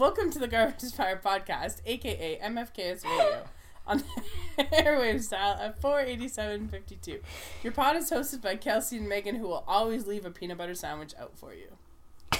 Welcome 0.00 0.30
to 0.30 0.38
the 0.38 0.48
Garbage 0.48 0.94
Fire 0.94 1.20
Podcast, 1.22 1.82
aka 1.84 2.40
MFKS 2.42 3.04
Radio, 3.04 3.44
on 3.86 3.98
the 4.56 4.64
airwave 4.72 5.22
style 5.22 5.58
at 5.60 5.78
487.52. 5.78 7.20
Your 7.62 7.74
pod 7.74 7.96
is 7.96 8.10
hosted 8.10 8.40
by 8.40 8.56
Kelsey 8.56 8.96
and 8.96 9.06
Megan, 9.06 9.34
who 9.34 9.46
will 9.46 9.62
always 9.68 10.06
leave 10.06 10.24
a 10.24 10.30
peanut 10.30 10.56
butter 10.56 10.74
sandwich 10.74 11.12
out 11.20 11.36
for 11.36 11.52
you. 11.52 11.66
I'm 12.32 12.38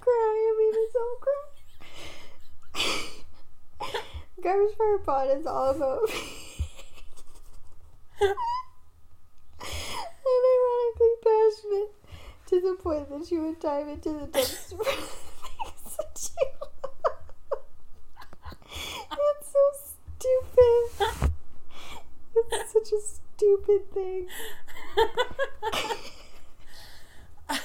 crying. 0.00 0.46
I 0.48 0.56
mean, 0.58 0.72
it's 0.74 0.96
all 0.96 1.18
crying. 2.72 2.96
Garbage 4.42 4.74
Fire 4.78 4.98
Pod 5.04 5.36
is 5.38 5.44
all 5.44 5.70
about 5.70 6.08
unironically 10.24 11.14
passionate 11.22 11.92
to 12.46 12.58
the 12.58 12.71
point 12.82 13.08
that 13.10 13.30
you 13.30 13.42
would 13.42 13.60
dive 13.60 13.88
into 13.88 14.10
the 14.10 14.26
dumpster. 14.26 14.76
for 14.76 14.84
things 14.84 15.96
that 15.96 16.30
you 16.40 16.46
love. 16.60 16.90
so 19.42 19.58
stupid. 20.18 21.30
It's 22.34 22.72
such 22.72 22.92
a 22.92 23.00
stupid 23.00 23.92
thing. 23.92 24.26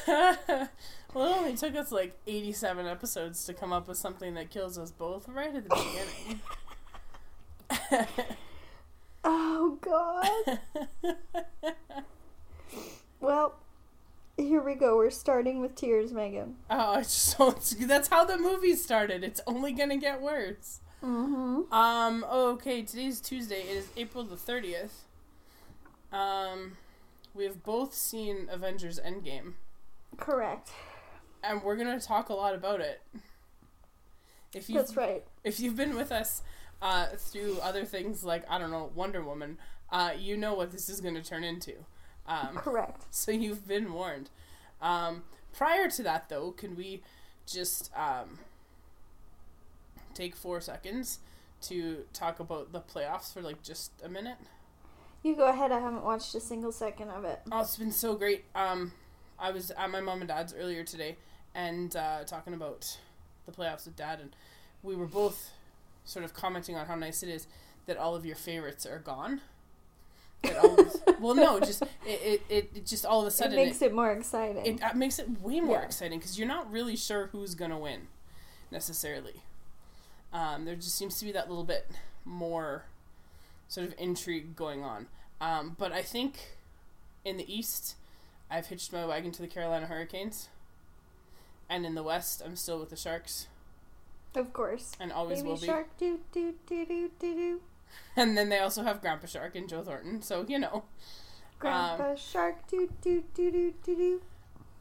well, 1.13 1.25
it 1.25 1.37
only 1.37 1.55
took 1.55 1.75
us 1.75 1.91
like 1.91 2.17
87 2.27 2.85
episodes 2.85 3.45
to 3.45 3.53
come 3.53 3.71
up 3.71 3.87
with 3.87 3.97
something 3.97 4.33
that 4.33 4.49
kills 4.49 4.77
us 4.77 4.91
both 4.91 5.27
right 5.29 5.55
at 5.55 5.67
the 5.67 5.75
beginning. 7.69 8.07
Oh 9.29 9.77
God. 9.81 10.59
Well, 13.19 13.55
here 14.37 14.61
we 14.61 14.75
go. 14.75 14.97
We're 14.97 15.09
starting 15.09 15.59
with 15.59 15.75
tears, 15.75 16.13
Megan. 16.13 16.55
oh, 16.69 16.99
it's 16.99 17.13
so 17.13 17.49
it's, 17.51 17.71
that's 17.85 18.07
how 18.07 18.23
the 18.23 18.37
movie 18.37 18.75
started. 18.75 19.23
It's 19.23 19.41
only 19.47 19.71
gonna 19.73 19.97
get 19.97 20.21
worse. 20.21 20.79
Mm-hmm. 21.03 21.71
Um. 21.73 22.23
Okay. 22.31 22.81
Today's 22.83 23.19
Tuesday. 23.21 23.61
It 23.61 23.77
is 23.77 23.87
April 23.97 24.23
the 24.23 24.37
thirtieth. 24.37 25.03
Um, 26.11 26.77
we 27.33 27.43
have 27.43 27.63
both 27.63 27.93
seen 27.93 28.47
Avengers 28.49 28.99
Endgame, 29.05 29.53
Correct. 30.17 30.69
and 31.43 31.61
we're 31.61 31.75
gonna 31.75 31.99
talk 31.99 32.29
a 32.29 32.33
lot 32.33 32.55
about 32.55 32.79
it. 32.81 33.01
If 34.55 34.69
you 34.69 34.75
That's 34.75 34.95
right. 34.95 35.23
if 35.43 35.59
you've 35.59 35.75
been 35.75 35.95
with 35.95 36.11
us 36.11 36.41
uh, 36.81 37.07
through 37.17 37.59
other 37.61 37.83
things 37.85 38.23
like 38.23 38.43
I 38.49 38.57
don't 38.57 38.71
know 38.71 38.89
Wonder 38.95 39.21
Woman, 39.21 39.57
uh, 39.91 40.11
you 40.17 40.37
know 40.37 40.53
what 40.53 40.71
this 40.71 40.87
is 40.89 41.01
gonna 41.01 41.21
turn 41.21 41.43
into. 41.43 41.73
Um, 42.27 42.49
Correct. 42.55 43.05
so 43.11 43.31
you've 43.31 43.67
been 43.67 43.93
warned. 43.93 44.29
Um, 44.81 45.23
prior 45.55 45.89
to 45.89 46.03
that, 46.03 46.29
though, 46.29 46.51
can 46.51 46.75
we 46.75 47.01
just 47.45 47.89
um, 47.95 48.39
take 50.13 50.35
four 50.35 50.59
seconds 50.61 51.19
to 51.61 52.05
talk 52.13 52.39
about 52.39 52.71
the 52.71 52.81
playoffs 52.81 53.33
for 53.33 53.41
like 53.41 53.63
just 53.63 53.91
a 54.03 54.09
minute? 54.09 54.37
You 55.23 55.35
go 55.35 55.47
ahead. 55.49 55.71
I 55.71 55.79
haven't 55.79 56.03
watched 56.03 56.35
a 56.35 56.39
single 56.39 56.71
second 56.71 57.09
of 57.09 57.25
it. 57.25 57.41
Oh, 57.51 57.61
it's 57.61 57.75
been 57.75 57.91
so 57.91 58.15
great. 58.15 58.45
Um, 58.55 58.91
I 59.39 59.51
was 59.51 59.71
at 59.71 59.89
my 59.89 59.99
mom 60.01 60.21
and 60.21 60.27
dad's 60.27 60.53
earlier 60.53 60.83
today 60.83 61.17
and 61.55 61.95
uh, 61.95 62.23
talking 62.23 62.53
about 62.53 62.97
the 63.45 63.51
playoffs 63.51 63.85
with 63.85 63.95
dad, 63.95 64.19
and 64.19 64.35
we 64.83 64.95
were 64.95 65.07
both 65.07 65.51
sort 66.05 66.23
of 66.23 66.33
commenting 66.33 66.75
on 66.75 66.85
how 66.85 66.95
nice 66.95 67.23
it 67.23 67.29
is 67.29 67.47
that 67.87 67.97
all 67.97 68.15
of 68.15 68.25
your 68.25 68.35
favorites 68.35 68.85
are 68.85 68.99
gone. 68.99 69.41
All 70.43 70.79
of, 70.79 71.19
well, 71.19 71.35
no, 71.35 71.59
just 71.59 71.81
it, 72.05 72.41
it, 72.49 72.71
it 72.75 72.85
just 72.85 73.05
all 73.05 73.21
of 73.21 73.27
a 73.27 73.31
sudden 73.31 73.53
It 73.53 73.65
makes 73.65 73.81
it, 73.81 73.93
more 73.93 74.11
exciting. 74.11 74.65
it 74.65 74.83
uh, 74.83 74.93
makes 74.93 75.19
it 75.19 75.41
way 75.41 75.59
more 75.59 75.77
Yeah. 75.77 75.83
exciting 75.85 76.19
because 76.19 76.37
you're 76.37 76.47
not 76.47 76.71
really 76.71 76.95
sure 76.95 77.27
who's 77.27 77.55
gonna 77.55 77.77
win 77.79 78.07
necessarily. 78.71 79.41
Um, 80.33 80.65
there 80.65 80.75
just 80.75 80.95
seems 80.95 81.17
to 81.19 81.25
be 81.25 81.31
that 81.31 81.49
little 81.49 81.63
bit 81.63 81.87
more 82.25 82.85
sort 83.67 83.87
of 83.87 83.93
intrigue 83.97 84.55
going 84.55 84.83
on. 84.83 85.07
Um, 85.41 85.75
but 85.77 85.91
I 85.91 86.01
think 86.01 86.57
in 87.25 87.37
the 87.37 87.51
East, 87.53 87.95
I've 88.49 88.67
hitched 88.67 88.91
my 88.93 89.05
wagon 89.05 89.31
to 89.33 89.41
the 89.41 89.47
Carolina 89.47 89.85
Hurricanes, 89.87 90.49
and 91.69 91.85
in 91.85 91.95
the 91.95 92.03
West, 92.03 92.41
I'm 92.45 92.55
still 92.55 92.79
with 92.79 92.89
the 92.89 92.95
Sharks, 92.95 93.47
of 94.35 94.53
course. 94.53 94.93
and 94.99 95.11
always 95.11 95.39
Baby 95.39 95.49
will 95.49 95.57
be. 95.57 95.65
shark, 95.67 95.97
do 95.97 96.19
do 96.31 96.53
do 96.67 96.85
do 96.85 97.09
do 97.19 97.33
do. 97.35 97.61
And 98.19 98.35
then 98.35 98.49
they 98.49 98.57
also 98.57 98.81
have 98.81 98.99
Grandpa 98.99 99.27
Shark 99.27 99.55
and 99.55 99.69
Joe 99.69 99.83
Thornton, 99.83 100.23
so 100.23 100.43
you 100.47 100.57
know. 100.57 100.85
Grandpa 101.59 102.15
shark, 102.15 102.67
do 102.67 102.89
do 102.99 103.23
do 103.35 103.51
do 103.51 103.73
do 103.83 103.95
do. 103.95 104.21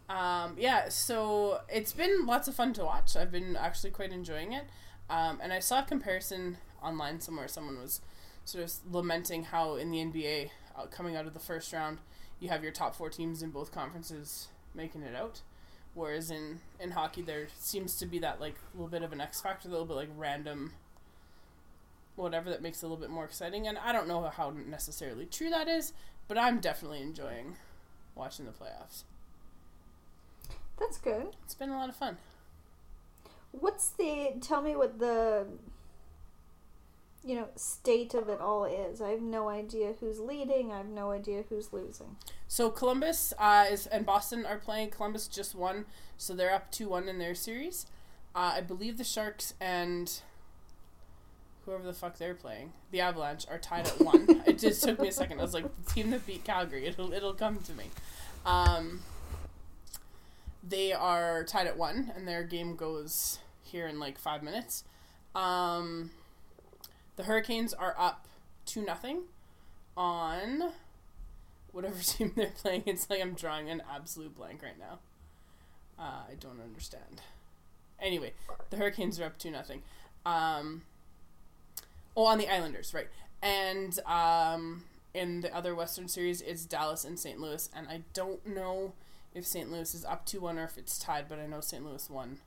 Um, 0.08 0.54
yeah, 0.58 0.88
so 0.88 1.60
it's 1.68 1.92
been 1.92 2.26
lots 2.26 2.48
of 2.48 2.54
fun 2.54 2.72
to 2.74 2.84
watch. 2.84 3.16
I've 3.16 3.32
been 3.32 3.56
actually 3.56 3.90
quite 3.90 4.12
enjoying 4.12 4.52
it. 4.52 4.64
Um, 5.08 5.40
and 5.42 5.52
I 5.52 5.58
saw 5.60 5.80
a 5.80 5.82
comparison 5.82 6.58
online 6.82 7.20
somewhere. 7.20 7.48
Someone 7.48 7.78
was 7.78 8.00
sort 8.44 8.64
of 8.64 8.72
lamenting 8.90 9.44
how 9.44 9.74
in 9.74 9.90
the 9.90 9.98
NBA, 9.98 10.50
uh, 10.76 10.86
coming 10.86 11.16
out 11.16 11.26
of 11.26 11.34
the 11.34 11.40
first 11.40 11.72
round, 11.72 11.98
you 12.40 12.48
have 12.48 12.62
your 12.62 12.72
top 12.72 12.94
four 12.94 13.10
teams 13.10 13.42
in 13.42 13.50
both 13.50 13.72
conferences 13.72 14.48
making 14.74 15.02
it 15.02 15.14
out. 15.14 15.40
Whereas 15.94 16.30
in, 16.30 16.60
in 16.78 16.90
hockey, 16.90 17.22
there 17.22 17.48
seems 17.58 17.96
to 17.96 18.06
be 18.06 18.18
that 18.18 18.40
like 18.40 18.56
little 18.74 18.88
bit 18.88 19.02
of 19.02 19.12
an 19.12 19.20
X 19.20 19.40
factor, 19.40 19.68
a 19.68 19.70
little 19.70 19.86
bit 19.86 19.94
like 19.94 20.10
random 20.16 20.72
whatever 22.16 22.50
that 22.50 22.62
makes 22.62 22.82
it 22.82 22.87
a 22.87 22.88
little 22.88 23.00
bit 23.00 23.10
more 23.10 23.25
exciting. 23.25 23.69
And 23.69 23.78
I 23.78 23.93
don't 23.93 24.09
know 24.09 24.22
how 24.34 24.50
necessarily 24.50 25.27
true 25.27 25.50
that 25.50 25.69
is, 25.69 25.93
but 26.28 26.37
I'm 26.37 26.60
definitely 26.60 27.03
enjoying 27.03 27.56
watching 28.15 28.47
the 28.47 28.53
playoffs. 28.53 29.04
That's 30.78 30.99
good. 30.99 31.28
It's 31.44 31.54
been 31.54 31.71
a 31.71 31.77
lot 31.77 31.88
of 31.88 31.97
fun. 31.97 32.19
What's 33.53 33.91
the? 33.91 34.34
Tell 34.41 34.60
me 34.62 34.75
what 34.77 34.99
the. 34.99 35.47
You 37.25 37.34
know, 37.34 37.49
state 37.56 38.15
of 38.15 38.28
it 38.28 38.41
all 38.41 38.65
is. 38.65 39.00
I 39.00 39.09
have 39.09 39.21
no 39.21 39.48
idea 39.48 39.94
who's 39.98 40.21
leading. 40.21 40.71
I 40.71 40.77
have 40.77 40.87
no 40.87 41.10
idea 41.10 41.43
who's 41.48 41.72
losing. 41.72 42.16
So 42.47 42.71
Columbus 42.71 43.34
uh, 43.37 43.66
is 43.69 43.88
and 43.88 44.06
Boston 44.06 44.47
are 44.47 44.59
playing. 44.59 44.91
Columbus 44.91 45.27
just 45.27 45.53
won, 45.56 45.87
so 46.16 46.34
they're 46.34 46.54
up 46.54 46.71
two 46.71 46.88
one 46.91 47.09
in 47.09 47.19
their 47.19 47.34
series. 47.34 47.87
Uh, 48.33 48.53
I 48.56 48.60
believe 48.60 48.97
the 48.97 49.03
Sharks 49.03 49.54
and 49.60 50.21
whoever 51.66 51.82
the 51.82 51.93
fuck 51.93 52.16
they're 52.16 52.34
playing, 52.34 52.72
the 52.93 53.00
Avalanche, 53.00 53.44
are 53.50 53.59
tied 53.59 53.87
at 53.87 54.00
one. 54.00 54.43
it 54.47 54.59
just 54.59 54.82
took 54.82 55.00
me 55.00 55.09
a 55.09 55.12
second. 55.12 55.41
I 55.41 55.43
was 55.43 55.53
like, 55.53 55.65
the 55.84 55.93
team 55.93 56.10
that 56.12 56.27
beat 56.27 56.44
Calgary. 56.44 56.87
It'll 56.87 57.12
it'll 57.12 57.34
come 57.34 57.59
to 57.59 57.72
me. 57.75 57.84
Um, 58.47 59.00
they 60.66 60.93
are 60.93 61.44
tied 61.44 61.66
at 61.66 61.77
one, 61.77 62.12
and 62.16 62.27
their 62.27 62.44
game 62.44 62.77
goes 62.77 63.41
here 63.62 63.87
in 63.87 63.99
like 63.99 64.19
five 64.19 64.43
minutes. 64.43 64.84
Um, 65.34 66.12
the 67.16 67.25
Hurricanes 67.25 67.75
are 67.75 67.94
up 67.98 68.27
two 68.65 68.84
nothing 68.84 69.22
on 69.97 70.71
whatever 71.72 71.98
team 72.03 72.33
they're 72.37 72.47
playing. 72.47 72.84
It's 72.87 73.10
like 73.10 73.21
I'm 73.21 73.34
drawing 73.34 73.69
an 73.69 73.83
absolute 73.93 74.37
blank 74.37 74.62
right 74.62 74.78
now. 74.78 75.00
Uh, 75.98 76.22
I 76.31 76.34
don't 76.38 76.60
understand. 76.60 77.22
Anyway, 78.00 78.33
the 78.71 78.77
Hurricanes 78.77 79.19
are 79.19 79.25
up 79.25 79.38
two 79.38 79.50
nothing. 79.50 79.83
Um, 80.25 80.83
oh, 82.16 82.27
on 82.27 82.38
the 82.38 82.49
Islanders, 82.49 82.94
right? 82.94 83.09
And 83.43 83.99
um, 84.06 84.84
in 85.15 85.43
the 85.43 85.54
other 85.54 85.75
Western 85.75 86.09
Series, 86.09 86.41
it's 86.41 86.65
Dallas 86.65 87.04
and 87.04 87.19
St. 87.19 87.38
Louis, 87.38 87.69
and 87.75 87.87
I 87.88 88.03
don't 88.15 88.47
know 88.47 88.94
if 89.34 89.47
St. 89.47 89.71
Louis 89.71 89.94
is 89.94 90.04
up 90.04 90.25
two 90.25 90.41
one 90.41 90.59
or 90.59 90.65
if 90.65 90.78
it's 90.78 90.99
tied, 90.99 91.28
but 91.28 91.38
I 91.38 91.47
know 91.47 91.60
St. 91.60 91.84
Louis 91.84 92.09
won 92.09 92.38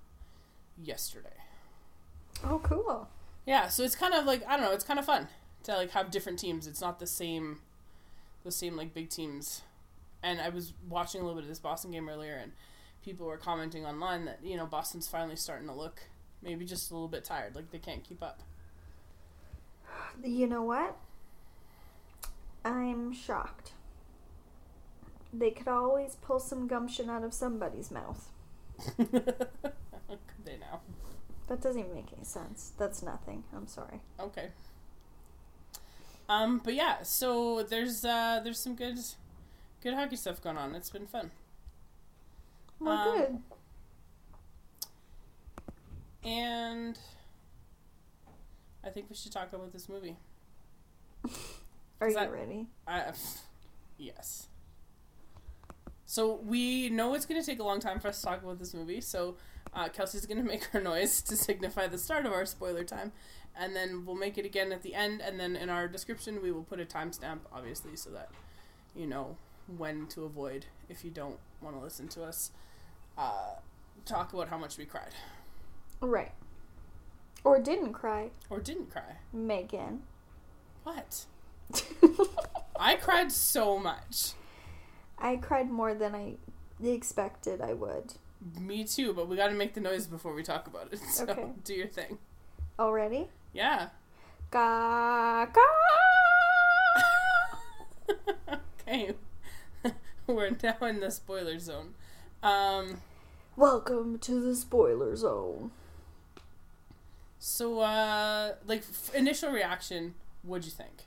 yesterday. 0.81 1.29
Oh, 2.43 2.59
cool. 2.63 3.07
Yeah, 3.45 3.67
so 3.67 3.83
it's 3.83 3.95
kind 3.95 4.13
of 4.13 4.25
like 4.25 4.45
I 4.47 4.57
don't 4.57 4.65
know, 4.65 4.73
it's 4.73 4.83
kind 4.83 4.99
of 4.99 5.05
fun 5.05 5.27
to 5.63 5.75
like 5.75 5.91
have 5.91 6.11
different 6.11 6.39
teams. 6.39 6.67
It's 6.67 6.81
not 6.81 6.99
the 6.99 7.07
same, 7.07 7.59
the 8.43 8.51
same 8.51 8.75
like 8.75 8.93
big 8.93 9.09
teams. 9.09 9.61
And 10.21 10.41
I 10.41 10.49
was 10.49 10.73
watching 10.87 11.21
a 11.21 11.23
little 11.23 11.39
bit 11.39 11.43
of 11.43 11.49
this 11.49 11.59
Boston 11.59 11.91
game 11.91 12.09
earlier, 12.09 12.35
and 12.35 12.51
people 13.03 13.25
were 13.25 13.37
commenting 13.37 13.85
online 13.85 14.25
that 14.25 14.39
you 14.43 14.57
know 14.57 14.65
Boston's 14.65 15.07
finally 15.07 15.35
starting 15.35 15.67
to 15.67 15.73
look 15.73 16.01
maybe 16.41 16.65
just 16.65 16.91
a 16.91 16.93
little 16.93 17.07
bit 17.07 17.23
tired, 17.23 17.55
like 17.55 17.71
they 17.71 17.77
can't 17.77 18.03
keep 18.03 18.21
up. 18.23 18.41
You 20.23 20.47
know 20.47 20.63
what? 20.63 20.97
I'm 22.65 23.13
shocked. 23.13 23.71
They 25.31 25.51
could 25.51 25.67
always 25.67 26.15
pull 26.21 26.39
some 26.39 26.67
gumption 26.67 27.09
out 27.09 27.23
of 27.23 27.33
somebody's 27.33 27.91
mouth. 27.91 28.29
Could 28.97 29.07
they 30.45 30.57
now? 30.57 30.81
That 31.47 31.61
doesn't 31.61 31.79
even 31.79 31.93
make 31.93 32.11
any 32.15 32.23
sense. 32.25 32.73
That's 32.77 33.01
nothing. 33.01 33.43
I'm 33.55 33.67
sorry. 33.67 34.01
Okay. 34.19 34.49
Um, 36.27 36.61
but 36.63 36.75
yeah, 36.75 37.01
so 37.03 37.63
there's 37.63 38.05
uh 38.05 38.39
there's 38.43 38.59
some 38.59 38.75
good, 38.75 38.97
good 39.81 39.93
hockey 39.95 40.15
stuff 40.15 40.41
going 40.41 40.57
on. 40.57 40.75
It's 40.75 40.89
been 40.89 41.07
fun. 41.07 41.31
Well, 42.79 42.97
Um, 43.11 43.17
good. 43.17 43.39
And 46.23 46.99
I 48.83 48.89
think 48.89 49.09
we 49.09 49.15
should 49.15 49.31
talk 49.31 49.51
about 49.53 49.71
this 49.73 49.89
movie. 49.89 50.17
Are 52.01 52.07
you 52.07 52.15
that- 52.15 52.31
ready? 52.31 52.67
I, 52.87 53.11
yes. 53.97 54.47
So 56.05 56.35
we 56.43 56.89
know 56.89 57.13
it's 57.13 57.25
going 57.25 57.39
to 57.39 57.45
take 57.45 57.59
a 57.59 57.63
long 57.63 57.79
time 57.79 57.99
for 57.99 58.07
us 58.07 58.19
to 58.21 58.25
talk 58.25 58.41
about 58.41 58.57
this 58.57 58.73
movie. 58.73 58.99
So 59.01 59.35
uh, 59.73 59.89
Kelsey's 59.89 60.25
going 60.25 60.37
to 60.41 60.43
make 60.47 60.63
her 60.65 60.81
noise 60.81 61.21
to 61.23 61.35
signify 61.35 61.87
the 61.87 61.97
start 61.97 62.25
of 62.25 62.31
our 62.31 62.45
spoiler 62.45 62.83
time, 62.83 63.11
and 63.55 63.75
then 63.75 64.05
we'll 64.05 64.15
make 64.15 64.37
it 64.37 64.45
again 64.45 64.71
at 64.71 64.81
the 64.81 64.95
end. 64.95 65.21
And 65.21 65.39
then 65.39 65.55
in 65.55 65.69
our 65.69 65.87
description, 65.87 66.41
we 66.41 66.51
will 66.51 66.63
put 66.63 66.79
a 66.79 66.85
timestamp, 66.85 67.39
obviously, 67.53 67.95
so 67.95 68.09
that 68.11 68.29
you 68.95 69.05
know 69.05 69.37
when 69.77 70.07
to 70.07 70.23
avoid 70.23 70.65
if 70.89 71.05
you 71.05 71.11
don't 71.11 71.37
want 71.61 71.75
to 71.75 71.79
listen 71.83 72.07
to 72.07 72.23
us 72.23 72.49
uh, 73.19 73.51
talk 74.03 74.33
about 74.33 74.49
how 74.49 74.57
much 74.57 74.79
we 74.79 74.85
cried 74.85 75.13
Right. 76.01 76.31
Or 77.43 77.59
didn't 77.59 77.93
cry. 77.93 78.31
or 78.49 78.59
didn't 78.59 78.91
cry. 78.91 79.17
Megan. 79.31 80.03
What? 80.83 81.25
I 82.79 82.95
cried 82.95 83.31
so 83.31 83.77
much. 83.79 84.31
I 85.17 85.35
cried 85.37 85.69
more 85.69 85.93
than 85.93 86.15
I 86.15 86.35
expected 86.83 87.61
I 87.61 87.73
would. 87.73 88.13
Me 88.59 88.83
too, 88.85 89.13
but 89.13 89.27
we 89.27 89.35
got 89.35 89.47
to 89.49 89.53
make 89.53 89.73
the 89.73 89.81
noise 89.81 90.07
before 90.07 90.33
we 90.33 90.43
talk 90.43 90.67
about 90.67 90.91
it. 90.93 90.99
So 91.11 91.25
Okay. 91.25 91.47
do 91.63 91.73
your 91.73 91.87
thing. 91.87 92.17
Already? 92.79 93.27
Yeah. 93.53 93.89
Ga 94.51 95.45
ga. 95.45 95.61
okay. 98.81 99.13
We're 100.27 100.51
now 100.63 100.77
in 100.81 100.99
the 100.99 101.11
spoiler 101.11 101.59
zone. 101.59 101.95
Um, 102.43 103.01
Welcome 103.55 104.19
to 104.19 104.39
the 104.39 104.55
spoiler 104.55 105.15
zone. 105.15 105.71
So, 107.39 107.79
uh, 107.79 108.53
like, 108.67 108.81
f- 108.81 109.15
initial 109.15 109.51
reaction, 109.51 110.13
what'd 110.43 110.65
you 110.65 110.71
think? 110.71 111.05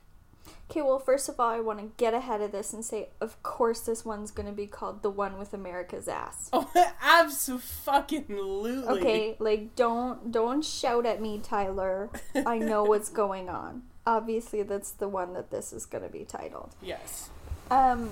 Okay, 0.69 0.81
well, 0.81 0.97
first 0.97 1.29
of 1.29 1.39
all, 1.39 1.49
I 1.49 1.59
want 1.59 1.79
to 1.79 1.91
get 1.97 2.13
ahead 2.15 2.41
of 2.41 2.51
this 2.51 2.73
and 2.73 2.83
say, 2.83 3.09
of 3.21 3.41
course, 3.43 3.81
this 3.81 4.03
one's 4.03 4.31
going 4.31 4.47
to 4.47 4.53
be 4.53 4.65
called 4.65 5.03
The 5.03 5.09
One 5.09 5.37
with 5.37 5.53
America's 5.53 6.07
Ass. 6.07 6.49
Oh, 6.53 6.67
absolutely. 7.01 8.83
Okay, 8.87 9.35
like 9.39 9.75
don't 9.75 10.31
don't 10.31 10.63
shout 10.65 11.05
at 11.05 11.21
me, 11.21 11.39
Tyler. 11.43 12.09
I 12.45 12.57
know 12.57 12.83
what's 12.85 13.09
going 13.09 13.49
on. 13.49 13.83
Obviously, 14.07 14.63
that's 14.63 14.91
the 14.91 15.07
one 15.07 15.33
that 15.33 15.51
this 15.51 15.73
is 15.73 15.85
going 15.85 16.03
to 16.03 16.09
be 16.09 16.23
titled. 16.25 16.73
Yes. 16.81 17.29
Um, 17.69 18.09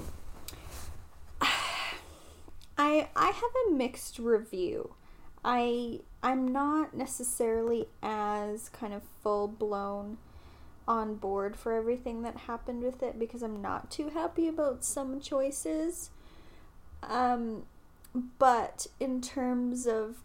I 1.42 3.08
I 3.16 3.26
have 3.28 3.52
a 3.68 3.72
mixed 3.72 4.20
review. 4.20 4.94
I 5.44 6.02
I'm 6.24 6.48
not 6.48 6.94
necessarily 6.96 7.88
as 8.04 8.70
kind 8.70 8.94
of 8.94 9.02
full 9.24 9.48
blown 9.48 10.18
on 10.88 11.16
board 11.16 11.56
for 11.56 11.74
everything 11.74 12.22
that 12.24 12.38
happened 12.38 12.84
with 12.84 13.02
it 13.02 13.18
because 13.18 13.42
I'm 13.42 13.62
not 13.62 13.90
too 13.90 14.10
happy 14.10 14.48
about 14.48 14.84
some 14.84 15.20
choices. 15.20 16.10
Um, 17.04 17.64
but 18.40 18.88
in 19.00 19.22
terms 19.22 19.88
of 19.88 20.18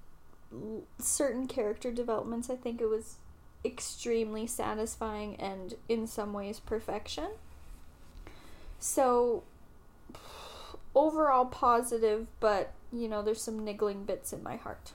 certain 0.98 1.46
character 1.46 1.90
developments, 1.93 2.50
I 2.50 2.56
think 2.56 2.81
it 2.81 2.88
was 2.88 3.16
extremely 3.64 4.46
satisfying 4.46 5.37
and 5.37 5.75
in 5.88 6.06
some 6.06 6.32
ways 6.32 6.60
perfection. 6.60 7.28
So 8.78 9.44
overall 10.94 11.46
positive, 11.46 12.26
but 12.40 12.72
you 12.93 13.08
know, 13.08 13.22
there's 13.22 13.43
some 13.43 13.64
niggling 13.64 14.04
bits 14.04 14.32
in 14.32 14.43
my 14.43 14.56
heart. 14.56 14.93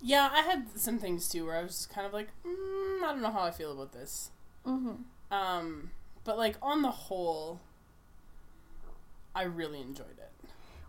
Yeah, 0.00 0.28
I 0.32 0.42
had 0.42 0.78
some 0.78 0.98
things 0.98 1.28
too 1.28 1.46
where 1.46 1.56
I 1.56 1.62
was 1.62 1.86
kind 1.92 2.06
of 2.06 2.12
like, 2.12 2.28
mm, 2.46 3.02
I 3.02 3.08
don't 3.08 3.22
know 3.22 3.30
how 3.30 3.42
I 3.42 3.50
feel 3.50 3.72
about 3.72 3.92
this. 3.92 4.30
Mm-hmm. 4.66 5.34
Um, 5.34 5.90
but 6.24 6.38
like 6.38 6.56
on 6.62 6.82
the 6.82 6.90
whole, 6.90 7.60
I 9.34 9.42
really 9.42 9.80
enjoyed 9.80 10.18
it. 10.18 10.30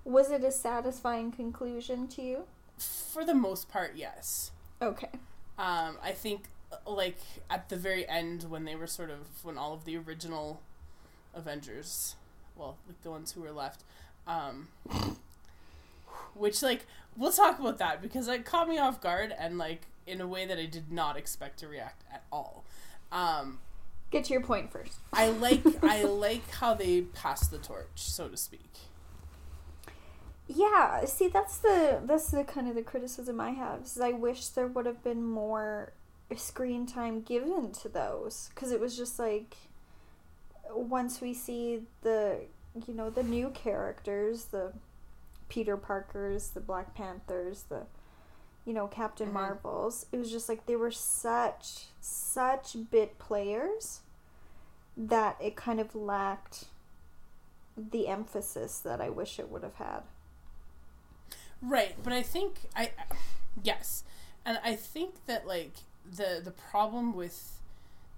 Was 0.04 0.32
it 0.32 0.44
a 0.44 0.52
satisfying 0.52 1.32
conclusion 1.32 2.08
to 2.10 2.22
you? 2.22 2.44
For 2.78 3.26
the 3.26 3.34
most 3.34 3.70
part, 3.70 3.94
yes. 3.96 4.52
Okay. 4.82 5.10
Um, 5.58 5.98
I 6.02 6.12
think 6.12 6.44
uh, 6.72 6.90
like 6.90 7.18
at 7.50 7.70
the 7.70 7.76
very 7.76 8.08
end 8.08 8.44
when 8.50 8.66
they 8.66 8.76
were 8.76 8.88
sort 8.88 9.10
of 9.10 9.44
when 9.44 9.58
all 9.58 9.74
of 9.74 9.86
the 9.86 9.98
original 9.98 10.62
Avengers, 11.34 12.16
well, 12.56 12.78
like 12.88 13.02
the 13.04 13.12
ones 13.12 13.34
who 13.34 13.42
were 13.42 13.52
left, 13.52 13.84
um, 14.26 14.70
which 16.34 16.64
like 16.64 16.86
we'll 17.20 17.32
talk 17.34 17.60
about 17.60 17.78
that 17.78 18.02
because 18.02 18.28
it 18.28 18.46
caught 18.46 18.68
me 18.68 18.80
off 18.80 19.02
guard 19.02 19.36
and 19.38 19.58
like 19.58 19.82
in 20.08 20.22
a 20.22 20.28
way 20.28 20.46
that 20.46 20.58
I 20.58 20.66
did 20.66 20.92
not 20.92 21.18
expect 21.18 21.60
to 21.60 21.68
react 21.68 22.04
at 22.12 22.24
all. 22.32 22.64
Um, 23.12 23.60
Get 24.10 24.24
to 24.26 24.34
your 24.34 24.42
point 24.42 24.72
first. 24.72 24.98
I 25.14 25.30
like 25.30 25.62
I 25.84 26.04
like 26.04 26.50
how 26.50 26.74
they 26.74 27.02
pass 27.02 27.48
the 27.48 27.60
torch, 27.60 27.90
so 27.96 28.28
to 28.30 28.38
speak. 28.38 28.72
Yeah, 30.48 31.06
see 31.06 31.28
that's 31.28 31.58
the 31.58 32.02
that's 32.06 32.32
the 32.32 32.44
kind 32.44 32.68
of 32.68 32.76
the 32.76 32.82
criticism 32.82 33.40
I 33.40 33.52
have. 33.52 33.82
Is 33.84 34.00
I 34.00 34.12
wish 34.12 34.48
there 34.48 34.66
would 34.66 34.88
have 34.88 35.04
been 35.04 35.24
more 35.24 35.94
screen 36.36 36.86
time 36.86 37.22
given 37.22 37.72
to 37.72 37.90
those 37.90 38.52
cuz 38.54 38.72
it 38.72 38.80
was 38.80 38.96
just 38.96 39.18
like 39.18 39.58
once 40.72 41.22
we 41.22 41.34
see 41.34 41.82
the 42.02 42.42
you 42.88 42.94
know 42.94 43.10
the 43.10 43.24
new 43.24 43.50
characters, 43.50 44.46
the 44.46 44.74
Peter 45.50 45.76
Parkers, 45.78 46.50
the 46.52 46.60
Black 46.62 46.94
Panthers, 46.96 47.64
the 47.64 47.86
you 48.66 48.74
know 48.74 48.88
Captain 48.88 49.30
Mhm. 49.30 49.34
Marvels, 49.34 50.06
it 50.12 50.18
was 50.18 50.32
just 50.32 50.48
like 50.48 50.66
they 50.66 50.76
were 50.76 50.92
such 50.92 51.88
such 52.00 52.76
bit 52.92 53.18
players 53.20 54.02
that 54.96 55.38
it 55.42 55.56
kind 55.56 55.80
of 55.80 55.96
lacked 55.96 56.66
the 57.78 58.08
emphasis 58.08 58.80
that 58.80 59.00
I 59.02 59.10
wish 59.10 59.40
it 59.40 59.50
would 59.50 59.64
have 59.64 59.76
had. 59.76 60.04
Right, 61.62 61.96
but 62.04 62.14
I 62.14 62.22
think 62.22 62.68
I 62.76 62.92
yes, 63.64 64.04
and 64.46 64.60
I 64.64 64.76
think 64.76 65.26
that 65.26 65.46
like 65.48 65.74
the 66.06 66.42
the 66.44 66.52
problem 66.52 67.14
with 67.14 67.60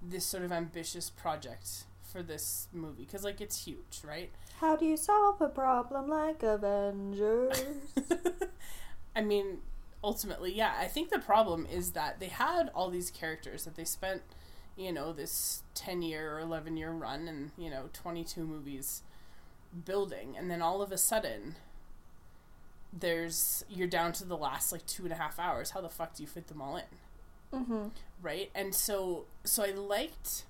this 0.01 0.25
sort 0.25 0.43
of 0.43 0.51
ambitious 0.51 1.09
project 1.09 1.85
for 2.11 2.23
this 2.23 2.67
movie 2.73 3.03
because 3.05 3.23
like 3.23 3.41
it's 3.41 3.65
huge, 3.65 4.01
right? 4.03 4.31
How 4.59 4.75
do 4.75 4.85
you 4.85 4.97
solve 4.97 5.41
a 5.41 5.49
problem 5.49 6.09
like 6.09 6.43
Avengers? 6.43 7.63
I 9.15 9.21
mean, 9.21 9.59
ultimately, 10.03 10.53
yeah. 10.53 10.73
I 10.79 10.87
think 10.87 11.09
the 11.09 11.19
problem 11.19 11.67
is 11.71 11.91
that 11.91 12.19
they 12.19 12.27
had 12.27 12.69
all 12.75 12.89
these 12.89 13.09
characters 13.09 13.65
that 13.65 13.75
they 13.75 13.85
spent, 13.85 14.21
you 14.75 14.91
know, 14.91 15.13
this 15.13 15.63
ten 15.73 16.01
year 16.01 16.35
or 16.35 16.39
eleven 16.39 16.77
year 16.77 16.91
run 16.91 17.27
and 17.27 17.51
you 17.57 17.69
know 17.69 17.89
twenty 17.93 18.23
two 18.23 18.45
movies 18.45 19.01
building, 19.85 20.35
and 20.37 20.49
then 20.49 20.61
all 20.61 20.81
of 20.81 20.91
a 20.91 20.97
sudden. 20.97 21.55
There's 22.93 23.63
you're 23.69 23.87
down 23.87 24.11
to 24.11 24.25
the 24.25 24.35
last 24.35 24.73
like 24.73 24.85
two 24.85 25.03
and 25.03 25.13
a 25.13 25.15
half 25.15 25.39
hours. 25.39 25.69
How 25.69 25.79
the 25.79 25.87
fuck 25.87 26.13
do 26.13 26.23
you 26.23 26.27
fit 26.27 26.47
them 26.47 26.61
all 26.61 26.75
in? 26.75 26.83
mm-hmm. 27.53 27.87
right? 28.21 28.49
And 28.55 28.73
so 28.73 29.25
so 29.43 29.63
I 29.63 29.71
liked 29.71 30.45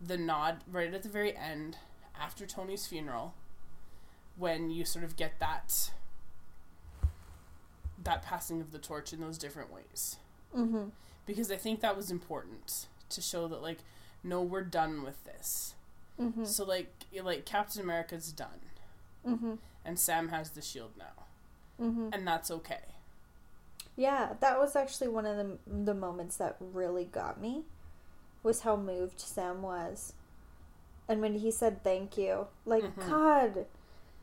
the 0.00 0.16
nod 0.16 0.58
right 0.70 0.92
at 0.92 1.02
the 1.02 1.08
very 1.08 1.36
end 1.36 1.78
after 2.18 2.46
Tony's 2.46 2.86
funeral 2.86 3.34
when 4.36 4.70
you 4.70 4.84
sort 4.84 5.04
of 5.04 5.16
get 5.16 5.38
that 5.40 5.90
that 8.02 8.22
passing 8.22 8.60
of 8.60 8.72
the 8.72 8.78
torch 8.78 9.12
in 9.12 9.20
those 9.20 9.38
different 9.38 9.72
ways. 9.72 10.16
Mm-hmm. 10.56 10.88
Because 11.24 11.50
I 11.50 11.56
think 11.56 11.80
that 11.80 11.96
was 11.96 12.10
important 12.10 12.86
to 13.08 13.20
show 13.20 13.48
that 13.48 13.62
like 13.62 13.78
no 14.22 14.42
we're 14.42 14.62
done 14.62 15.02
with 15.02 15.24
this. 15.24 15.74
Mm-hmm. 16.20 16.44
So 16.44 16.64
like 16.64 16.92
like 17.22 17.44
Captain 17.44 17.82
America's 17.82 18.32
done 18.32 18.60
Mm-hmm. 19.26 19.54
and 19.84 19.98
Sam 19.98 20.28
has 20.28 20.50
the 20.50 20.62
shield 20.62 20.92
now. 20.96 21.24
Mm-hmm. 21.84 22.10
And 22.12 22.26
that's 22.26 22.50
okay. 22.50 22.94
Yeah, 23.96 24.34
that 24.40 24.58
was 24.58 24.76
actually 24.76 25.08
one 25.08 25.26
of 25.26 25.36
the 25.36 25.58
the 25.66 25.94
moments 25.94 26.36
that 26.36 26.56
really 26.60 27.04
got 27.04 27.40
me 27.40 27.64
was 28.46 28.60
how 28.62 28.76
moved 28.76 29.20
Sam 29.20 29.60
was. 29.60 30.14
And 31.08 31.20
when 31.20 31.34
he 31.34 31.50
said 31.50 31.82
thank 31.84 32.16
you, 32.16 32.46
like 32.64 32.84
Mhm. 32.84 33.08
god, 33.08 33.66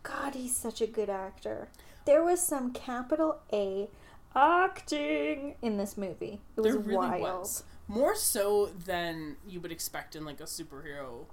god 0.03 0.34
he's 0.36 0.56
such 0.56 0.82
a 0.82 0.88
good 0.88 1.10
actor. 1.10 1.70
There 2.06 2.24
was 2.24 2.42
some 2.42 2.74
capital 2.74 3.39
A 3.53 3.89
acting 4.36 5.56
in 5.62 5.77
this 5.77 5.96
movie. 5.98 6.42
It 6.58 6.62
was 6.62 6.74
there 6.74 6.82
really 6.82 7.22
wild. 7.22 7.22
was 7.42 7.63
more 7.88 8.15
so 8.15 8.65
than 8.68 9.38
you 9.48 9.60
would 9.62 9.72
expect 9.72 10.15
in 10.15 10.25
like 10.25 10.39
a 10.39 10.46
superhero 10.46 11.25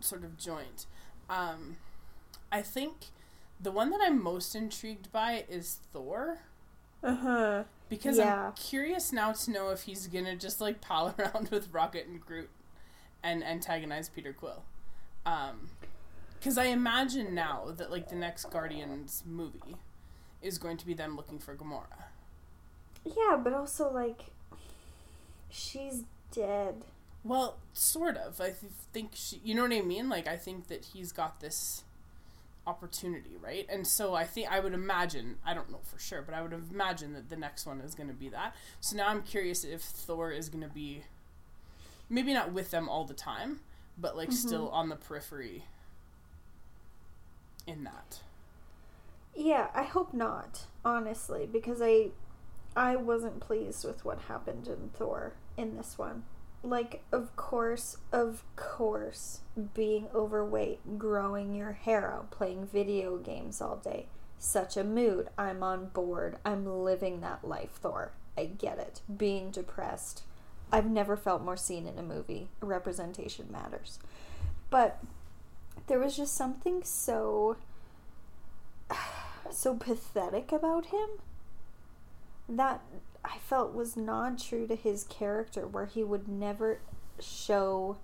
sort 0.00 0.24
of 0.24 0.36
joint. 0.36 0.86
Um, 1.30 1.78
I 2.50 2.60
think 2.62 3.06
the 3.60 3.70
one 3.70 3.90
that 3.90 4.00
I'm 4.02 4.22
most 4.22 4.54
intrigued 4.54 5.10
by 5.12 5.44
is 5.48 5.78
Thor 5.92 6.40
Uh-huh. 7.02 7.64
Because 7.96 8.16
Yeah. 8.18 8.46
I'm 8.46 8.52
curious 8.52 9.12
now 9.12 9.32
to 9.32 9.50
know 9.50 9.70
if 9.70 9.82
he's 9.82 10.06
gonna 10.06 10.34
just 10.36 10.60
like 10.60 10.80
pal 10.80 11.14
around 11.18 11.50
with 11.50 11.72
Rocket 11.72 12.06
and 12.06 12.20
Groot 12.20 12.48
and 13.22 13.44
antagonize 13.44 14.08
Peter 14.08 14.32
Quill. 14.32 14.62
Um, 15.26 15.68
because 16.38 16.58
I 16.58 16.64
imagine 16.64 17.34
now 17.34 17.66
that 17.76 17.90
like 17.90 18.08
the 18.08 18.16
next 18.16 18.46
Guardians 18.50 19.22
movie 19.26 19.76
is 20.40 20.58
going 20.58 20.76
to 20.78 20.86
be 20.86 20.94
them 20.94 21.16
looking 21.16 21.38
for 21.38 21.54
Gamora. 21.54 22.04
Yeah, 23.04 23.36
but 23.36 23.52
also 23.52 23.92
like 23.92 24.22
she's 25.50 26.04
dead. 26.32 26.84
Well, 27.24 27.58
sort 27.72 28.16
of. 28.16 28.40
I 28.40 28.46
th- 28.46 28.72
think 28.92 29.10
she, 29.14 29.40
you 29.44 29.54
know 29.54 29.62
what 29.62 29.72
I 29.72 29.82
mean. 29.82 30.08
Like, 30.08 30.26
I 30.26 30.36
think 30.36 30.66
that 30.66 30.86
he's 30.86 31.12
got 31.12 31.38
this 31.40 31.84
opportunity, 32.66 33.36
right? 33.40 33.66
And 33.68 33.86
so 33.86 34.14
I 34.14 34.24
think 34.24 34.50
I 34.50 34.60
would 34.60 34.74
imagine, 34.74 35.36
I 35.44 35.54
don't 35.54 35.70
know 35.70 35.80
for 35.82 35.98
sure, 35.98 36.22
but 36.22 36.34
I 36.34 36.42
would 36.42 36.52
imagine 36.52 37.12
that 37.14 37.28
the 37.28 37.36
next 37.36 37.66
one 37.66 37.80
is 37.80 37.94
going 37.94 38.08
to 38.08 38.14
be 38.14 38.28
that. 38.28 38.54
So 38.80 38.96
now 38.96 39.08
I'm 39.08 39.22
curious 39.22 39.64
if 39.64 39.82
Thor 39.82 40.30
is 40.30 40.48
going 40.48 40.62
to 40.62 40.72
be 40.72 41.02
maybe 42.08 42.34
not 42.34 42.52
with 42.52 42.70
them 42.70 42.88
all 42.88 43.04
the 43.04 43.14
time, 43.14 43.60
but 43.98 44.16
like 44.16 44.28
mm-hmm. 44.28 44.48
still 44.48 44.68
on 44.70 44.88
the 44.88 44.96
periphery 44.96 45.64
in 47.66 47.84
that. 47.84 48.20
Yeah, 49.34 49.68
I 49.74 49.84
hope 49.84 50.12
not, 50.12 50.66
honestly, 50.84 51.48
because 51.50 51.80
I 51.80 52.10
I 52.76 52.96
wasn't 52.96 53.40
pleased 53.40 53.84
with 53.84 54.04
what 54.04 54.22
happened 54.28 54.66
in 54.66 54.90
Thor 54.94 55.34
in 55.56 55.76
this 55.76 55.98
one. 55.98 56.24
Like, 56.64 57.02
of 57.10 57.34
course, 57.34 57.96
of 58.12 58.44
course, 58.54 59.40
being 59.74 60.08
overweight, 60.14 60.98
growing 60.98 61.54
your 61.54 61.72
hair 61.72 62.12
out, 62.12 62.30
playing 62.30 62.66
video 62.66 63.16
games 63.16 63.60
all 63.60 63.76
day. 63.76 64.06
Such 64.38 64.76
a 64.76 64.84
mood. 64.84 65.28
I'm 65.36 65.62
on 65.62 65.86
board. 65.86 66.36
I'm 66.44 66.66
living 66.66 67.20
that 67.20 67.46
life, 67.46 67.70
Thor. 67.80 68.12
I 68.36 68.46
get 68.46 68.78
it. 68.78 69.00
Being 69.14 69.50
depressed. 69.50 70.22
I've 70.70 70.90
never 70.90 71.16
felt 71.16 71.42
more 71.42 71.56
seen 71.56 71.86
in 71.86 71.98
a 71.98 72.02
movie. 72.02 72.48
Representation 72.60 73.46
matters. 73.50 73.98
But 74.70 75.02
there 75.86 75.98
was 75.98 76.16
just 76.16 76.34
something 76.34 76.82
so 76.84 77.56
so 79.50 79.74
pathetic 79.74 80.52
about 80.52 80.86
him 80.86 81.08
that 82.48 82.82
I 83.24 83.38
felt 83.38 83.74
was 83.74 83.96
not 83.96 84.38
true 84.38 84.66
to 84.66 84.74
his 84.74 85.04
character, 85.04 85.66
where 85.66 85.86
he 85.86 86.02
would 86.02 86.28
never 86.28 86.80
show 87.20 87.98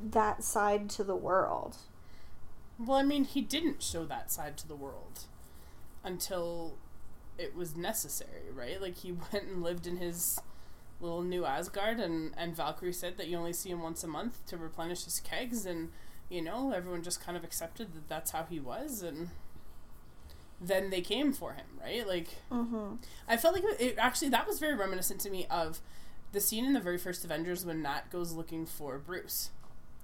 that 0.00 0.42
side 0.42 0.90
to 0.90 1.04
the 1.04 1.16
world. 1.16 1.76
Well, 2.78 2.98
I 2.98 3.02
mean, 3.02 3.24
he 3.24 3.40
didn't 3.40 3.82
show 3.82 4.04
that 4.06 4.30
side 4.30 4.56
to 4.58 4.68
the 4.68 4.76
world 4.76 5.24
until 6.04 6.78
it 7.36 7.54
was 7.56 7.76
necessary, 7.76 8.50
right? 8.54 8.80
Like 8.80 8.98
he 8.98 9.12
went 9.32 9.46
and 9.46 9.62
lived 9.62 9.86
in 9.86 9.96
his 9.96 10.38
little 11.00 11.22
new 11.22 11.44
Asgard, 11.44 12.00
and 12.00 12.32
and 12.36 12.56
Valkyrie 12.56 12.92
said 12.92 13.16
that 13.16 13.28
you 13.28 13.36
only 13.36 13.52
see 13.52 13.70
him 13.70 13.82
once 13.82 14.04
a 14.04 14.08
month 14.08 14.44
to 14.46 14.56
replenish 14.56 15.04
his 15.04 15.20
kegs, 15.20 15.66
and 15.66 15.90
you 16.28 16.42
know 16.42 16.72
everyone 16.72 17.02
just 17.02 17.20
kind 17.20 17.36
of 17.36 17.44
accepted 17.44 17.94
that 17.94 18.08
that's 18.08 18.32
how 18.32 18.44
he 18.44 18.60
was, 18.60 19.02
and 19.02 19.30
then 20.60 20.90
they 20.90 21.00
came 21.00 21.32
for 21.32 21.52
him, 21.52 21.66
right? 21.80 22.06
Like, 22.06 22.28
mm-hmm. 22.50 22.96
I 23.28 23.36
felt 23.36 23.54
like 23.54 23.64
it, 23.64 23.80
it, 23.80 23.98
actually 23.98 24.30
that 24.30 24.46
was 24.46 24.58
very 24.58 24.74
reminiscent 24.74 25.20
to 25.20 25.30
me 25.30 25.46
of 25.50 25.80
the 26.32 26.40
scene 26.40 26.64
in 26.64 26.72
the 26.72 26.80
very 26.80 26.98
first 26.98 27.24
Avengers 27.24 27.64
when 27.64 27.82
Nat 27.82 28.10
goes 28.10 28.32
looking 28.32 28.66
for 28.66 28.98
Bruce. 28.98 29.50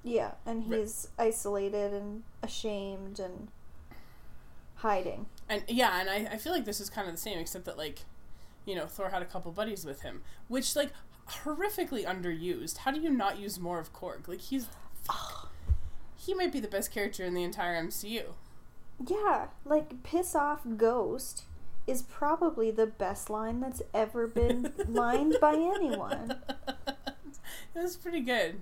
Yeah, 0.03 0.33
and 0.45 0.65
he's 0.65 1.09
right. 1.19 1.29
isolated 1.29 1.93
and 1.93 2.23
ashamed 2.43 3.19
and 3.19 3.49
hiding. 4.77 5.27
And 5.49 5.65
yeah, 5.67 6.01
and 6.01 6.11
I, 6.11 6.35
I 6.35 6.37
feel 6.37 6.53
like 6.53 6.67
this 6.67 6.81
is 6.81 6.91
kind 6.91 7.09
of 7.09 7.15
the 7.15 7.21
same, 7.21 7.39
except 7.39 7.65
that 7.65 7.79
like, 7.79 8.01
you 8.65 8.75
know, 8.75 8.87
Thor 8.87 9.09
had 9.09 9.23
a 9.23 9.27
couple 9.27 9.51
buddies 9.51 9.85
with 9.85 10.03
him, 10.03 10.23
which 10.49 10.77
like 10.77 10.91
horrifically 11.29 12.05
underused. 12.05 12.79
How 12.79 12.91
do 12.91 13.01
you 13.01 13.11
not 13.11 13.39
use 13.39 13.59
more 13.59 13.79
of 13.79 13.93
Korg? 13.93 14.29
Like 14.29 14.41
he's 14.41 14.69
he 16.17 16.35
might 16.35 16.53
be 16.53 16.61
the 16.61 16.69
best 16.69 16.91
character 16.91 17.25
in 17.25 17.35
the 17.35 17.43
entire 17.43 17.83
MCU. 17.83 18.25
Yeah, 19.05 19.47
like 19.65 20.03
piss 20.03 20.35
off 20.35 20.63
Ghost 20.77 21.45
is 21.87 22.03
probably 22.03 22.71
the 22.71 22.87
best 22.87 23.29
line 23.29 23.61
that's 23.61 23.83
ever 23.93 24.27
been 24.27 24.73
lined 24.89 25.37
by 25.41 25.55
anyone. 25.55 26.37
It 27.75 27.83
was 27.83 27.97
pretty 27.97 28.21
good. 28.21 28.61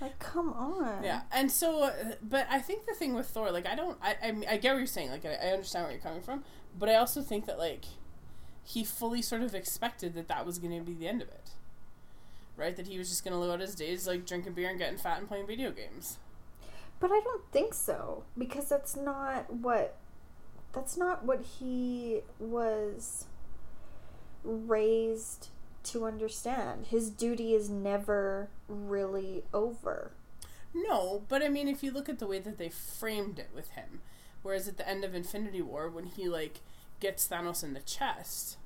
Like, 0.00 0.18
come 0.18 0.52
on. 0.54 1.04
Yeah, 1.04 1.22
and 1.30 1.50
so, 1.50 1.84
uh, 1.84 1.92
but 2.22 2.46
I 2.50 2.58
think 2.58 2.86
the 2.86 2.94
thing 2.94 3.14
with 3.14 3.26
Thor, 3.26 3.50
like, 3.50 3.66
I 3.66 3.74
don't, 3.74 3.98
I, 4.02 4.16
I, 4.22 4.34
I 4.52 4.56
get 4.56 4.72
what 4.72 4.78
you're 4.78 4.86
saying. 4.86 5.10
Like, 5.10 5.24
I, 5.24 5.34
I 5.34 5.48
understand 5.52 5.84
where 5.84 5.92
you're 5.92 6.00
coming 6.00 6.22
from, 6.22 6.42
but 6.78 6.88
I 6.88 6.94
also 6.96 7.20
think 7.20 7.46
that 7.46 7.58
like, 7.58 7.84
he 8.64 8.82
fully 8.82 9.20
sort 9.20 9.42
of 9.42 9.54
expected 9.54 10.14
that 10.14 10.28
that 10.28 10.46
was 10.46 10.58
going 10.58 10.76
to 10.76 10.84
be 10.84 10.94
the 10.94 11.06
end 11.06 11.22
of 11.22 11.28
it, 11.28 11.50
right? 12.56 12.76
That 12.76 12.86
he 12.86 12.98
was 12.98 13.08
just 13.08 13.24
going 13.24 13.32
to 13.32 13.38
live 13.38 13.50
out 13.50 13.60
his 13.60 13.74
days 13.74 14.06
like 14.06 14.26
drinking 14.26 14.54
beer 14.54 14.70
and 14.70 14.78
getting 14.78 14.98
fat 14.98 15.18
and 15.18 15.28
playing 15.28 15.46
video 15.46 15.70
games. 15.70 16.18
But 17.00 17.10
I 17.10 17.20
don't 17.20 17.50
think 17.50 17.72
so 17.72 18.24
because 18.36 18.68
that's 18.68 18.94
not 18.94 19.50
what 19.52 19.96
that's 20.72 20.96
not 20.96 21.24
what 21.24 21.40
he 21.40 22.20
was 22.38 23.24
raised 24.44 25.48
to 25.82 26.04
understand. 26.04 26.88
His 26.88 27.10
duty 27.10 27.54
is 27.54 27.70
never 27.70 28.50
really 28.68 29.44
over. 29.52 30.12
No, 30.74 31.22
but 31.28 31.42
I 31.42 31.48
mean 31.48 31.68
if 31.68 31.82
you 31.82 31.90
look 31.90 32.10
at 32.10 32.18
the 32.18 32.26
way 32.26 32.38
that 32.38 32.58
they 32.58 32.68
framed 32.68 33.38
it 33.38 33.48
with 33.54 33.70
him, 33.70 34.02
whereas 34.42 34.68
at 34.68 34.76
the 34.76 34.88
end 34.88 35.02
of 35.02 35.14
Infinity 35.14 35.62
War 35.62 35.88
when 35.88 36.04
he 36.04 36.28
like 36.28 36.60
gets 37.00 37.26
Thanos 37.26 37.64
in 37.64 37.72
the 37.72 37.80
chest, 37.80 38.58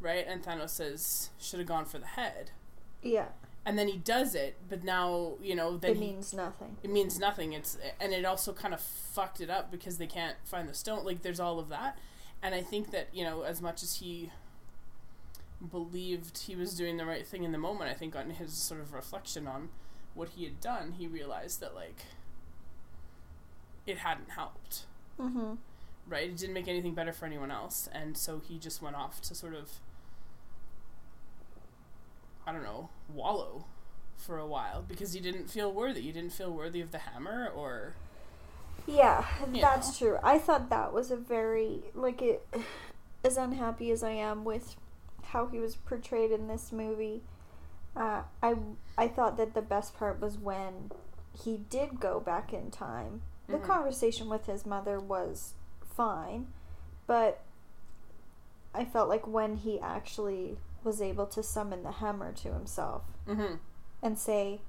right? 0.00 0.24
And 0.26 0.44
Thanos 0.44 0.70
says 0.70 1.30
should 1.40 1.58
have 1.58 1.68
gone 1.68 1.86
for 1.86 1.98
the 1.98 2.06
head. 2.06 2.52
Yeah 3.02 3.30
and 3.68 3.78
then 3.78 3.86
he 3.86 3.98
does 3.98 4.34
it, 4.34 4.56
but 4.66 4.82
now 4.82 5.34
you 5.42 5.54
know 5.54 5.76
then 5.76 5.90
it 5.90 5.98
means 5.98 6.32
nothing. 6.32 6.78
It 6.82 6.90
means 6.90 7.18
nothing. 7.18 7.52
It's 7.52 7.76
and 8.00 8.14
it 8.14 8.24
also 8.24 8.54
kind 8.54 8.72
of 8.72 8.80
fucked 8.80 9.42
it 9.42 9.50
up 9.50 9.70
because 9.70 9.98
they 9.98 10.06
can't 10.06 10.36
find 10.42 10.66
the 10.66 10.72
stone. 10.72 11.04
Like 11.04 11.20
there's 11.20 11.38
all 11.38 11.58
of 11.58 11.68
that, 11.68 11.98
and 12.42 12.54
I 12.54 12.62
think 12.62 12.92
that 12.92 13.08
you 13.12 13.24
know 13.24 13.42
as 13.42 13.60
much 13.60 13.82
as 13.82 13.96
he 13.96 14.30
believed 15.70 16.38
he 16.38 16.56
was 16.56 16.74
doing 16.74 16.96
the 16.96 17.04
right 17.04 17.26
thing 17.26 17.44
in 17.44 17.52
the 17.52 17.58
moment, 17.58 17.90
I 17.90 17.94
think 17.94 18.16
on 18.16 18.30
his 18.30 18.54
sort 18.54 18.80
of 18.80 18.94
reflection 18.94 19.46
on 19.46 19.68
what 20.14 20.30
he 20.30 20.44
had 20.44 20.60
done, 20.60 20.94
he 20.98 21.06
realized 21.06 21.60
that 21.60 21.74
like 21.74 22.06
it 23.86 23.98
hadn't 23.98 24.30
helped. 24.30 24.86
Mm-hmm. 25.20 25.54
Right, 26.08 26.30
it 26.30 26.38
didn't 26.38 26.54
make 26.54 26.68
anything 26.68 26.94
better 26.94 27.12
for 27.12 27.26
anyone 27.26 27.50
else, 27.50 27.86
and 27.92 28.16
so 28.16 28.40
he 28.48 28.58
just 28.58 28.80
went 28.80 28.96
off 28.96 29.20
to 29.20 29.34
sort 29.34 29.54
of 29.54 29.72
I 32.48 32.52
don't 32.52 32.62
know, 32.62 32.88
wallow 33.12 33.66
for 34.16 34.38
a 34.38 34.46
while 34.46 34.82
because 34.82 35.14
you 35.14 35.20
didn't 35.20 35.50
feel 35.50 35.70
worthy. 35.70 36.00
You 36.00 36.14
didn't 36.14 36.32
feel 36.32 36.50
worthy 36.50 36.80
of 36.80 36.92
the 36.92 36.98
hammer 36.98 37.52
or 37.54 37.92
Yeah, 38.86 39.26
that's 39.60 40.00
know. 40.00 40.08
true. 40.08 40.18
I 40.22 40.38
thought 40.38 40.70
that 40.70 40.94
was 40.94 41.10
a 41.10 41.16
very 41.16 41.82
like 41.94 42.22
it 42.22 42.48
as 43.24 43.36
unhappy 43.36 43.90
as 43.90 44.02
I 44.02 44.12
am 44.12 44.44
with 44.44 44.76
how 45.24 45.48
he 45.48 45.58
was 45.58 45.76
portrayed 45.76 46.30
in 46.30 46.48
this 46.48 46.72
movie. 46.72 47.20
Uh, 47.94 48.22
I 48.42 48.54
I 48.96 49.08
thought 49.08 49.36
that 49.36 49.52
the 49.52 49.60
best 49.60 49.94
part 49.98 50.18
was 50.18 50.38
when 50.38 50.90
he 51.44 51.58
did 51.68 52.00
go 52.00 52.18
back 52.18 52.54
in 52.54 52.70
time. 52.70 53.20
The 53.46 53.58
mm-hmm. 53.58 53.66
conversation 53.66 54.30
with 54.30 54.46
his 54.46 54.64
mother 54.64 54.98
was 54.98 55.52
fine, 55.84 56.46
but 57.06 57.42
I 58.74 58.86
felt 58.86 59.10
like 59.10 59.26
when 59.26 59.56
he 59.56 59.78
actually 59.78 60.56
was 60.84 61.00
able 61.02 61.26
to 61.26 61.42
summon 61.42 61.82
the 61.82 61.92
hammer 61.92 62.32
to 62.32 62.52
himself 62.52 63.02
mm-hmm. 63.26 63.54
and 64.02 64.18
say, 64.18 64.60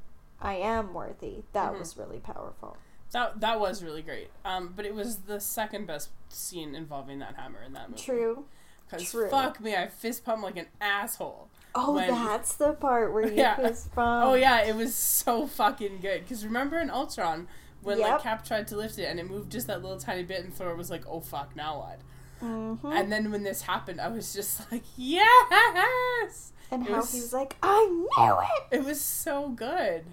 "I 0.42 0.56
am 0.56 0.94
worthy." 0.94 1.44
That 1.54 1.72
mm-hmm. 1.72 1.80
was 1.80 1.98
really 1.98 2.20
powerful. 2.20 2.78
That 3.12 3.40
that 3.42 3.60
was 3.60 3.84
really 3.84 4.02
great. 4.02 4.30
Um, 4.46 4.74
but 4.76 4.86
it 4.86 4.94
was 4.94 5.18
the 5.20 5.40
second 5.40 5.88
best 5.88 6.10
scene 6.30 6.76
involving 6.76 7.20
that 7.20 7.36
hammer 7.36 7.62
in 7.64 7.74
that 7.74 7.90
movie. 7.90 8.02
True. 8.02 8.46
Because 8.90 9.12
fuck 9.30 9.62
me, 9.62 9.76
I 9.76 9.88
fist 9.88 10.26
pump 10.26 10.44
like 10.44 10.58
an 10.58 10.66
asshole. 10.82 11.48
Oh, 11.76 11.94
when, 11.94 12.10
that's 12.10 12.56
the 12.56 12.74
part 12.74 13.14
where 13.14 13.28
you 13.28 13.34
yeah. 13.36 13.56
fist 13.56 13.94
pump. 13.94 14.26
Oh 14.26 14.34
yeah, 14.34 14.66
it 14.66 14.76
was 14.76 14.96
so 14.96 15.46
fucking 15.46 16.00
good. 16.02 16.24
Because 16.24 16.44
remember 16.44 16.80
in 16.80 16.90
Ultron 16.90 17.48
when 17.82 18.00
yep. 18.00 18.10
like 18.10 18.22
Cap 18.22 18.46
tried 18.46 18.68
to 18.68 18.76
lift 18.76 18.98
it 18.98 19.06
and 19.06 19.20
it 19.20 19.30
moved 19.30 19.52
just 19.52 19.68
that 19.68 19.82
little 19.82 20.00
tiny 20.00 20.24
bit, 20.24 20.44
and 20.44 20.54
Thor 20.54 20.76
was 20.76 20.90
like, 20.90 21.04
"Oh 21.08 21.20
fuck, 21.20 21.56
now 21.56 21.80
what?" 21.80 22.00
Mm-hmm. 22.42 22.88
And 22.88 23.12
then 23.12 23.32
when 23.32 23.44
this 23.44 23.64
happened, 23.64 24.00
I 24.00 24.08
was 24.08 24.34
just 24.34 24.72
like, 24.72 24.84
yes! 24.96 26.54
And 26.72 26.84
it 26.84 26.90
how 26.90 26.98
was, 26.98 27.14
he 27.14 27.22
was 27.22 27.34
like, 27.34 27.56
I 27.62 27.86
knew 27.86 28.38
it! 28.40 28.78
It 28.80 28.86
was 28.86 29.02
so 29.02 29.50
good. 29.50 30.06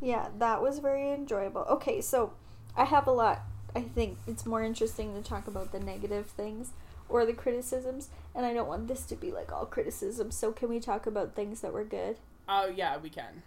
Yeah, 0.00 0.28
that 0.38 0.60
was 0.60 0.80
very 0.80 1.12
enjoyable. 1.12 1.62
Okay, 1.62 2.00
so 2.00 2.32
I 2.76 2.84
have 2.84 3.06
a 3.06 3.12
lot. 3.12 3.42
I 3.74 3.80
think 3.80 4.18
it's 4.26 4.44
more 4.46 4.62
interesting 4.62 5.14
to 5.14 5.22
talk 5.22 5.46
about 5.46 5.72
the 5.72 5.80
negative 5.80 6.26
things 6.26 6.70
or 7.08 7.24
the 7.26 7.32
criticisms, 7.32 8.08
and 8.34 8.46
I 8.46 8.54
don't 8.54 8.68
want 8.68 8.88
this 8.88 9.04
to 9.06 9.14
be 9.14 9.30
like 9.30 9.52
all 9.52 9.66
criticism, 9.66 10.30
so 10.30 10.52
can 10.52 10.68
we 10.68 10.80
talk 10.80 11.06
about 11.06 11.34
things 11.34 11.60
that 11.60 11.72
were 11.72 11.84
good? 11.84 12.16
Oh, 12.48 12.66
yeah, 12.74 12.96
we 12.98 13.10
can. 13.10 13.42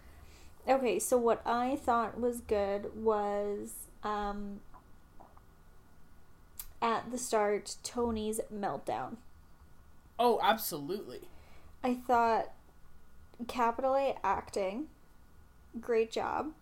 Okay, 0.66 0.98
so 0.98 1.16
what 1.16 1.40
I 1.46 1.76
thought 1.76 2.20
was 2.20 2.40
good 2.40 2.94
was 2.94 3.72
um, 4.02 4.60
at 6.80 7.10
the 7.10 7.18
start 7.18 7.76
Tony's 7.82 8.40
meltdown. 8.54 9.16
Oh, 10.18 10.40
absolutely. 10.42 11.28
I 11.82 11.94
thought 11.94 12.50
capital 13.46 13.94
A 13.94 14.16
acting, 14.24 14.88
great 15.80 16.10
job. 16.10 16.52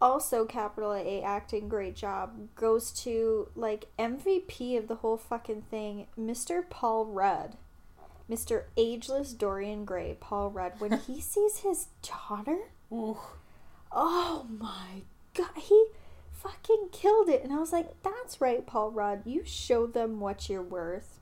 Also, 0.00 0.46
capital 0.46 0.92
A 0.94 1.22
acting, 1.22 1.68
great 1.68 1.94
job. 1.94 2.48
Goes 2.54 2.90
to 3.02 3.48
like 3.54 3.86
MVP 3.98 4.78
of 4.78 4.88
the 4.88 4.96
whole 4.96 5.16
fucking 5.16 5.62
thing, 5.70 6.06
Mr. 6.18 6.68
Paul 6.68 7.06
Rudd. 7.06 7.56
Mr. 8.30 8.64
Ageless 8.76 9.32
Dorian 9.32 9.84
Gray, 9.84 10.16
Paul 10.20 10.50
Rudd, 10.50 10.74
when 10.78 10.92
he 11.06 11.20
sees 11.20 11.58
his 11.58 11.88
daughter. 12.02 12.58
Ooh. 12.92 13.18
Oh 13.92 14.46
my 14.48 15.02
god. 15.34 15.50
He 15.56 15.86
fucking 16.42 16.88
killed 16.92 17.28
it. 17.28 17.44
And 17.44 17.52
I 17.52 17.58
was 17.58 17.72
like, 17.72 18.02
that's 18.02 18.40
right, 18.40 18.66
Paul 18.66 18.90
Rudd. 18.90 19.22
You 19.24 19.42
show 19.44 19.86
them 19.86 20.20
what 20.20 20.48
you're 20.48 20.62
worth. 20.62 21.18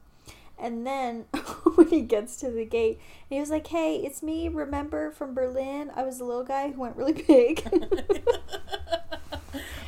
And 0.58 0.86
then 0.86 1.26
when 1.74 1.88
he 1.88 2.02
gets 2.02 2.36
to 2.36 2.50
the 2.50 2.64
gate, 2.64 3.00
he 3.28 3.38
was 3.38 3.50
like, 3.50 3.66
hey, 3.68 3.96
it's 3.96 4.22
me. 4.22 4.48
Remember 4.48 5.10
from 5.10 5.34
Berlin? 5.34 5.90
I 5.94 6.02
was 6.02 6.20
a 6.20 6.24
little 6.24 6.44
guy 6.44 6.70
who 6.70 6.80
went 6.80 6.96
really 6.96 7.12
big. 7.12 7.62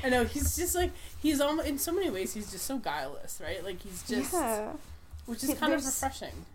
I 0.03 0.09
know 0.09 0.25
he's 0.25 0.57
just 0.57 0.75
like 0.75 0.93
he's 1.21 1.43
almost 1.43 1.69
in 1.69 1.79
so 1.79 1.93
many 1.93 2.09
ways 2.09 2.33
he's 2.33 2.51
just 2.51 2.65
so 2.65 2.79
guileless, 2.79 3.41
right? 3.43 3.63
Like 3.63 3.83
he's 3.83 4.03
just 4.03 4.33
yeah. 4.33 4.73
which 5.27 5.45
is 5.45 5.53
kind 5.55 5.75
of 5.75 5.85
refreshing. 5.85 6.47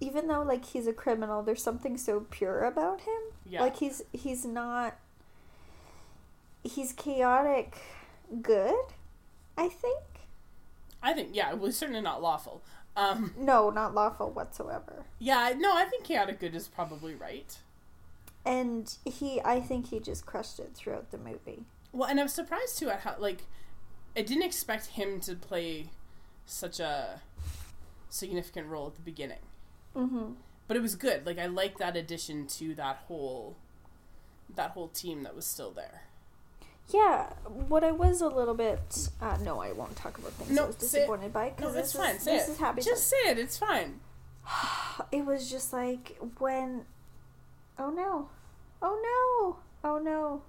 Even 0.00 0.26
though 0.26 0.42
like 0.42 0.64
he's 0.64 0.88
a 0.88 0.92
criminal, 0.92 1.42
there's 1.42 1.62
something 1.62 1.96
so 1.96 2.26
pure 2.30 2.64
about 2.64 3.02
him. 3.02 3.20
Yeah. 3.46 3.60
Like 3.62 3.76
he's 3.76 4.02
he's 4.12 4.44
not 4.44 4.96
he's 6.64 6.92
chaotic 6.92 7.76
good, 8.42 8.84
I 9.56 9.68
think. 9.68 10.02
I 11.02 11.12
think 11.12 11.30
yeah, 11.32 11.50
it 11.50 11.58
was 11.60 11.76
certainly 11.76 12.00
not 12.00 12.22
lawful. 12.22 12.62
Um 12.96 13.34
No, 13.36 13.70
not 13.70 13.94
lawful 13.94 14.30
whatsoever. 14.30 15.04
yeah, 15.18 15.52
no, 15.56 15.74
I 15.76 15.84
think 15.84 16.04
chaotic 16.04 16.40
good 16.40 16.54
is 16.54 16.68
probably 16.68 17.14
right. 17.14 17.58
And 18.46 18.94
he 19.04 19.40
I 19.44 19.60
think 19.60 19.88
he 19.88 20.00
just 20.00 20.26
crushed 20.26 20.58
it 20.58 20.72
throughout 20.74 21.10
the 21.10 21.18
movie. 21.18 21.64
Well, 21.92 22.08
and 22.08 22.20
I'm 22.20 22.28
surprised 22.28 22.78
too 22.78 22.90
at 22.90 23.00
how 23.00 23.16
like 23.18 23.44
I 24.16 24.22
didn't 24.22 24.44
expect 24.44 24.86
him 24.86 25.20
to 25.20 25.34
play 25.34 25.90
such 26.46 26.78
a 26.78 27.20
significant 28.10 28.68
role 28.68 28.86
at 28.88 28.94
the 28.94 29.00
beginning. 29.02 29.40
Mm-hmm. 29.96 30.32
But 30.68 30.76
it 30.76 30.80
was 30.80 30.94
good. 30.94 31.26
Like 31.26 31.38
I 31.38 31.46
like 31.46 31.78
that 31.78 31.96
addition 31.96 32.46
to 32.58 32.74
that 32.76 32.96
whole 33.08 33.56
that 34.54 34.70
whole 34.70 34.88
team 34.88 35.22
that 35.24 35.34
was 35.34 35.46
still 35.46 35.70
there. 35.70 36.02
Yeah, 36.90 37.32
what 37.68 37.82
I 37.82 37.92
was 37.92 38.20
a 38.20 38.28
little 38.28 38.54
bit 38.54 39.08
uh, 39.20 39.36
no, 39.42 39.60
I 39.60 39.72
won't 39.72 39.96
talk 39.96 40.18
about 40.18 40.32
things 40.32 40.50
No, 40.50 40.64
I 40.64 40.66
was 40.66 40.76
disappointed 40.76 41.32
by 41.32 41.48
No, 41.48 41.54
because 41.56 41.74
that's 41.74 41.92
this 41.92 42.00
fine. 42.02 42.16
is 42.16 42.24
this 42.24 42.48
it. 42.48 42.52
is 42.52 42.58
happy. 42.58 42.82
Just 42.82 43.08
say 43.08 43.16
it. 43.30 43.38
It's 43.38 43.56
fine. 43.58 44.00
it 45.12 45.24
was 45.24 45.50
just 45.50 45.72
like 45.72 46.16
when 46.38 46.84
oh 47.78 47.90
no 47.90 48.28
oh 48.82 49.56
no 49.82 49.88
oh 49.90 49.98
no 49.98 50.42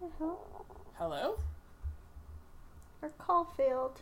the 0.00 0.06
hell 0.18 0.66
Hello? 0.98 1.38
our 3.02 3.08
call 3.18 3.44
failed 3.56 4.00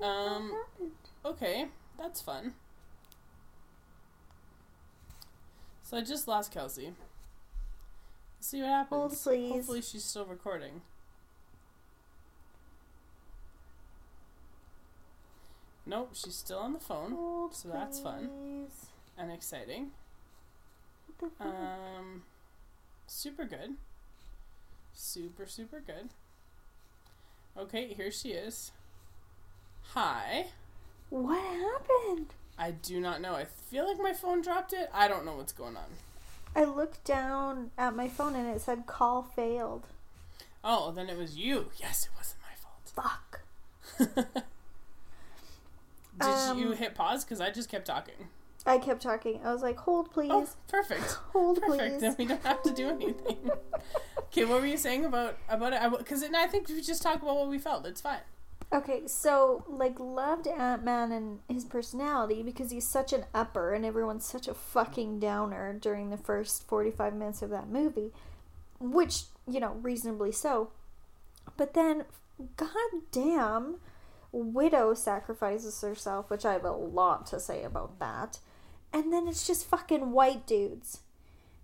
hell 0.00 0.08
Um, 0.10 0.50
happened? 0.52 0.92
Okay, 1.24 1.68
that's 1.98 2.20
fun. 2.20 2.54
So 5.82 5.96
I 5.96 6.02
just 6.02 6.26
lost 6.28 6.52
Kelsey. 6.52 6.92
See 8.40 8.60
what 8.60 8.68
happens. 8.70 8.90
Hold, 9.00 9.18
please. 9.22 9.50
Hopefully 9.52 9.82
she's 9.82 10.04
still 10.04 10.24
recording. 10.26 10.82
Nope, 15.86 16.10
she's 16.12 16.36
still 16.36 16.58
on 16.58 16.72
the 16.72 16.78
phone 16.78 17.12
Hold, 17.12 17.54
so 17.54 17.68
that's 17.68 18.00
fun. 18.00 18.28
please. 18.28 18.86
and 19.18 19.32
exciting. 19.32 19.90
What 21.06 21.30
the 21.30 21.36
fuck? 21.36 21.54
Um, 21.54 22.22
super 23.06 23.44
good. 23.44 23.76
Super, 24.92 25.46
super 25.46 25.80
good. 25.80 26.10
Okay, 27.58 27.88
here 27.94 28.10
she 28.12 28.30
is. 28.30 28.70
Hi. 29.94 30.46
what 31.08 31.40
happened 31.42 32.26
I 32.56 32.70
do 32.70 33.00
not 33.00 33.20
know. 33.20 33.34
I 33.34 33.44
feel 33.46 33.88
like 33.88 33.98
my 33.98 34.12
phone 34.12 34.42
dropped 34.42 34.72
it. 34.72 34.90
I 34.92 35.08
don't 35.08 35.24
know 35.24 35.34
what's 35.36 35.52
going 35.52 35.76
on. 35.76 35.84
I 36.54 36.64
looked 36.64 37.04
down 37.04 37.70
at 37.78 37.94
my 37.94 38.08
phone 38.08 38.34
and 38.34 38.48
it 38.48 38.60
said 38.60 38.86
call 38.86 39.22
failed 39.22 39.86
Oh, 40.62 40.90
then 40.92 41.08
it 41.08 41.16
was 41.16 41.36
you. 41.36 41.70
Yes, 41.78 42.04
it 42.06 42.10
wasn't 42.16 42.40
my 42.42 42.54
fault. 42.60 43.16
Fuck. 43.96 44.34
Did 46.18 46.58
you 46.58 46.70
Um, 46.70 46.72
hit 46.74 46.94
pause? 46.94 47.24
Because 47.24 47.40
I 47.40 47.50
just 47.50 47.68
kept 47.70 47.86
talking. 47.86 48.28
I 48.66 48.76
kept 48.76 49.00
talking 49.00 49.40
I 49.42 49.52
was 49.54 49.62
like 49.62 49.78
hold 49.78 50.10
please 50.12 50.30
Oh, 50.30 50.46
perfect. 50.68 51.12
hold 51.32 51.60
Perfect. 51.62 51.92
please 51.92 52.00
Then 52.02 52.14
we 52.18 52.26
don't 52.26 52.44
have 52.44 52.62
to 52.64 52.72
do 52.74 52.90
anything. 52.90 53.50
okay, 54.24 54.44
what 54.44 54.60
were 54.60 54.66
you 54.66 54.76
saying 54.76 55.06
about 55.06 55.38
about 55.48 55.72
it? 55.72 55.98
Because 55.98 56.22
and 56.22 56.36
I 56.36 56.46
think 56.46 56.68
we 56.68 56.82
just 56.82 57.02
talk 57.02 57.22
about 57.22 57.36
what 57.36 57.48
we 57.48 57.58
felt. 57.58 57.86
It's 57.86 58.02
fine. 58.02 58.20
Okay, 58.72 59.02
so 59.06 59.64
like 59.68 59.98
loved 59.98 60.46
Ant 60.46 60.84
Man 60.84 61.10
and 61.10 61.40
his 61.48 61.64
personality 61.64 62.42
because 62.42 62.70
he's 62.70 62.86
such 62.86 63.12
an 63.12 63.24
upper 63.34 63.74
and 63.74 63.84
everyone's 63.84 64.24
such 64.24 64.46
a 64.46 64.54
fucking 64.54 65.18
downer 65.18 65.72
during 65.72 66.10
the 66.10 66.16
first 66.16 66.68
forty 66.68 66.92
five 66.92 67.14
minutes 67.14 67.42
of 67.42 67.50
that 67.50 67.68
movie, 67.68 68.12
which 68.78 69.24
you 69.48 69.58
know 69.58 69.72
reasonably 69.82 70.30
so. 70.30 70.70
But 71.56 71.74
then, 71.74 72.04
goddamn, 72.56 73.78
Widow 74.30 74.94
sacrifices 74.94 75.80
herself, 75.80 76.30
which 76.30 76.44
I 76.44 76.52
have 76.52 76.64
a 76.64 76.70
lot 76.70 77.26
to 77.28 77.40
say 77.40 77.64
about 77.64 77.98
that, 77.98 78.38
and 78.92 79.12
then 79.12 79.26
it's 79.26 79.48
just 79.48 79.66
fucking 79.66 80.12
white 80.12 80.46
dudes, 80.46 81.00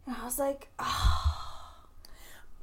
and 0.06 0.16
I 0.16 0.24
was 0.24 0.40
like, 0.40 0.70
oh, 0.80 1.45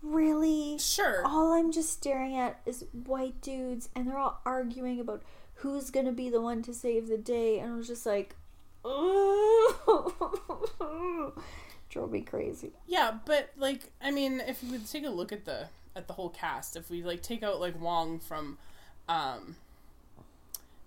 really? 0.04 0.78
Sure. 0.78 1.26
all 1.26 1.54
I'm 1.54 1.72
just 1.72 1.92
staring 1.92 2.36
at 2.36 2.62
is 2.66 2.86
white 3.06 3.42
dudes, 3.42 3.90
and 3.96 4.08
they're 4.08 4.18
all 4.18 4.42
arguing 4.46 5.00
about 5.00 5.24
who's 5.56 5.90
gonna 5.90 6.12
be 6.12 6.30
the 6.30 6.42
one 6.42 6.62
to 6.64 6.74
save 6.74 7.08
the 7.08 7.18
day, 7.18 7.60
and 7.60 7.74
I 7.74 7.76
was 7.76 7.88
just 7.88 8.06
like, 8.06 8.36
oh, 8.86 9.74
drove 11.90 12.12
me 12.12 12.22
crazy. 12.22 12.72
Yeah, 12.88 13.18
but 13.26 13.52
like 13.58 13.92
I 14.02 14.12
mean, 14.12 14.42
if 14.42 14.64
you 14.64 14.72
would 14.72 14.90
take 14.90 15.06
a 15.06 15.10
look 15.10 15.32
at 15.32 15.46
the 15.46 15.68
at 15.96 16.08
the 16.08 16.14
whole 16.14 16.30
cast, 16.30 16.76
if 16.76 16.90
we 16.90 17.04
like 17.04 17.22
take 17.22 17.44
out 17.44 17.60
like 17.60 17.80
Wong 17.80 18.20
from 18.20 18.58
um 19.08 19.56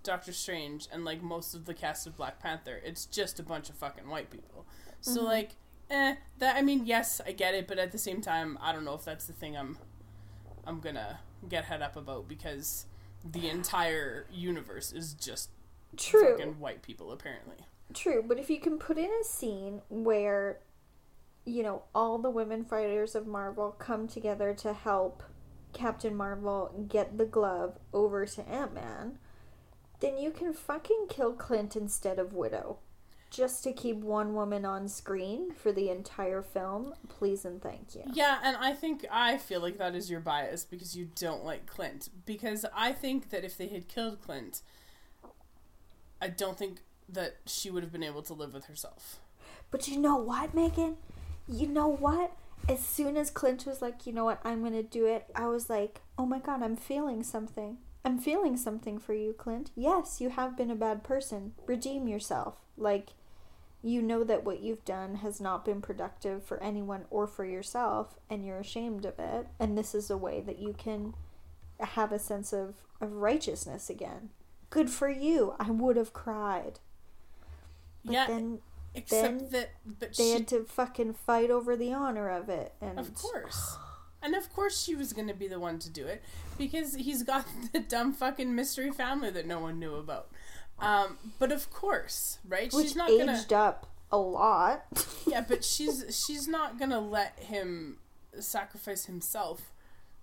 Doctor 0.03 0.33
Strange 0.33 0.87
and 0.91 1.03
like 1.05 1.21
most 1.21 1.53
of 1.53 1.65
the 1.65 1.73
cast 1.73 2.07
of 2.07 2.17
Black 2.17 2.39
Panther, 2.39 2.79
it's 2.83 3.05
just 3.05 3.39
a 3.39 3.43
bunch 3.43 3.69
of 3.69 3.75
fucking 3.75 4.09
white 4.09 4.29
people. 4.29 4.65
So 5.01 5.23
like 5.23 5.51
eh 5.89 6.15
that 6.39 6.55
I 6.55 6.61
mean, 6.61 6.85
yes, 6.85 7.21
I 7.25 7.31
get 7.31 7.53
it, 7.53 7.67
but 7.67 7.79
at 7.79 7.91
the 7.91 7.97
same 7.97 8.21
time, 8.21 8.57
I 8.61 8.71
don't 8.71 8.85
know 8.85 8.93
if 8.93 9.05
that's 9.05 9.25
the 9.25 9.33
thing 9.33 9.57
I'm 9.57 9.77
I'm 10.65 10.81
to 10.81 11.19
get 11.47 11.65
head 11.65 11.81
up 11.81 11.95
about 11.95 12.27
because 12.27 12.85
the 13.23 13.49
entire 13.49 14.25
universe 14.31 14.91
is 14.91 15.13
just 15.13 15.49
True, 15.95 16.31
fucking 16.31 16.59
white 16.59 16.81
people 16.81 17.11
apparently. 17.11 17.57
true, 17.93 18.23
but 18.25 18.39
if 18.39 18.49
you 18.49 18.59
can 18.59 18.77
put 18.77 18.97
in 18.97 19.09
a 19.21 19.23
scene 19.23 19.81
where, 19.89 20.59
you 21.45 21.63
know, 21.63 21.83
all 21.95 22.17
the 22.17 22.29
women 22.29 22.65
fighters 22.65 23.15
of 23.15 23.25
Marvel 23.25 23.71
come 23.71 24.07
together 24.07 24.53
to 24.55 24.73
help 24.73 25.23
Captain 25.73 26.15
Marvel 26.15 26.85
get 26.89 27.17
the 27.17 27.25
glove 27.25 27.77
over 27.93 28.25
to 28.25 28.47
Ant 28.49 28.73
Man, 28.73 29.19
then 29.99 30.17
you 30.17 30.31
can 30.31 30.53
fucking 30.53 31.05
kill 31.09 31.33
Clint 31.33 31.75
instead 31.75 32.19
of 32.19 32.33
Widow. 32.33 32.79
Just 33.29 33.63
to 33.65 33.73
keep 33.73 33.97
one 33.97 34.33
woman 34.33 34.63
on 34.63 34.87
screen 34.87 35.51
for 35.51 35.71
the 35.71 35.89
entire 35.89 36.41
film, 36.41 36.93
please 37.09 37.43
and 37.43 37.61
thank 37.61 37.93
you. 37.93 38.03
Yeah, 38.13 38.39
and 38.41 38.55
I 38.57 38.73
think 38.73 39.05
I 39.11 39.37
feel 39.37 39.61
like 39.61 39.77
that 39.77 39.95
is 39.95 40.09
your 40.09 40.21
bias 40.21 40.63
because 40.63 40.95
you 40.95 41.09
don't 41.15 41.43
like 41.43 41.65
Clint. 41.65 42.09
Because 42.25 42.65
I 42.73 42.93
think 42.93 43.29
that 43.31 43.43
if 43.43 43.57
they 43.57 43.67
had 43.67 43.89
killed 43.89 44.21
Clint, 44.21 44.61
I 46.21 46.29
don't 46.29 46.57
think 46.57 46.81
that 47.09 47.37
she 47.45 47.69
would 47.69 47.83
have 47.83 47.91
been 47.91 48.03
able 48.03 48.21
to 48.23 48.33
live 48.33 48.53
with 48.53 48.65
herself. 48.65 49.19
But 49.71 49.87
you 49.87 49.99
know 49.99 50.15
what, 50.15 50.53
Megan? 50.53 50.97
You 51.47 51.67
know 51.67 51.87
what? 51.87 52.31
As 52.69 52.79
soon 52.79 53.17
as 53.17 53.29
Clint 53.29 53.65
was 53.65 53.81
like, 53.81 54.05
you 54.07 54.13
know 54.13 54.25
what, 54.25 54.39
I'm 54.43 54.63
gonna 54.63 54.83
do 54.83 55.05
it, 55.05 55.25
I 55.35 55.47
was 55.47 55.69
like, 55.69 56.01
oh 56.17 56.25
my 56.25 56.39
god, 56.39 56.63
I'm 56.63 56.75
feeling 56.75 57.23
something. 57.23 57.77
I'm 58.07 58.19
feeling 58.19 58.55
something 58.55 58.99
for 58.99 59.13
you, 59.13 59.33
Clint. 59.33 59.71
Yes, 59.75 60.21
you 60.21 60.29
have 60.29 60.55
been 60.55 60.71
a 60.71 60.75
bad 60.75 61.03
person. 61.03 61.51
Redeem 61.65 62.07
yourself. 62.07 62.55
Like, 62.77 63.09
you 63.83 64.01
know 64.01 64.23
that 64.23 64.45
what 64.45 64.61
you've 64.61 64.85
done 64.85 65.15
has 65.15 65.41
not 65.41 65.65
been 65.65 65.81
productive 65.81 66.41
for 66.41 66.63
anyone 66.63 67.03
or 67.09 67.27
for 67.27 67.43
yourself, 67.43 68.15
and 68.29 68.45
you're 68.45 68.59
ashamed 68.59 69.03
of 69.03 69.19
it. 69.19 69.47
And 69.59 69.77
this 69.77 69.93
is 69.93 70.09
a 70.09 70.15
way 70.15 70.39
that 70.39 70.57
you 70.57 70.71
can 70.71 71.15
have 71.81 72.13
a 72.13 72.17
sense 72.17 72.53
of, 72.53 72.75
of 73.01 73.11
righteousness 73.11 73.89
again. 73.89 74.29
Good 74.69 74.89
for 74.89 75.09
you. 75.09 75.55
I 75.59 75.69
would 75.69 75.97
have 75.97 76.13
cried. 76.13 76.79
But 78.05 78.13
yeah, 78.13 78.27
then 78.27 78.59
except 78.95 79.39
then 79.39 79.49
that 79.51 79.69
but 79.85 80.13
they 80.15 80.23
she 80.23 80.31
had 80.31 80.47
to 80.47 80.63
fucking 80.63 81.13
fight 81.13 81.51
over 81.51 81.75
the 81.75 81.91
honor 81.91 82.29
of 82.29 82.47
it 82.47 82.73
and 82.79 82.97
Of 82.97 83.13
course. 83.13 83.75
And 84.21 84.35
of 84.35 84.51
course 84.51 84.81
she 84.81 84.95
was 84.95 85.13
going 85.13 85.27
to 85.27 85.33
be 85.33 85.47
the 85.47 85.59
one 85.59 85.79
to 85.79 85.89
do 85.89 86.05
it 86.07 86.23
because 86.57 86.95
he's 86.95 87.23
got 87.23 87.45
the 87.73 87.79
dumb 87.79 88.13
fucking 88.13 88.53
mystery 88.55 88.91
family 88.91 89.29
that 89.31 89.45
no 89.45 89.59
one 89.59 89.79
knew 89.79 89.95
about. 89.95 90.29
Um, 90.79 91.17
but 91.39 91.51
of 91.51 91.71
course, 91.71 92.39
right? 92.47 92.71
which 92.73 92.85
she's 92.87 92.95
not 92.95 93.09
aged 93.09 93.49
gonna 93.49 93.63
up 93.63 93.87
a 94.11 94.17
lot 94.17 94.85
Yeah, 95.27 95.41
but 95.47 95.63
she's 95.63 96.23
she's 96.25 96.47
not 96.47 96.77
going 96.79 96.91
to 96.91 96.99
let 96.99 97.37
him 97.39 97.97
sacrifice 98.39 99.05
himself 99.05 99.71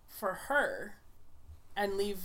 for 0.07 0.35
her 0.49 0.95
and 1.77 1.97
leave 1.97 2.19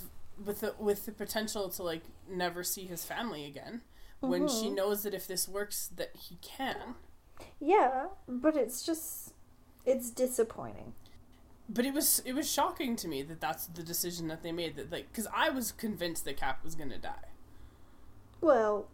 with 0.43 0.61
the 0.61 0.75
with 0.79 1.05
the 1.05 1.11
potential 1.11 1.67
to 1.69 1.83
like 1.83 2.03
never 2.29 2.63
see 2.63 2.83
his 2.85 3.03
family 3.03 3.45
again 3.45 3.81
when 4.21 4.47
she 4.47 4.67
Mhm. 4.67 4.75
knows 4.75 5.03
that 5.03 5.13
if 5.13 5.25
this 5.27 5.47
works 5.49 5.89
that 5.95 6.11
he 6.15 6.37
can. 6.41 6.95
yeah 7.59 8.05
but 8.27 8.55
it's 8.55 8.83
just 8.85 9.33
it's 9.85 10.09
disappointing 10.11 10.93
but 11.69 11.85
it 11.85 11.93
was 11.93 12.21
it 12.25 12.33
was 12.33 12.51
shocking 12.51 12.95
to 12.97 13.07
me 13.07 13.21
that 13.23 13.39
that's 13.39 13.67
the 13.67 13.83
decision 13.83 14.27
that 14.27 14.41
they 14.43 14.51
made 14.51 14.75
that 14.75 14.91
like 14.91 15.07
because 15.11 15.27
I 15.33 15.49
was 15.51 15.71
convinced 15.71 16.25
that 16.25 16.35
Cap 16.37 16.63
was 16.63 16.75
gonna 16.75 16.97
die, 16.97 17.29
Well, 18.41 18.87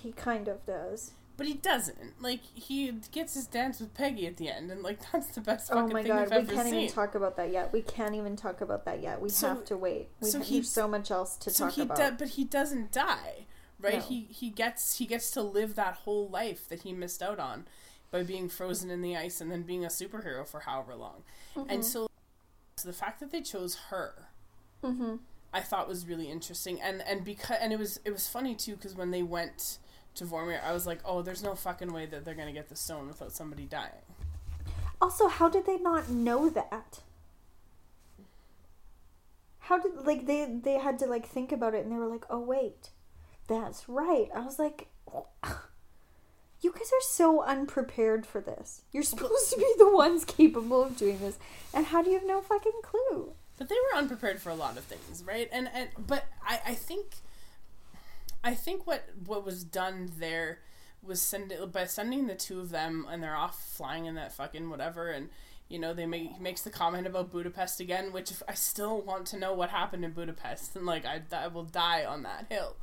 he 0.00 0.12
kind 0.12 0.48
of 0.48 0.64
does. 0.64 1.12
but 1.36 1.46
he 1.46 1.54
doesn't. 1.54 2.20
Like 2.22 2.40
he 2.54 2.92
gets 3.10 3.34
his 3.34 3.46
dance 3.46 3.80
with 3.80 3.94
Peggy 3.94 4.26
at 4.26 4.36
the 4.36 4.48
end, 4.48 4.70
and 4.70 4.82
like 4.82 4.98
that's 5.12 5.28
the 5.34 5.40
best 5.40 5.70
Oh 5.72 5.76
fucking 5.76 5.92
my 5.92 6.02
thing 6.02 6.12
god, 6.12 6.32
I've 6.32 6.48
we 6.48 6.54
can't 6.54 6.68
seen. 6.68 6.80
even 6.80 6.94
talk 6.94 7.14
about 7.14 7.36
that 7.36 7.50
yet. 7.52 7.72
We 7.72 7.82
can't 7.82 8.14
even 8.14 8.36
talk 8.36 8.60
about 8.60 8.84
that 8.84 9.02
yet. 9.02 9.20
We 9.20 9.28
So- 9.28 9.48
have 9.48 9.64
to 9.66 9.76
wait. 9.76 10.08
We 10.20 10.28
so 10.30 10.38
ha- 10.38 10.44
he- 10.44 10.62
so 10.62 10.88
much 10.88 11.10
else 11.10 11.36
to 11.36 11.50
so 11.50 11.64
talk 11.66 11.74
he 11.74 11.82
about. 11.82 12.18
but 12.18 12.28
he 12.28 12.44
doesn't 12.44 12.92
die, 12.92 13.46
right? 13.80 13.94
No. 13.94 14.00
He 14.00 14.28
he 14.30 14.50
gets 14.50 14.96
he 14.98 15.06
gets 15.06 15.30
to 15.32 15.42
live 15.42 15.74
that 15.74 15.94
whole 16.04 16.28
life 16.28 16.68
that 16.68 16.82
he 16.82 16.92
missed 16.92 17.22
out 17.22 17.38
on 17.38 17.66
by 18.10 18.22
being 18.22 18.46
frozen 18.48 18.90
in 18.90 19.00
the 19.00 19.16
ice 19.16 19.40
and 19.40 19.50
then 19.50 19.62
being 19.62 19.84
a 19.86 19.88
superhero 19.88 20.46
for 20.46 20.60
however 20.60 20.94
long. 20.94 21.22
Mm-hmm. 21.56 21.70
And 21.70 21.82
so, 21.84 22.06
so 22.76 22.88
the 22.88 22.94
fact 22.94 23.20
that 23.20 23.30
they 23.30 23.40
chose 23.40 23.76
her 23.90 24.28
mm-hmm. 24.82 25.16
I 25.52 25.60
thought 25.60 25.86
was 25.86 26.06
really 26.06 26.30
interesting, 26.30 26.80
and 26.80 27.02
and 27.02 27.24
because 27.24 27.58
and 27.60 27.72
it 27.72 27.78
was 27.78 28.00
it 28.04 28.10
was 28.10 28.26
funny 28.26 28.54
too 28.54 28.76
because 28.76 28.94
when 28.94 29.10
they 29.10 29.22
went 29.22 29.78
to 30.14 30.24
Vormir, 30.24 30.62
I 30.62 30.72
was 30.72 30.86
like, 30.86 31.00
oh, 31.04 31.22
there's 31.22 31.42
no 31.42 31.54
fucking 31.54 31.92
way 31.92 32.06
that 32.06 32.24
they're 32.24 32.34
gonna 32.34 32.52
get 32.52 32.68
the 32.68 32.76
stone 32.76 33.08
without 33.08 33.32
somebody 33.32 33.64
dying. 33.64 33.90
Also, 35.00 35.28
how 35.28 35.48
did 35.48 35.66
they 35.66 35.78
not 35.78 36.08
know 36.08 36.48
that? 36.48 37.00
How 39.58 39.78
did 39.78 39.92
like 40.06 40.26
they 40.26 40.46
they 40.62 40.78
had 40.78 40.98
to 41.00 41.06
like 41.06 41.26
think 41.26 41.52
about 41.52 41.74
it 41.74 41.84
and 41.84 41.92
they 41.92 41.96
were 41.96 42.08
like, 42.08 42.24
"Oh 42.30 42.40
wait. 42.40 42.90
That's 43.48 43.88
right." 43.88 44.28
I 44.34 44.40
was 44.40 44.58
like, 44.58 44.88
"You 46.62 46.72
guys 46.72 46.90
are 46.92 47.02
so 47.02 47.42
unprepared 47.42 48.24
for 48.24 48.40
this. 48.40 48.82
You're 48.92 49.02
supposed 49.02 49.50
to 49.50 49.58
be 49.58 49.72
the 49.78 49.90
ones 49.90 50.24
capable 50.24 50.82
of 50.82 50.96
doing 50.96 51.18
this. 51.18 51.38
And 51.74 51.86
how 51.86 52.02
do 52.02 52.10
you 52.10 52.18
have 52.18 52.26
no 52.26 52.40
fucking 52.40 52.80
clue?" 52.82 53.32
But 53.58 53.68
they 53.68 53.76
were 53.76 53.98
unprepared 53.98 54.40
for 54.40 54.50
a 54.50 54.54
lot 54.54 54.78
of 54.78 54.84
things, 54.84 55.22
right? 55.26 55.48
And 55.52 55.68
and 55.72 55.90
but 55.98 56.24
I 56.44 56.60
I 56.66 56.74
think 56.74 57.16
I 58.44 58.54
think 58.54 58.86
what 58.86 59.08
what 59.24 59.44
was 59.44 59.64
done 59.64 60.12
there 60.18 60.60
was 61.02 61.20
send 61.20 61.52
by 61.72 61.84
sending 61.84 62.26
the 62.26 62.34
two 62.34 62.60
of 62.60 62.70
them 62.70 63.06
and 63.10 63.22
they're 63.22 63.36
off 63.36 63.62
flying 63.62 64.06
in 64.06 64.14
that 64.14 64.32
fucking 64.32 64.70
whatever 64.70 65.10
and 65.10 65.30
you 65.68 65.78
know 65.78 65.92
they 65.92 66.06
make 66.06 66.40
makes 66.40 66.62
the 66.62 66.70
comment 66.70 67.06
about 67.06 67.32
Budapest 67.32 67.80
again, 67.80 68.12
which 68.12 68.32
I 68.48 68.54
still 68.54 69.00
want 69.00 69.26
to 69.28 69.38
know 69.38 69.52
what 69.52 69.70
happened 69.70 70.04
in 70.04 70.12
Budapest 70.12 70.76
and 70.76 70.86
like 70.86 71.04
I, 71.04 71.22
I 71.32 71.48
will 71.48 71.64
die 71.64 72.04
on 72.04 72.22
that 72.22 72.46
hill. 72.48 72.76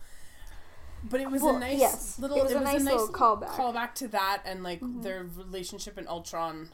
But 1.04 1.22
it 1.22 1.32
was 1.32 1.42
Well, 1.42 1.56
a 1.56 1.60
nice 1.60 1.80
yes, 1.80 2.20
little 2.20 2.38
it 2.38 2.44
was 2.44 2.52
a 2.52 2.60
nice 2.60 2.82
little 2.84 3.08
callback. 3.10 3.50
callback 3.50 3.94
to 3.96 4.08
that 4.10 4.42
and 4.46 4.64
like 4.64 4.82
Mhm. 4.82 5.02
their 5.04 5.24
relationship 5.24 5.98
in 5.98 6.08
Ultron. 6.08 6.70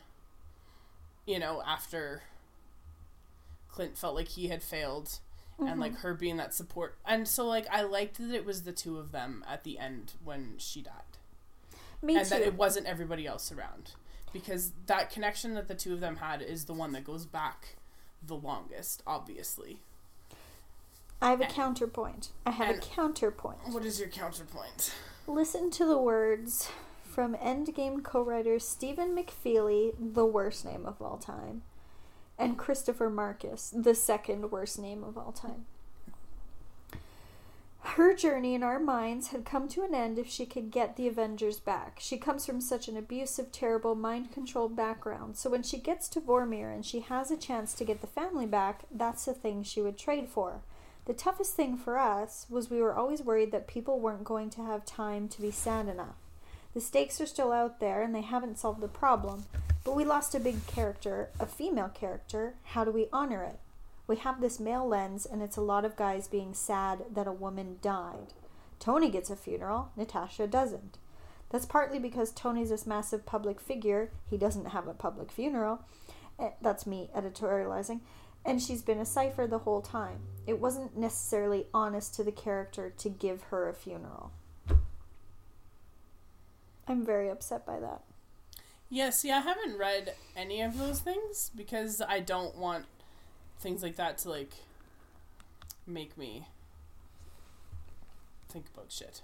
You 1.25 1.39
know 1.39 1.61
after 1.63 2.23
Clint 3.69 3.97
felt 3.97 4.15
like 4.15 4.29
he 4.29 4.47
had 4.47 4.63
failed 4.63 5.19
and 5.57 5.67
Mm-hmm. 5.69 5.79
like 5.81 5.95
her 5.99 6.13
being 6.13 6.37
that 6.37 6.53
support 6.53 6.97
and 7.05 7.25
so 7.27 7.45
like 7.47 7.65
i 7.71 7.81
liked 7.81 8.17
that 8.17 8.29
it 8.35 8.45
was 8.45 8.63
the 8.63 8.73
two 8.73 8.97
of 8.97 9.11
them 9.13 9.41
at 9.47 9.63
the 9.63 9.79
end 9.79 10.11
when 10.23 10.55
she 10.57 10.81
died 10.81 11.17
Me 12.01 12.17
and 12.17 12.25
too. 12.25 12.29
that 12.31 12.41
it 12.41 12.55
wasn't 12.55 12.85
everybody 12.87 13.25
else 13.25 13.53
around 13.53 13.93
because 14.33 14.71
that 14.87 15.09
connection 15.09 15.53
that 15.53 15.69
the 15.69 15.75
two 15.75 15.93
of 15.93 16.01
them 16.01 16.17
had 16.17 16.41
is 16.41 16.65
the 16.65 16.73
one 16.73 16.91
that 16.91 17.05
goes 17.05 17.25
back 17.25 17.77
the 18.21 18.35
longest 18.35 19.01
obviously 19.07 19.79
I 21.21 21.29
have 21.29 21.41
a 21.41 21.45
counterpoint. 21.45 22.29
I 22.45 22.51
have 22.51 22.75
and- 22.75 22.83
a 22.83 22.85
counterpoint. 22.85 23.57
what 23.71 23.85
is 23.85 23.99
your 23.99 24.09
counterpoint 24.09 24.93
Listen 25.27 25.71
to 25.71 25.85
the 25.85 25.97
words 25.97 26.69
from 27.03 27.35
Endgame 27.35 28.03
co-writer 28.03 28.59
Stephen 28.59 29.15
McFeely, 29.15 29.93
the 29.97 30.25
worst 30.25 30.65
name 30.65 30.85
of 30.85 31.01
all 31.01 31.17
time, 31.17 31.63
and 32.37 32.57
Christopher 32.57 33.09
Markus, 33.09 33.73
the 33.75 33.95
second 33.95 34.51
worst 34.51 34.77
name 34.77 35.03
of 35.03 35.17
all 35.17 35.31
time. 35.31 35.65
Her 37.79 38.13
journey 38.13 38.53
in 38.55 38.63
our 38.63 38.79
minds 38.79 39.27
had 39.27 39.45
come 39.45 39.67
to 39.69 39.83
an 39.83 39.95
end 39.95 40.19
if 40.19 40.27
she 40.27 40.45
could 40.45 40.69
get 40.71 40.95
the 40.95 41.07
Avengers 41.07 41.59
back. 41.59 41.97
She 41.99 42.17
comes 42.17 42.45
from 42.45 42.59
such 42.59 42.87
an 42.87 42.97
abusive, 42.97 43.51
terrible, 43.51 43.95
mind 43.95 44.31
controlled 44.31 44.75
background, 44.75 45.37
so 45.37 45.49
when 45.49 45.63
she 45.63 45.77
gets 45.77 46.07
to 46.09 46.21
Vormir 46.21 46.73
and 46.73 46.85
she 46.85 46.99
has 46.99 47.31
a 47.31 47.37
chance 47.37 47.73
to 47.75 47.85
get 47.85 48.01
the 48.01 48.07
family 48.07 48.45
back, 48.45 48.83
that's 48.91 49.25
the 49.25 49.33
thing 49.33 49.63
she 49.63 49.81
would 49.81 49.97
trade 49.97 50.29
for. 50.29 50.61
The 51.05 51.13
toughest 51.13 51.55
thing 51.55 51.77
for 51.77 51.97
us 51.97 52.47
was 52.49 52.69
we 52.69 52.81
were 52.81 52.95
always 52.95 53.21
worried 53.21 53.51
that 53.51 53.67
people 53.67 53.99
weren't 53.99 54.23
going 54.23 54.49
to 54.51 54.63
have 54.63 54.85
time 54.85 55.27
to 55.29 55.41
be 55.41 55.51
sad 55.51 55.87
enough. 55.87 56.15
The 56.73 56.81
stakes 56.81 57.21
are 57.21 57.27
still 57.27 57.51
out 57.51 57.79
there 57.79 58.01
and 58.01 58.13
they 58.13 58.21
haven't 58.21 58.57
solved 58.57 58.81
the 58.81 58.87
problem, 58.87 59.45
but 59.83 59.95
we 59.95 60.03
lost 60.03 60.33
a 60.33 60.39
big 60.39 60.65
character, 60.65 61.29
a 61.39 61.45
female 61.45 61.89
character. 61.89 62.55
How 62.63 62.83
do 62.83 62.91
we 62.91 63.07
honor 63.13 63.43
it? 63.43 63.59
We 64.07 64.17
have 64.17 64.41
this 64.41 64.59
male 64.59 64.87
lens, 64.87 65.25
and 65.25 65.41
it's 65.41 65.57
a 65.57 65.61
lot 65.61 65.83
of 65.83 65.95
guys 65.95 66.27
being 66.27 66.53
sad 66.53 67.05
that 67.13 67.27
a 67.27 67.31
woman 67.31 67.77
died. 67.81 68.33
Tony 68.79 69.09
gets 69.09 69.29
a 69.29 69.35
funeral, 69.35 69.89
Natasha 69.95 70.45
doesn't. 70.47 70.97
That's 71.49 71.65
partly 71.65 71.97
because 71.97 72.31
Tony's 72.31 72.69
this 72.69 72.85
massive 72.85 73.25
public 73.25 73.59
figure, 73.59 74.11
he 74.29 74.37
doesn't 74.37 74.67
have 74.67 74.87
a 74.87 74.93
public 74.93 75.31
funeral. 75.31 75.79
Eh, 76.39 76.49
That's 76.61 76.85
me 76.85 77.09
editorializing. 77.15 78.01
And 78.45 78.61
she's 78.61 78.83
been 78.83 78.99
a 78.99 79.05
cipher 79.05 79.47
the 79.47 79.59
whole 79.59 79.81
time. 79.81 80.19
It 80.45 80.59
wasn't 80.59 80.95
necessarily 80.95 81.65
honest 81.73 82.13
to 82.15 82.23
the 82.23 82.31
character 82.31 82.93
to 82.97 83.09
give 83.09 83.43
her 83.43 83.67
a 83.67 83.73
funeral. 83.73 84.31
I'm 86.87 87.03
very 87.03 87.29
upset 87.29 87.65
by 87.65 87.79
that. 87.79 88.01
yeah 88.89 89.09
see 89.09 89.31
i 89.31 89.39
haven't 89.39 89.77
read 89.77 90.13
any 90.35 90.61
of 90.61 90.77
those 90.77 90.99
things 90.99 91.49
because 91.55 92.01
i 92.07 92.19
don't 92.19 92.55
want 92.55 92.85
things 93.59 93.81
like 93.81 93.95
that 93.95 94.19
to 94.19 94.29
like 94.29 94.53
make 95.87 96.15
me 96.17 96.47
think 98.49 98.65
about 98.73 98.91
shit 98.91 99.21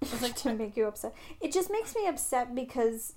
it's 0.00 0.22
like 0.22 0.36
to 0.42 0.52
make 0.54 0.76
you 0.76 0.86
upset. 0.86 1.14
It 1.40 1.52
just 1.52 1.70
makes 1.70 1.94
me 1.94 2.06
upset 2.08 2.54
because 2.54 3.14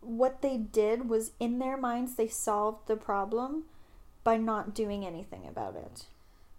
what 0.00 0.42
they 0.42 0.56
did 0.58 1.08
was 1.08 1.32
in 1.40 1.58
their 1.58 1.76
minds 1.78 2.14
they 2.16 2.28
solved 2.28 2.86
the 2.88 2.96
problem 2.96 3.64
by 4.26 4.36
not 4.36 4.74
doing 4.74 5.06
anything 5.06 5.46
about 5.48 5.76
it. 5.76 6.04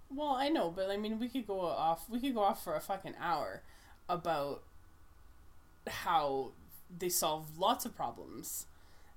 Well, 0.09 0.29
I 0.31 0.47
know, 0.47 0.71
but 0.71 0.89
I 0.89 0.95
mean, 0.97 1.19
we 1.19 1.27
could 1.27 1.45
go 1.45 1.59
off. 1.59 2.09
We 2.09 2.19
could 2.21 2.33
go 2.33 2.41
off 2.41 2.63
for 2.63 2.75
a 2.75 2.79
fucking 2.79 3.15
hour 3.21 3.61
about 4.07 4.63
how 5.87 6.51
they 6.97 7.09
solve 7.09 7.57
lots 7.59 7.85
of 7.85 7.93
problems 7.95 8.67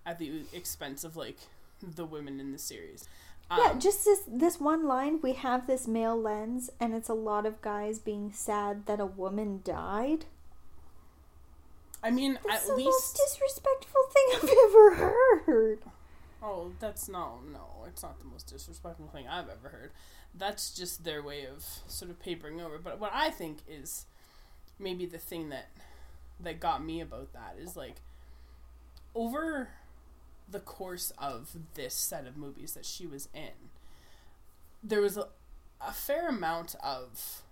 at 0.04 0.18
the 0.18 0.42
expense 0.52 1.04
of 1.04 1.16
like 1.16 1.38
the 1.80 2.04
women 2.04 2.40
in 2.40 2.50
the 2.52 2.58
series. 2.58 3.08
yeah, 3.56 3.70
Um, 3.70 3.78
just 3.80 4.04
this 4.04 4.22
this 4.26 4.58
one 4.58 4.84
line, 4.86 5.20
we 5.22 5.32
have 5.34 5.66
this 5.68 5.86
male 5.86 6.20
lens 6.20 6.70
and 6.80 6.92
it's 6.94 7.08
a 7.08 7.14
lot 7.14 7.46
of 7.46 7.62
guys 7.62 7.98
being 8.00 8.32
sad 8.32 8.86
that 8.86 8.98
a 9.00 9.06
woman 9.06 9.60
died. 9.64 10.24
I 12.02 12.10
mean, 12.10 12.38
That's 12.48 12.68
at 12.68 12.76
the 12.76 12.82
most 12.82 13.18
least. 13.18 13.20
disrespectful 13.24 14.02
thing 14.12 14.26
I've 14.36 14.56
ever 14.66 14.94
heard. 15.46 15.78
Oh, 16.42 16.72
that's 16.80 17.08
no, 17.08 17.40
no. 17.52 17.84
It's 17.86 18.02
not 18.02 18.18
the 18.18 18.24
most 18.24 18.46
disrespectful 18.48 19.08
thing 19.08 19.28
I've 19.28 19.48
ever 19.48 19.68
heard. 19.68 19.90
That's 20.34 20.74
just 20.74 21.04
their 21.04 21.22
way 21.22 21.44
of 21.44 21.64
sort 21.86 22.10
of 22.10 22.20
papering 22.20 22.60
over. 22.60 22.78
But 22.78 22.98
what 22.98 23.12
I 23.14 23.30
think 23.30 23.58
is 23.68 24.06
maybe 24.78 25.04
the 25.06 25.18
thing 25.18 25.50
that 25.50 25.68
that 26.42 26.58
got 26.58 26.82
me 26.82 27.00
about 27.02 27.32
that 27.34 27.56
is 27.60 27.76
like 27.76 27.96
over 29.14 29.68
the 30.48 30.60
course 30.60 31.12
of 31.18 31.50
this 31.74 31.94
set 31.94 32.26
of 32.26 32.36
movies 32.36 32.72
that 32.72 32.86
she 32.86 33.06
was 33.06 33.28
in, 33.34 33.70
there 34.82 35.02
was 35.02 35.16
a, 35.16 35.28
a 35.80 35.92
fair 35.92 36.28
amount 36.28 36.74
of 36.82 37.42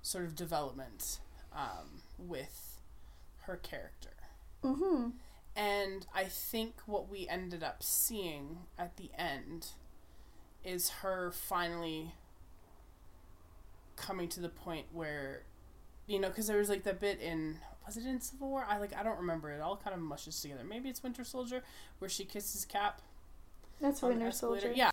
sort 0.00 0.24
of 0.24 0.34
development 0.34 1.18
um, 1.54 2.02
with 2.18 2.80
her 3.42 3.56
character. 3.56 4.10
Mm-hmm. 4.64 5.10
And 5.58 6.06
I 6.14 6.22
think 6.24 6.74
what 6.86 7.10
we 7.10 7.26
ended 7.26 7.64
up 7.64 7.82
seeing 7.82 8.58
at 8.78 8.96
the 8.96 9.10
end 9.18 9.70
is 10.64 10.88
her 11.02 11.32
finally 11.32 12.14
coming 13.96 14.28
to 14.28 14.40
the 14.40 14.48
point 14.48 14.86
where, 14.92 15.42
you 16.06 16.20
know, 16.20 16.28
because 16.28 16.46
there 16.46 16.58
was 16.58 16.68
like 16.68 16.84
that 16.84 17.00
bit 17.00 17.20
in 17.20 17.56
was 17.84 17.96
it 17.96 18.06
in 18.06 18.20
Civil 18.20 18.50
War? 18.50 18.66
I 18.68 18.78
like 18.78 18.94
I 18.96 19.02
don't 19.02 19.18
remember. 19.18 19.50
It 19.50 19.60
all 19.60 19.76
kind 19.76 19.96
of 19.96 20.00
mushes 20.00 20.40
together. 20.40 20.62
Maybe 20.62 20.90
it's 20.90 21.02
Winter 21.02 21.24
Soldier 21.24 21.64
where 21.98 22.08
she 22.08 22.24
kisses 22.24 22.64
Cap 22.64 23.02
That's 23.80 24.00
Winter. 24.00 24.30
Soldier. 24.30 24.72
Yeah. 24.72 24.92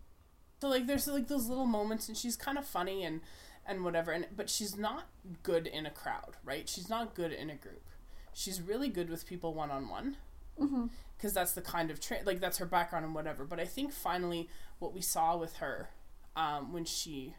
So 0.61 0.69
like 0.69 0.87
there's 0.87 1.07
like 1.07 1.27
those 1.27 1.47
little 1.47 1.67
moments 1.67 2.07
and 2.07 2.17
she's 2.17 2.35
kind 2.35 2.57
of 2.57 2.65
funny 2.65 3.03
and 3.03 3.21
and 3.67 3.83
whatever 3.83 4.11
and 4.11 4.25
but 4.35 4.49
she's 4.49 4.75
not 4.75 5.09
good 5.43 5.67
in 5.67 5.85
a 5.85 5.91
crowd, 5.91 6.37
right? 6.43 6.67
She's 6.67 6.89
not 6.89 7.13
good 7.13 7.31
in 7.31 7.51
a 7.51 7.55
group. 7.55 7.83
She's 8.33 8.59
really 8.59 8.89
good 8.89 9.11
with 9.11 9.27
people 9.27 9.53
one 9.53 9.69
on 9.69 9.89
one 9.89 10.17
Mm-hmm. 10.59 10.85
because 11.17 11.33
that's 11.33 11.51
the 11.51 11.61
kind 11.61 11.91
of 11.91 11.99
tra- 11.99 12.23
like 12.25 12.39
that's 12.39 12.59
her 12.59 12.65
background 12.65 13.05
and 13.05 13.13
whatever. 13.13 13.43
But 13.43 13.59
I 13.59 13.65
think 13.65 13.91
finally 13.91 14.49
what 14.79 14.93
we 14.93 15.01
saw 15.01 15.35
with 15.37 15.57
her 15.57 15.89
um, 16.35 16.71
when 16.71 16.85
she 16.85 17.35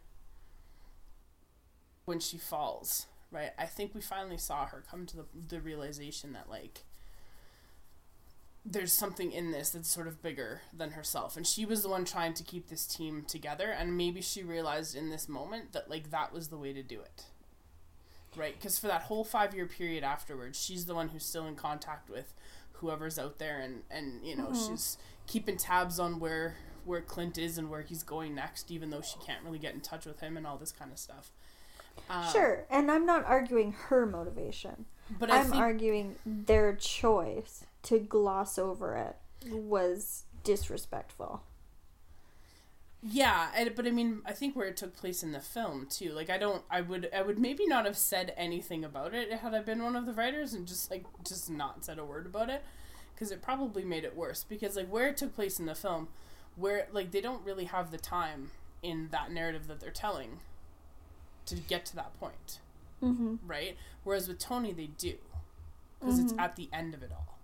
when 2.04 2.20
she 2.20 2.38
falls, 2.38 3.06
right? 3.30 3.50
I 3.58 3.66
think 3.66 3.94
we 3.94 4.00
finally 4.00 4.38
saw 4.38 4.66
her 4.66 4.84
come 4.88 5.06
to 5.06 5.16
the 5.16 5.24
the 5.48 5.60
realization 5.60 6.32
that 6.34 6.48
like 6.50 6.82
there's 8.64 8.92
something 8.92 9.30
in 9.30 9.52
this 9.52 9.70
that's 9.70 9.88
sort 9.88 10.08
of 10.08 10.22
bigger 10.22 10.62
than 10.76 10.90
herself 10.90 11.36
and 11.36 11.46
she 11.46 11.64
was 11.64 11.82
the 11.82 11.88
one 11.88 12.04
trying 12.04 12.34
to 12.34 12.42
keep 12.42 12.68
this 12.68 12.84
team 12.86 13.22
together 13.28 13.70
and 13.70 13.96
maybe 13.96 14.20
she 14.20 14.42
realized 14.42 14.96
in 14.96 15.08
this 15.10 15.28
moment 15.28 15.72
that 15.72 15.88
like 15.88 16.10
that 16.10 16.32
was 16.32 16.48
the 16.48 16.56
way 16.58 16.72
to 16.72 16.82
do 16.82 17.00
it 17.00 17.26
right 18.34 18.54
because 18.58 18.76
for 18.78 18.88
that 18.88 19.02
whole 19.02 19.22
five 19.22 19.54
year 19.54 19.66
period 19.66 20.02
afterwards 20.02 20.60
she's 20.60 20.86
the 20.86 20.94
one 20.94 21.08
who's 21.08 21.24
still 21.24 21.46
in 21.46 21.54
contact 21.54 22.10
with 22.10 22.34
whoever's 22.78 23.18
out 23.18 23.38
there 23.38 23.58
and 23.60 23.82
and 23.90 24.24
you 24.24 24.36
know 24.36 24.46
Mhm. 24.48 24.68
she's 24.68 24.98
keeping 25.26 25.56
tabs 25.56 25.98
on 25.98 26.18
where 26.20 26.56
where 26.84 27.00
clint 27.00 27.36
is 27.38 27.58
and 27.58 27.68
where 27.70 27.82
he's 27.82 28.02
going 28.02 28.34
next 28.34 28.70
even 28.70 28.90
though 28.90 29.00
she 29.00 29.18
can't 29.18 29.42
really 29.44 29.58
get 29.58 29.74
in 29.74 29.80
touch 29.80 30.06
with 30.06 30.20
him 30.20 30.36
and 30.36 30.46
all 30.46 30.56
this 30.56 30.72
kind 30.72 30.92
of 30.92 30.98
stuff 30.98 31.30
Uh, 32.10 32.30
sure, 32.30 32.66
and 32.70 32.90
I'm 32.90 33.06
not 33.06 33.24
arguing 33.24 33.72
her 33.72 34.04
motivation. 34.06 34.84
but 35.18 35.30
i 35.30 35.38
I'm 35.38 35.44
think 35.46 35.56
arguing 35.56 36.16
their 36.26 36.74
choice 36.76 37.64
to 37.84 37.98
gloss 37.98 38.58
over 38.58 38.94
it 38.96 39.16
was 39.52 40.24
disrespectful. 40.44 41.42
Yeah, 43.08 43.48
but 43.76 43.86
I 43.86 43.90
mean, 43.90 44.20
I 44.24 44.32
think 44.32 44.56
where 44.56 44.66
it 44.66 44.76
took 44.76 44.96
place 44.96 45.22
in 45.22 45.32
the 45.32 45.40
film 45.40 45.86
too. 45.88 46.12
Like, 46.12 46.30
I 46.30 46.38
don't, 46.38 46.62
I 46.70 46.80
would, 46.80 47.08
I 47.14 47.22
would 47.22 47.38
maybe 47.38 47.66
not 47.66 47.84
have 47.84 47.96
said 47.96 48.32
anything 48.36 48.84
about 48.84 49.14
it 49.14 49.32
had 49.32 49.54
I 49.54 49.60
been 49.60 49.82
one 49.82 49.94
of 49.96 50.06
the 50.06 50.12
writers, 50.12 50.54
and 50.54 50.66
just 50.66 50.90
like 50.90 51.04
just 51.26 51.50
not 51.50 51.84
said 51.84 51.98
a 51.98 52.04
word 52.04 52.26
about 52.26 52.50
it, 52.50 52.64
because 53.14 53.30
it 53.30 53.42
probably 53.42 53.84
made 53.84 54.04
it 54.04 54.16
worse. 54.16 54.44
Because 54.44 54.76
like 54.76 54.88
where 54.88 55.08
it 55.08 55.16
took 55.16 55.34
place 55.34 55.60
in 55.60 55.66
the 55.66 55.74
film, 55.74 56.08
where 56.56 56.88
like 56.90 57.10
they 57.12 57.20
don't 57.20 57.44
really 57.44 57.64
have 57.66 57.90
the 57.90 57.98
time 57.98 58.50
in 58.82 59.08
that 59.12 59.30
narrative 59.30 59.68
that 59.68 59.80
they're 59.80 59.90
telling 59.90 60.40
to 61.46 61.54
get 61.56 61.84
to 61.86 61.96
that 61.96 62.18
point, 62.18 62.60
Mm-hmm. 63.02 63.36
right? 63.46 63.76
Whereas 64.04 64.26
with 64.26 64.38
Tony, 64.38 64.72
they 64.72 64.86
do, 64.86 65.14
because 66.00 66.18
it's 66.18 66.34
at 66.38 66.56
the 66.56 66.68
end 66.72 66.94
of 66.94 67.02
it 67.02 67.10
all, 67.12 67.38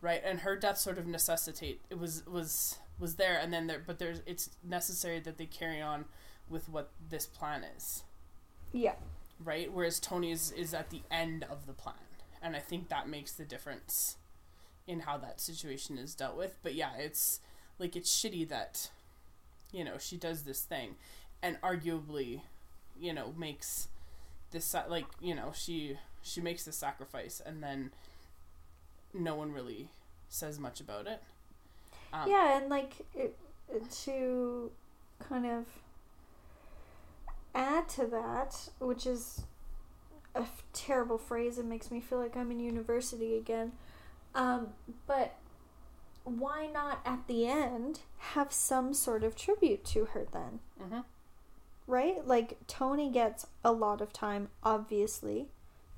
right? 0.00 0.22
And 0.24 0.40
her 0.40 0.56
death 0.56 0.78
sort 0.78 0.96
of 0.96 1.06
necessitate 1.06 1.80
it 1.90 1.98
was 1.98 2.24
was 2.26 2.78
was 2.98 3.16
there, 3.16 3.38
and 3.38 3.52
then 3.52 3.66
there, 3.66 3.82
but 3.84 3.98
there's 3.98 4.22
it's 4.26 4.50
necessary 4.62 5.20
that 5.20 5.36
they 5.38 5.46
carry 5.46 5.80
on 5.80 6.04
with 6.48 6.68
what 6.68 6.90
this 7.10 7.26
plan 7.26 7.64
is, 7.76 8.04
Yeah. 8.72 8.94
right? 9.42 9.72
Whereas 9.72 9.98
Tony 10.00 10.30
is 10.30 10.50
is 10.52 10.74
at 10.74 10.90
the 10.90 11.02
end 11.10 11.44
of 11.44 11.66
the 11.66 11.72
plan, 11.72 11.94
and 12.42 12.54
I 12.56 12.60
think 12.60 12.88
that 12.88 13.08
makes 13.08 13.32
the 13.32 13.44
difference 13.44 14.16
in 14.86 15.00
how 15.00 15.16
that 15.18 15.40
situation 15.40 15.98
is 15.98 16.14
dealt 16.14 16.36
with. 16.36 16.56
But 16.62 16.74
yeah, 16.74 16.96
it's 16.96 17.40
like 17.78 17.96
it's 17.96 18.14
shitty 18.14 18.48
that 18.48 18.90
you 19.72 19.84
know 19.84 19.98
she 19.98 20.16
does 20.16 20.42
this 20.42 20.62
thing, 20.62 20.96
and 21.42 21.60
arguably, 21.62 22.42
you 22.98 23.12
know, 23.12 23.32
makes 23.36 23.88
this 24.52 24.74
like 24.88 25.06
you 25.20 25.34
know 25.34 25.52
she 25.54 25.98
she 26.22 26.40
makes 26.40 26.64
this 26.64 26.76
sacrifice, 26.76 27.40
and 27.44 27.62
then 27.62 27.90
no 29.12 29.34
one 29.34 29.52
really 29.52 29.88
says 30.28 30.58
much 30.58 30.80
about 30.80 31.06
it. 31.06 31.22
Um, 32.14 32.30
yeah, 32.30 32.56
and 32.58 32.70
like 32.70 33.04
it, 33.14 33.36
to 34.04 34.70
kind 35.28 35.46
of 35.46 35.64
add 37.54 37.88
to 37.90 38.06
that, 38.06 38.68
which 38.78 39.06
is 39.06 39.42
a 40.34 40.40
f- 40.40 40.62
terrible 40.72 41.18
phrase. 41.18 41.58
It 41.58 41.64
makes 41.64 41.90
me 41.90 42.00
feel 42.00 42.18
like 42.18 42.36
I'm 42.36 42.50
in 42.50 42.60
university 42.60 43.36
again. 43.36 43.72
Um, 44.34 44.68
but 45.06 45.36
why 46.24 46.68
not 46.72 47.00
at 47.04 47.26
the 47.26 47.46
end 47.46 48.00
have 48.18 48.52
some 48.52 48.94
sort 48.94 49.24
of 49.24 49.36
tribute 49.36 49.84
to 49.86 50.06
her 50.06 50.26
then? 50.32 50.60
hmm 50.80 51.00
right? 51.86 52.26
Like 52.26 52.58
Tony 52.66 53.10
gets 53.10 53.46
a 53.64 53.72
lot 53.72 54.00
of 54.00 54.12
time, 54.12 54.48
obviously, 54.62 55.48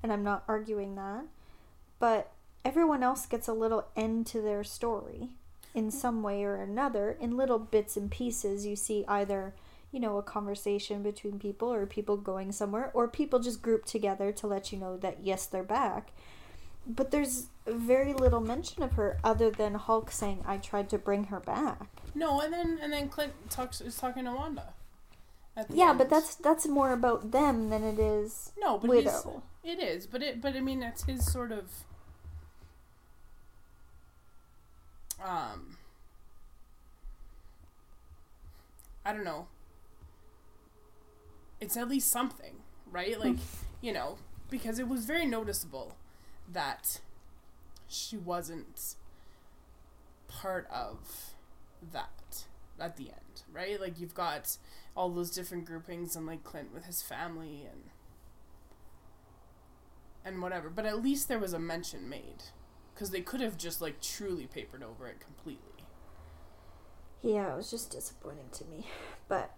and 0.03 0.11
I'm 0.11 0.23
not 0.23 0.43
arguing 0.47 0.95
that, 0.95 1.25
but 1.99 2.31
everyone 2.65 3.03
else 3.03 3.25
gets 3.25 3.47
a 3.47 3.53
little 3.53 3.87
end 3.95 4.27
to 4.27 4.41
their 4.41 4.63
story 4.63 5.29
in 5.77 5.91
some 5.91 6.23
way 6.23 6.43
or 6.43 6.55
another. 6.55 7.15
In 7.21 7.37
little 7.37 7.59
bits 7.59 7.95
and 7.95 8.09
pieces, 8.09 8.65
you 8.65 8.75
see 8.75 9.05
either, 9.07 9.53
you 9.91 9.99
know, 9.99 10.17
a 10.17 10.23
conversation 10.23 11.03
between 11.03 11.37
people 11.37 11.71
or 11.71 11.85
people 11.85 12.17
going 12.17 12.51
somewhere 12.51 12.89
or 12.95 13.07
people 13.07 13.37
just 13.37 13.61
grouped 13.61 13.87
together 13.87 14.31
to 14.31 14.47
let 14.47 14.71
you 14.71 14.79
know 14.79 14.97
that 14.97 15.19
yes, 15.21 15.45
they're 15.45 15.61
back. 15.61 16.09
But 16.87 17.11
there's 17.11 17.49
very 17.67 18.13
little 18.13 18.39
mention 18.39 18.81
of 18.81 18.93
her 18.93 19.19
other 19.23 19.51
than 19.51 19.75
Hulk 19.75 20.09
saying, 20.09 20.43
I 20.47 20.57
tried 20.57 20.89
to 20.89 20.97
bring 20.97 21.25
her 21.25 21.39
back. 21.39 21.85
No, 22.15 22.41
and 22.41 22.51
then 22.51 22.79
and 22.81 22.91
then 22.91 23.07
Clint 23.07 23.33
talks 23.51 23.79
is 23.79 23.97
talking 23.97 24.25
to 24.25 24.31
Wanda. 24.31 24.73
Yeah, 25.69 25.89
end. 25.89 25.99
but 25.99 26.09
that's 26.09 26.33
that's 26.35 26.67
more 26.67 26.91
about 26.91 27.31
them 27.31 27.69
than 27.69 27.83
it 27.83 27.99
is 27.99 28.51
no, 28.57 28.79
but 28.79 28.89
Widow. 28.89 29.43
it 29.63 29.79
is, 29.79 30.07
but 30.07 30.23
it 30.23 30.41
but 30.41 30.55
I 30.55 30.59
mean 30.61 30.79
that's 30.79 31.03
his 31.03 31.31
sort 31.31 31.51
of 31.51 31.65
um 35.23 35.77
I 39.05 39.13
don't 39.13 39.23
know. 39.23 39.47
It's 41.59 41.77
at 41.77 41.87
least 41.89 42.09
something, 42.11 42.55
right? 42.89 43.19
Like, 43.19 43.37
you 43.81 43.93
know, 43.93 44.17
because 44.49 44.79
it 44.79 44.87
was 44.87 45.05
very 45.05 45.25
noticeable 45.25 45.95
that 46.51 47.01
she 47.87 48.17
wasn't 48.17 48.95
part 50.27 50.67
of 50.71 51.33
that 51.91 52.45
at 52.79 52.97
the 52.97 53.09
end, 53.09 53.43
right? 53.51 53.79
Like 53.79 53.99
you've 53.99 54.13
got 54.13 54.57
all 54.95 55.09
those 55.09 55.31
different 55.31 55.65
groupings 55.65 56.15
and 56.15 56.25
like 56.25 56.43
Clint 56.43 56.73
with 56.73 56.85
his 56.85 57.01
family 57.01 57.65
and 57.69 57.89
and 60.25 60.41
whatever. 60.41 60.69
But 60.69 60.85
at 60.85 61.01
least 61.01 61.27
there 61.27 61.39
was 61.39 61.53
a 61.53 61.59
mention 61.59 62.09
made 62.09 62.43
because 62.97 63.11
they 63.11 63.21
could 63.21 63.41
have 63.41 63.59
just 63.59 63.79
like 63.79 64.01
truly 64.01 64.47
papered 64.47 64.81
over 64.81 65.05
it 65.07 65.19
completely. 65.19 65.85
Yeah, 67.21 67.53
it 67.53 67.55
was 67.55 67.69
just 67.69 67.91
disappointing 67.91 68.49
to 68.53 68.65
me. 68.65 68.87
But 69.27 69.53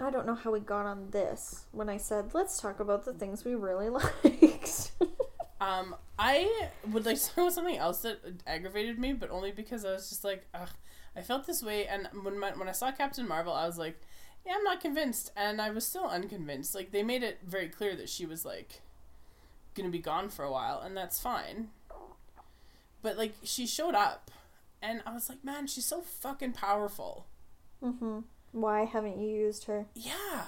I 0.00 0.10
don't 0.10 0.26
know 0.26 0.34
how 0.34 0.50
we 0.50 0.58
got 0.58 0.86
on 0.86 1.10
this 1.10 1.66
when 1.70 1.88
I 1.88 1.98
said, 1.98 2.34
let's 2.34 2.60
talk 2.60 2.80
about 2.80 3.04
the 3.04 3.12
things 3.12 3.44
we 3.44 3.54
really 3.54 3.88
liked. 4.24 4.90
Um, 5.60 5.94
I 6.18 6.68
would 6.90 7.06
like 7.06 7.18
to 7.18 7.26
talk 7.26 7.38
about 7.38 7.52
something 7.52 7.76
else 7.76 8.02
that 8.02 8.18
aggravated 8.44 8.98
me, 8.98 9.12
but 9.12 9.30
only 9.30 9.52
because 9.52 9.84
I 9.84 9.92
was 9.92 10.08
just 10.08 10.24
like, 10.24 10.48
ugh, 10.52 10.70
I 11.14 11.20
felt 11.20 11.46
this 11.46 11.62
way, 11.62 11.86
and 11.86 12.08
when 12.22 12.38
my, 12.40 12.52
when 12.52 12.68
I 12.68 12.72
saw 12.72 12.90
Captain 12.90 13.28
Marvel, 13.28 13.52
I 13.52 13.66
was 13.66 13.78
like, 13.78 14.00
yeah, 14.44 14.54
I'm 14.56 14.64
not 14.64 14.80
convinced, 14.80 15.30
and 15.36 15.60
I 15.60 15.70
was 15.70 15.86
still 15.86 16.06
unconvinced. 16.06 16.74
Like 16.74 16.92
they 16.92 17.02
made 17.02 17.22
it 17.22 17.40
very 17.46 17.68
clear 17.68 17.94
that 17.96 18.08
she 18.08 18.24
was 18.26 18.44
like 18.44 18.80
gonna 19.74 19.90
be 19.90 19.98
gone 19.98 20.30
for 20.30 20.44
a 20.44 20.50
while, 20.50 20.80
and 20.80 20.96
that's 20.96 21.20
fine. 21.20 21.68
But 23.02 23.16
like 23.16 23.34
she 23.42 23.66
showed 23.66 23.94
up, 23.94 24.30
and 24.82 25.02
I 25.06 25.12
was 25.14 25.28
like, 25.28 25.44
man, 25.44 25.66
she's 25.66 25.86
so 25.86 26.00
fucking 26.02 26.52
powerful. 26.52 27.26
mm-hmm. 27.82 28.20
Why 28.52 28.84
haven't 28.84 29.20
you 29.20 29.28
used 29.28 29.64
her? 29.66 29.86
Yeah. 29.94 30.44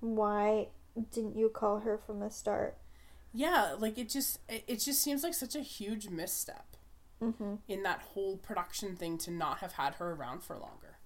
Why 0.00 0.68
didn't 1.12 1.36
you 1.36 1.48
call 1.48 1.80
her 1.80 1.98
from 1.98 2.20
the 2.20 2.30
start? 2.30 2.76
Yeah, 3.32 3.74
like 3.78 3.98
it 3.98 4.08
just 4.08 4.38
it, 4.48 4.64
it 4.68 4.76
just 4.80 5.02
seems 5.02 5.22
like 5.22 5.34
such 5.34 5.54
a 5.56 5.60
huge 5.60 6.08
misstep 6.08 6.66
Mm-hmm. 7.22 7.54
in 7.68 7.82
that 7.84 8.00
whole 8.12 8.36
production 8.36 8.96
thing 8.96 9.16
to 9.18 9.30
not 9.30 9.58
have 9.58 9.72
had 9.72 9.94
her 9.94 10.12
around 10.12 10.42
for 10.42 10.58
longer. 10.58 10.98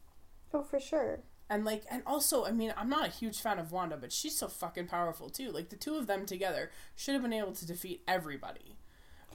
Oh, 0.53 0.63
for 0.65 0.81
sure. 0.81 1.21
And 1.49 1.65
like 1.65 1.85
and 1.91 2.03
also, 2.07 2.45
I 2.45 2.51
mean, 2.51 2.75
I'm 2.77 2.89
not 2.89 3.07
a 3.07 3.11
huge 3.11 3.41
fan 3.41 3.59
of 3.59 3.71
Wanda, 3.71 3.97
but 3.97 4.13
she's 4.13 4.37
so 4.37 4.49
fucking 4.49 4.87
powerful 4.89 5.29
too. 5.31 5.51
Like 5.53 5.69
the 5.69 5.77
two 5.77 5.97
of 5.97 6.07
them 6.07 6.27
together 6.27 6.71
should 6.97 7.13
have 7.15 7.23
been 7.23 7.33
able 7.33 7.53
to 7.53 7.67
defeat 7.67 8.03
everybody. 8.09 8.79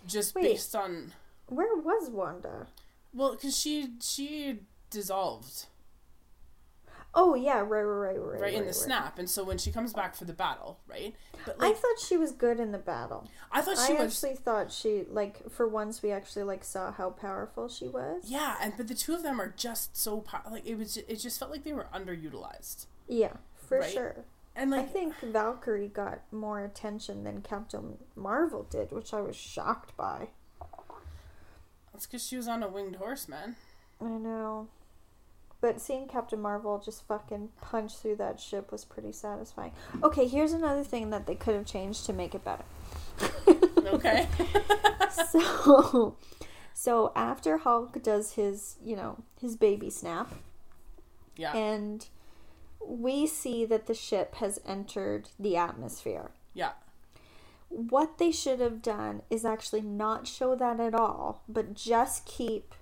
Just 0.05 0.35
Wait. 0.35 0.43
based 0.43 0.75
on 0.75 1.13
Where 1.47 1.75
was 1.75 2.09
Wanda? 2.09 2.67
well, 3.13 3.35
cuz 3.35 3.55
she 3.57 3.93
she 4.01 4.59
dissolved 4.89 5.67
Oh, 7.15 7.35
yeah, 7.35 7.59
right, 7.59 7.67
right, 7.69 7.83
right, 7.83 8.19
right. 8.19 8.41
right, 8.41 8.53
in 8.55 8.61
the 8.61 8.65
right. 8.67 8.75
snap. 8.75 9.19
And 9.19 9.29
so 9.29 9.43
when 9.43 9.59
she 9.59 9.71
comes 9.71 9.93
back 9.93 10.15
for 10.15 10.25
the 10.25 10.33
battle, 10.33 10.79
right? 10.87 11.13
But 11.45 11.57
I 11.59 11.67
like 11.67 11.77
thought 11.77 11.99
she 11.99 12.17
was 12.17 12.31
good 12.31 12.59
in 12.59 12.71
the 12.71 12.79
battle. 12.79 13.29
I, 13.51 13.61
thought 13.61 13.77
she 13.77 13.93
I 13.95 14.01
was 14.03 14.15
actually 14.23 14.37
thought 14.37 14.71
she, 14.71 15.03
like, 15.07 15.47
for 15.51 15.67
once 15.67 16.01
we 16.01 16.11
actually, 16.11 16.41
like, 16.41 16.63
saw 16.63 16.91
how 16.91 17.11
powerful 17.11 17.69
she 17.69 17.87
was. 17.87 18.23
yeah, 18.25 18.57
and 18.59 18.73
but 18.75 18.87
the 18.87 18.95
two 18.95 19.13
of 19.13 19.21
them 19.21 19.39
are 19.39 19.49
just 19.55 19.95
so 19.95 20.21
pow- 20.21 20.41
like 20.49 20.65
it 20.65 20.75
was 20.75 20.97
it 20.97 21.17
just 21.17 21.37
felt 21.37 21.51
like 21.51 21.63
they 21.63 21.73
were 21.73 21.87
underutilized. 21.93 22.87
Yeah, 23.07 23.33
for 23.53 23.77
Right? 23.79 23.91
sure. 23.91 24.15
And 24.55 24.73
I 24.73 24.81
think 24.83 25.13
Valkyrie 25.19 25.89
got 25.89 26.21
more 26.31 26.63
attention 26.63 27.23
than 27.25 27.41
Captain 27.43 27.99
Marvel 28.15 28.63
did, 28.63 28.91
which 28.91 29.13
I 29.13 29.21
was 29.21 29.35
shocked 29.35 29.95
by. 29.95 30.29
That's 31.93 32.05
because 32.07 32.25
she 32.25 32.35
was 32.35 32.47
on 32.47 32.63
a 32.63 32.67
winged 32.67 32.95
horse, 32.95 33.27
man. 33.27 33.55
I 34.01 34.09
know. 34.09 34.67
But 35.61 35.79
seeing 35.79 36.07
Captain 36.09 36.41
Marvel 36.41 36.81
just 36.83 37.07
fucking 37.07 37.49
punch 37.61 37.95
through 37.95 38.17
that 38.17 38.41
ship 38.41 38.69
was 38.69 38.83
pretty 38.83 39.13
satisfying. 39.13 39.71
Okay, 40.03 40.27
here's 40.27 40.51
another 40.51 40.83
thing 40.83 41.09
that 41.11 41.25
they 41.25 41.35
could 41.35 41.55
have 41.55 41.65
changed 41.65 42.05
to 42.07 42.13
make 42.13 42.35
it 42.35 42.43
better. 42.43 42.65
Okay. 43.85 44.27
so, 45.31 46.17
so 46.73 47.13
after 47.15 47.59
Hulk 47.59 48.01
does 48.03 48.33
his, 48.33 48.75
you 48.83 48.95
know, 48.95 49.23
his 49.39 49.55
baby 49.55 49.89
snap, 49.89 50.33
yeah. 51.37 51.55
and 51.55 52.07
we 52.85 53.25
see 53.25 53.65
that 53.65 53.85
the 53.87 53.93
ship 53.93 54.35
has 54.35 54.59
entered 54.65 55.29
the 55.39 55.55
atmosphere. 55.55 56.31
yeah. 56.53 56.71
What 57.73 58.17
they 58.17 58.31
should 58.31 58.59
have 58.59 58.81
done 58.81 59.23
is 59.29 59.43
actually 59.45 59.81
not 59.81 60.27
show 60.27 60.55
that 60.55 60.79
at 60.79 60.93
all, 60.93 61.43
but 61.47 61.73
just 61.73 62.25
keep 62.25 62.75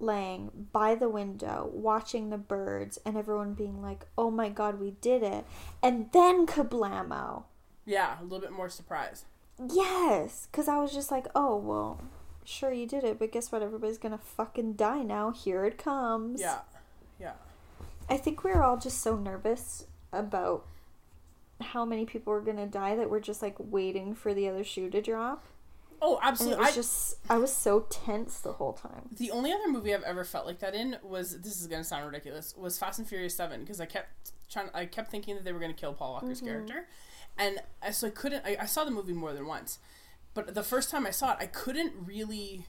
Lang 0.00 0.68
by 0.72 0.94
the 0.94 1.08
window 1.08 1.70
watching 1.72 2.30
the 2.30 2.38
birds 2.38 2.98
and 3.06 3.16
everyone 3.16 3.54
being 3.54 3.80
like, 3.80 4.06
"Oh 4.18 4.30
my 4.30 4.48
god, 4.48 4.80
we 4.80 4.92
did 4.92 5.22
it." 5.22 5.46
And 5.82 6.10
then 6.12 6.46
kablamo. 6.46 7.44
Yeah, 7.84 8.20
a 8.20 8.22
little 8.22 8.40
bit 8.40 8.52
more 8.52 8.68
surprise. 8.68 9.24
Yes, 9.72 10.48
cuz 10.50 10.66
I 10.66 10.78
was 10.78 10.92
just 10.92 11.10
like, 11.10 11.28
"Oh, 11.34 11.56
well, 11.56 12.00
sure 12.44 12.72
you 12.72 12.86
did 12.86 13.04
it, 13.04 13.18
but 13.18 13.32
guess 13.32 13.52
what? 13.52 13.62
Everybody's 13.62 13.98
going 13.98 14.12
to 14.12 14.24
fucking 14.24 14.74
die 14.74 15.02
now. 15.02 15.30
Here 15.30 15.64
it 15.64 15.78
comes." 15.78 16.40
Yeah. 16.40 16.60
Yeah. 17.18 17.34
I 18.08 18.16
think 18.16 18.42
we 18.42 18.50
were 18.50 18.62
all 18.62 18.76
just 18.76 19.00
so 19.00 19.16
nervous 19.16 19.86
about 20.12 20.66
how 21.60 21.84
many 21.84 22.04
people 22.04 22.32
were 22.32 22.40
going 22.40 22.56
to 22.56 22.66
die 22.66 22.96
that 22.96 23.10
we're 23.10 23.20
just 23.20 23.42
like 23.42 23.54
waiting 23.58 24.14
for 24.14 24.34
the 24.34 24.48
other 24.48 24.64
shoe 24.64 24.90
to 24.90 25.00
drop. 25.00 25.44
Oh, 26.02 26.16
And 26.16 26.24
it 26.24 26.28
absolutely. 26.28 26.58
was 26.58 26.68
I, 26.68 26.74
just 26.74 27.16
I 27.30 27.36
was 27.38 27.52
so 27.54 27.86
tense 27.88 28.40
the 28.40 28.52
whole 28.52 28.72
time. 28.74 29.08
the 29.16 29.30
only 29.30 29.52
other 29.52 29.68
movie 29.70 29.94
I've 29.94 30.02
ever 30.02 30.24
felt 30.24 30.44
like 30.46 30.58
that 30.58 30.74
in 30.74 30.96
was 31.02 31.40
this 31.40 31.60
is 31.60 31.66
gonna 31.66 31.84
sound 31.84 32.04
ridiculous 32.06 32.54
was 32.56 32.78
Fast 32.78 32.98
and 32.98 33.08
Furious 33.08 33.34
Seven 33.36 33.60
because 33.60 33.80
I 33.80 33.86
kept 33.86 34.32
trying 34.50 34.68
I 34.74 34.84
kept 34.86 35.10
thinking 35.10 35.34
that 35.36 35.44
they 35.44 35.52
were 35.52 35.60
gonna 35.60 35.72
kill 35.72 35.94
Paul 35.94 36.12
Walker's 36.14 36.38
Mm-hmm. 36.38 36.46
character, 36.48 36.86
and 37.38 37.60
I, 37.82 37.90
so 37.92 38.08
I 38.08 38.10
couldn't. 38.10 38.44
I, 38.44 38.56
I 38.60 38.66
saw 38.66 38.84
the 38.84 38.90
movie 38.90 39.14
more 39.14 39.32
than 39.32 39.46
once, 39.46 39.78
but 40.34 40.54
the 40.54 40.62
first 40.64 40.90
time 40.90 41.06
I 41.06 41.10
saw 41.10 41.32
it, 41.32 41.38
I 41.40 41.46
couldn't 41.46 41.92
really 42.04 42.66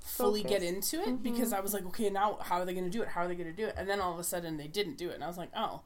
fully 0.00 0.42
get 0.42 0.62
into 0.62 1.00
it 1.00 1.22
because 1.22 1.52
I 1.52 1.60
was 1.60 1.72
like, 1.72 1.84
okay, 1.86 2.10
now 2.10 2.38
how 2.42 2.56
are 2.60 2.64
they 2.66 2.74
gonna 2.74 2.90
do 2.90 3.00
it? 3.02 3.08
How 3.08 3.22
are 3.22 3.28
they 3.28 3.34
gonna 3.36 3.52
do 3.52 3.66
it? 3.66 3.74
And 3.78 3.88
then 3.88 4.00
all 4.00 4.12
of 4.12 4.18
a 4.18 4.24
sudden 4.24 4.56
they 4.58 4.68
didn't 4.68 4.98
do 4.98 5.08
it, 5.08 5.14
and 5.14 5.24
I 5.24 5.28
was 5.28 5.38
like, 5.38 5.50
oh, 5.56 5.80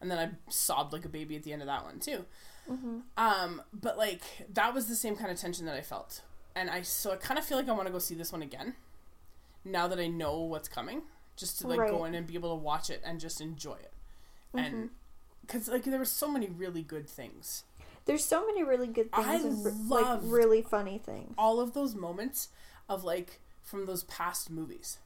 and 0.00 0.10
then 0.10 0.18
I 0.18 0.50
sobbed 0.50 0.92
like 0.92 1.04
a 1.04 1.08
baby 1.08 1.36
at 1.36 1.42
the 1.42 1.52
end 1.52 1.62
of 1.62 1.66
that 1.66 1.84
one 1.84 1.98
too. 1.98 2.24
Um, 3.16 3.62
but 3.72 3.96
like 3.96 4.22
that 4.54 4.74
was 4.74 4.86
the 4.86 4.96
same 4.96 5.14
kind 5.14 5.30
of 5.30 5.38
tension 5.38 5.66
that 5.66 5.76
I 5.76 5.82
felt, 5.82 6.22
and 6.56 6.68
I 6.68 6.82
so 6.82 7.12
I 7.12 7.16
kind 7.16 7.38
of 7.38 7.44
feel 7.44 7.56
like 7.56 7.68
I 7.68 7.72
want 7.72 7.86
to 7.86 7.92
go 7.92 8.00
see 8.00 8.16
this 8.16 8.32
one 8.32 8.42
again, 8.42 8.74
now 9.64 9.86
that 9.86 10.00
I 10.00 10.08
know 10.08 10.40
what's 10.40 10.68
coming, 10.68 11.02
just 11.36 11.60
to 11.60 11.68
like 11.68 11.88
go 11.88 12.04
in 12.04 12.14
and 12.14 12.26
be 12.26 12.34
able 12.34 12.56
to 12.56 12.60
watch 12.60 12.90
it 12.90 13.00
and 13.04 13.20
just 13.20 13.40
enjoy 13.40 13.74
it, 13.74 13.92
and 14.52 14.90
because 15.42 15.68
like 15.68 15.84
there 15.84 15.98
were 15.98 16.04
so 16.04 16.28
many 16.28 16.48
really 16.48 16.82
good 16.82 17.08
things. 17.08 17.62
There's 18.06 18.24
so 18.24 18.44
many 18.44 18.64
really 18.64 18.88
good 18.88 19.12
things 19.12 19.26
I 19.26 19.36
and 19.36 19.88
like 19.88 20.18
really 20.22 20.62
funny 20.62 20.98
things. 20.98 21.34
All 21.38 21.60
of 21.60 21.72
those 21.72 21.94
moments 21.94 22.48
of 22.88 23.04
like 23.04 23.40
from 23.62 23.86
those 23.86 24.02
past 24.04 24.50
movies. 24.50 24.98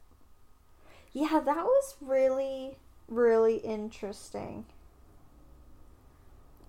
Yeah, 1.13 1.41
that 1.45 1.65
was 1.65 1.97
really 2.01 2.79
really 3.07 3.57
interesting. 3.57 4.65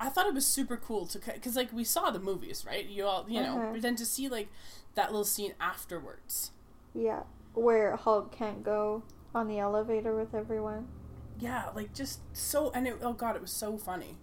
I 0.01 0.09
thought 0.09 0.25
it 0.27 0.33
was 0.33 0.45
super 0.45 0.77
cool 0.77 1.05
to 1.07 1.19
because 1.19 1.55
like 1.55 1.71
we 1.71 1.83
saw 1.83 2.09
the 2.11 2.19
movies, 2.19 2.65
right? 2.67 2.85
You 2.85 3.05
all 3.05 3.25
you 3.29 3.41
know, 3.41 3.57
Uh-huh. 3.57 3.69
but 3.73 3.81
then 3.81 3.95
to 3.97 4.05
see 4.05 4.27
like 4.29 4.49
that 4.95 5.11
little 5.11 5.23
scene 5.25 5.53
afterwards. 5.59 6.51
Yeah, 6.93 7.23
where 7.53 7.95
Hulk 7.95 8.31
can't 8.31 8.63
go 8.63 9.03
on 9.33 9.47
the 9.47 9.59
elevator 9.59 10.15
with 10.15 10.33
everyone, 10.33 10.87
Yeah, 11.39 11.69
like 11.75 11.93
just 11.93 12.19
so 12.35 12.71
and 12.75 12.87
it, 12.87 12.97
oh 13.01 13.13
god, 13.13 13.35
it 13.35 13.41
was 13.41 13.51
so 13.51 13.77
funny. 13.77 14.17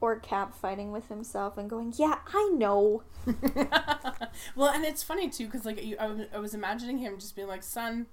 or 0.00 0.18
Cap 0.18 0.54
fighting 0.54 0.90
with 0.92 1.08
himself 1.08 1.56
and 1.56 1.70
going, 1.70 1.92
"Yeah, 1.96 2.18
I 2.32 2.50
know." 2.54 3.04
well, 4.56 4.68
and 4.70 4.84
it's 4.84 5.02
funny 5.02 5.28
too 5.30 5.46
because 5.46 5.64
like 5.64 5.82
you, 5.84 5.96
I, 5.98 6.06
was- 6.08 6.26
I 6.34 6.38
was 6.38 6.54
imagining 6.54 6.98
him 6.98 7.18
just 7.18 7.34
being 7.36 7.48
like, 7.48 7.62
"Son, 7.62 8.06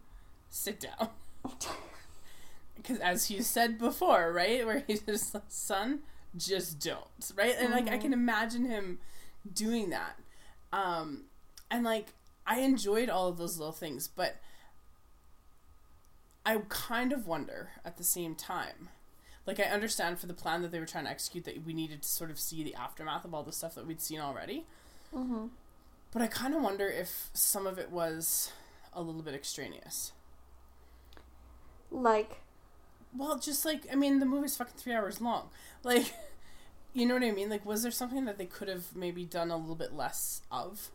sit 0.50 0.80
down," 0.80 1.10
because 2.76 3.00
as 3.00 3.30
you 3.32 3.42
said 3.42 3.78
before, 3.78 4.32
right, 4.32 4.66
where 4.66 4.84
he's 4.88 5.02
just 5.02 5.34
like, 5.34 5.44
"Son, 5.50 6.00
just 6.38 6.80
don't," 6.80 7.32
right, 7.36 7.56
and 7.58 7.72
like 7.72 7.88
I 7.90 7.98
can 7.98 8.14
imagine 8.14 8.66
him 8.66 9.00
doing 9.52 9.90
that, 9.90 10.20
um, 10.74 11.26
and 11.70 11.84
like 11.84 12.14
I 12.46 12.60
enjoyed 12.60 13.10
all 13.10 13.28
of 13.28 13.38
those 13.38 13.58
little 13.58 13.74
things, 13.74 14.08
but 14.08 14.38
I 16.46 16.58
kind 16.70 17.14
of 17.14 17.28
wonder 17.28 17.72
at 17.86 17.98
the 17.98 18.04
same 18.04 18.36
time. 18.36 18.90
Like 19.46 19.60
I 19.60 19.64
understand 19.64 20.20
for 20.20 20.28
the 20.28 20.34
plan 20.34 20.62
that 20.62 20.72
they 20.72 20.80
were 20.80 20.86
trying 20.86 21.06
to 21.06 21.10
execute 21.12 21.46
that 21.46 21.66
we 21.66 21.74
needed 21.74 22.04
to 22.04 22.08
sort 22.10 22.30
of 22.32 22.40
see 22.40 22.64
the 22.64 22.76
aftermath 22.76 23.26
of 23.26 23.34
all 23.34 23.44
the 23.44 23.52
stuff 23.52 23.76
that 23.76 23.86
we'd 23.88 24.02
seen 24.02 24.20
already. 24.20 24.66
hmm 25.14 25.48
But 26.12 26.22
I 26.22 26.28
kind 26.28 26.54
of 26.54 26.62
wonder 26.62 26.88
if 26.90 27.30
some 27.34 27.68
of 27.68 27.80
it 27.80 27.92
was 27.92 28.52
a 28.94 29.02
little 29.02 29.22
bit 29.22 29.34
extraneous. 29.34 30.12
Like, 31.92 32.41
Well, 33.16 33.38
just 33.40 33.66
like 33.66 33.88
I 33.92 33.96
mean, 33.96 34.20
the 34.20 34.26
movie's 34.26 34.58
fucking 34.58 34.76
three 34.78 34.94
hours 34.94 35.22
long. 35.22 35.50
Like, 35.84 36.14
you 36.94 37.08
know 37.08 37.16
what 37.16 37.24
I 37.24 37.32
mean? 37.32 37.50
Like, 37.50 37.66
was 37.66 37.82
there 37.82 37.92
something 37.92 38.26
that 38.26 38.38
they 38.38 38.46
could 38.46 38.68
have 38.68 38.96
maybe 38.96 39.26
done 39.26 39.50
a 39.50 39.58
little 39.58 39.76
bit 39.76 39.94
less 39.94 40.42
of? 40.52 40.92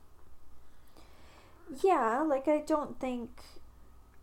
yeah, 1.83 2.23
like 2.23 2.49
I 2.49 2.59
don't 2.59 2.99
think 3.01 3.43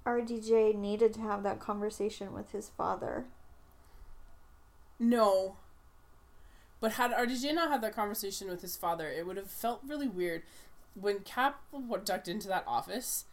RDJ 0.06 0.76
needed 0.76 1.14
to 1.16 1.22
have 1.22 1.44
that 1.44 1.60
conversation 1.60 2.34
with 2.34 2.52
his 2.52 2.70
father. 2.70 3.26
No. 5.00 5.58
But 6.80 6.94
had 6.94 7.12
RDJ 7.12 7.54
not 7.56 7.70
had 7.72 7.82
that 7.82 7.96
conversation 7.96 8.50
with 8.50 8.62
his 8.62 8.76
father, 8.76 9.10
it 9.10 9.26
would 9.26 9.38
have 9.38 9.50
felt 9.50 9.82
really 9.88 10.08
weird 10.08 10.44
when 10.96 11.20
Cap 11.22 11.62
w- 11.72 12.02
ducked 12.04 12.28
into 12.28 12.48
that 12.50 12.66
office, 12.68 13.26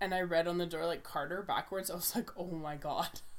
and 0.00 0.14
I 0.14 0.20
read 0.22 0.46
on 0.46 0.58
the 0.58 0.66
door 0.66 0.86
like 0.86 1.02
Carter 1.02 1.42
backwards. 1.42 1.90
I 1.90 1.94
was 1.94 2.14
like, 2.14 2.30
oh 2.36 2.46
my 2.52 2.76
god. 2.76 3.20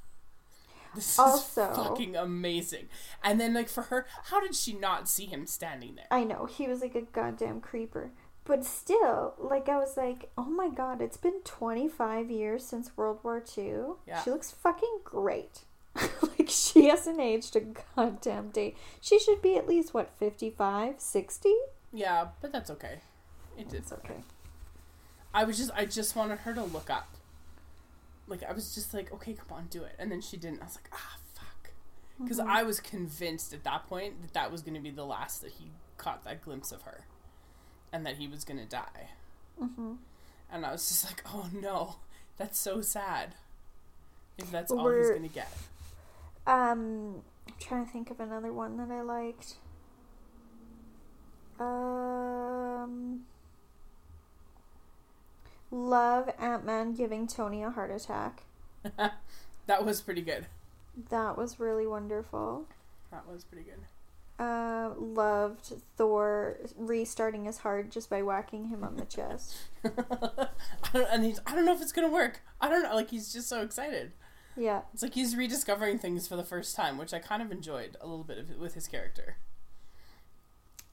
This 0.94 1.18
is 1.18 1.42
fucking 1.54 2.16
amazing. 2.16 2.88
And 3.22 3.40
then, 3.40 3.54
like, 3.54 3.68
for 3.68 3.82
her, 3.82 4.06
how 4.24 4.40
did 4.40 4.54
she 4.54 4.74
not 4.74 5.08
see 5.08 5.26
him 5.26 5.46
standing 5.46 5.94
there? 5.94 6.06
I 6.10 6.24
know 6.24 6.46
he 6.46 6.68
was 6.68 6.80
like 6.82 6.94
a 6.94 7.02
goddamn 7.02 7.60
creeper, 7.60 8.10
but 8.44 8.64
still, 8.64 9.34
like 9.38 9.68
I 9.68 9.78
was 9.78 9.96
like, 9.96 10.30
oh 10.36 10.50
my 10.50 10.68
god, 10.68 11.00
it's 11.00 11.16
been 11.16 11.40
25 11.44 12.30
years 12.30 12.64
since 12.64 12.96
World 12.96 13.20
War 13.22 13.42
II. 13.56 13.94
Yeah. 14.06 14.22
She 14.22 14.30
looks 14.30 14.50
fucking 14.50 15.00
great. 15.04 15.60
like 15.96 16.48
she 16.48 16.86
hasn't 16.86 17.20
aged 17.20 17.54
a 17.56 17.60
goddamn 17.96 18.48
day. 18.50 18.74
She 19.00 19.18
should 19.18 19.42
be 19.42 19.56
at 19.56 19.68
least 19.68 19.94
what 19.94 20.10
55, 20.18 21.00
60. 21.00 21.54
Yeah, 21.92 22.28
but 22.40 22.52
that's 22.52 22.70
okay. 22.70 23.00
It 23.58 23.68
did. 23.68 23.80
It's 23.80 23.92
okay. 23.92 24.24
I 25.34 25.44
was 25.44 25.58
just, 25.58 25.70
I 25.74 25.84
just 25.84 26.16
wanted 26.16 26.40
her 26.40 26.54
to 26.54 26.62
look 26.62 26.90
up. 26.90 27.14
Like, 28.32 28.42
I 28.42 28.52
was 28.52 28.74
just 28.74 28.92
like, 28.94 29.12
okay, 29.12 29.34
come 29.34 29.56
on, 29.56 29.66
do 29.70 29.84
it. 29.84 29.94
And 29.98 30.10
then 30.10 30.20
she 30.20 30.36
didn't. 30.36 30.60
I 30.60 30.64
was 30.64 30.76
like, 30.76 30.88
ah, 30.92 31.16
fuck. 31.34 31.70
Because 32.20 32.38
Mm-hmm. 32.38 32.50
I 32.50 32.62
was 32.64 32.80
convinced 32.80 33.52
at 33.52 33.62
that 33.64 33.86
point 33.88 34.20
that 34.22 34.32
that 34.32 34.50
was 34.50 34.62
going 34.62 34.74
to 34.74 34.80
be 34.80 34.90
the 34.90 35.04
last 35.04 35.42
that 35.42 35.52
he 35.52 35.70
caught 35.98 36.24
that 36.24 36.42
glimpse 36.42 36.72
of 36.72 36.82
her. 36.82 37.04
And 37.92 38.04
that 38.06 38.16
he 38.16 38.26
was 38.26 38.44
going 38.44 38.58
to 38.58 38.66
die. 38.66 39.10
Mm-hmm. 39.62 39.92
And 40.50 40.66
I 40.66 40.72
was 40.72 40.88
just 40.88 41.04
like, 41.04 41.22
oh 41.26 41.48
no, 41.52 41.96
that's 42.38 42.58
so 42.58 42.80
sad. 42.80 43.34
If 44.38 44.50
that's 44.50 44.72
all 44.72 44.90
he's 44.90 45.10
going 45.10 45.22
to 45.22 45.28
get. 45.28 45.52
Um, 46.46 47.22
I'm 47.46 47.54
trying 47.60 47.84
to 47.86 47.92
think 47.92 48.10
of 48.10 48.18
another 48.18 48.52
one 48.52 48.76
that 48.78 48.90
I 48.90 49.02
liked. 49.02 49.56
Um, 51.60 53.20
love 55.72 56.30
Ant 56.38 56.64
Man 56.64 56.94
giving 56.94 57.26
Tony 57.26 57.62
a 57.62 57.70
heart 57.70 57.90
attack. 57.90 58.44
that 59.66 59.84
was 59.84 60.00
pretty 60.00 60.22
good. 60.22 60.46
That 61.10 61.36
was 61.36 61.58
really 61.58 61.86
wonderful. 61.86 62.66
That 63.10 63.26
was 63.26 63.44
pretty 63.44 63.64
good. 63.64 63.80
Uh, 64.38 64.90
loved 64.98 65.72
Thor 65.96 66.58
restarting 66.76 67.44
his 67.44 67.58
heart 67.58 67.90
just 67.90 68.10
by 68.10 68.22
whacking 68.22 68.68
him 68.68 68.84
on 68.84 68.96
the 68.96 69.04
chest. 69.04 69.54
I 69.84 70.48
don't, 70.92 71.08
and 71.10 71.24
he's, 71.24 71.40
I 71.46 71.54
don't 71.54 71.64
know 71.64 71.74
if 71.74 71.82
it's 71.82 71.92
going 71.92 72.08
to 72.08 72.12
work. 72.12 72.42
I 72.60 72.68
don't 72.68 72.82
know. 72.82 72.94
Like, 72.94 73.10
he's 73.10 73.32
just 73.32 73.48
so 73.48 73.62
excited. 73.62 74.12
Yeah, 74.56 74.82
It's 74.92 75.02
like 75.02 75.14
he's 75.14 75.34
rediscovering 75.34 75.98
things 75.98 76.28
for 76.28 76.36
the 76.36 76.44
first 76.44 76.76
time, 76.76 76.98
which 76.98 77.14
I 77.14 77.18
kind 77.20 77.40
of 77.40 77.50
enjoyed 77.50 77.96
a 78.02 78.06
little 78.06 78.24
bit 78.24 78.36
of 78.36 78.50
with 78.58 78.74
his 78.74 78.86
character. 78.86 79.36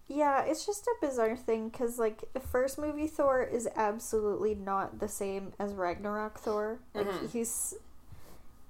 Yeah. 0.10 0.42
It's 0.44 0.66
just 0.66 0.86
a 0.88 0.96
bizarre 1.00 1.38
thing 1.38 1.70
because 1.70 1.98
like 2.00 2.24
the 2.34 2.40
first 2.42 2.78
movie 2.78 3.08
Thor 3.08 3.42
is 3.44 3.68
absolutely 3.76 4.56
not 4.56 5.00
the 5.00 5.08
same 5.08 5.54
as 5.60 5.74
Ragnarok 5.74 6.38
Thor. 6.40 6.80
Like 6.94 7.08
Mhm. 7.08 7.30
he's 7.30 7.76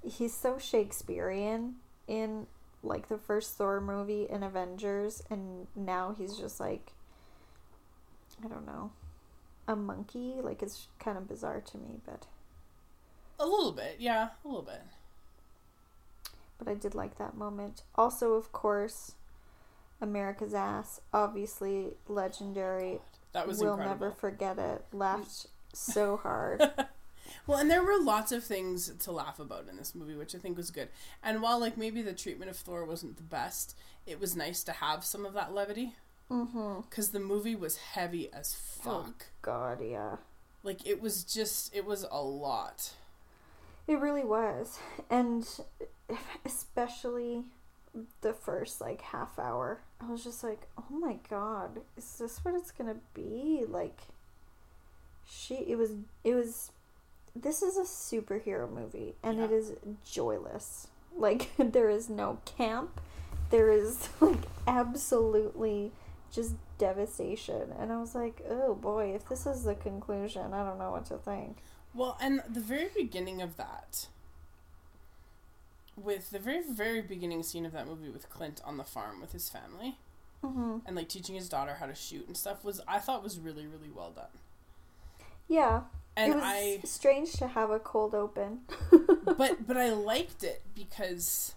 he's 0.02 0.32
so 0.34 0.58
Shakespearean 0.58 1.76
in 2.06 2.46
like 2.82 3.08
the 3.08 3.18
first 3.18 3.56
Thor 3.56 3.80
movie 3.80 4.26
in 4.28 4.42
Avengers, 4.42 5.22
and 5.28 5.66
now 5.74 6.14
he's 6.16 6.36
just 6.36 6.60
like 6.60 6.92
I 8.44 8.48
don't 8.48 8.64
know 8.66 8.92
a 9.68 9.74
monkey. 9.76 10.36
Like 10.40 10.62
it's 10.62 10.88
kind 10.98 11.18
of 11.18 11.26
bizarre 11.28 11.60
to 11.60 11.78
me, 11.78 12.00
but 12.06 12.26
A 13.38 13.46
little 13.46 13.72
bit, 13.72 13.96
yeah, 13.98 14.30
a 14.44 14.48
little 14.48 14.62
bit. 14.62 14.82
but 16.58 16.68
I 16.68 16.74
did 16.74 16.94
like 16.94 17.16
that 17.16 17.36
moment. 17.36 17.82
Also, 17.94 18.34
of 18.34 18.52
course, 18.52 19.12
America's 20.00 20.54
ass, 20.54 21.00
obviously 21.12 21.94
legendary. 22.08 23.00
That 23.32 23.46
was 23.46 23.60
we'll 23.60 23.74
incredible. 23.74 24.06
never 24.06 24.14
forget 24.16 24.58
it. 24.58 24.84
Laughed 24.92 25.46
so 25.72 26.16
hard. 26.16 26.70
Well, 27.46 27.58
and 27.58 27.70
there 27.70 27.82
were 27.82 27.98
lots 28.00 28.32
of 28.32 28.44
things 28.44 28.92
to 28.98 29.12
laugh 29.12 29.38
about 29.38 29.66
in 29.68 29.76
this 29.76 29.94
movie, 29.94 30.14
which 30.14 30.34
I 30.34 30.38
think 30.38 30.56
was 30.56 30.70
good. 30.70 30.88
And 31.22 31.40
while 31.40 31.58
like 31.58 31.76
maybe 31.76 32.02
the 32.02 32.12
treatment 32.12 32.50
of 32.50 32.56
Thor 32.56 32.84
wasn't 32.84 33.16
the 33.16 33.22
best, 33.22 33.76
it 34.06 34.20
was 34.20 34.36
nice 34.36 34.62
to 34.64 34.72
have 34.72 35.04
some 35.04 35.24
of 35.24 35.32
that 35.34 35.54
levity. 35.54 35.94
Mm-hmm. 36.30 36.82
because 36.88 37.10
the 37.10 37.18
movie 37.18 37.56
was 37.56 37.76
heavy 37.76 38.32
as 38.32 38.54
fuck. 38.54 39.26
God, 39.42 39.80
yeah. 39.82 40.16
Like 40.62 40.86
it 40.86 41.02
was 41.02 41.24
just, 41.24 41.74
it 41.74 41.84
was 41.84 42.06
a 42.08 42.22
lot. 42.22 42.92
It 43.88 43.98
really 43.98 44.24
was. 44.24 44.78
And 45.10 45.44
especially 46.44 47.42
the 48.20 48.32
first 48.32 48.80
like 48.80 49.00
half 49.00 49.38
hour, 49.38 49.80
I 50.00 50.10
was 50.10 50.22
just 50.24 50.42
like, 50.44 50.68
"Oh 50.78 50.94
my 50.94 51.16
god, 51.28 51.80
is 51.96 52.18
this 52.18 52.44
what 52.44 52.54
it's 52.54 52.70
going 52.70 52.92
to 52.92 53.00
be?" 53.14 53.64
Like 53.68 54.00
she 55.28 55.54
it 55.54 55.76
was 55.76 55.90
it 56.24 56.34
was 56.34 56.72
this 57.36 57.62
is 57.62 57.76
a 57.76 57.82
superhero 57.82 58.70
movie 58.70 59.14
and 59.22 59.38
it 59.40 59.50
Yeah. 59.50 59.56
is 59.56 59.72
joyless. 60.04 60.88
Like 61.16 61.50
there 61.58 61.90
is 61.90 62.08
no 62.08 62.38
camp. 62.44 63.00
There 63.50 63.70
is 63.70 64.08
like 64.20 64.44
absolutely 64.66 65.92
just 66.32 66.54
devastation. 66.78 67.72
And 67.78 67.92
I 67.92 67.98
was 68.00 68.14
like, 68.14 68.40
"Oh 68.48 68.74
boy, 68.74 69.14
if 69.14 69.28
this 69.28 69.46
is 69.46 69.64
the 69.64 69.74
conclusion, 69.74 70.52
I 70.52 70.64
don't 70.64 70.78
know 70.78 70.92
what 70.92 71.06
to 71.06 71.18
think." 71.18 71.58
Well, 71.92 72.16
and 72.20 72.40
the 72.48 72.60
very 72.60 72.88
beginning 72.96 73.42
of 73.42 73.56
that, 73.56 74.06
with 76.02 76.30
the 76.30 76.38
very 76.38 76.62
very 76.62 77.02
beginning 77.02 77.42
scene 77.42 77.64
of 77.66 77.72
that 77.72 77.86
movie 77.86 78.08
with 78.10 78.28
Clint 78.30 78.60
on 78.64 78.76
the 78.76 78.84
farm 78.84 79.20
with 79.20 79.32
his 79.32 79.48
family 79.48 79.98
Mhm. 80.42 80.80
and 80.86 80.96
like 80.96 81.08
teaching 81.08 81.34
his 81.34 81.48
daughter 81.48 81.74
how 81.74 81.86
to 81.86 81.94
shoot 81.94 82.26
and 82.26 82.36
stuff 82.36 82.64
was 82.64 82.80
I 82.88 82.98
thought 82.98 83.22
was 83.22 83.38
really 83.38 83.66
really 83.66 83.90
well 83.90 84.10
done. 84.10 84.38
Yeah, 85.48 85.82
And 86.16 86.32
it 86.32 86.36
was 86.36 86.44
I 86.44 86.80
strange 86.84 87.32
to 87.34 87.48
have 87.48 87.70
a 87.70 87.78
cold 87.78 88.14
open. 88.14 88.60
but 89.36 89.66
but 89.66 89.76
I 89.76 89.90
liked 89.92 90.42
it 90.44 90.62
because 90.74 91.54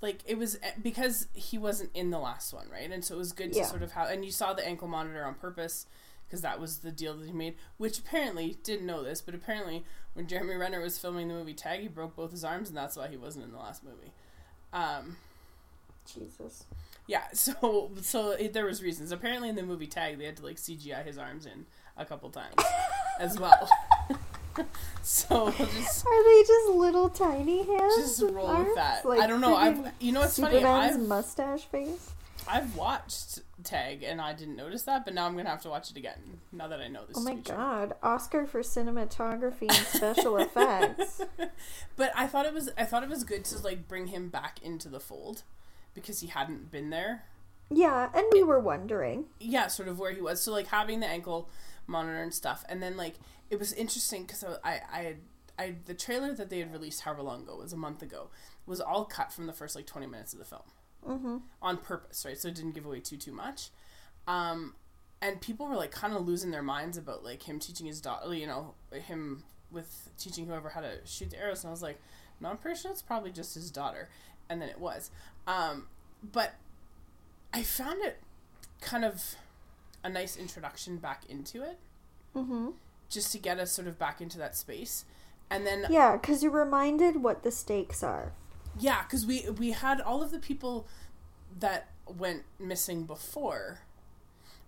like 0.00 0.20
it 0.26 0.36
was 0.38 0.56
eh, 0.62 0.72
because 0.82 1.26
he 1.32 1.56
wasn't 1.58 1.90
in 1.94 2.10
the 2.10 2.18
last 2.18 2.52
one, 2.52 2.68
right? 2.70 2.90
And 2.90 3.04
so 3.04 3.14
it 3.14 3.18
was 3.18 3.32
good 3.32 3.52
to 3.52 3.58
Yeah. 3.60 3.66
sort 3.66 3.82
of 3.82 3.92
have 3.92 4.10
and 4.10 4.24
you 4.24 4.30
saw 4.30 4.52
the 4.52 4.66
ankle 4.66 4.88
monitor 4.88 5.24
on 5.24 5.34
purpose 5.34 5.86
because 6.28 6.42
that 6.42 6.60
was 6.60 6.78
the 6.78 6.92
deal 6.92 7.16
that 7.16 7.26
he 7.26 7.32
made, 7.32 7.54
which 7.78 7.98
apparently 7.98 8.58
didn't 8.62 8.86
know 8.86 9.02
this, 9.02 9.20
but 9.22 9.34
apparently 9.34 9.82
when 10.12 10.26
Jeremy 10.26 10.54
Renner 10.56 10.80
was 10.80 10.98
filming 10.98 11.28
the 11.28 11.34
movie 11.34 11.54
Tag, 11.54 11.80
he 11.80 11.88
broke 11.88 12.14
both 12.16 12.30
his 12.32 12.44
arms 12.44 12.68
and 12.68 12.76
that's 12.76 12.96
why 12.96 13.08
he 13.08 13.16
wasn't 13.16 13.44
in 13.46 13.52
the 13.52 13.58
last 13.58 13.82
movie. 13.82 14.12
Um 14.72 15.16
Jesus. 16.14 16.64
yeah, 17.06 17.24
so 17.32 17.90
so 18.02 18.30
it, 18.32 18.52
there 18.52 18.66
was 18.66 18.82
reasons. 18.82 19.12
Apparently 19.12 19.48
in 19.48 19.56
the 19.56 19.62
movie 19.62 19.86
Tag, 19.86 20.18
they 20.18 20.24
had 20.26 20.36
to 20.36 20.44
like 20.44 20.56
CGI 20.56 21.04
his 21.04 21.18
arms 21.18 21.46
in 21.46 21.66
a 21.96 22.04
couple 22.04 22.28
times 22.30 22.54
as 23.20 23.38
well. 23.38 23.68
so 25.02 25.44
we'll 25.44 25.68
just 25.68 26.06
Are 26.06 26.24
they 26.24 26.42
just 26.46 26.68
little 26.70 27.08
tiny 27.08 27.64
hands? 27.64 27.96
just 27.96 28.22
roll 28.22 28.46
arms? 28.46 28.66
with 28.66 28.74
that. 28.76 29.04
Like 29.04 29.20
I 29.20 29.26
don't 29.26 29.40
know. 29.40 29.56
I've 29.56 29.92
you 30.00 30.12
know 30.12 30.20
what's 30.20 30.38
funny? 30.38 30.56
Superman's 30.56 30.96
I've 30.96 31.02
mustache 31.08 31.64
face. 31.64 32.12
I've 32.48 32.76
watched 32.76 33.40
Tag 33.62 34.02
and 34.02 34.20
I 34.20 34.32
didn't 34.32 34.56
notice 34.56 34.82
that, 34.84 35.04
but 35.04 35.14
now 35.14 35.26
I'm 35.26 35.36
gonna 35.36 35.50
have 35.50 35.62
to 35.62 35.68
watch 35.68 35.90
it 35.90 35.96
again 35.96 36.40
now 36.52 36.68
that 36.68 36.80
I 36.80 36.88
know 36.88 37.04
this. 37.06 37.16
Oh 37.18 37.22
my 37.22 37.34
true. 37.34 37.54
god! 37.54 37.94
Oscar 38.02 38.46
for 38.46 38.60
cinematography 38.60 39.68
and 39.68 39.72
special 39.86 40.36
effects. 40.38 41.20
But 41.96 42.12
I 42.16 42.26
thought 42.26 42.46
it 42.46 42.54
was 42.54 42.70
I 42.78 42.84
thought 42.84 43.02
it 43.02 43.08
was 43.08 43.24
good 43.24 43.44
to 43.46 43.58
like 43.58 43.88
bring 43.88 44.08
him 44.08 44.28
back 44.28 44.60
into 44.62 44.88
the 44.88 45.00
fold 45.00 45.42
because 45.94 46.20
he 46.20 46.28
hadn't 46.28 46.70
been 46.70 46.90
there. 46.90 47.24
Yeah, 47.70 48.08
and 48.14 48.24
we 48.32 48.42
were 48.42 48.60
wondering. 48.60 49.26
Yeah, 49.38 49.66
sort 49.66 49.88
of 49.88 49.98
where 49.98 50.12
he 50.12 50.20
was. 50.20 50.40
So 50.40 50.52
like 50.52 50.68
having 50.68 51.00
the 51.00 51.06
ankle 51.06 51.50
monitor 51.86 52.22
and 52.22 52.32
stuff, 52.32 52.64
and 52.68 52.82
then 52.82 52.96
like 52.96 53.14
it 53.50 53.58
was 53.58 53.72
interesting 53.72 54.22
because 54.22 54.44
I 54.64 54.80
I 54.92 55.02
had 55.02 55.16
I 55.58 55.74
the 55.84 55.94
trailer 55.94 56.32
that 56.34 56.50
they 56.50 56.60
had 56.60 56.72
released 56.72 57.02
however 57.02 57.22
long 57.22 57.42
ago 57.42 57.56
was 57.56 57.72
a 57.72 57.76
month 57.76 58.02
ago 58.02 58.28
was 58.66 58.80
all 58.80 59.04
cut 59.04 59.32
from 59.32 59.46
the 59.46 59.52
first 59.52 59.74
like 59.74 59.86
20 59.86 60.06
minutes 60.06 60.32
of 60.32 60.38
the 60.38 60.44
film. 60.44 60.62
Mm-hmm. 61.08 61.36
on 61.62 61.76
purpose, 61.78 62.24
right? 62.26 62.36
So 62.38 62.48
it 62.48 62.54
didn't 62.54 62.72
give 62.72 62.84
away 62.86 63.00
too 63.00 63.16
too 63.16 63.32
much. 63.32 63.70
Um, 64.26 64.74
and 65.22 65.40
people 65.40 65.66
were 65.66 65.74
like 65.76 65.90
kind 65.90 66.14
of 66.14 66.26
losing 66.26 66.50
their 66.50 66.62
minds 66.62 66.96
about 66.98 67.24
like 67.24 67.42
him 67.48 67.58
teaching 67.58 67.86
his 67.86 68.00
daughter, 68.00 68.34
you 68.34 68.46
know, 68.46 68.74
him 68.92 69.42
with 69.70 70.10
teaching 70.18 70.46
whoever 70.46 70.68
how 70.70 70.80
to 70.80 70.98
shoot 71.04 71.30
the 71.30 71.38
arrows. 71.38 71.64
And 71.64 71.68
I 71.68 71.72
was 71.72 71.82
like, 71.82 71.98
no, 72.40 72.50
I'm 72.50 72.56
pretty 72.58 72.78
sure 72.80 72.90
it's 72.90 73.02
probably 73.02 73.30
just 73.32 73.54
his 73.54 73.70
daughter. 73.70 74.08
And 74.48 74.60
then 74.62 74.68
it 74.68 74.78
was. 74.78 75.10
Um, 75.46 75.86
but 76.22 76.54
I 77.52 77.62
found 77.62 78.02
it 78.04 78.18
kind 78.80 79.04
of 79.04 79.34
a 80.04 80.08
nice 80.08 80.36
introduction 80.36 80.98
back 80.98 81.22
into 81.28 81.62
it, 81.62 81.78
Mm-hmm. 82.36 82.70
just 83.08 83.32
to 83.32 83.38
get 83.38 83.58
us 83.58 83.72
sort 83.72 83.88
of 83.88 83.98
back 83.98 84.20
into 84.20 84.38
that 84.38 84.54
space. 84.56 85.04
And 85.50 85.66
then 85.66 85.86
Yeah, 85.90 86.16
because 86.16 86.42
you're 86.42 86.52
reminded 86.52 87.22
what 87.22 87.42
the 87.42 87.50
stakes 87.50 88.02
are. 88.02 88.32
Yeah, 88.80 89.02
because 89.02 89.26
we 89.26 89.48
we 89.58 89.72
had 89.72 90.00
all 90.00 90.22
of 90.22 90.30
the 90.30 90.38
people 90.38 90.86
that 91.58 91.88
went 92.06 92.42
missing 92.58 93.04
before. 93.04 93.80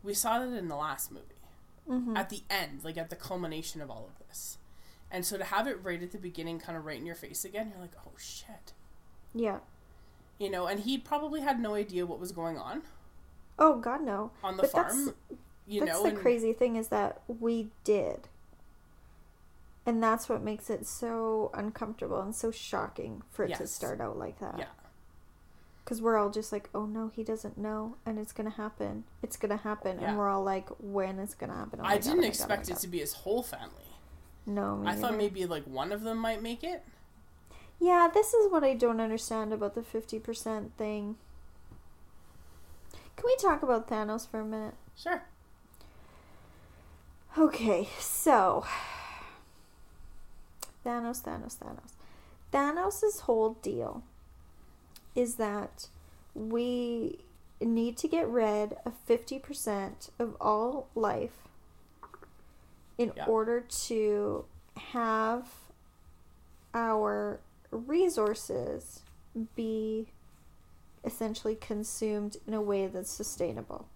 We 0.02 0.14
saw 0.14 0.38
that 0.38 0.52
in 0.56 0.68
the 0.68 0.76
last 0.76 1.10
movie 1.12 1.24
Mm-hmm. 1.88 2.16
at 2.16 2.28
the 2.30 2.42
end, 2.48 2.84
like 2.84 2.96
at 2.96 3.10
the 3.10 3.16
culmination 3.16 3.80
of 3.80 3.90
all 3.90 4.08
of 4.08 4.26
this, 4.28 4.58
and 5.10 5.24
so 5.26 5.36
to 5.38 5.44
have 5.44 5.66
it 5.66 5.78
right 5.82 6.00
at 6.00 6.12
the 6.12 6.18
beginning, 6.18 6.60
kind 6.60 6.78
of 6.78 6.84
right 6.84 6.98
in 6.98 7.04
your 7.06 7.16
face 7.16 7.44
again, 7.44 7.70
you're 7.72 7.80
like, 7.80 7.94
oh 8.06 8.12
shit, 8.16 8.72
Yeah. 9.34 9.58
you 10.38 10.48
know. 10.50 10.66
And 10.68 10.80
he 10.80 10.98
probably 10.98 11.40
had 11.40 11.58
no 11.58 11.74
idea 11.74 12.06
what 12.06 12.20
was 12.20 12.30
going 12.32 12.58
on 12.58 12.82
Oh 13.58 13.76
God, 13.78 14.02
no. 14.02 14.30
on 14.44 14.56
the 14.56 14.62
But 14.62 14.72
that's- 14.72 14.94
farm, 14.94 15.14
you 15.66 15.80
That's 15.80 15.92
know. 15.92 16.02
the 16.04 16.08
and 16.10 16.18
crazy 16.18 16.52
thing 16.52 16.76
is 16.76 16.88
that 16.88 17.22
we 17.26 17.70
did. 17.82 18.28
And 19.90 20.00
that's 20.00 20.28
what 20.28 20.40
makes 20.40 20.70
it 20.70 20.86
so 20.86 21.50
uncomfortable 21.52 22.20
and 22.20 22.32
so 22.32 22.52
shocking 22.52 23.24
for 23.32 23.44
it 23.44 23.56
to 23.56 23.66
start 23.66 24.00
out 24.00 24.16
like 24.16 24.38
that. 24.38 24.54
Yeah. 24.56 24.66
Because 25.84 26.00
we're 26.00 26.16
all 26.16 26.30
just 26.30 26.52
like, 26.52 26.70
oh 26.72 26.86
no, 26.86 27.08
he 27.08 27.24
doesn't 27.24 27.58
know, 27.58 27.96
and 28.06 28.16
it's 28.16 28.30
gonna 28.30 28.50
happen. 28.50 29.02
It's 29.20 29.36
gonna 29.36 29.56
happen, 29.56 29.98
Yeah. 29.98 30.10
and 30.10 30.16
we're 30.18 30.28
all 30.28 30.44
like, 30.44 30.68
when 30.78 31.18
is 31.18 31.32
it 31.32 31.38
gonna 31.40 31.56
happen? 31.56 31.80
Oh 31.82 31.84
I 31.84 31.94
oh 31.94 31.98
didn't 31.98 32.18
God, 32.18 32.24
oh 32.24 32.28
expect 32.28 32.68
it 32.68 32.74
God. 32.74 32.80
to 32.82 32.86
be 32.86 32.98
his 33.00 33.14
whole 33.14 33.42
family. 33.42 33.96
No, 34.46 34.76
me 34.76 34.86
I 34.86 34.94
thought 34.94 35.16
maybe 35.16 35.44
like 35.44 35.64
one 35.64 35.90
of 35.90 36.02
them 36.02 36.18
might 36.18 36.40
make 36.40 36.62
it. 36.62 36.84
Yeah, 37.80 38.08
this 38.14 38.32
is 38.32 38.48
what 38.52 38.62
I 38.62 38.74
don't 38.74 39.00
understand 39.00 39.52
about 39.52 39.74
the 39.74 39.82
fifty 39.82 40.20
percent 40.20 40.76
thing. 40.78 41.16
Can 43.16 43.24
we 43.26 43.34
talk 43.38 43.64
about 43.64 43.88
Thanos 43.88 44.30
for 44.30 44.38
a 44.38 44.44
minute? 44.44 44.74
Sure. 44.96 45.24
Okay, 47.36 47.88
so 47.98 48.64
Thanos, 50.84 51.22
Thanos, 51.22 51.56
Thanos. 51.56 51.92
Thanos' 52.52 53.20
whole 53.22 53.54
deal 53.62 54.02
is 55.14 55.36
that 55.36 55.88
we 56.34 57.18
need 57.60 57.96
to 57.98 58.08
get 58.08 58.26
rid 58.28 58.74
of 58.86 58.94
50% 59.06 60.10
of 60.18 60.36
all 60.40 60.88
life 60.94 61.48
in 62.96 63.12
Yeah. 63.16 63.26
order 63.26 63.60
to 63.60 64.44
have 64.76 65.48
our 66.74 67.40
resources 67.70 69.00
be 69.54 70.08
essentially 71.04 71.54
consumed 71.54 72.36
in 72.46 72.54
a 72.54 72.60
way 72.60 72.86
that's 72.86 73.10
sustainable 73.10 73.86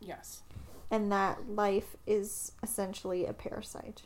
Yes. 0.00 0.42
and 0.90 1.10
that 1.12 1.48
life 1.48 1.96
is 2.06 2.52
essentially 2.62 3.24
a 3.26 3.32
parasite. 3.32 4.02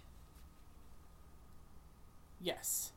Yes. 2.45 2.92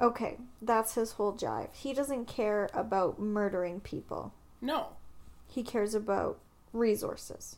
Okay, 0.00 0.38
that's 0.62 0.94
his 0.94 1.12
whole 1.12 1.32
jive. 1.32 1.68
He 1.72 1.92
doesn't 1.92 2.26
care 2.26 2.70
about 2.72 3.18
murdering 3.18 3.80
people. 3.80 4.32
No. 4.60 4.90
He 5.48 5.62
cares 5.62 5.94
about 5.94 6.38
resources. 6.72 7.56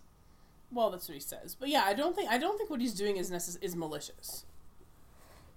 Well, 0.73 0.91
that's 0.91 1.07
what 1.09 1.15
he 1.15 1.21
says. 1.21 1.55
But 1.55 1.69
yeah, 1.69 1.85
I 1.87 1.93
don't 1.93 2.17
think 2.17 2.31
I 2.31 2.39
don't 2.39 2.57
think 2.59 2.71
what 2.71 2.81
he's 2.81 2.95
doing 2.95 3.17
is 3.17 3.31
necess- 3.31 3.63
is 3.63 3.77
malicious. 3.77 4.45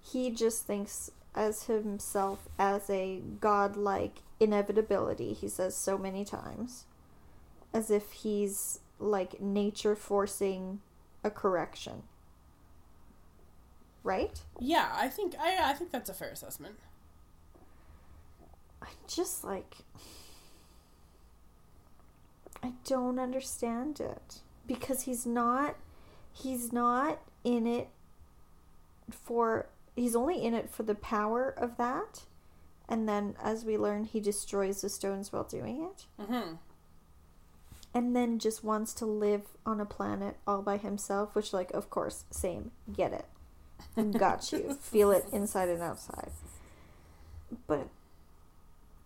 He 0.00 0.30
just 0.30 0.66
thinks 0.66 1.10
as 1.34 1.64
himself 1.64 2.48
as 2.58 2.88
a 2.90 3.20
godlike 3.40 4.22
inevitability, 4.38 5.32
he 5.32 5.48
says 5.48 5.74
so 5.76 5.96
many 5.98 6.24
times. 6.24 6.84
As 7.72 7.90
if 7.90 8.12
he's 8.12 8.80
like 8.98 9.40
nature 9.40 9.96
forcing 9.96 10.80
a 11.24 11.30
correction. 11.30 12.02
Right? 14.02 14.40
Yeah, 14.58 14.90
I 14.94 15.08
think 15.08 15.34
I 15.38 15.70
I 15.70 15.72
think 15.74 15.90
that's 15.90 16.08
a 16.08 16.14
fair 16.14 16.30
assessment. 16.30 16.76
I'm 18.82 18.88
just 19.06 19.44
like 19.44 19.76
I 22.62 22.72
don't 22.84 23.18
understand 23.18 24.00
it 24.00 24.40
because 24.66 25.02
he's 25.02 25.26
not 25.26 25.76
he's 26.32 26.72
not 26.72 27.20
in 27.44 27.66
it 27.66 27.88
for 29.10 29.66
he's 29.96 30.14
only 30.14 30.42
in 30.42 30.54
it 30.54 30.70
for 30.70 30.82
the 30.82 30.94
power 30.94 31.50
of 31.56 31.76
that 31.76 32.22
and 32.88 33.08
then 33.08 33.34
as 33.42 33.64
we 33.64 33.76
learn 33.76 34.04
he 34.04 34.20
destroys 34.20 34.80
the 34.82 34.88
stones 34.88 35.32
while 35.32 35.44
doing 35.44 35.82
it 35.82 36.06
Mm-hmm. 36.22 36.54
and 37.94 38.14
then 38.16 38.38
just 38.38 38.62
wants 38.62 38.92
to 38.94 39.06
live 39.06 39.42
on 39.66 39.80
a 39.80 39.86
planet 39.86 40.36
all 40.46 40.62
by 40.62 40.76
himself 40.76 41.34
which 41.34 41.52
like 41.52 41.70
of 41.72 41.90
course 41.90 42.24
same 42.30 42.70
get 42.92 43.12
it 43.12 43.26
got 44.18 44.52
you 44.52 44.74
feel 44.80 45.10
it 45.10 45.24
inside 45.32 45.68
and 45.68 45.82
outside 45.82 46.30
but 47.66 47.88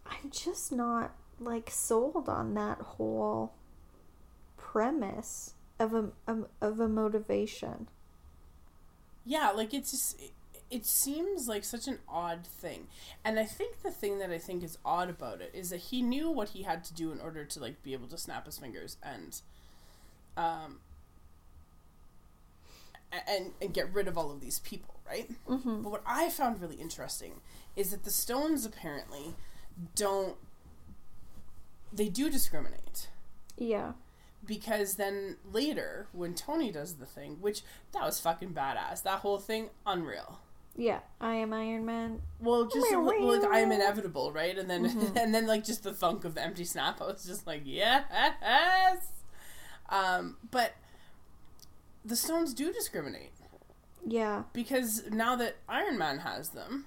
i'm 0.06 0.30
just 0.30 0.72
not 0.72 1.12
like 1.40 1.70
sold 1.70 2.28
on 2.28 2.54
that 2.54 2.78
whole 2.80 3.52
premise 4.56 5.54
of 5.78 5.94
a, 5.94 6.10
of, 6.26 6.46
of 6.60 6.80
a 6.80 6.88
motivation. 6.88 7.88
Yeah, 9.24 9.50
like 9.50 9.72
it's 9.72 9.90
just 9.90 10.20
it, 10.20 10.32
it 10.70 10.86
seems 10.86 11.48
like 11.48 11.64
such 11.64 11.86
an 11.86 11.98
odd 12.08 12.46
thing. 12.46 12.88
And 13.24 13.38
I 13.38 13.44
think 13.44 13.82
the 13.82 13.90
thing 13.90 14.18
that 14.18 14.30
I 14.30 14.38
think 14.38 14.62
is 14.62 14.78
odd 14.84 15.08
about 15.08 15.40
it 15.40 15.50
is 15.54 15.70
that 15.70 15.80
he 15.80 16.02
knew 16.02 16.30
what 16.30 16.50
he 16.50 16.62
had 16.62 16.84
to 16.84 16.94
do 16.94 17.12
in 17.12 17.20
order 17.20 17.44
to 17.44 17.60
like 17.60 17.82
be 17.82 17.92
able 17.92 18.08
to 18.08 18.18
snap 18.18 18.46
his 18.46 18.58
fingers 18.58 18.96
and 19.02 19.40
um 20.36 20.80
and 23.28 23.52
and 23.60 23.72
get 23.74 23.92
rid 23.92 24.08
of 24.08 24.16
all 24.18 24.30
of 24.30 24.40
these 24.40 24.58
people, 24.60 25.00
right? 25.06 25.30
Mm-hmm. 25.48 25.82
But 25.82 25.90
what 25.92 26.02
I 26.06 26.30
found 26.30 26.60
really 26.60 26.76
interesting 26.76 27.40
is 27.76 27.90
that 27.90 28.04
the 28.04 28.10
stones 28.10 28.64
apparently 28.64 29.34
don't 29.94 30.36
they 31.92 32.08
do 32.08 32.28
discriminate 32.30 33.08
Yeah. 33.56 33.92
because 34.44 34.96
then 34.96 35.36
later 35.52 36.08
when 36.12 36.34
Tony 36.34 36.70
does 36.72 36.94
the 36.94 37.06
thing, 37.06 37.38
which 37.40 37.62
that 37.92 38.02
was 38.02 38.18
fucking 38.20 38.52
badass. 38.52 39.02
That 39.02 39.20
whole 39.20 39.38
thing 39.38 39.70
unreal. 39.86 40.40
Yeah. 40.76 41.00
I 41.20 41.34
am 41.36 41.52
Iron 41.52 41.86
Man. 41.86 42.22
Well, 42.40 42.64
just 42.66 42.90
like 42.92 43.44
I 43.44 43.60
am 43.60 43.70
inevitable, 43.70 44.32
right? 44.32 44.58
And 44.58 44.68
then 44.68 44.84
Mhm. 44.90 45.16
and 45.16 45.32
then 45.34 45.46
like 45.46 45.64
just 45.64 45.84
the 45.84 45.92
thunk 45.94 46.24
of 46.24 46.34
the 46.34 46.42
empty 46.42 46.64
snap. 46.64 47.00
I 47.00 47.06
was 47.06 47.24
just 47.24 47.46
like, 47.46 47.62
yes. 47.64 48.02
Um, 49.88 50.36
but 50.50 50.72
the 52.04 52.16
stones 52.16 52.52
do 52.54 52.72
discriminate 52.72 53.32
Yeah. 54.04 54.44
because 54.52 55.04
now 55.10 55.36
that 55.36 55.56
Iron 55.68 55.96
Man 55.98 56.18
has 56.20 56.50
them, 56.50 56.86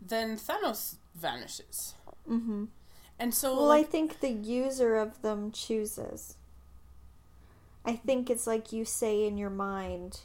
then 0.00 0.36
Thanos 0.36 0.96
vanishes, 1.14 1.94
Mm-hmm. 2.28 2.64
and 3.18 3.34
so 3.34 3.56
Well, 3.56 3.66
like 3.66 3.86
I 3.86 3.90
think 3.90 4.20
the 4.20 4.30
user 4.30 4.96
of 4.96 5.22
them 5.22 5.50
chooses. 5.52 6.36
I 7.84 7.96
think 7.96 8.30
it's 8.30 8.46
like 8.46 8.72
you 8.72 8.84
say 8.84 9.26
in 9.26 9.36
your 9.36 9.50
mind, 9.50 10.20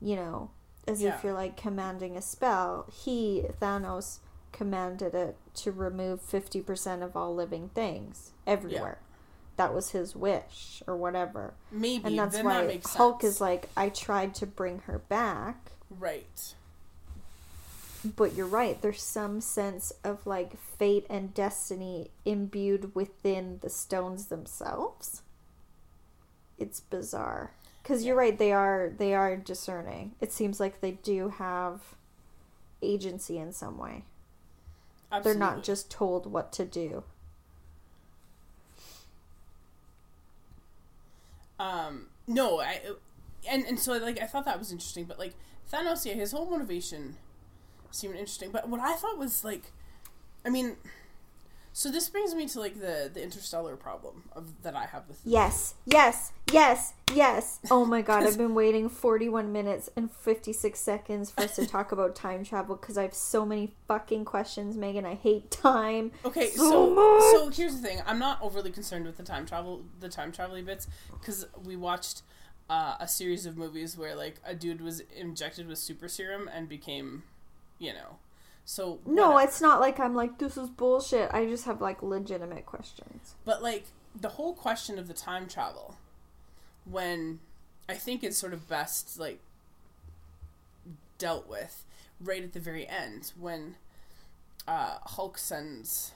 you 0.00 0.16
know, 0.16 0.50
as 0.88 1.00
Yeah. 1.02 1.16
if 1.16 1.24
you're 1.24 1.32
like 1.32 1.56
commanding 1.56 2.16
a 2.16 2.22
spell. 2.22 2.86
He, 2.92 3.44
Thanos, 3.60 4.18
commanded 4.52 5.14
it 5.14 5.36
to 5.54 5.70
remove 5.72 6.20
50% 6.20 7.02
of 7.02 7.16
all 7.16 7.34
living 7.34 7.68
things 7.70 8.32
everywhere. 8.46 8.98
That 9.56 9.74
was 9.74 9.90
his 9.90 10.14
wish 10.14 10.82
or 10.86 10.96
whatever. 10.96 11.54
maybe 11.70 12.04
And 12.04 12.18
that's 12.18 12.38
why 12.42 12.66
that 12.66 12.84
Hulk 12.84 13.22
sense. 13.22 13.34
is 13.34 13.40
like, 13.40 13.68
I 13.76 13.88
tried 13.88 14.34
to 14.36 14.46
bring 14.46 14.80
her 14.80 14.98
back. 14.98 15.72
right. 15.90 16.54
But 18.16 18.34
you're 18.34 18.46
right. 18.46 18.80
There's 18.80 19.02
some 19.02 19.40
sense 19.40 19.92
of 20.04 20.26
like 20.26 20.56
fate 20.60 21.06
and 21.10 21.34
destiny 21.34 22.10
imbued 22.24 22.94
within 22.94 23.58
the 23.62 23.70
stones 23.70 24.26
themselves. 24.26 25.22
It's 26.58 26.78
bizarre. 26.78 27.52
Cuz 27.82 28.04
you're 28.04 28.14
right, 28.16 28.38
they 28.38 28.52
are 28.52 28.92
they 28.96 29.12
are 29.14 29.36
discerning. 29.36 30.14
It 30.20 30.32
seems 30.32 30.60
like 30.60 30.80
they 30.80 30.92
do 30.92 31.30
have 31.30 31.96
agency 32.80 33.38
in 33.38 33.52
some 33.52 33.76
way. 33.76 34.04
Absolutely. 35.10 35.40
They're 35.40 35.48
not 35.48 35.64
just 35.64 35.90
told 35.90 36.26
what 36.30 36.52
to 36.52 36.64
do. 36.64 37.02
Um, 41.58 42.06
no, 42.26 42.60
I 42.60 42.80
and 43.48 43.64
and 43.64 43.78
so 43.78 43.92
like 43.94 44.20
I 44.20 44.26
thought 44.26 44.44
that 44.44 44.58
was 44.58 44.72
interesting, 44.72 45.04
but 45.04 45.18
like 45.18 45.34
Thanos, 45.72 46.04
yeah, 46.04 46.14
his 46.14 46.32
whole 46.32 46.48
motivation 46.50 47.16
seemed 47.90 48.14
interesting. 48.14 48.50
But 48.50 48.68
what 48.68 48.80
I 48.80 48.94
thought 48.94 49.18
was 49.18 49.44
like, 49.44 49.72
I 50.44 50.50
mean, 50.50 50.76
so 51.76 51.90
this 51.90 52.08
brings 52.08 52.34
me 52.34 52.46
to 52.46 52.58
like 52.58 52.80
the 52.80 53.10
the 53.12 53.22
interstellar 53.22 53.76
problem 53.76 54.22
of 54.32 54.62
that 54.62 54.74
I 54.74 54.86
have 54.86 55.06
with 55.08 55.20
Yes. 55.26 55.74
Yes. 55.84 56.32
Yes. 56.50 56.94
Yes. 57.12 57.60
Oh 57.70 57.84
my 57.84 58.00
god, 58.00 58.24
I've 58.24 58.38
been 58.44 58.54
waiting 58.54 58.88
41 58.88 59.52
minutes 59.52 59.90
and 59.94 60.10
56 60.10 60.80
seconds 60.80 61.30
for 61.30 61.42
us 61.42 61.56
to 61.56 61.66
talk 61.66 61.92
about 61.92 62.16
time 62.16 62.44
travel 62.46 62.76
cuz 62.78 62.96
I 62.96 63.02
have 63.02 63.12
so 63.12 63.44
many 63.44 63.74
fucking 63.88 64.24
questions, 64.24 64.74
Megan. 64.74 65.04
I 65.04 65.16
hate 65.16 65.50
time. 65.50 66.12
Okay, 66.24 66.48
so 66.48 66.70
so 66.70 66.90
much. 66.94 67.22
so 67.32 67.50
here's 67.50 67.76
the 67.76 67.86
thing. 67.86 68.00
I'm 68.06 68.18
not 68.18 68.40
overly 68.40 68.70
concerned 68.70 69.04
with 69.04 69.18
the 69.18 69.22
time 69.22 69.44
travel, 69.44 69.84
the 70.00 70.08
time 70.08 70.32
traveling 70.32 70.64
bits, 70.64 70.88
because 71.12 71.46
we 71.62 71.76
watched 71.76 72.22
uh, 72.70 72.96
a 72.98 73.06
series 73.06 73.44
of 73.44 73.58
movies 73.58 73.98
where 73.98 74.14
like 74.16 74.36
a 74.46 74.54
dude 74.54 74.80
was 74.80 75.00
injected 75.14 75.68
with 75.68 75.76
super 75.76 76.08
serum 76.08 76.48
and 76.48 76.70
became, 76.70 77.24
you 77.78 77.92
know, 77.92 78.16
so 78.68 78.98
No, 79.06 79.28
whatever. 79.30 79.48
it's 79.48 79.60
not 79.62 79.80
like 79.80 79.98
I'm 80.00 80.14
like 80.14 80.38
this 80.38 80.56
is 80.58 80.68
bullshit. 80.68 81.30
I 81.32 81.46
just 81.46 81.64
have 81.64 81.80
like 81.80 82.02
legitimate 82.02 82.66
questions. 82.66 83.34
But 83.44 83.62
like 83.62 83.84
the 84.20 84.30
whole 84.30 84.54
question 84.54 84.98
of 84.98 85.06
the 85.08 85.14
time 85.14 85.46
travel, 85.48 85.96
when 86.84 87.38
I 87.88 87.94
think 87.94 88.22
it's 88.24 88.36
sort 88.36 88.52
of 88.52 88.68
best 88.68 89.18
like 89.18 89.38
dealt 91.18 91.48
with 91.48 91.84
right 92.20 92.42
at 92.42 92.52
the 92.52 92.60
very 92.60 92.86
end 92.86 93.32
when 93.38 93.76
uh, 94.68 94.98
Hulk 95.04 95.38
sends 95.38 96.12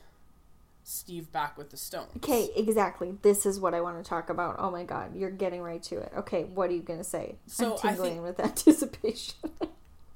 Steve 0.83 1.31
back 1.31 1.57
with 1.57 1.71
the 1.71 1.77
stones. 1.77 2.11
Okay, 2.17 2.49
exactly. 2.57 3.15
This 3.23 3.47
is 3.47 3.61
what 3.61 3.75
I 3.75 3.81
want 3.81 4.03
to 4.03 4.09
talk 4.09 4.29
about. 4.29 4.57
Oh 4.59 4.71
my 4.71 4.83
god, 4.83 5.15
you're 5.15 5.31
getting 5.31 5.63
right 5.63 5.83
to 5.85 5.99
it. 5.99 6.13
Okay, 6.19 6.45
what 6.45 6.69
are 6.71 6.73
you 6.73 6.83
gonna 6.83 7.05
say? 7.05 7.37
So, 7.47 7.79
I'm 7.85 7.91
I 7.91 7.93
tingling 7.93 8.13
think- 8.15 8.25
with 8.25 8.41
anticipation. 8.45 9.35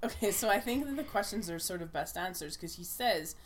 Okay, 0.05 0.31
so 0.31 0.49
I 0.49 0.61
think 0.61 0.85
that 0.87 0.97
the 0.97 1.05
questions 1.05 1.49
are 1.51 1.59
sort 1.59 1.81
of 1.83 1.93
best 1.93 2.17
answers 2.17 2.57
because 2.57 2.77
he 2.77 2.85
says, 2.85 3.37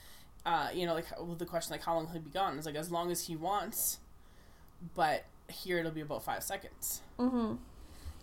uh, 0.45 0.69
you 0.75 0.87
know, 0.87 0.95
like 0.95 1.07
well, 1.19 1.37
the 1.37 1.47
question 1.47 1.73
like 1.73 1.85
how 1.85 1.95
long 1.95 2.09
he'll 2.13 2.21
be 2.21 2.31
gone 2.31 2.59
is 2.59 2.67
like 2.67 2.75
as 2.75 2.91
long 2.91 3.11
as 3.11 3.27
he 3.27 3.37
wants, 3.37 3.99
but 4.95 5.25
here 5.49 5.79
it'll 5.79 5.93
be 5.93 6.01
about 6.01 6.25
five 6.25 6.43
seconds. 6.43 7.03
mm-hmm. 7.19 7.55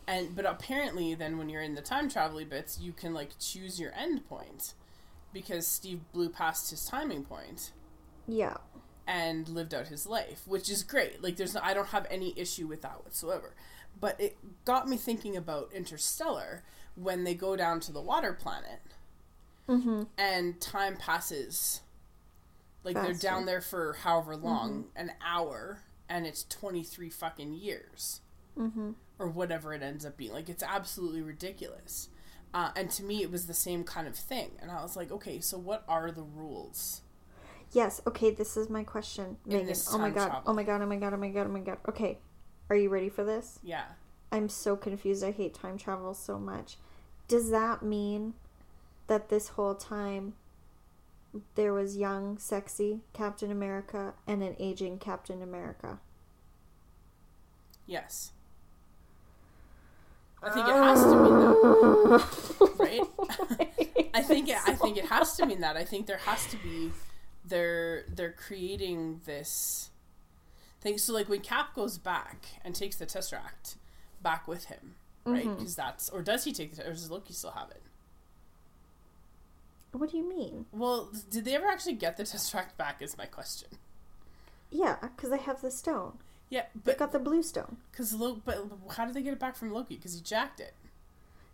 And 0.07 0.35
but 0.35 0.45
apparently, 0.45 1.15
then 1.15 1.37
when 1.37 1.49
you're 1.49 1.61
in 1.63 1.73
the 1.75 1.81
time 1.81 2.09
travel 2.09 2.43
bits, 2.45 2.79
you 2.79 2.91
can 2.93 3.13
like 3.13 3.31
choose 3.39 3.79
your 3.79 3.91
end 3.95 4.27
point 4.27 4.73
because 5.33 5.65
Steve 5.65 6.01
blew 6.13 6.29
past 6.29 6.69
his 6.69 6.85
timing 6.85 7.23
point 7.23 7.71
Yeah. 8.27 8.57
and 9.07 9.49
lived 9.49 9.73
out 9.73 9.87
his 9.87 10.05
life, 10.05 10.43
which 10.45 10.69
is 10.69 10.83
great. 10.83 11.23
Like 11.23 11.37
there's 11.37 11.55
no, 11.55 11.61
I 11.63 11.73
don't 11.73 11.87
have 11.87 12.05
any 12.11 12.33
issue 12.37 12.67
with 12.67 12.81
that 12.83 13.03
whatsoever. 13.03 13.55
But 13.99 14.19
it 14.21 14.37
got 14.63 14.87
me 14.87 14.95
thinking 14.97 15.35
about 15.35 15.71
Interstellar 15.73 16.63
when 16.95 17.23
they 17.23 17.33
go 17.33 17.55
down 17.55 17.79
to 17.81 17.91
the 17.91 18.01
water 18.01 18.33
planet 18.33 18.79
Mm-hmm. 19.69 20.03
and 20.17 20.61
time 20.61 20.95
passes. 20.95 21.81
Like 22.83 22.95
they're 22.95 23.13
down 23.13 23.45
there 23.47 23.61
for 23.61 23.93
however 23.93 24.35
long, 24.37 24.85
an 24.95 25.11
hour, 25.25 25.79
and 26.07 26.27
it's 26.27 26.43
23 26.43 27.09
fucking 27.09 27.53
years 27.53 28.21
Mm-hmm. 28.57 28.91
or 29.19 29.27
whatever 29.27 29.73
it 29.73 29.81
ends 29.81 30.05
up 30.05 30.15
being. 30.17 30.31
Like 30.31 30.49
it's 30.49 30.61
absolutely 30.63 31.21
ridiculous. 31.23 32.09
Uh, 32.53 32.69
and 32.75 32.89
to 32.91 33.03
me, 33.03 33.21
it 33.23 33.29
was 33.31 33.47
the 33.47 33.53
same 33.53 33.83
kind 33.83 34.07
of 34.07 34.15
thing. 34.15 34.51
And 34.61 34.71
I 34.71 34.81
was 34.81 34.95
like, 34.95 35.11
okay, 35.11 35.39
so 35.41 35.57
what 35.57 35.83
are 35.89 36.09
the 36.11 36.21
rules? 36.23 37.01
Yes. 37.73 38.01
Okay. 38.07 38.29
This 38.31 38.55
is 38.55 38.69
my 38.69 38.83
question, 38.83 39.35
Megan. 39.45 39.75
Oh 39.91 39.97
my 39.97 40.09
god. 40.11 40.27
travel. 40.27 40.41
Oh 40.45 40.53
my 40.53 40.63
god. 40.63 40.81
Oh 40.81 40.85
my 40.85 40.95
god. 40.95 41.13
Oh 41.13 41.17
my 41.17 41.29
god. 41.29 41.47
Oh 41.47 41.51
my 41.51 41.59
god. 41.59 41.77
Okay. 41.89 42.19
Are 42.69 42.75
you 42.77 42.87
ready 42.89 43.09
for 43.09 43.25
this? 43.25 43.59
Yeah. 43.63 43.83
I'm 44.31 44.49
so 44.49 44.75
confused. 44.75 45.23
I 45.23 45.31
hate 45.31 45.53
time 45.53 45.77
travel 45.77 46.13
so 46.13 46.37
much. 46.37 46.77
Does 47.27 47.49
that 47.51 47.81
mean 47.81 48.33
that 49.07 49.29
this 49.29 49.49
whole 49.49 49.75
time 49.75 50.33
there 51.55 51.73
was 51.73 51.97
young, 51.97 52.37
sexy 52.37 53.01
Captain 53.13 53.51
America 53.51 54.13
and 54.27 54.43
an 54.43 54.55
aging 54.59 54.99
Captain 54.99 55.41
America? 55.41 55.99
Yes. 57.85 58.31
I 60.43 60.51
think 60.51 60.67
it 60.67 60.75
has 60.75 61.03
to 61.03 61.15
mean 61.15 61.39
that, 61.39 62.75
right? 62.79 64.09
I 64.13 64.21
think 64.21 64.47
it, 64.47 64.57
I 64.65 64.73
think 64.73 64.97
it 64.97 65.05
has 65.05 65.35
to 65.37 65.45
mean 65.45 65.61
that. 65.61 65.75
I 65.75 65.83
think 65.83 66.05
there 66.05 66.17
has 66.17 66.45
to 66.47 66.57
be 66.57 66.91
they're 67.43 68.05
they're 68.13 68.31
creating 68.31 69.21
this 69.25 69.89
thing. 70.81 70.97
So 70.97 71.13
like 71.13 71.29
when 71.29 71.41
Cap 71.41 71.73
goes 71.73 71.97
back 71.97 72.45
and 72.63 72.75
takes 72.75 72.95
the 72.95 73.05
Tesseract 73.05 73.75
back 74.25 74.47
with 74.47 74.65
him, 74.65 74.95
right? 75.25 75.45
Mm-hmm. 75.45 75.55
Because 75.55 75.75
that's 75.75 76.09
or 76.09 76.21
does 76.21 76.43
he 76.43 76.51
take 76.51 76.75
the 76.75 76.85
or 76.85 76.91
does 76.91 77.09
Loki 77.09 77.31
still 77.33 77.51
have 77.51 77.69
it? 77.71 77.81
What 79.91 80.11
do 80.11 80.17
you 80.17 80.27
mean? 80.27 80.65
Well, 80.73 81.09
did 81.29 81.45
they 81.45 81.55
ever 81.55 81.67
actually 81.67 81.93
get 81.93 82.17
the 82.17 82.23
Tesseract 82.23 82.75
back? 82.77 83.01
Is 83.01 83.17
my 83.17 83.25
question. 83.25 83.69
Yeah, 84.69 84.97
because 85.01 85.29
they 85.29 85.37
have 85.37 85.61
the 85.61 85.71
stone. 85.71 86.17
Yeah, 86.49 86.63
They 86.75 86.91
but 86.91 86.97
got 86.97 87.11
the 87.11 87.19
blue 87.19 87.41
stone. 87.41 87.77
because 87.91 88.13
Lo- 88.13 88.41
but 88.43 88.57
how 88.95 89.05
did 89.05 89.13
they 89.13 89.21
get 89.21 89.33
it 89.33 89.39
back 89.39 89.55
from 89.55 89.71
Loki? 89.71 89.95
Because 89.95 90.13
he 90.15 90.21
jacked 90.21 90.59
it. 90.59 90.73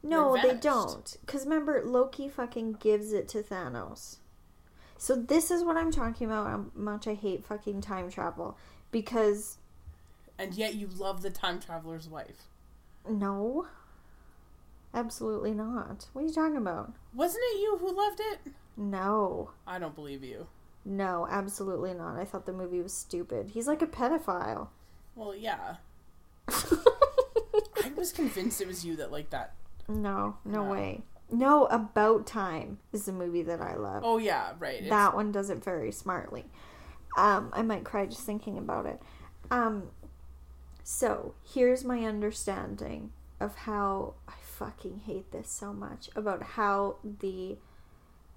No, 0.03 0.35
they 0.41 0.55
don't. 0.55 1.15
Because 1.25 1.43
remember, 1.43 1.83
Loki 1.85 2.27
fucking 2.27 2.73
gives 2.73 3.13
it 3.13 3.27
to 3.29 3.43
Thanos. 3.43 4.17
So 4.97 5.15
this 5.15 5.51
is 5.51 5.63
what 5.63 5.77
I'm 5.77 5.91
talking 5.91 6.25
about. 6.27 6.47
How 6.47 6.65
much 6.73 7.07
I 7.07 7.13
hate 7.13 7.45
fucking 7.45 7.81
time 7.81 8.09
travel. 8.09 8.57
Because 8.91 9.57
And 10.39 10.53
yet 10.55 10.73
you 10.75 10.87
love 10.87 11.21
the 11.21 11.29
time 11.29 11.59
traveler's 11.59 12.09
wife. 12.09 12.47
No, 13.09 13.67
absolutely 14.93 15.53
not. 15.53 16.07
What 16.13 16.23
are 16.23 16.27
you 16.27 16.33
talking 16.33 16.57
about? 16.57 16.93
Wasn't 17.13 17.43
it 17.53 17.61
you 17.61 17.77
who 17.79 17.95
loved 17.95 18.19
it? 18.21 18.53
No, 18.77 19.51
I 19.67 19.79
don't 19.79 19.95
believe 19.95 20.23
you. 20.23 20.47
no, 20.85 21.27
absolutely 21.29 21.93
not. 21.93 22.17
I 22.17 22.25
thought 22.25 22.45
the 22.45 22.53
movie 22.53 22.81
was 22.81 22.93
stupid. 22.93 23.49
He's 23.53 23.67
like 23.67 23.81
a 23.81 23.87
pedophile. 23.87 24.69
Well, 25.15 25.35
yeah. 25.35 25.75
I 26.47 27.91
was 27.95 28.11
convinced 28.11 28.61
it 28.61 28.67
was 28.67 28.85
you 28.85 28.95
that 28.97 29.11
liked 29.11 29.31
that. 29.31 29.53
no, 29.87 30.37
no, 30.45 30.63
No. 30.63 30.71
way. 30.71 31.01
No, 31.33 31.65
About 31.67 32.27
Time 32.27 32.79
is 32.91 33.07
a 33.07 33.13
movie 33.13 33.43
that 33.43 33.61
I 33.61 33.75
love. 33.75 34.03
Oh 34.05 34.17
yeah, 34.17 34.51
right. 34.59 34.75
It's- 34.75 34.89
that 34.89 35.15
one 35.15 35.31
does 35.31 35.49
it 35.49 35.63
very 35.63 35.91
smartly. 35.91 36.45
Um, 37.17 37.49
I 37.53 37.61
might 37.61 37.83
cry 37.85 38.05
just 38.05 38.21
thinking 38.25 38.57
about 38.57 38.85
it. 38.85 39.01
Um, 39.49 39.91
so 40.83 41.35
here's 41.43 41.83
my 41.83 42.05
understanding 42.05 43.11
of 43.39 43.55
how 43.55 44.13
I 44.27 44.33
fucking 44.43 45.01
hate 45.05 45.31
this 45.31 45.49
so 45.49 45.73
much 45.73 46.09
about 46.15 46.43
how 46.43 46.97
the 47.03 47.57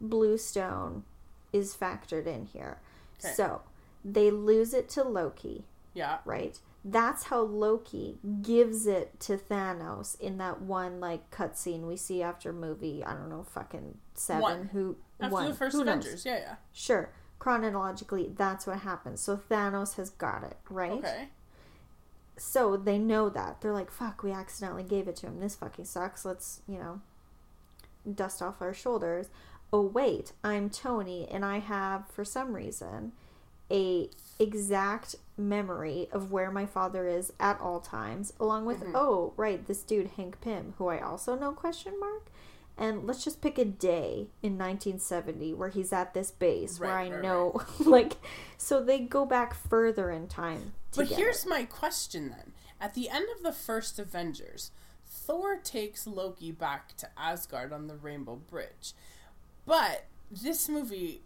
bluestone 0.00 1.04
is 1.52 1.76
factored 1.76 2.26
in 2.26 2.46
here. 2.46 2.78
Okay. 3.22 3.34
So 3.34 3.62
they 4.04 4.30
lose 4.30 4.74
it 4.74 4.88
to 4.90 5.04
Loki, 5.04 5.64
yeah. 5.94 6.18
right? 6.24 6.58
That's 6.84 7.24
how 7.24 7.40
Loki 7.40 8.18
gives 8.42 8.86
it 8.86 9.18
to 9.20 9.36
Thanos 9.38 10.20
in 10.20 10.36
that 10.38 10.60
one 10.60 11.00
like 11.00 11.30
cutscene 11.30 11.86
we 11.86 11.96
see 11.96 12.22
after 12.22 12.52
movie. 12.52 13.02
I 13.02 13.14
don't 13.14 13.30
know, 13.30 13.42
fucking 13.42 13.96
seven. 14.14 14.42
One. 14.42 14.70
Who 14.72 14.96
After 15.20 15.32
one? 15.32 15.48
the 15.48 15.54
first 15.54 15.76
Who 15.76 15.84
knows? 15.84 16.04
Avengers, 16.04 16.26
yeah, 16.26 16.38
yeah. 16.38 16.54
Sure, 16.72 17.10
chronologically, 17.38 18.32
that's 18.36 18.66
what 18.66 18.80
happens. 18.80 19.20
So 19.20 19.40
Thanos 19.50 19.94
has 19.96 20.10
got 20.10 20.44
it, 20.44 20.58
right? 20.68 20.92
Okay. 20.92 21.28
So 22.36 22.76
they 22.76 22.98
know 22.98 23.28
that. 23.28 23.60
They're 23.60 23.72
like, 23.72 23.90
fuck, 23.90 24.22
we 24.22 24.32
accidentally 24.32 24.82
gave 24.82 25.06
it 25.08 25.16
to 25.16 25.26
him. 25.26 25.40
This 25.40 25.54
fucking 25.54 25.84
sucks. 25.84 26.24
Let's, 26.24 26.60
you 26.66 26.78
know, 26.78 27.00
dust 28.12 28.42
off 28.42 28.60
our 28.60 28.74
shoulders. 28.74 29.28
Oh, 29.72 29.82
wait, 29.82 30.32
I'm 30.42 30.70
Tony, 30.70 31.26
and 31.30 31.44
I 31.44 31.58
have, 31.58 32.08
for 32.08 32.24
some 32.24 32.54
reason, 32.54 33.12
a 33.70 34.08
exact 34.38 35.16
memory 35.36 36.08
of 36.12 36.30
where 36.30 36.50
my 36.50 36.66
father 36.66 37.08
is 37.08 37.32
at 37.40 37.60
all 37.60 37.80
times, 37.80 38.32
along 38.38 38.66
with, 38.66 38.82
Mhm. 38.84 38.92
oh, 38.94 39.32
right, 39.36 39.64
this 39.66 39.82
dude, 39.82 40.08
Hank 40.16 40.40
Pym, 40.40 40.74
who 40.78 40.88
I 40.88 41.00
also 41.00 41.34
know, 41.34 41.52
question 41.52 41.98
mark? 41.98 42.30
And 42.76 43.06
let's 43.06 43.22
just 43.22 43.40
pick 43.40 43.56
a 43.56 43.64
day 43.64 44.28
in 44.42 44.58
1970 44.58 45.54
where 45.54 45.68
he's 45.68 45.92
at 45.92 46.12
this 46.12 46.32
base 46.32 46.80
where 46.80 46.90
I 46.90 47.02
Right, 47.02 47.12
right, 47.12 47.22
know, 47.22 47.62
like, 47.78 48.14
so 48.58 48.82
they 48.82 48.98
go 48.98 49.24
back 49.24 49.54
further 49.54 50.10
in 50.10 50.26
time. 50.26 50.72
To 50.92 51.00
But 51.00 51.08
here's 51.08 51.46
my 51.46 51.64
question 51.64 52.30
then. 52.30 52.52
At 52.80 52.94
the 52.94 53.08
end 53.08 53.26
of 53.36 53.42
the 53.42 53.52
first 53.52 53.98
Avengers, 53.98 54.72
Thor 55.06 55.56
takes 55.56 56.06
Loki 56.06 56.50
back 56.50 56.96
to 56.96 57.08
Asgard 57.16 57.72
on 57.72 57.86
the 57.86 57.94
Rainbow 57.94 58.36
Bridge. 58.36 58.92
But 59.64 60.06
this 60.30 60.68
movie 60.68 61.22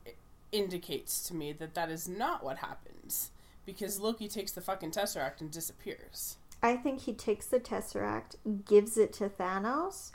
indicates 0.52 1.26
to 1.28 1.34
me 1.34 1.52
that 1.52 1.74
that 1.74 1.90
is 1.90 2.08
not 2.08 2.44
what 2.44 2.58
happens 2.58 3.30
because 3.64 4.00
Loki 4.00 4.28
takes 4.28 4.52
the 4.52 4.60
fucking 4.60 4.90
Tesseract 4.90 5.40
and 5.40 5.50
disappears. 5.50 6.36
I 6.62 6.76
think 6.76 7.00
he 7.00 7.12
takes 7.12 7.46
the 7.46 7.60
Tesseract, 7.60 8.36
gives 8.64 8.96
it 8.96 9.12
to 9.14 9.28
Thanos, 9.28 10.10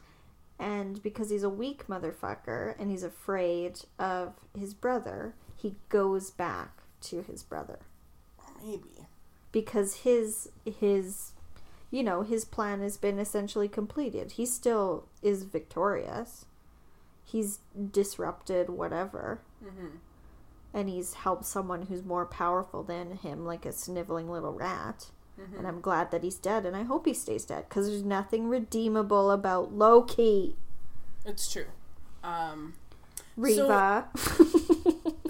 and 0.64 1.04
because 1.04 1.30
he's 1.30 1.44
a 1.44 1.50
weak 1.50 1.88
motherfucker 1.88 2.76
and 2.80 2.90
he's 2.90 3.04
afraid 3.04 3.82
of 4.00 4.34
his 4.58 4.74
brother, 4.74 5.36
he 5.56 5.76
goes 5.90 6.32
back 6.32 6.84
to 7.02 7.22
his 7.22 7.44
brother 7.44 7.80
Maybe. 8.64 9.08
because 9.52 9.98
his 9.98 10.50
his 10.66 11.34
you 11.92 12.02
know, 12.02 12.24
his 12.24 12.44
plan 12.44 12.82
has 12.82 12.98
been 12.98 13.20
essentially 13.20 13.68
completed. 13.68 14.32
He 14.32 14.48
still 14.48 15.06
is 15.22 15.44
victorious. 15.44 16.46
He's 17.24 17.60
disrupted 17.92 18.70
whatever 18.70 19.42
hmm 19.62 19.98
and 20.74 20.90
he's 20.90 21.14
helped 21.14 21.46
someone 21.46 21.84
who's 21.84 22.04
more 22.04 22.26
powerful 22.26 22.82
than 22.84 23.18
him 23.18 23.46
like 23.46 23.64
a 23.66 23.72
sniveling 23.72 24.28
little 24.30 24.54
rat. 24.54 25.12
Hmm 25.36 25.58
And 25.58 25.68
I'm 25.68 25.82
glad 25.82 26.12
that 26.12 26.24
he's 26.24 26.36
dead, 26.36 26.66
and 26.66 26.76
I 26.76 26.84
hope 26.84 27.06
he 27.06 27.14
stays 27.14 27.46
dead 27.46 27.66
because 27.68 27.88
there's 27.88 28.04
nothing 28.04 28.50
redeemable 28.50 29.32
about 29.32 29.74
Loki. 29.74 30.56
It's 31.26 31.52
true. 31.52 31.66
Um, 32.24 32.74
Riva. 33.36 34.10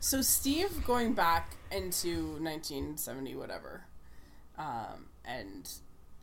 so 0.00 0.22
Steve 0.22 0.84
going 0.84 1.14
back 1.14 1.56
into 1.72 2.36
1970 2.40 3.34
whatever 3.34 3.84
um, 4.56 5.06
and 5.24 5.68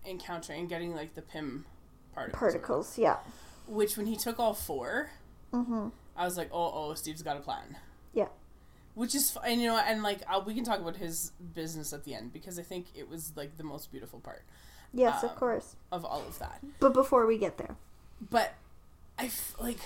encountering 0.06 0.68
getting 0.68 0.96
like 0.96 1.14
the 1.14 1.22
Pym 1.22 1.66
particles, 2.14 2.40
Particles, 2.40 2.98
yeah. 2.98 3.18
which 3.68 3.98
when 3.98 4.06
he 4.06 4.16
took 4.16 4.40
all 4.40 4.54
four 4.54 5.10
Mm-hmm. 5.54 5.90
i 6.16 6.24
was 6.24 6.38
like 6.38 6.50
oh 6.54 6.72
oh 6.74 6.94
steve's 6.94 7.22
got 7.22 7.36
a 7.36 7.42
plan. 7.42 7.76
Which 8.96 9.16
is 9.16 9.38
and 9.46 9.62
you 9.62 9.68
know 9.68 9.78
and 9.78 10.04
like 10.04 10.20
i 10.30 10.38
we 10.38 10.54
can 10.54 10.64
talk 10.64 10.80
about 10.80 10.98
his 10.98 11.32
business 11.54 11.94
at 11.94 12.04
the 12.04 12.14
end 12.14 12.32
because 12.34 12.60
i 12.60 12.64
think 12.64 12.88
it 12.96 13.10
was 13.10 13.32
like 13.36 13.58
the 13.58 13.64
most 13.64 13.92
beautiful 13.92 14.20
part. 14.20 14.44
Yes, 14.94 15.24
Um, 15.24 15.30
of 15.30 15.36
course. 15.38 15.76
of 15.92 16.04
all 16.04 16.20
of 16.28 16.38
that. 16.40 16.60
But 16.82 16.94
before 16.94 17.26
we 17.26 17.38
get 17.38 17.58
there, 17.58 17.78
but 18.30 18.54
I 19.18 19.26
f- 19.28 19.56
like 19.60 19.78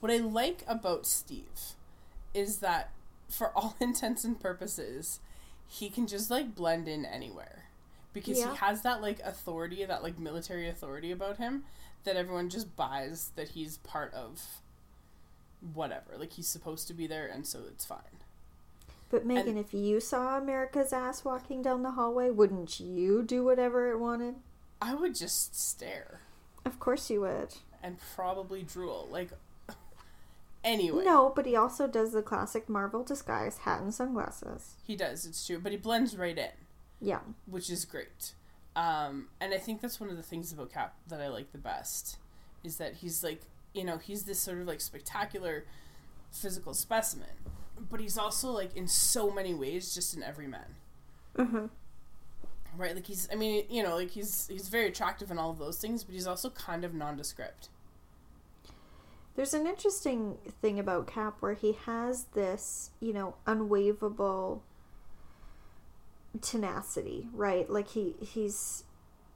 what 0.00 0.12
I 0.12 0.18
like 0.18 0.62
about 0.66 1.06
Steve 1.06 1.74
is 2.34 2.58
that 2.58 2.90
for 3.30 3.48
all 3.56 3.74
intents 3.80 4.24
and 4.24 4.38
purposes, 4.38 5.20
he 5.68 5.88
can 5.88 6.06
just 6.06 6.30
like 6.30 6.54
blend 6.54 6.86
in 6.88 7.04
anywhere. 7.06 7.64
Because 8.12 8.38
Yeah. 8.38 8.50
he 8.50 8.56
has 8.58 8.82
that 8.82 9.00
like 9.00 9.20
authority, 9.20 9.84
that 9.86 10.02
like 10.02 10.18
military 10.18 10.68
authority 10.68 11.10
about 11.10 11.38
him 11.38 11.64
that 12.04 12.16
everyone 12.16 12.50
just 12.50 12.76
buys 12.76 13.30
that 13.36 13.50
he's 13.50 13.78
part 13.78 14.12
of 14.12 14.60
whatever. 15.74 16.12
Like 16.18 16.32
he's 16.32 16.48
supposed 16.48 16.88
to 16.88 16.94
be 16.94 17.06
there 17.06 17.26
and 17.26 17.46
so 17.46 17.60
it's 17.68 17.84
fine. 17.84 17.98
but 19.10 19.24
Megan, 19.26 19.56
if 19.56 19.72
you 19.74 20.00
saw 20.00 20.38
America's 20.38 20.92
ass 20.92 21.24
walking 21.24 21.62
down 21.62 21.82
the 21.82 21.92
hallway, 21.92 22.30
wouldn't 22.30 22.80
you 22.80 23.22
do 23.22 23.44
whatever 23.44 23.90
it 23.90 23.98
wanted? 23.98 24.36
I 24.80 24.94
would 24.94 25.14
just 25.14 25.54
stare 25.58 26.20
Of 26.64 26.80
course 26.80 27.08
you 27.10 27.20
would. 27.20 27.54
and 27.82 27.96
probably 28.16 28.62
drool. 28.62 29.08
Like 29.10 29.30
anyway. 30.64 31.04
No, 31.04 31.32
but 31.34 31.46
he 31.46 31.56
also 31.56 31.86
does 31.86 32.12
the 32.12 32.22
classic 32.22 32.68
Marvel 32.68 33.02
disguise 33.04 33.58
hat 33.58 33.80
and 33.82 33.92
sunglasses. 33.94 34.74
He 34.86 34.96
does, 34.96 35.26
it's 35.26 35.46
true, 35.46 35.58
but 35.58 35.72
he 35.72 35.78
blends 35.78 36.16
right 36.16 36.36
in. 36.38 36.50
Yeah. 37.00 37.20
which 37.46 37.68
is 37.68 37.84
great. 37.84 38.32
Um, 38.76 39.26
and 39.40 39.52
I 39.52 39.58
think 39.58 39.80
that's 39.80 40.00
one 40.00 40.08
of 40.08 40.16
the 40.16 40.22
things 40.22 40.52
about 40.52 40.72
Cap 40.72 40.94
that 41.08 41.20
I 41.20 41.28
like 41.28 41.52
the 41.52 41.58
best 41.58 42.16
is 42.64 42.76
that 42.76 42.94
he's 42.96 43.22
like, 43.24 43.42
you 43.74 43.84
know, 43.84 43.98
he's 43.98 44.24
this 44.24 44.38
sort 44.38 44.58
of 44.58 44.66
like 44.66 44.80
spectacular 44.80 45.64
physical 46.30 46.74
specimen, 46.74 47.28
but 47.90 48.00
he's 48.00 48.16
also 48.18 48.50
like 48.50 48.76
in 48.76 48.86
so 48.88 49.30
many 49.30 49.54
ways 49.54 49.94
just 49.94 50.14
an 50.14 50.22
everyman, 50.22 50.76
Mm-hmm. 51.36 51.66
right? 52.76 52.94
Like 52.94 53.06
he's, 53.06 53.28
I 53.32 53.36
mean, 53.36 53.64
you 53.70 53.82
know, 53.82 53.96
like 53.96 54.10
he's 54.10 54.46
he's 54.48 54.68
very 54.68 54.88
attractive 54.88 55.30
and 55.30 55.40
all 55.40 55.50
of 55.50 55.58
those 55.58 55.78
things, 55.78 56.04
but 56.04 56.14
he's 56.14 56.26
also 56.26 56.50
kind 56.50 56.84
of 56.84 56.92
nondescript. 56.94 57.68
There's 59.34 59.54
an 59.54 59.66
interesting 59.66 60.36
thing 60.60 60.78
about 60.78 61.06
Cap 61.06 61.36
where 61.40 61.54
he 61.54 61.72
has 61.86 62.24
this, 62.34 62.90
you 63.00 63.14
know, 63.14 63.36
unwavable 63.46 64.60
tenacity, 66.40 67.28
right? 67.32 67.68
Like 67.70 67.88
he 67.88 68.14
he's 68.20 68.84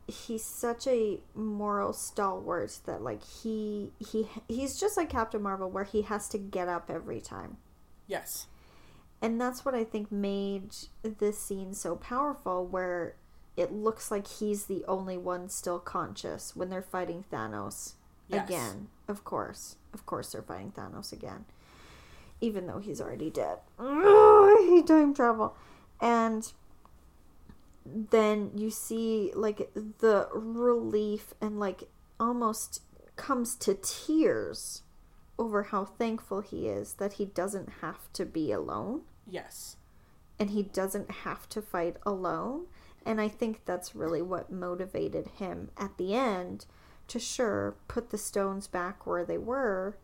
he's 0.09 0.45
such 0.45 0.87
a 0.87 1.19
moral 1.35 1.93
stalwart 1.93 2.79
that 2.87 3.03
like 3.03 3.23
he 3.25 3.91
he 3.99 4.29
he's 4.49 4.79
just 4.79 4.97
like 4.97 5.11
Captain 5.11 5.43
Marvel 5.43 5.69
where 5.71 5.85
he 5.85 6.03
has 6.03 6.29
to 6.29 6.39
get 6.39 6.69
up 6.69 6.89
every 6.91 7.21
time. 7.21 7.57
Yes, 8.07 8.47
And 9.21 9.41
that's 9.41 9.65
what 9.65 9.75
I 9.75 9.83
think 9.83 10.13
made 10.13 10.75
this 11.03 11.39
scene 11.41 11.75
so 11.75 11.97
powerful 11.97 12.65
where 12.65 13.17
it 13.57 13.73
looks 13.73 14.11
like 14.13 14.29
he's 14.29 14.67
the 14.67 14.85
only 14.87 15.17
one 15.17 15.49
still 15.49 15.81
conscious 15.81 16.55
when 16.55 16.69
they're 16.71 16.83
fighting 16.83 17.25
Thanos 17.33 17.95
Yes. 18.29 18.47
again. 18.49 18.89
Of 19.09 19.25
course. 19.25 19.77
Of 19.93 20.05
course 20.07 20.31
they're 20.33 20.43
fighting 20.43 20.71
Thanos 20.73 21.13
again. 21.13 21.47
Even 22.41 22.67
though 22.67 22.79
he's 22.79 23.01
already 23.01 23.31
dead. 23.31 23.59
I 23.79 24.67
hate 24.69 24.87
time 24.87 25.15
travel. 25.15 25.57
And 26.01 26.53
then 28.11 28.51
you 28.55 28.71
see 28.71 29.33
like 29.35 29.71
the 29.75 30.29
relief 30.33 31.35
and 31.41 31.59
like 31.59 31.85
almost 32.19 32.83
comes 33.17 33.55
to 33.57 33.75
tears 33.75 34.83
over 35.39 35.65
how 35.65 35.85
thankful 35.85 36.41
he 36.41 36.69
is 36.69 36.95
that 36.95 37.15
he 37.15 37.25
doesn't 37.25 37.69
have 37.81 38.11
to 38.13 38.25
be 38.25 38.53
alone 38.53 39.03
yes, 39.29 39.77
and 40.39 40.51
he 40.51 40.63
doesn't 40.63 41.11
have 41.11 41.49
to 41.51 41.63
fight 41.63 41.97
alone. 42.05 42.67
And 43.05 43.21
I 43.21 43.29
think 43.29 43.65
that's 43.65 43.95
really 43.95 44.21
what 44.21 44.51
motivated 44.51 45.29
him 45.39 45.71
at 45.79 45.97
the 45.97 46.15
end 46.15 46.67
to 47.09 47.21
sure 47.21 47.77
put 47.87 48.11
the 48.11 48.19
stones 48.19 48.67
back 48.67 49.07
where 49.07 49.25
they 49.25 49.39
were. 49.39 49.97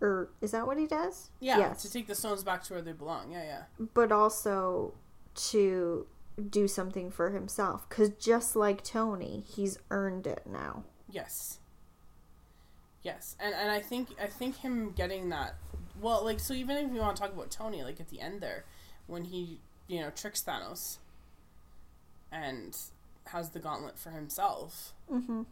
Or 0.00 0.30
is 0.40 0.50
that 0.50 0.66
what 0.66 0.76
he 0.76 0.86
does? 0.86 1.30
yeah. 1.38 1.58
Yes. 1.58 1.82
To 1.82 1.92
take 1.92 2.08
the 2.08 2.16
stones 2.16 2.42
back 2.42 2.64
to 2.64 2.74
where 2.74 2.82
they 2.82 2.92
belong. 2.92 3.30
Yeah, 3.30 3.44
yeah. 3.44 3.86
But 3.94 4.10
also 4.10 4.94
to 5.34 6.06
do 6.50 6.66
something 6.68 7.10
for 7.10 7.30
himself. 7.30 7.88
Because 7.88 8.10
just 8.10 8.56
like 8.56 8.82
Tony, 8.84 9.44
he's 9.46 9.78
earned 9.90 10.26
it 10.26 10.42
now. 10.46 10.84
Yes. 11.10 11.58
Yes, 13.02 13.36
and 13.40 13.52
and 13.54 13.70
I 13.70 13.80
think 13.80 14.10
I 14.22 14.26
think 14.26 14.58
him 14.58 14.92
getting 14.92 15.30
that 15.30 15.56
well, 16.00 16.24
like 16.24 16.38
so 16.38 16.54
even 16.54 16.76
if 16.76 16.92
you 16.92 17.00
want 17.00 17.16
to 17.16 17.22
talk 17.22 17.32
about 17.32 17.50
Tony, 17.50 17.82
like 17.82 17.98
at 18.00 18.10
the 18.10 18.20
end 18.20 18.40
there, 18.40 18.64
when 19.08 19.24
he 19.24 19.58
you 19.88 20.00
know, 20.00 20.10
tricks 20.10 20.42
Thanos 20.42 20.98
and 22.30 22.76
has 23.26 23.50
the 23.50 23.58
gauntlet 23.58 23.98
for 23.98 24.10
himself 24.10 24.92
Mm-hmm. 25.10 25.42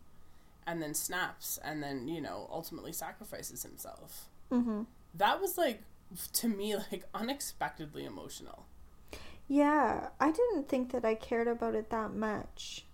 and 0.66 0.80
then 0.82 0.94
snaps 0.94 1.58
and 1.62 1.82
then, 1.82 2.08
you 2.08 2.20
know, 2.20 2.48
ultimately 2.50 2.92
sacrifices 2.92 3.62
himself. 3.64 4.28
Mm-hmm. 4.50 4.82
That 5.14 5.40
was 5.40 5.58
like 5.58 5.82
to 6.34 6.48
me 6.48 6.76
like 6.92 7.04
unexpectedly 7.14 8.04
emotional. 8.04 8.64
Yeah, 9.50 10.10
I 10.20 10.30
didn't 10.30 10.68
think 10.68 10.92
that 10.92 11.04
I 11.04 11.16
cared 11.16 11.48
about 11.48 11.74
it 11.74 11.90
that 11.90 12.14
much, 12.14 12.84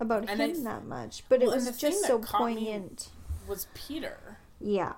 about 0.00 0.20
And 0.26 0.40
him 0.40 0.52
th- 0.52 0.64
that 0.64 0.86
much, 0.86 1.22
but 1.28 1.40
Well, 1.40 1.50
it 1.50 1.54
was 1.54 1.76
just 1.78 2.06
so 2.06 2.18
poignant. 2.18 3.10
Was 3.46 3.66
Peter. 3.74 4.38
Yeah. 4.58 4.94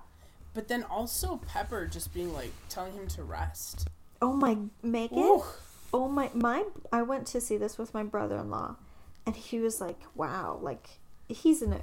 But 0.54 0.68
then 0.68 0.84
also 0.84 1.40
Pepper 1.48 1.88
just 1.88 2.14
being 2.14 2.32
like 2.32 2.52
telling 2.68 2.92
him 2.92 3.08
to 3.08 3.24
rest. 3.24 3.88
Oh 4.22 4.34
my, 4.34 4.56
Megan. 4.84 5.18
Ooh. 5.18 5.42
Oh 5.92 6.08
my, 6.08 6.30
my. 6.32 6.64
I 6.92 7.02
went 7.02 7.26
to 7.28 7.40
see 7.40 7.56
this 7.56 7.76
with 7.76 7.92
my 7.92 8.04
brother-in-law, 8.04 8.76
and 9.26 9.34
he 9.34 9.58
was 9.58 9.80
like, 9.80 9.98
"Wow, 10.14 10.60
like." 10.62 11.00
He's 11.26 11.62
an. 11.62 11.80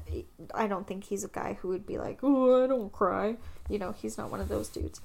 I 0.53 0.67
don't 0.67 0.85
think 0.85 1.05
he's 1.05 1.23
a 1.23 1.29
guy 1.29 1.57
who 1.61 1.69
would 1.69 1.85
be 1.85 1.97
like, 1.97 2.19
"Oh, 2.21 2.63
I 2.63 2.67
don't 2.67 2.91
cry." 2.91 3.37
You 3.69 3.79
know, 3.79 3.93
he's 3.93 4.17
not 4.17 4.29
one 4.29 4.41
of 4.41 4.49
those 4.49 4.67
dudes. 4.67 4.99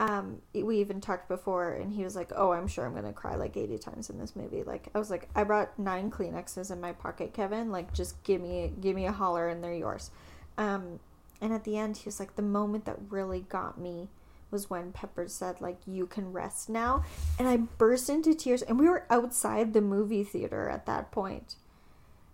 Um, 0.00 0.42
we 0.54 0.78
even 0.78 1.00
talked 1.00 1.28
before, 1.28 1.72
and 1.72 1.92
he 1.92 2.04
was 2.04 2.14
like, 2.14 2.30
"Oh, 2.36 2.52
I'm 2.52 2.68
sure 2.68 2.86
I'm 2.86 2.94
gonna 2.94 3.12
cry 3.12 3.34
like 3.34 3.56
80 3.56 3.78
times 3.78 4.10
in 4.10 4.18
this 4.18 4.36
movie." 4.36 4.62
Like, 4.62 4.88
I 4.94 4.98
was 4.98 5.10
like, 5.10 5.28
"I 5.34 5.42
brought 5.42 5.76
nine 5.78 6.10
Kleenexes 6.10 6.70
in 6.70 6.80
my 6.80 6.92
pocket, 6.92 7.32
Kevin. 7.34 7.72
Like, 7.72 7.92
just 7.92 8.22
give 8.22 8.40
me, 8.40 8.72
give 8.80 8.94
me 8.94 9.06
a 9.06 9.12
holler, 9.12 9.48
and 9.48 9.62
they're 9.62 9.74
yours." 9.74 10.10
Um, 10.56 11.00
and 11.40 11.52
at 11.52 11.64
the 11.64 11.76
end, 11.76 11.98
he 11.98 12.04
was 12.06 12.20
like, 12.20 12.36
"The 12.36 12.42
moment 12.42 12.84
that 12.84 12.98
really 13.10 13.40
got 13.40 13.78
me 13.78 14.08
was 14.50 14.70
when 14.70 14.92
Pepper 14.92 15.28
said, 15.28 15.60
like, 15.60 15.78
you 15.86 16.06
can 16.06 16.32
rest 16.32 16.68
now," 16.68 17.02
and 17.38 17.48
I 17.48 17.56
burst 17.56 18.08
into 18.08 18.34
tears. 18.34 18.62
And 18.62 18.78
we 18.78 18.88
were 18.88 19.04
outside 19.10 19.72
the 19.72 19.80
movie 19.80 20.24
theater 20.24 20.68
at 20.68 20.86
that 20.86 21.10
point. 21.10 21.56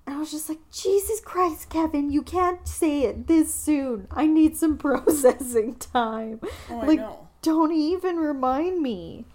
And 0.07 0.17
I 0.17 0.19
was 0.19 0.31
just 0.31 0.49
like, 0.49 0.59
Jesus 0.71 1.21
Christ, 1.21 1.71
Kevin, 1.71 2.11
you 2.11 2.23
can't 2.23 2.67
say 2.69 3.05
it 3.05 3.27
this 3.27 3.55
soon. 3.55 4.07
I 4.11 4.27
need 4.27 4.57
some 4.57 4.77
processing 4.79 5.77
time. 5.77 6.41
Oh, 6.71 6.81
I 6.83 6.87
know. 6.97 7.24
Don't 7.45 7.73
even 7.73 8.17
remind 8.17 8.83
me. 8.83 9.27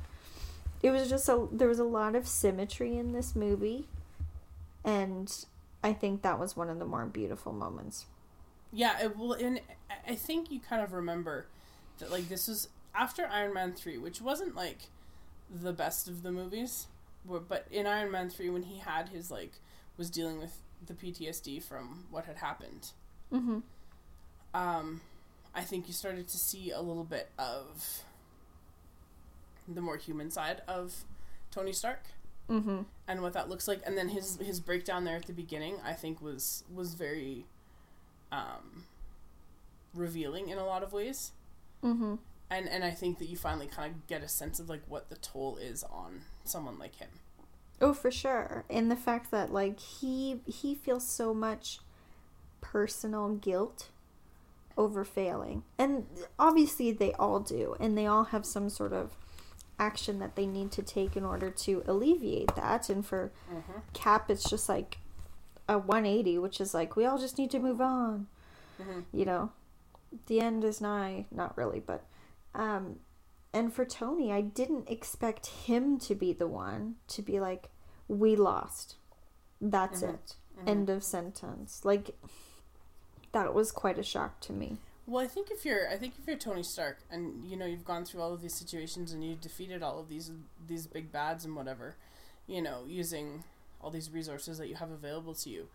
It 0.82 0.89
was 0.89 1.10
just 1.10 1.30
a 1.30 1.47
there 1.51 1.68
was 1.68 1.80
a 1.80 1.84
lot 1.84 2.16
of 2.16 2.28
symmetry 2.28 2.97
in 2.97 3.14
this 3.14 3.36
movie, 3.36 3.88
and 4.84 5.45
I 5.84 5.93
think 5.93 6.24
that 6.24 6.39
was 6.39 6.57
one 6.57 6.70
of 6.70 6.80
the 6.80 6.86
more 6.86 7.05
beautiful 7.05 7.53
moments. 7.53 8.05
Yeah, 8.72 8.99
it, 8.99 9.18
well, 9.18 9.34
and 9.34 9.62
I- 10.07 10.16
think 10.16 10.51
you 10.51 10.60
kind 10.60 10.82
of 10.82 10.93
remember 10.93 11.47
that 11.99 12.12
like 12.12 12.30
this 12.30 12.47
was 12.47 12.70
after 12.95 13.28
Iron 13.28 13.53
Man 13.53 13.74
three, 13.74 13.97
which 13.97 14.22
wasn't 14.22 14.55
like 14.55 14.89
the 15.49 15.74
best 15.74 16.07
of 16.07 16.24
the 16.24 16.32
movies, 16.32 16.88
but 17.26 17.68
in 17.70 17.86
Iron 17.86 18.12
Man 18.12 18.30
three 18.30 18.49
when 18.49 18.64
he 18.64 18.80
had 18.80 19.10
his 19.10 19.30
like 19.30 19.53
was 19.97 20.10
dealing 20.10 20.39
with 20.39 20.62
the 20.86 20.93
PTSD 20.93 21.62
from 21.62 22.05
what 22.10 22.26
had 22.26 22.38
happened. 22.38 22.91
Mm-hmm. 23.32 23.60
Um, 24.53 25.01
I 25.56 25.62
think 25.62 25.88
you 25.88 25.93
started 25.93 26.28
to 26.30 26.38
see 26.38 26.72
a 26.72 26.82
little 26.82 27.04
bit 27.04 27.30
of 27.38 28.04
the 29.68 29.82
more 29.82 29.97
human 29.97 30.32
side 30.32 30.62
of 30.68 31.04
Tony 31.52 31.74
Stark 31.74 32.04
Mm-hmm. 32.50 32.80
and 33.08 33.22
what 33.22 33.34
that 33.34 33.47
looks 33.47 33.68
like 33.68 33.80
and 33.86 33.95
then 33.95 34.10
his 34.10 34.38
his 34.38 34.60
breakdown 34.60 35.04
there 35.06 35.16
at 35.18 35.28
the 35.28 35.34
beginning 35.34 35.76
i 35.86 35.93
think 35.93 36.20
was 36.20 36.64
was 36.74 36.95
very 36.95 37.45
um 38.32 38.86
revealing 39.93 40.50
in 40.50 40.58
a 40.58 40.66
lot 40.66 40.82
of 40.82 40.91
ways 40.91 41.32
Mm-hmm. 41.84 42.16
and 42.50 42.68
and 42.68 42.84
i 42.84 42.89
think 42.89 43.20
that 43.20 43.30
you 43.30 43.38
finally 43.38 43.68
kind 43.68 43.93
of 43.93 44.08
get 44.08 44.24
a 44.24 44.28
sense 44.28 44.60
of 44.60 44.68
like 44.68 44.82
what 44.88 45.10
the 45.12 45.16
toll 45.18 45.58
is 45.58 45.84
on 45.84 46.22
someone 46.43 46.80
like 46.80 46.95
him 46.95 47.10
Oh, 47.82 47.93
for 47.93 48.10
sure. 48.12 48.66
And 48.70 48.89
the 48.91 48.95
fact 48.97 49.30
that 49.30 49.54
like 49.54 49.80
he 49.80 50.39
he 50.47 50.74
feels 50.74 51.08
so 51.08 51.36
much 51.36 51.80
personal 52.62 53.30
guilt 53.36 53.89
over 54.80 55.03
failing. 55.03 55.63
And 55.77 56.05
obviously 56.39 56.91
they 56.91 57.11
all 57.13 57.39
do 57.41 57.75
and 57.80 57.95
they 57.97 58.07
all 58.07 58.23
have 58.23 58.45
some 58.45 58.69
sort 58.69 58.93
of 58.93 59.11
action 59.77 60.19
that 60.19 60.36
they 60.36 60.45
need 60.47 60.71
to 60.71 60.82
take 60.82 61.15
in 61.15 61.23
order 61.23 61.49
to 61.51 61.84
alleviate 61.86 62.53
that 62.55 62.89
and 62.89 63.05
for 63.05 63.32
mm-hmm. 63.53 63.80
Cap 63.93 64.30
it's 64.32 64.49
just 64.49 64.67
like 64.67 64.97
a 65.69 65.77
180 65.77 66.38
which 66.39 66.59
is 66.59 66.73
like 66.73 66.95
we 66.95 67.05
all 67.05 67.17
just 67.17 67.38
need 67.38 67.51
to 67.51 67.59
move 67.59 67.82
on. 67.82 68.27
Mhm. 68.82 69.03
You 69.11 69.25
know. 69.25 69.51
The 70.25 70.41
end 70.41 70.63
is 70.63 70.82
nigh, 70.82 71.25
not 71.30 71.55
really, 71.57 71.80
but 71.80 72.03
um 72.55 72.95
and 73.53 73.73
for 73.73 73.84
Tony, 73.84 74.32
I 74.32 74.41
didn't 74.41 74.89
expect 74.89 75.47
him 75.47 75.97
to 75.99 76.15
be 76.15 76.34
the 76.34 76.47
one 76.47 76.95
to 77.09 77.21
be 77.21 77.39
like, 77.39 77.69
we 78.07 78.36
lost. 78.36 78.95
That's 79.59 80.01
Mhm. 80.01 80.13
it. 80.13 80.36
End 80.67 80.89
of 80.89 81.03
sentence. 81.03 81.84
Like, 81.84 82.15
that 83.32 83.53
was 83.53 83.71
quite 83.71 83.97
a 83.99 84.03
shock 84.03 84.39
to 84.41 84.51
me. 84.53 84.77
well 85.07 85.23
i 85.23 85.27
think 85.27 85.49
if 85.51 85.65
you're 85.65 85.88
i 85.89 85.95
think 85.97 86.13
if 86.19 86.27
you're 86.27 86.38
tony 86.38 86.63
stark 86.63 86.97
and 87.11 87.43
you 87.45 87.55
know 87.57 87.65
you've 87.65 87.86
gone 87.86 88.05
through 88.05 88.21
all 88.21 88.34
of 88.34 88.41
these 88.41 88.53
situations 88.55 89.11
and 89.13 89.23
you've 89.23 89.41
defeated 89.41 89.82
all 89.84 89.99
of 89.99 90.07
these 90.09 90.32
these 90.67 90.88
big 90.88 91.11
bads 91.11 91.45
and 91.45 91.55
whatever 91.55 91.95
you 92.47 92.61
know 92.61 92.84
using 92.88 93.43
all 93.82 93.89
these 93.91 94.09
resources 94.11 94.57
that 94.57 94.67
you 94.67 94.75
have 94.75 94.91
available 94.91 95.34
to 95.34 95.49
you 95.49 95.67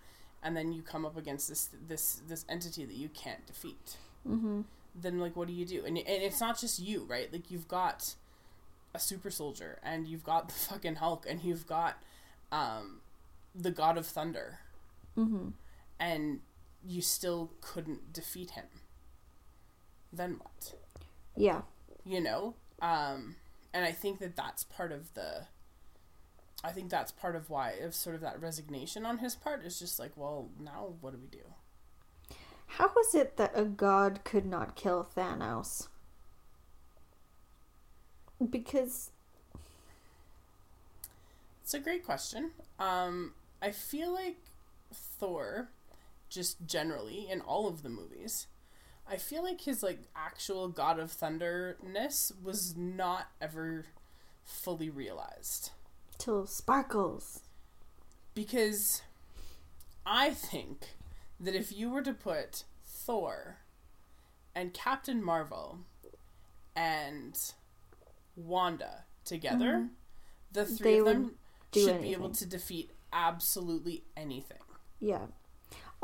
and 0.43 0.57
then 0.57 0.73
you 0.73 0.83
come 0.83 1.05
up 1.07 1.17
against 1.17 1.49
this 1.49 1.71
this 1.89 2.21
this 2.29 2.45
entity 2.49 2.85
that 2.85 2.97
you 2.97 3.09
can't 3.09 3.47
defeat 3.47 3.97
Mm-hmm. 4.29 4.63
then 4.95 5.19
like 5.19 5.37
what 5.37 5.49
do 5.49 5.53
you 5.53 5.67
do 5.67 5.85
and, 5.85 5.99
and 5.99 6.23
it's 6.23 6.41
not 6.41 6.59
just 6.59 6.79
you 6.79 7.05
right 7.05 7.31
like 7.33 7.51
you've 7.51 7.69
got 7.69 8.15
a 8.95 8.99
super 8.99 9.31
soldier 9.31 9.79
and 9.83 10.07
you've 10.07 10.25
got 10.25 10.49
the 10.49 10.55
fucking 10.55 10.95
hulk 10.97 11.27
and 11.29 11.43
you've 11.43 11.67
got 11.67 11.99
um 12.53 13.01
the 13.55 13.71
god 13.71 13.99
of 13.99 14.07
thunder 14.07 14.59
Mm-hmm. 15.17 15.49
and 16.01 16.41
you 16.87 17.01
still 17.03 17.51
couldn't 17.61 18.13
defeat 18.13 18.51
him 18.53 18.67
then 20.13 20.39
what 20.39 20.75
Yeah. 21.37 21.63
you 22.05 22.21
know 22.21 22.55
um 22.83 23.37
and 23.73 23.85
i 23.85 23.93
think 23.93 24.19
that 24.21 24.37
that's 24.37 24.65
part 24.65 24.93
of 24.93 25.13
the 25.15 25.47
i 26.63 26.71
think 26.71 26.91
that's 26.91 27.13
part 27.13 27.35
of 27.37 27.51
why 27.51 27.71
of 27.73 27.95
sort 27.95 28.15
of 28.15 28.21
that 28.23 28.41
resignation 28.41 29.05
on 29.07 29.19
his 29.19 29.35
part 29.35 29.65
is 29.65 29.79
just 29.79 29.99
like 29.99 30.13
well 30.17 30.49
now 30.61 30.95
what 31.01 31.13
do 31.13 31.19
we 31.19 31.29
do 31.29 31.45
How 32.67 32.91
was 32.95 33.15
it 33.15 33.37
that 33.37 33.53
a 33.55 33.65
god 33.65 34.25
could 34.25 34.47
not 34.47 34.75
kill 34.77 35.05
Thanos? 35.17 35.89
Because, 38.51 39.11
It's 41.63 41.73
a 41.75 41.79
great 41.79 42.05
question. 42.05 42.51
Um, 42.79 43.33
I 43.63 43.71
feel 43.71 44.13
like 44.13 44.37
Thor, 44.93 45.69
just 46.29 46.67
generally 46.67 47.29
in 47.31 47.41
all 47.41 47.69
of 47.69 47.83
the 47.83 47.89
movies, 47.89 48.47
I 49.07 49.17
feel 49.17 49.43
like 49.43 49.63
his 49.63 49.83
like 49.83 50.01
actual 50.17 50.69
God 50.69 50.99
of 50.99 51.11
Thunderness 51.13 52.33
was 52.43 52.77
not 52.77 53.29
ever 53.41 53.87
fully 54.45 54.91
realized 54.91 55.71
till 56.19 56.47
sparkles. 56.47 57.41
because 58.35 59.03
I 60.07 60.31
think 60.31 60.89
that 61.41 61.55
if 61.55 61.73
you 61.73 61.91
were 61.91 62.03
to 62.03 62.13
put 62.13 62.65
Thor 62.85 63.59
and 64.55 64.73
Captain 64.75 65.23
Marvel 65.23 65.79
and 66.77 67.39
Wanda 68.37 69.05
together, 69.25 69.89
the 70.53 70.65
three 70.65 70.99
Mm-hmm. 70.99 71.05
They 71.05 71.11
of 71.11 71.17
them 71.17 71.35
should 71.75 72.03
be 72.03 72.13
able 72.13 72.31
to 72.31 72.47
defeat 72.47 72.91
absolutely 73.13 74.05
anything. 74.17 74.59
Yeah. 75.01 75.27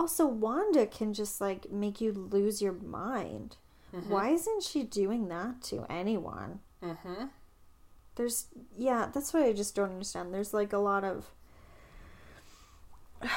Also, 0.01 0.26
Wanda 0.26 0.86
can 0.86 1.12
just 1.12 1.42
like 1.42 1.70
make 1.70 2.01
you 2.01 2.11
lose 2.11 2.62
your 2.62 2.72
mind. 2.72 3.59
Why 4.09 4.30
isn't 4.30 4.62
she 4.62 4.82
doing 4.82 5.28
that 5.28 5.61
to 5.64 5.84
anyone? 5.90 6.61
Mm-hmm. 6.82 7.24
There's 8.14 8.46
yeah, 8.78 9.11
that's 9.12 9.34
what 9.34 9.42
I 9.42 9.53
just 9.53 9.74
don't 9.74 9.90
understand. 9.90 10.32
There's 10.32 10.55
like 10.55 10.72
a 10.72 10.78
lot 10.78 11.05
of 11.05 11.32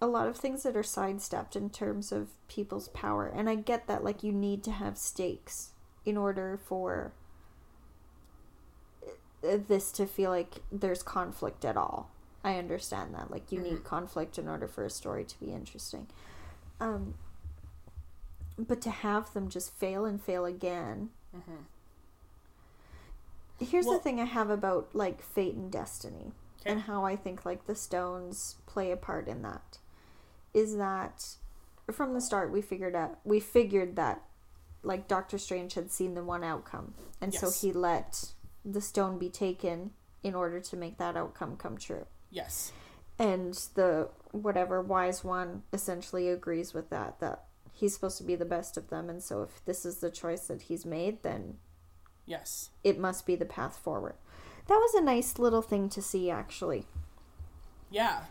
a 0.00 0.06
lot 0.06 0.28
of 0.28 0.36
things 0.36 0.62
that 0.62 0.76
are 0.76 0.84
sidestepped 0.84 1.56
in 1.56 1.68
terms 1.70 2.12
of 2.12 2.28
people's 2.46 2.86
power. 2.86 3.26
And 3.26 3.50
I 3.50 3.56
get 3.56 3.88
that 3.88 4.04
like 4.04 4.22
you 4.22 4.30
need 4.30 4.62
to 4.62 4.70
have 4.70 4.96
stakes 4.96 5.70
in 6.04 6.16
order 6.16 6.60
for 6.64 7.12
uh, 9.42 9.58
this 9.66 9.90
to 9.90 10.06
feel 10.06 10.30
like 10.30 10.60
there's 10.70 11.02
conflict 11.02 11.64
at 11.64 11.76
all. 11.76 12.11
I 12.44 12.56
understand 12.58 13.14
that. 13.14 13.30
Like 13.30 13.52
you 13.52 13.60
need 13.60 13.84
conflict 13.84 14.38
in 14.38 14.48
order 14.48 14.66
for 14.66 14.84
a 14.84 14.90
story 14.90 15.24
to 15.24 15.38
be 15.40 15.52
interesting. 15.52 16.06
Um 16.80 17.14
but 18.58 18.80
to 18.82 18.90
have 18.90 19.32
them 19.32 19.48
just 19.48 19.72
fail 19.74 20.04
and 20.04 20.22
fail 20.22 20.44
again 20.44 21.10
Mm-hmm. 21.34 21.62
Here's 23.64 23.86
Well- 23.86 23.96
the 23.98 24.02
thing 24.02 24.20
I 24.20 24.24
have 24.24 24.50
about 24.50 24.90
like 24.92 25.22
fate 25.22 25.54
and 25.54 25.70
destiny 25.70 26.32
Okay. 26.60 26.70
and 26.70 26.80
how 26.82 27.04
I 27.04 27.16
think 27.16 27.44
like 27.44 27.66
the 27.66 27.74
stones 27.74 28.56
play 28.66 28.90
a 28.92 28.96
part 28.96 29.26
in 29.28 29.42
that 29.42 29.78
is 30.54 30.76
that 30.76 31.36
from 31.90 32.14
the 32.14 32.20
start 32.20 32.52
we 32.52 32.60
figured 32.62 32.94
out 32.94 33.18
we 33.24 33.40
figured 33.40 33.96
that 33.96 34.22
like 34.84 35.08
Doctor 35.08 35.38
Strange 35.38 35.74
had 35.74 35.90
seen 35.90 36.14
the 36.14 36.22
one 36.22 36.44
outcome 36.44 36.94
and 37.20 37.32
so 37.34 37.50
he 37.50 37.72
let 37.72 38.32
the 38.64 38.80
stone 38.80 39.18
be 39.18 39.28
taken 39.30 39.90
in 40.22 40.34
order 40.36 40.60
to 40.60 40.76
make 40.76 40.98
that 40.98 41.16
outcome 41.16 41.56
come 41.56 41.76
true. 41.78 42.06
Yes. 42.32 42.72
And 43.18 43.52
the 43.74 44.08
whatever 44.32 44.80
wise 44.80 45.22
one 45.22 45.62
essentially 45.72 46.28
agrees 46.28 46.72
with 46.74 46.88
that 46.90 47.20
that 47.20 47.44
he's 47.70 47.94
supposed 47.94 48.16
to 48.18 48.24
be 48.24 48.34
the 48.34 48.44
best 48.46 48.76
of 48.78 48.88
them 48.88 49.08
and 49.10 49.22
so 49.22 49.42
if 49.42 49.62
this 49.66 49.84
is 49.84 49.98
the 49.98 50.10
choice 50.10 50.46
that 50.46 50.62
he's 50.62 50.86
made 50.86 51.22
then 51.22 51.58
Yes. 52.24 52.70
it 52.82 52.98
must 52.98 53.26
be 53.26 53.36
the 53.36 53.44
path 53.44 53.76
forward. 53.76 54.14
That 54.68 54.76
was 54.76 54.94
a 54.94 55.02
nice 55.02 55.38
little 55.38 55.60
thing 55.62 55.88
to 55.90 56.00
see 56.02 56.30
actually. 56.30 56.86
Yeah. 57.90 58.22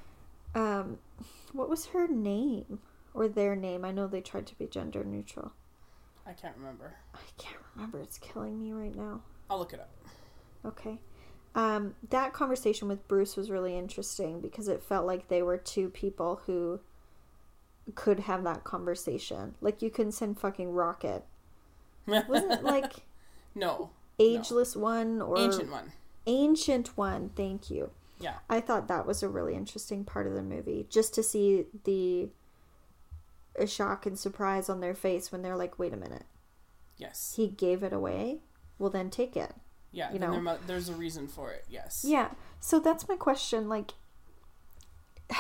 Um 0.56 0.97
what 1.54 1.70
was 1.70 1.88
her 1.88 2.08
name 2.08 2.80
or 3.14 3.28
their 3.28 3.56
name? 3.56 3.86
I 3.86 3.91
know 3.91 4.08
they 4.08 4.22
tried 4.22 4.47
to 4.47 4.58
be 4.58 4.66
gender 4.66 5.04
neutral. 5.04 5.52
I 6.26 6.34
can't 6.34 6.58
remember. 6.58 6.95
I 7.14 7.20
can't 7.38 7.58
remember. 7.76 7.99
It's 7.99 8.18
killing 8.18 8.60
me 8.60 8.72
right 8.72 8.95
now. 8.95 9.22
I'll 9.49 9.60
look 9.60 9.74
it 9.74 9.80
up. 9.80 9.91
Okay. 10.66 10.97
Um, 11.54 11.95
that 12.10 12.32
conversation 12.34 12.88
with 12.88 13.08
Bruce 13.08 13.36
was 13.36 13.49
really 13.52 13.78
interesting 13.78 14.39
because 14.39 14.68
it 14.68 14.82
felt 14.84 15.06
like 15.06 15.28
they 15.28 15.41
were 15.41 15.58
two 15.58 15.89
people 15.89 16.41
who 16.45 16.80
could 17.95 18.22
have 18.22 18.43
that 18.43 18.64
conversation. 18.64 19.56
Like 19.60 19.82
you 19.82 19.89
couldn't 19.89 20.14
send 20.14 20.39
fucking 20.39 20.72
Rocket. 20.72 21.26
Wasn't 22.08 22.52
it 22.52 22.64
like 22.64 22.93
no. 23.56 23.89
Ageless 24.18 24.76
One 24.76 25.22
or 25.22 25.38
Ancient 25.39 25.72
one. 25.72 25.91
Ancient 26.28 26.95
One? 26.97 27.32
Thank 27.36 27.70
you. 27.72 27.89
Yeah. 28.20 28.36
I 28.49 28.62
thought 28.62 28.88
that 28.88 29.06
was 29.08 29.24
a 29.24 29.28
really 29.28 29.56
interesting 29.56 30.04
part 30.06 30.28
of 30.28 30.34
the 30.34 30.43
movie, 30.43 30.86
just 30.89 31.14
to 31.16 31.24
see 31.24 31.66
the 31.86 32.30
a 33.58 33.66
shock 33.68 34.06
and 34.06 34.18
surprise 34.18 34.70
on 34.70 34.80
their 34.80 34.93
face 34.93 35.32
when 35.32 35.41
they're 35.41 35.58
like, 35.58 35.78
"Wait 35.80 35.91
a 35.93 35.97
minute, 35.97 36.26
Yes. 36.97 37.34
he 37.36 37.47
gave 37.47 37.84
it 37.84 37.91
away. 37.91 38.41
Well, 38.78 38.89
then 38.91 39.10
take 39.10 39.36
it." 39.36 39.54
Yeah. 39.92 40.12
you 40.14 40.20
know. 40.20 40.32
there 40.32 40.42
mu- 40.42 40.58
there's 40.68 40.89
a 40.89 40.94
reason 40.94 41.28
for 41.28 41.52
it. 41.52 41.66
Yes. 41.70 42.06
Yeah. 42.08 42.30
So 42.60 42.80
that's 42.80 43.08
my 43.10 43.16
question. 43.16 43.68
Like, 43.70 43.92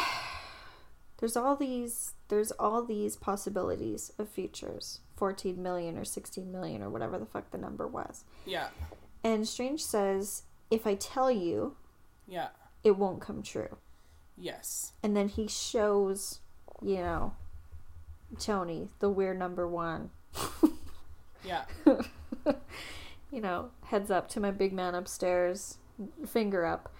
there's 1.17 1.37
all 1.37 1.55
these, 1.55 2.13
there's 2.29 2.51
all 2.53 2.83
these 2.83 3.15
possibilities 3.15 4.11
of 4.17 4.29
futures. 4.29 4.99
14 5.17 5.61
million 5.61 5.97
or 5.97 6.03
16 6.05 6.51
million 6.51 6.81
or 6.81 6.89
whatever 6.89 7.19
the 7.19 7.25
fuck 7.27 7.51
the 7.51 7.57
number 7.57 7.87
was. 7.87 8.23
Yeah. 8.45 8.69
And 9.23 9.47
Strange 9.47 9.83
says, 9.83 10.43
if 10.71 10.87
I 10.87 10.95
tell 10.95 11.29
you, 11.29 11.75
Yeah. 12.27 12.47
it 12.83 12.97
won't 12.97 13.21
come 13.21 13.43
true. 13.43 13.77
Yes. 14.35 14.93
And 15.03 15.15
then 15.15 15.27
he 15.27 15.47
shows, 15.47 16.39
you 16.81 16.95
know, 16.97 17.33
Tony, 18.39 18.89
the 18.99 19.09
weird 19.09 19.37
number 19.37 19.67
one. 19.67 20.09
Yeah. 21.43 21.63
you 23.31 23.41
know, 23.41 23.71
heads 23.85 24.11
up 24.11 24.27
to 24.29 24.39
my 24.39 24.51
big 24.51 24.73
man 24.73 24.95
upstairs, 24.95 25.77
finger 26.27 26.65
up. 26.65 26.93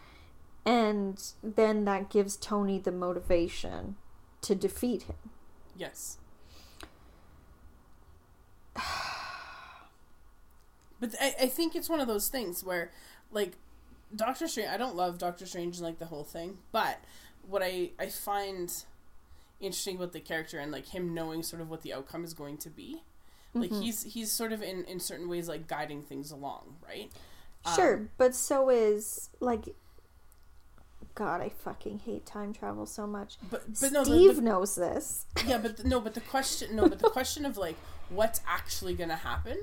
And 0.65 1.21
then 1.43 1.85
that 1.85 2.09
gives 2.09 2.35
Tony 2.37 2.79
the 2.79 2.91
motivation 2.91 3.95
to 4.41 4.55
defeat 4.55 5.03
him. 5.03 5.15
Yes. 5.75 6.17
But 10.99 11.15
I, 11.19 11.33
I 11.41 11.45
think 11.47 11.75
it's 11.75 11.89
one 11.89 11.99
of 11.99 12.07
those 12.07 12.27
things 12.27 12.63
where, 12.63 12.91
like, 13.31 13.57
Doctor 14.15 14.47
Strange. 14.47 14.69
I 14.69 14.77
don't 14.77 14.95
love 14.95 15.17
Doctor 15.17 15.45
Strange 15.45 15.77
and 15.77 15.85
like 15.85 15.99
the 15.99 16.05
whole 16.05 16.23
thing, 16.23 16.57
but 16.71 16.99
what 17.47 17.63
I 17.63 17.91
I 17.99 18.07
find 18.07 18.71
interesting 19.59 19.95
about 19.95 20.11
the 20.11 20.19
character 20.19 20.59
and 20.59 20.71
like 20.71 20.87
him 20.87 21.13
knowing 21.13 21.43
sort 21.43 21.61
of 21.61 21.69
what 21.69 21.81
the 21.81 21.93
outcome 21.93 22.23
is 22.23 22.33
going 22.33 22.57
to 22.57 22.69
be, 22.69 23.03
like 23.53 23.71
he's 23.71 24.03
he's 24.03 24.31
sort 24.31 24.53
of 24.53 24.61
in 24.61 24.83
in 24.85 24.99
certain 24.99 25.27
ways 25.27 25.47
like 25.49 25.67
guiding 25.67 26.03
things 26.03 26.31
along, 26.31 26.77
right? 26.87 27.11
Um, 27.65 27.75
Sure, 27.75 28.09
but 28.17 28.33
so 28.35 28.69
is 28.69 29.29
like 29.39 29.75
God, 31.13 31.41
I 31.41 31.49
fucking 31.49 31.99
hate 31.99 32.25
time 32.25 32.53
travel 32.53 32.85
so 32.85 33.05
much. 33.05 33.37
But 33.49 33.63
but 33.79 33.91
no, 33.91 33.99
the- 34.03 34.11
Steve 34.11 34.35
the, 34.37 34.41
knows 34.41 34.75
this. 34.75 35.25
yeah, 35.45 35.57
but 35.57 35.77
the, 35.77 35.87
no, 35.87 35.99
but 35.99 36.13
the 36.13 36.21
question 36.21 36.75
no, 36.75 36.87
but 36.87 36.99
the 36.99 37.09
question 37.17 37.45
of 37.45 37.57
like 37.57 37.75
what's 38.09 38.41
actually 38.47 38.93
gonna 38.93 39.15
happen. 39.17 39.57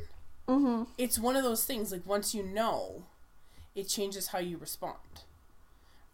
Mm-hmm. 0.48 0.84
it's 0.96 1.18
one 1.18 1.36
of 1.36 1.42
those 1.42 1.66
things 1.66 1.92
like 1.92 2.06
once 2.06 2.34
you 2.34 2.42
know 2.42 3.02
it 3.74 3.86
changes 3.86 4.28
how 4.28 4.38
you 4.38 4.56
respond 4.56 4.96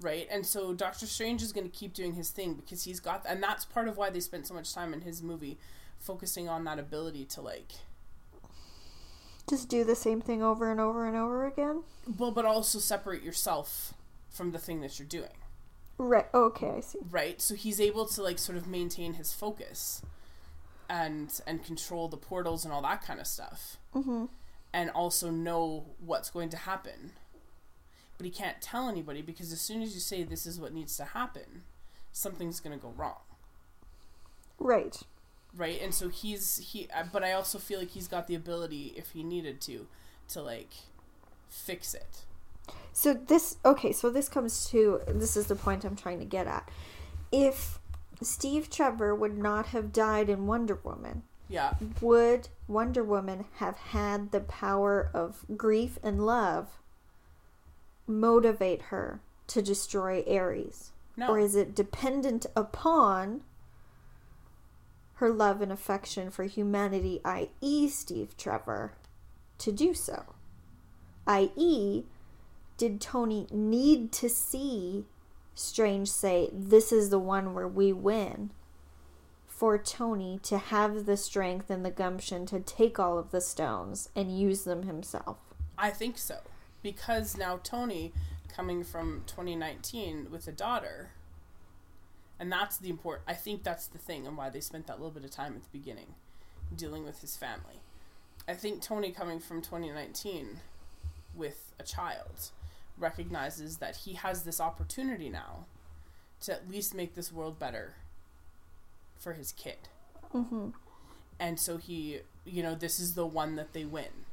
right 0.01 0.27
and 0.29 0.45
so 0.45 0.75
doctor 0.75 1.07
strange 1.07 1.41
is 1.41 1.53
going 1.53 1.71
to 1.71 1.73
keep 1.79 1.95
doing 1.95 2.15
his 2.15 2.31
thing 2.31 2.55
because 2.55 2.83
he's 2.83 2.99
got 2.99 3.25
and 3.29 3.41
that's 3.41 3.65
part 3.65 3.87
of 3.87 3.97
why 3.97 4.11
they 4.11 4.19
spent 4.19 4.45
so 4.45 4.53
much 4.53 4.75
time 4.75 4.93
in 4.93 5.03
his 5.03 5.23
movie 5.23 5.57
focusing 6.05 6.49
on 6.49 6.65
that 6.65 6.79
ability 6.79 7.25
to 7.25 7.41
like 7.41 7.73
Just 9.49 9.69
do 9.69 9.85
the 9.85 9.95
same 9.97 10.21
thing 10.21 10.43
over 10.43 10.71
and 10.71 10.81
over 10.81 11.07
and 11.07 11.17
over 11.17 11.47
again. 11.47 11.83
well 12.19 12.31
but 12.31 12.45
also 12.45 12.79
separate 12.79 13.23
yourself 13.23 13.95
from 14.31 14.53
the 14.53 14.59
thing 14.59 14.81
that 14.81 14.99
you're 14.99 15.09
doing 15.09 15.31
Right. 15.97 16.27
Okay, 16.35 16.71
I 16.79 16.81
see. 16.81 16.99
right 17.11 17.41
so 17.41 17.55
he's 17.55 17.81
able 17.81 18.07
to 18.07 18.23
like 18.23 18.39
sort 18.39 18.59
of 18.59 18.67
maintain 18.67 19.15
his 19.15 19.33
focus 19.33 20.03
and 20.89 21.41
and 21.47 21.65
control 21.65 22.09
the 22.09 22.17
portals 22.17 22.65
and 22.65 22.75
all 22.75 22.83
that 22.83 23.03
kind 23.05 23.21
of 23.21 23.27
stuff 23.27 23.77
Mm-hmm. 23.95 24.25
and 24.73 24.91
also 24.91 25.31
know 25.31 25.87
what's 26.05 26.31
going 26.31 26.49
to 26.51 26.57
happen. 26.57 27.13
But 28.19 28.25
he 28.27 28.31
can't 28.33 28.61
tell 28.61 28.89
anybody 28.89 29.23
because 29.23 29.53
as 29.53 29.61
soon 29.61 29.83
as 29.83 29.95
you 29.95 30.01
say 30.01 30.25
this 30.25 30.47
is 30.47 30.59
what 30.61 30.73
needs 30.75 30.97
to 30.97 31.05
happen, 31.05 31.63
something's 32.13 32.59
going 32.61 32.77
to 32.77 32.83
go 32.83 32.93
wrong, 32.97 33.19
Right. 34.59 34.97
Right? 35.57 35.81
And 35.81 35.95
so 35.95 36.09
he's 36.09 36.59
he 36.59 36.89
but 37.13 37.23
I 37.25 37.33
also 37.33 37.59
feel 37.59 37.79
like 37.79 37.91
he's 37.91 38.09
got 38.09 38.27
the 38.27 38.35
ability 38.35 38.95
if 38.97 39.11
he 39.11 39.23
needed 39.23 39.61
to 39.63 39.87
to 40.29 40.43
like 40.43 40.71
fix 41.49 41.95
it. 41.95 42.25
So 42.93 43.15
this 43.15 43.57
okay, 43.65 43.93
so 43.93 44.11
this 44.11 44.29
comes 44.29 44.67
to 44.71 45.01
this 45.09 45.37
is 45.37 45.47
the 45.47 45.57
point 45.57 45.85
I'm 45.85 45.97
trying 45.97 46.19
to 46.21 46.25
get 46.25 46.47
at. 46.47 46.69
If 47.33 47.79
Steve 48.23 48.71
Trevor 48.71 49.15
would 49.15 49.37
not 49.37 49.67
have 49.67 49.93
died 49.93 50.29
in 50.31 50.47
Wonder 50.47 50.79
Woman, 50.85 51.25
Yeah. 51.49 51.75
would 52.01 52.49
Wonder 52.69 53.03
Woman 53.03 53.45
have 53.57 53.77
had 53.77 54.31
the 54.31 54.41
power 54.41 55.11
of 55.13 55.45
grief 55.57 55.99
and 56.03 56.25
love 56.25 56.79
motivate 58.07 58.83
her 58.83 59.21
to 59.49 59.63
destroy 59.63 60.23
Ares? 60.29 60.93
No. 61.17 61.29
Or 61.29 61.39
is 61.39 61.55
it 61.57 61.75
dependent 61.75 62.47
upon 62.57 63.43
her 65.15 65.31
love 65.31 65.61
and 65.61 65.73
affection 65.73 66.31
for 66.31 66.45
humanity, 66.45 67.21
i.e., 67.25 67.89
Steve 67.89 68.37
Trevor, 68.37 68.95
to 69.59 69.73
do 69.73 69.95
so? 69.95 70.35
I.e., 71.27 72.05
did 72.77 73.01
Tony 73.01 73.47
need 73.51 74.11
to 74.13 74.29
see 74.29 75.05
Strange 75.55 76.09
say, 76.09 76.51
This 76.53 76.93
is 76.93 77.11
the 77.11 77.19
one 77.19 77.55
where 77.55 77.69
we 77.69 77.93
win? 77.93 78.51
For 79.47 79.79
Tony 79.79 80.41
to 80.43 80.59
have 80.59 81.07
the 81.07 81.17
strength 81.17 81.71
and 81.71 81.85
the 81.85 81.91
gumption 81.91 82.45
to 82.47 82.59
take 82.59 82.99
all 82.99 83.19
of 83.19 83.31
the 83.31 83.41
stones 83.41 84.09
and 84.17 84.37
use 84.37 84.65
them 84.65 84.83
himself. 84.83 85.39
I 85.79 85.91
think 85.91 86.19
so. 86.19 86.39
Because 86.83 87.37
now 87.37 87.61
Tony 87.63 88.13
coming 88.49 88.83
from 88.83 89.23
2019 89.27 90.29
with 90.31 90.49
a 90.49 90.53
daughter 90.53 91.11
and 92.45 92.53
that's 92.53 92.77
the 92.77 92.91
important 92.91 93.25
I 93.27 93.33
think 93.33 93.63
that's 93.63 93.87
the 93.87 93.97
thing 93.97 94.27
and 94.27 94.37
why 94.37 94.51
they 94.51 94.61
spent 94.61 94.87
that 94.87 94.99
little 94.99 95.11
bit 95.11 95.25
of 95.25 95.31
time 95.31 95.55
at 95.57 95.63
the 95.63 95.79
beginning 95.79 96.09
dealing 96.77 97.03
with 97.03 97.23
his 97.23 97.37
family. 97.37 97.81
I 98.47 98.53
think 98.53 98.83
Tony 98.83 99.13
coming 99.13 99.41
from 99.41 99.63
2019 99.63 100.61
with 101.35 101.73
a 101.81 101.83
child 101.83 102.51
recognizes 102.99 103.79
that 103.79 103.97
he 103.97 104.13
has 104.13 104.43
this 104.43 104.61
opportunity 104.61 105.31
now 105.31 105.65
to 106.43 106.53
at 106.53 106.71
least 106.71 106.95
make 106.95 107.15
this 107.15 107.33
world 107.33 107.59
better 107.59 107.95
for 109.19 109.33
his 109.33 109.51
kid. 109.51 109.89
Mm-hmm. 110.35 110.69
And 111.41 111.59
so 111.59 111.79
he, 111.79 112.19
you 112.45 112.63
know, 112.63 112.75
this 112.75 113.01
is 113.01 113.15
the 113.15 113.25
one 113.25 113.57
that 113.57 113.73
they 113.73 113.87
win. 113.87 114.27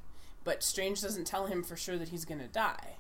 But 0.43 0.63
Strange 0.63 1.01
doesn't 1.01 1.27
tell 1.27 1.45
him 1.45 1.63
for 1.63 1.77
sure 1.77 1.97
that 1.97 2.09
he's 2.09 2.25
going 2.25 2.41
to 2.41 2.47
die. 2.47 2.95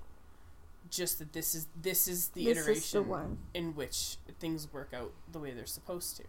Just 0.91 1.17
that 1.19 1.33
this 1.33 1.55
is 1.55 1.65
this 1.81 2.07
is 2.07 2.27
the 2.29 2.45
This 2.45 2.57
is 2.59 2.65
the 2.65 2.69
iteration 2.71 3.07
one. 3.07 3.37
in 3.55 3.73
which 3.75 4.17
things 4.39 4.71
work 4.71 4.93
out 4.93 5.11
the 5.31 5.39
way 5.39 5.51
they're 5.51 5.65
supposed 5.65 6.17
to. 6.17 6.23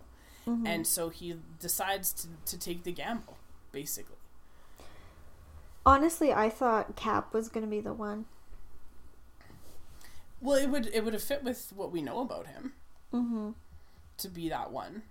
Mhm. 0.47 0.67
And 0.67 0.87
so 0.87 1.09
he 1.11 1.37
decides 1.61 2.13
to, 2.15 2.29
to 2.47 2.59
take 2.59 2.85
the 2.85 2.93
gamble, 2.93 3.37
basically. 3.73 4.17
Honestly, 5.85 6.33
I 6.33 6.49
thought 6.49 6.95
Cap 6.97 7.35
was 7.35 7.49
going 7.49 7.65
to 7.67 7.71
be 7.71 7.81
the 7.81 7.93
one. 7.93 8.25
Well, 10.41 10.57
it 10.57 10.69
would 10.71 10.87
it 10.93 11.05
would 11.05 11.13
have 11.13 11.23
fit 11.23 11.43
with 11.45 11.73
what 11.75 11.93
we 11.93 12.03
know 12.03 12.21
about 12.21 12.47
him 12.49 12.73
Mm-hmm. 13.13 13.51
to 14.19 14.29
be 14.29 14.49
that 14.49 14.73
one. 14.73 15.03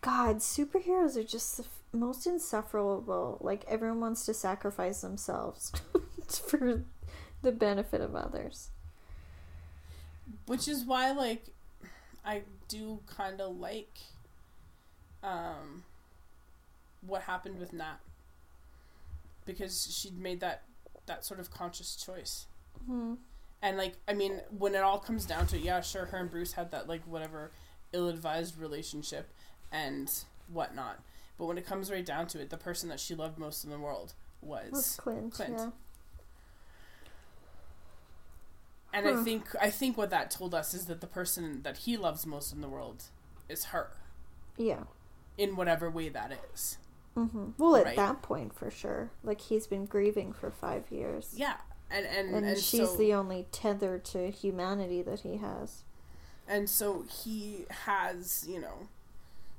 God, 0.00 0.36
superheroes 0.38 1.16
are 1.16 1.22
just 1.24 1.56
the 1.58 1.64
f- 1.64 1.68
most 1.92 2.26
insufferable. 2.26 3.36
Like, 3.42 3.64
everyone 3.68 4.00
wants 4.00 4.24
to 4.26 4.32
sacrifice 4.34 5.02
themselves 5.02 5.72
for 6.48 6.84
the 7.42 7.52
benefit 7.52 8.00
of 8.00 8.14
others. 8.16 8.70
Which 10.46 10.68
is 10.68 10.84
why, 10.84 11.12
like, 11.12 11.46
I 12.24 12.42
do 12.68 13.00
kind 13.06 13.40
of 13.40 13.56
like 13.58 13.98
um, 15.22 15.84
what 17.06 17.22
happened 17.22 17.58
with 17.58 17.72
Nat. 17.72 17.98
Because 19.46 19.86
she'd 19.96 20.18
made 20.18 20.40
that, 20.40 20.62
that 21.06 21.24
sort 21.24 21.40
of 21.40 21.50
conscious 21.50 21.96
choice. 21.96 22.46
hmm 22.86 23.14
And 23.62 23.76
like, 23.76 23.94
I 24.06 24.12
mean, 24.14 24.40
when 24.56 24.74
it 24.74 24.82
all 24.82 24.98
comes 24.98 25.24
down 25.26 25.46
to 25.48 25.56
it, 25.56 25.62
yeah, 25.62 25.80
sure, 25.80 26.06
her 26.06 26.18
and 26.18 26.30
Bruce 26.30 26.52
had 26.52 26.70
that 26.70 26.88
like 26.88 27.02
whatever 27.06 27.50
ill-advised 27.92 28.56
relationship 28.58 29.28
and 29.72 30.12
whatnot. 30.52 31.00
But 31.38 31.46
when 31.46 31.58
it 31.58 31.66
comes 31.66 31.90
right 31.90 32.04
down 32.04 32.26
to 32.28 32.40
it, 32.40 32.50
the 32.50 32.56
person 32.58 32.88
that 32.90 33.00
she 33.00 33.14
loved 33.14 33.38
most 33.38 33.64
in 33.64 33.70
the 33.70 33.78
world 33.78 34.12
was, 34.42 34.70
Was 34.72 34.96
Clint, 34.96 35.32
Clint. 35.32 35.54
yeah. 35.58 35.70
And 38.92 39.06
I 39.06 39.22
think 39.22 39.44
I 39.60 39.70
think 39.70 39.96
what 39.96 40.10
that 40.10 40.30
told 40.30 40.54
us 40.54 40.74
is 40.74 40.86
that 40.86 41.00
the 41.00 41.06
person 41.06 41.62
that 41.62 41.78
he 41.78 41.96
loves 41.96 42.26
most 42.26 42.52
in 42.52 42.60
the 42.60 42.68
world 42.68 43.04
is 43.48 43.66
her, 43.66 43.90
Yeah. 44.56 44.84
in 45.38 45.56
whatever 45.56 45.88
way 45.90 46.08
that 46.08 46.32
is. 46.52 46.78
hmm 47.14 47.50
Well, 47.58 47.76
at 47.76 47.96
that 47.96 48.22
point, 48.22 48.54
for 48.54 48.70
sure. 48.70 49.10
Like, 49.22 49.40
he's 49.42 49.66
been 49.66 49.86
grieving 49.86 50.32
for 50.32 50.50
five 50.50 50.90
years. 50.90 51.32
Yeah, 51.36 51.56
and 51.90 52.04
and 52.06 52.34
And, 52.34 52.46
and, 52.46 52.58
she's 52.58 52.90
so, 52.90 52.96
the 52.96 53.12
only 53.14 53.46
tether 53.52 53.98
to 53.98 54.30
humanity 54.30 55.02
that 55.02 55.20
he 55.20 55.36
has. 55.38 55.82
and 56.48 56.68
so 56.68 57.02
he 57.22 57.66
has 57.84 58.44
you 58.48 58.60
know 58.60 58.88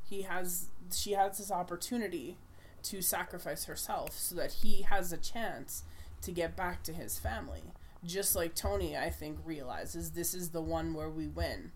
he 0.10 0.24
has 0.24 0.66
she 0.94 1.12
has 1.14 1.38
this 1.38 1.52
opportunity 1.52 2.38
to 2.84 3.02
sacrifice 3.02 3.66
herself 3.66 4.12
so 4.18 4.36
that 4.36 4.52
he 4.64 4.82
has 4.82 5.14
a 5.14 5.18
chance 5.18 5.84
to 6.22 6.32
get 6.32 6.56
back 6.56 6.84
to 6.84 6.92
his 6.92 7.18
family 7.18 7.64
just 8.06 8.36
like 8.36 8.56
tony 8.56 8.98
i 8.98 9.10
think 9.10 9.38
realizes 9.46 10.12
this 10.12 10.34
is 10.34 10.50
the 10.50 10.62
one 10.62 10.94
where 10.94 11.10
we 11.10 11.28
win 11.28 11.72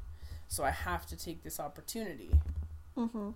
so 0.47 0.63
i 0.63 0.71
have 0.71 1.05
to 1.05 1.15
take 1.15 1.43
this 1.43 1.59
opportunity 1.59 2.31
Mm-hmm. 2.97 3.31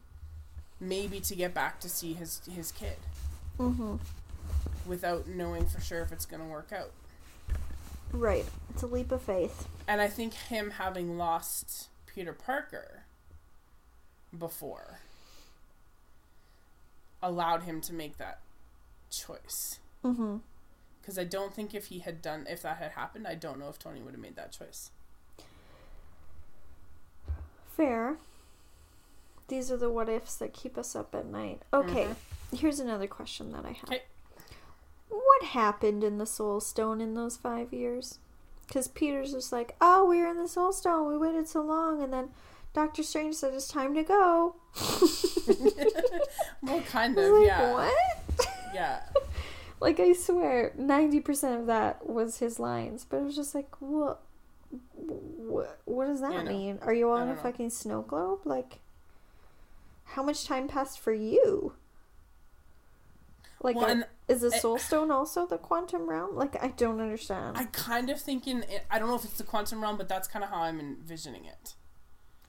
maybe 0.80 1.20
to 1.20 1.36
get 1.36 1.54
back 1.54 1.80
to 1.82 1.90
see 1.90 2.14
his 2.14 2.42
his 2.52 2.72
kid 2.72 2.98
Mm-hmm. 3.60 3.96
without 4.88 5.28
knowing 5.28 5.66
for 5.68 5.82
sure 5.82 6.02
if 6.02 6.12
it's 6.14 6.26
going 6.26 6.42
to 6.42 6.48
work 6.48 6.72
out 6.72 6.92
Right. 8.12 8.46
It's 8.72 8.82
a 8.82 8.88
leap 8.88 9.12
of 9.12 9.22
faith. 9.22 9.68
and 9.88 10.02
i 10.02 10.08
think 10.08 10.34
him 10.34 10.72
having 10.72 11.18
lost 11.18 11.90
peter 12.08 12.34
parker 12.34 13.04
before 14.38 15.00
allowed 17.22 17.64
him 17.64 17.82
to 17.82 17.94
make 17.94 18.18
that 18.18 18.40
choice 19.12 19.80
Mm-hmm. 20.06 20.38
Because 21.02 21.18
i 21.18 21.24
don't 21.24 21.54
think 21.54 21.74
if 21.74 21.88
he 21.88 22.00
had 22.00 22.22
done 22.22 22.46
if 22.50 22.62
that 22.62 22.78
had 22.78 22.92
happened 22.92 23.28
i 23.28 23.36
don't 23.36 23.60
know 23.60 23.70
if 23.70 23.80
tony 23.80 24.02
would 24.02 24.14
have 24.14 24.22
made 24.22 24.36
that 24.36 24.52
choice 24.52 24.92
Fair. 27.80 28.18
These 29.48 29.72
are 29.72 29.78
the 29.78 29.90
what 29.90 30.10
ifs 30.10 30.36
that 30.36 30.52
keep 30.54 30.78
us 30.78 30.98
up 30.98 31.16
at 31.16 31.26
night. 31.26 31.62
Okay, 31.74 32.08
mm-hmm. 32.08 32.58
here's 32.58 32.82
another 32.82 33.08
question 33.08 33.54
that 33.54 33.64
I 33.66 33.72
have. 33.72 33.86
Okay. 33.86 34.04
What 35.08 35.44
happened 35.52 36.04
in 36.04 36.18
the 36.18 36.26
Soul 36.26 36.60
Stone 36.60 37.00
in 37.00 37.14
those 37.14 37.38
five 37.38 37.72
years? 37.72 38.20
Because 38.68 38.90
Peter's 38.90 39.32
just 39.32 39.54
like, 39.54 39.78
oh, 39.80 40.06
we 40.06 40.18
were 40.18 40.28
in 40.28 40.38
the 40.38 40.50
Soul 40.50 40.74
Stone. 40.74 41.08
We 41.08 41.18
waited 41.18 41.48
so 41.48 41.62
long. 41.62 42.04
And 42.04 42.12
then 42.12 42.32
Doctor 42.74 43.02
Strange 43.02 43.36
said 43.36 43.54
it's 43.54 43.70
time 43.70 43.96
to 43.96 44.04
go. 44.04 44.58
well 46.62 46.82
kind 46.82 47.18
of 47.18 47.32
like, 47.32 47.48
yeah 47.48 47.74
what? 47.74 47.94
yeah 48.74 49.00
like, 49.80 50.00
I 50.00 50.14
swear, 50.14 50.74
90% 50.78 51.60
of 51.60 51.66
that 51.68 52.08
was 52.08 52.40
his 52.40 52.60
lines. 52.60 53.06
But 53.10 53.18
it 53.18 53.24
was 53.24 53.36
just 53.36 53.56
like, 53.56 53.70
what? 53.80 54.22
What, 54.96 55.80
what 55.86 56.06
does 56.08 56.22
that 56.22 56.46
mean? 56.46 56.78
Are 56.84 56.94
you 56.94 57.10
on 57.12 57.28
a 57.28 57.34
know. 57.34 57.42
fucking 57.42 57.72
snow 57.72 58.02
globe? 58.02 58.42
Like, 58.46 58.80
how 60.04 60.22
much 60.22 60.46
time 60.46 60.68
passed 60.68 61.00
for 61.00 61.14
you? 61.14 61.74
Like, 63.62 63.76
well, 63.76 64.04
is 64.28 64.42
the 64.42 64.52
soul 64.52 64.78
stone 64.78 65.12
also 65.12 65.46
the 65.46 65.58
quantum 65.58 66.10
realm? 66.10 66.36
Like, 66.36 66.62
I 66.64 66.70
don't 66.70 67.02
understand. 67.02 67.58
i 67.58 67.66
kind 67.66 68.10
of 68.10 68.22
thinking 68.22 68.64
it, 68.70 68.86
i 68.90 68.98
don't 68.98 69.10
know 69.10 69.16
if 69.16 69.26
it's 69.26 69.38
the 69.38 69.44
quantum 69.44 69.82
realm 69.82 69.98
but 69.98 70.08
that's 70.08 70.28
kind 70.28 70.44
of 70.44 70.50
how 70.50 70.62
i'm 70.62 70.80
envisioning 70.80 71.46
it 71.46 71.74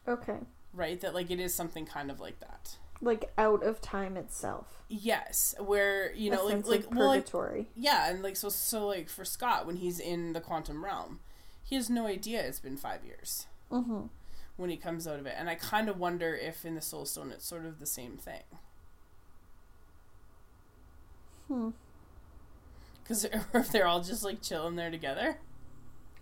okay. 0.06 0.38
right 0.72 1.00
that 1.00 1.14
like 1.14 1.30
it 1.30 1.40
is 1.40 1.52
something 1.52 1.84
kind 1.84 2.10
of 2.10 2.20
like 2.20 2.38
that 2.40 2.76
Like, 3.02 3.32
out 3.38 3.62
of 3.62 3.80
time 3.80 4.16
itself. 4.18 4.82
yes 4.88 5.54
where 5.58 6.12
you 6.14 6.30
know 6.30 6.44
like 6.44 6.66
like 6.66 6.94
well 6.94 7.08
like, 7.08 7.20
purgatory. 7.24 7.68
yeah 7.74 8.10
and 8.10 8.22
like 8.22 8.36
so 8.36 8.48
so 8.50 8.86
like 8.88 9.08
for 9.08 9.24
scott 9.24 9.66
when 9.66 9.76
he's 9.76 9.98
in 9.98 10.32
the 10.34 10.40
quantum 10.40 10.84
realm 10.84 11.20
he 11.62 11.76
has 11.76 11.88
no 11.88 12.06
idea 12.06 12.42
it's 12.42 12.60
been 12.60 12.76
five 12.76 13.04
years 13.04 13.46
mm-hmm. 13.70 14.02
when 14.56 14.68
he 14.68 14.76
comes 14.76 15.06
out 15.06 15.18
of 15.18 15.26
it 15.26 15.34
and 15.38 15.48
i 15.48 15.54
kind 15.54 15.88
of 15.88 15.98
wonder 15.98 16.34
if 16.34 16.64
in 16.64 16.74
the 16.74 16.80
soul 16.82 17.06
stone 17.06 17.30
it's 17.30 17.46
sort 17.46 17.64
of 17.64 17.78
the 17.78 17.86
same 17.86 18.16
thing 18.16 18.42
Hmm. 21.48 21.70
because 23.02 23.24
if 23.52 23.70
they're 23.72 23.86
all 23.86 24.02
just 24.02 24.22
like 24.24 24.42
chilling 24.42 24.76
there 24.76 24.90
together 24.90 25.38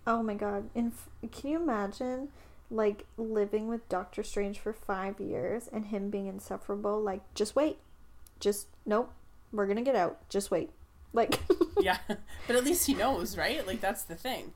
Oh 0.07 0.23
my 0.23 0.33
god. 0.33 0.69
In 0.73 0.87
f- 0.87 1.31
can 1.31 1.51
you 1.51 1.61
imagine 1.61 2.29
like 2.69 3.05
living 3.17 3.67
with 3.67 3.87
Doctor 3.89 4.23
Strange 4.23 4.59
for 4.59 4.73
5 4.73 5.19
years 5.19 5.67
and 5.71 5.87
him 5.87 6.09
being 6.09 6.27
insufferable 6.27 7.01
like 7.01 7.21
just 7.33 7.55
wait. 7.55 7.77
Just 8.39 8.67
nope. 8.85 9.11
We're 9.51 9.65
going 9.65 9.77
to 9.77 9.83
get 9.83 9.95
out. 9.95 10.27
Just 10.29 10.51
wait. 10.51 10.69
Like 11.13 11.39
yeah 11.81 11.97
but 12.47 12.55
at 12.55 12.63
least 12.63 12.85
he 12.85 12.93
knows 12.93 13.37
right 13.37 13.65
like 13.65 13.81
that's 13.81 14.03
the 14.03 14.15
thing 14.15 14.53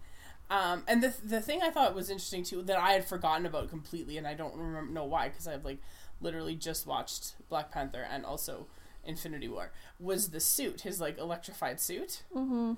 um, 0.50 0.84
and 0.88 1.02
the, 1.02 1.14
the 1.24 1.42
thing 1.42 1.62
i 1.64 1.70
thought 1.70 1.96
was 1.96 2.10
interesting 2.10 2.44
too 2.44 2.62
that 2.64 2.78
i 2.78 2.92
had 2.92 3.06
forgotten 3.06 3.46
about 3.46 3.70
completely 3.70 4.18
and 4.18 4.28
i 4.28 4.34
don't 4.34 4.56
remember 4.56 4.92
know 4.92 5.06
why 5.06 5.30
because 5.30 5.48
i've 5.48 5.66
like 5.66 5.80
literally 6.22 6.56
just 6.56 6.86
watched 6.86 7.36
black 7.50 7.72
panther 7.72 8.06
and 8.10 8.26
also 8.26 8.68
infinity 9.06 9.48
war 9.48 9.72
was 10.00 10.30
the 10.30 10.40
suit 10.40 10.82
his 10.82 11.02
like 11.02 11.18
electrified 11.18 11.80
suit 11.80 12.24
mhm. 12.36 12.78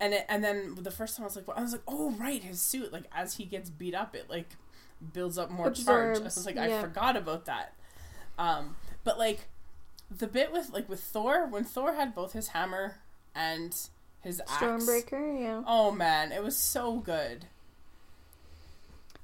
and 0.00 0.14
it, 0.14 0.26
and 0.28 0.44
then 0.44 0.74
the 0.80 0.90
first 0.90 1.16
time 1.16 1.24
I 1.24 1.26
was 1.26 1.36
like, 1.36 1.48
I 1.54 1.60
was 1.60 1.72
like, 1.72 1.82
oh 1.86 2.12
right, 2.12 2.42
his 2.42 2.60
suit. 2.60 2.92
Like 2.92 3.04
as 3.12 3.36
he 3.36 3.44
gets 3.44 3.68
beat 3.68 3.94
up, 3.94 4.14
it 4.14 4.30
like 4.30 4.56
builds 5.12 5.38
up 5.38 5.50
more 5.50 5.70
charge. 5.70 6.18
I 6.18 6.22
was 6.22 6.46
like, 6.46 6.56
I 6.56 6.80
forgot 6.80 7.16
about 7.16 7.46
that. 7.46 7.74
Um, 8.38 8.76
but 9.04 9.18
like 9.18 9.48
the 10.10 10.26
bit 10.26 10.52
with 10.52 10.70
like 10.70 10.88
with 10.88 11.00
Thor, 11.00 11.46
when 11.46 11.64
Thor 11.64 11.94
had 11.94 12.14
both 12.14 12.32
his 12.32 12.48
hammer 12.48 12.96
and 13.34 13.74
his 14.20 14.40
axe. 14.40 14.62
Stormbreaker, 14.62 15.40
yeah. 15.40 15.62
Oh 15.66 15.90
man, 15.90 16.32
it 16.32 16.42
was 16.42 16.56
so 16.56 16.96
good. 16.96 17.46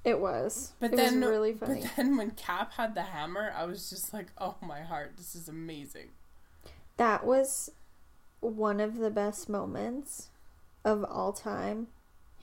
It 0.05 0.21
was. 0.21 0.73
But 0.81 0.93
it 0.93 0.97
then, 0.97 1.21
was 1.21 1.29
really 1.29 1.53
funny. 1.53 1.83
but 1.83 1.91
then 1.97 2.17
when 2.17 2.33
Cap 2.33 2.73
had 2.75 2.95
the 2.95 3.03
hammer, 3.03 3.53
I 3.57 3.65
was 3.65 3.89
just 3.89 4.13
like, 4.13 4.29
oh 4.39 4.57
my 4.61 4.81
heart, 4.81 5.13
this 5.17 5.35
is 5.35 5.49
amazing. 5.49 6.09
that 6.97 7.25
was 7.25 7.71
one 8.41 8.81
of 8.81 8.97
the 8.99 9.11
best 9.11 9.49
moments 9.49 10.29
of 10.85 11.05
all 11.05 11.33
time, 11.33 11.87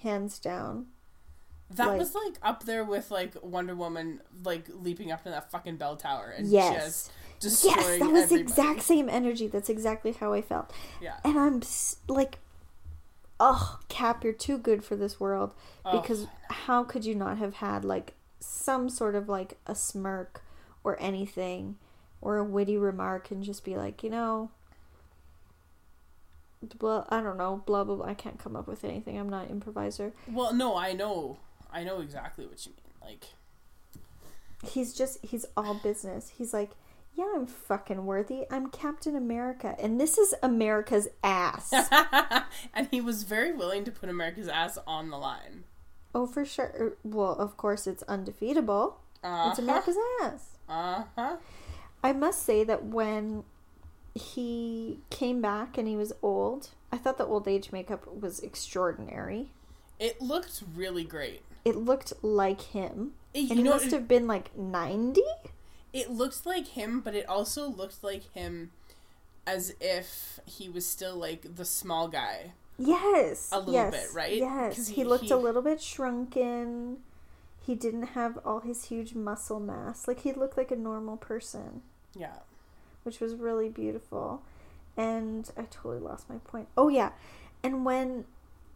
hands 0.02 0.40
down. 0.40 0.88
That 1.72 1.88
Like- 1.90 2.00
was 2.00 2.16
like 2.16 2.38
up 2.42 2.64
there 2.64 2.84
with 2.84 3.12
like 3.12 3.36
Wonder 3.44 3.76
Woman, 3.76 4.22
like 4.44 4.66
leaping 4.70 5.12
up 5.12 5.26
in 5.26 5.32
that 5.32 5.52
fucking 5.52 5.78
bell 5.78 5.96
tower 5.96 6.34
and 6.36 6.48
Yes. 6.48 7.10
just 7.40 7.64
Yes, 7.64 8.00
that 8.00 8.12
was 8.12 8.30
the 8.30 8.36
exact 8.40 8.82
same 8.82 9.08
energy. 9.08 9.48
That's 9.48 9.70
exactly 9.70 10.12
how 10.14 10.34
I 10.34 10.42
felt. 10.42 10.72
Yeah. 11.02 11.18
And 11.24 11.38
I'm 11.40 11.62
like, 12.08 12.40
oh, 13.40 13.80
Cap, 13.88 14.24
you're 14.24 14.34
too 14.34 14.58
good 14.58 14.84
for 14.84 14.96
this 14.96 15.20
world. 15.20 15.54
Oh, 15.86 16.02
Because 16.02 16.28
how 16.50 16.84
could 16.84 17.06
you 17.06 17.16
not 17.16 17.38
have 17.38 17.56
had 17.56 17.86
like 17.86 18.16
some 18.40 18.90
sort 18.90 19.16
of 19.16 19.30
like 19.30 19.58
a 19.68 19.76
smirk 19.76 20.42
or 20.84 21.00
anything 21.02 21.78
or 22.20 22.38
a 22.38 22.44
witty 22.44 22.78
remark 22.78 23.30
and 23.32 23.44
just 23.44 23.64
be 23.64 23.78
like, 23.78 24.02
you 24.04 24.10
know, 24.10 24.50
blah, 26.78 27.06
I 27.10 27.22
don't 27.22 27.38
know, 27.38 27.62
blah, 27.66 27.84
blah, 27.84 27.96
blah. 27.96 28.06
I 28.08 28.14
can't 28.14 28.40
come 28.40 28.56
up 28.56 28.68
with 28.68 28.84
anything. 28.84 29.18
I'm 29.18 29.30
not 29.30 29.50
improviser. 29.50 30.14
well, 30.28 30.54
no, 30.54 30.76
I 30.76 30.94
know, 30.94 31.38
I 31.72 31.84
know 31.84 32.02
exactly 32.02 32.46
what 32.46 32.66
you 32.66 32.72
mean. 32.74 32.94
Like, 33.12 33.26
He's 34.72 34.94
just, 34.94 35.24
he's 35.24 35.46
all 35.56 35.74
business. 35.76 36.32
He's 36.38 36.54
like, 36.54 36.72
yeah, 37.16 37.32
I'm 37.36 37.48
fucking 37.48 38.06
worthy. 38.06 38.46
I'm 38.52 38.70
Captain 38.70 39.16
America. 39.16 39.76
And 39.80 40.00
this 40.00 40.18
is 40.18 40.36
America's 40.44 41.08
ass. 41.24 41.74
and 42.74 42.88
he 42.92 43.00
was 43.02 43.24
very 43.24 43.54
willing 43.54 43.84
to 43.86 43.92
put 43.92 44.10
America's 44.10 44.48
ass 44.50 44.78
on 44.86 45.10
the 45.10 45.18
line. 45.18 45.64
oh, 46.14 46.26
for 46.28 46.44
sure. 46.46 46.94
Well, 47.04 47.34
of 47.34 47.56
course, 47.58 47.88
it's 47.88 48.04
undefeatable. 48.04 49.00
Uh 49.24 49.48
It's 49.50 49.60
America's 49.60 49.98
ass. 50.24 50.58
Uh 50.68 51.04
huh. 51.16 51.38
I 52.04 52.14
must 52.14 52.44
say 52.44 52.64
that 52.64 52.86
when 52.86 53.44
he 54.16 55.00
came 55.10 55.42
back 55.42 55.78
and 55.78 55.88
he 55.88 55.96
was 55.96 56.14
old, 56.22 56.70
I 56.92 56.98
thought 56.98 57.18
the 57.18 57.26
old 57.26 57.48
age 57.48 57.72
makeup 57.72 58.08
was 58.14 58.40
extraordinary. 58.40 59.52
It 60.00 60.22
looked 60.22 60.64
really 60.76 61.04
great. 61.04 61.42
It 61.66 61.76
looked 61.76 62.14
like 62.22 62.62
him. 62.62 63.12
It, 63.34 63.50
And 63.50 63.60
he 63.60 63.64
must 63.64 63.86
it, 63.88 63.92
have 63.92 64.08
been 64.08 64.28
like 64.28 64.56
90? 64.58 65.22
it 65.94 66.10
looked 66.10 66.46
like 66.46 66.68
him, 66.68 67.00
but 67.02 67.16
it 67.16 67.28
also 67.28 67.68
looked 67.68 68.04
like 68.04 68.32
him 68.34 68.72
as 69.48 69.74
if 69.82 70.40
he 70.46 70.70
was 70.70 70.86
still 70.86 71.16
like 71.16 71.56
the 71.56 71.66
small 71.66 72.08
guy. 72.08 72.52
Yes. 72.78 73.50
A 73.52 73.60
little 73.60 73.74
yes, 73.74 73.92
bit, 73.92 74.14
right? 74.16 74.36
Yes. 74.36 74.88
He, 74.88 74.96
he- 74.96 75.04
looked 75.04 75.26
he- 75.26 75.32
a 75.32 75.38
little 75.38 75.62
bit 75.62 75.82
shrunken. 75.82 76.98
He 77.66 77.76
didn't 77.76 78.08
have 78.10 78.40
all 78.46 78.62
his 78.62 78.86
huge 78.86 79.14
muscle 79.16 79.60
mass. 79.60 80.08
Like 80.08 80.22
he 80.22 80.32
looked 80.34 80.58
like 80.58 80.72
a 80.72 80.76
normal 80.76 81.18
person, 81.18 81.82
Yeah. 82.16 82.38
which 83.04 83.20
was 83.20 83.36
really 83.36 83.70
beautiful. 83.70 84.42
And 84.98 85.50
I 85.58 85.64
totally 85.70 86.00
lost 86.00 86.30
my 86.30 86.38
point. 86.38 86.68
Oh 86.78 86.88
yeah. 86.90 87.12
And 87.64 87.84
when 87.86 88.26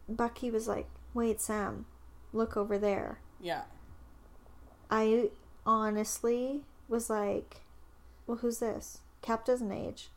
Bucky 0.08 0.50
was 0.50 0.68
like, 0.68 0.86
wait, 1.12 1.40
Sam, 1.40 1.86
look 2.34 2.56
over 2.56 2.76
there. 2.78 3.20
Yeah. 3.40 3.62
I 4.90 5.30
honestly 5.64 6.62
was 6.88 7.08
like, 7.08 7.62
well, 8.26 8.38
who's 8.38 8.58
this? 8.58 8.98
Cap 9.22 9.44
doesn't 9.44 9.72
age. 9.72 10.08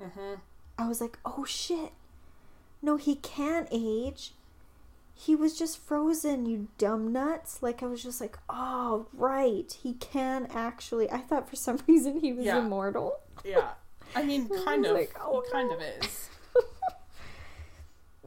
Mm-hmm. 0.00 0.34
I 0.78 0.88
was 0.88 1.00
like, 1.00 1.18
oh 1.24 1.44
shit. 1.44 1.92
No, 2.82 2.96
he 2.96 3.16
can't 3.16 3.68
age. 3.72 4.32
He 5.16 5.34
was 5.36 5.56
just 5.58 5.78
frozen, 5.78 6.44
you 6.46 6.68
dumb 6.76 7.12
nuts. 7.12 7.62
Like, 7.62 7.82
I 7.82 7.86
was 7.86 8.02
just 8.02 8.20
like, 8.20 8.36
oh, 8.48 9.06
right. 9.12 9.72
He 9.82 9.94
can 9.94 10.46
actually. 10.52 11.10
I 11.10 11.18
thought 11.18 11.48
for 11.48 11.56
some 11.56 11.78
reason 11.88 12.20
he 12.20 12.32
was 12.32 12.44
Yeah. 12.46 12.58
immortal. 12.58 13.20
Yeah. 13.44 13.70
I 14.14 14.22
mean, 14.24 14.48
kind 14.64 14.82
was 14.82 14.90
of. 14.90 14.96
like, 14.96 15.16
oh, 15.20 15.42
he 15.46 15.52
kind 15.52 15.68
no. 15.68 15.76
of 15.76 15.82
is. 15.82 16.28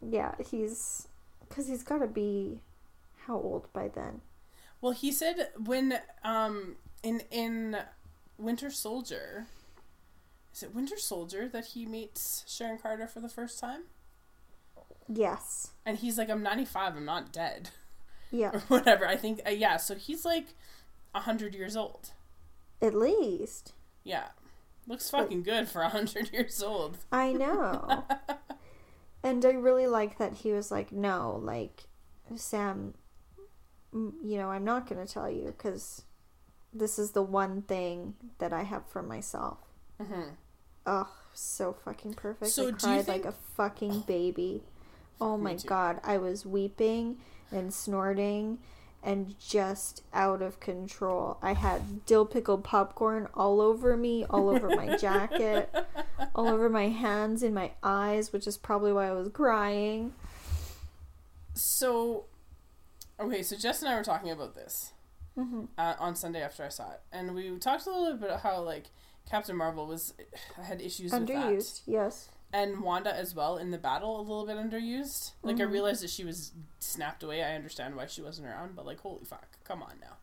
Yeah, 0.10 0.36
he's. 0.50 1.08
Because 1.48 1.68
he's 1.68 1.84
got 1.84 2.00
to 2.00 2.08
be. 2.08 2.60
How 3.28 3.36
old 3.36 3.72
by 3.74 3.90
then? 3.90 4.22
Well, 4.82 4.94
he 4.94 5.12
said 5.12 5.50
when 5.64 6.00
um 6.24 6.78
in 7.04 7.22
in 7.30 7.78
Winter 8.38 8.70
Soldier, 8.70 9.48
is 10.54 10.64
it 10.64 10.74
Winter 10.74 10.98
Soldier 10.98 11.48
that 11.50 11.68
he 11.68 11.86
meets 11.86 12.44
Sharon 12.48 12.78
Carter 12.78 13.08
for 13.08 13.20
the 13.20 13.30
first 13.30 13.60
time? 13.60 13.84
Yes. 15.08 15.72
And 15.86 15.98
he's 15.98 16.18
like, 16.18 16.30
"I'm 16.30 16.44
95. 16.44 16.96
I'm 16.96 17.06
not 17.06 17.32
dead." 17.32 17.70
Yeah. 18.32 18.50
or 18.54 18.60
whatever. 18.62 19.08
I 19.08 19.18
think 19.18 19.42
uh, 19.46 19.52
yeah. 19.52 19.78
So 19.78 19.96
he's 19.96 20.26
like 20.26 20.48
a 21.14 21.22
hundred 21.22 21.54
years 21.54 21.76
old. 21.76 22.12
At 22.82 22.94
least. 22.94 23.74
Yeah, 24.04 24.28
looks 24.88 25.10
fucking 25.10 25.44
good 25.44 25.68
for 25.68 25.82
a 25.82 25.90
hundred 25.90 26.32
years 26.32 26.64
old. 26.64 26.98
I 27.12 27.34
know. 27.34 28.06
and 29.24 29.44
I 29.46 29.52
really 29.52 29.88
like 29.88 30.18
that 30.18 30.36
he 30.36 30.54
was 30.54 30.72
like, 30.72 30.92
no, 30.92 31.40
like, 31.44 31.84
Sam, 32.36 32.94
you 34.24 34.38
know, 34.38 34.50
I'm 34.52 34.64
not 34.66 34.88
going 34.90 35.06
to 35.06 35.12
tell 35.12 35.30
you 35.30 35.46
because 35.46 36.04
this 36.74 36.98
is 37.00 37.12
the 37.12 37.22
one 37.24 37.62
thing 37.64 38.16
that 38.40 38.54
I 38.54 38.64
have 38.64 38.86
for 38.88 39.02
myself. 39.02 39.58
hmm 40.02 40.30
Oh, 40.86 41.10
so 41.34 41.74
fucking 41.84 42.14
perfect. 42.14 42.52
So 42.52 42.64
I 42.64 42.66
you 42.68 42.74
cried 42.74 43.06
think- 43.06 43.26
like 43.26 43.34
a 43.34 43.38
fucking 43.56 44.02
baby. 44.02 44.64
Oh 45.20 45.38
my 45.38 45.56
god, 45.56 46.00
I 46.04 46.18
was 46.18 46.46
weeping 46.46 47.18
and 47.52 47.74
snorting 47.74 48.60
and 49.04 49.36
just 49.40 50.04
out 50.14 50.42
of 50.42 50.60
control. 50.60 51.38
I 51.42 51.54
had 51.54 52.06
dill 52.06 52.26
pickled 52.26 52.64
popcorn 52.64 53.28
all 53.34 53.60
over 53.62 53.98
me, 53.98 54.26
all 54.30 54.50
over 54.50 54.70
my 54.70 54.96
jacket, 54.98 55.74
all 56.36 56.48
over 56.48 56.70
my 56.70 56.90
hands, 56.90 57.42
in 57.44 57.54
my 57.54 57.72
eyes, 57.82 58.32
which 58.32 58.46
is 58.48 58.58
probably 58.58 58.94
why 58.94 59.08
I 59.08 59.12
was 59.14 59.30
crying. 59.30 60.14
So, 61.54 62.26
okay, 63.20 63.44
so 63.44 63.56
Jess 63.56 63.82
and 63.82 63.90
I 63.90 63.96
were 63.96 64.04
talking 64.04 64.32
about 64.32 64.56
this 64.56 64.94
hmm 65.36 65.66
uh, 65.78 65.94
on 66.00 66.16
Sunday 66.16 66.42
after 66.42 66.64
I 66.64 66.70
saw 66.70 66.92
it, 66.94 67.02
and 67.12 67.36
we 67.36 67.56
talked 67.60 67.86
a 67.86 67.92
little 67.92 68.18
bit 68.18 68.28
about 68.30 68.42
how 68.42 68.62
like 68.62 68.86
Captain 69.30 69.56
Marvel 69.56 69.86
was 69.88 70.14
had 70.64 70.82
issues 70.82 71.12
with 71.12 71.28
that. 71.28 71.36
Underused, 71.36 71.82
yes. 71.86 72.30
and 72.54 72.82
Wanda 72.82 73.14
as 73.16 73.36
well 73.36 73.58
in 73.58 73.72
the 73.72 73.78
battle 73.78 74.20
a 74.20 74.22
little 74.22 74.46
bit 74.46 74.58
underused. 74.58 75.32
Like 75.44 75.58
I 75.60 75.64
Mhm. 75.64 75.72
realized 75.72 76.02
that 76.04 76.10
she 76.10 76.24
was 76.24 76.54
snapped 76.80 77.22
away. 77.24 77.44
I 77.44 77.56
understand 77.56 77.96
why 77.96 78.06
she 78.08 78.22
wasn't 78.22 78.48
around, 78.48 78.76
but 78.76 78.86
like 78.86 79.00
holy 79.02 79.26
fuck, 79.26 79.58
come 79.64 79.84
on 79.84 79.94
now. 80.02 80.18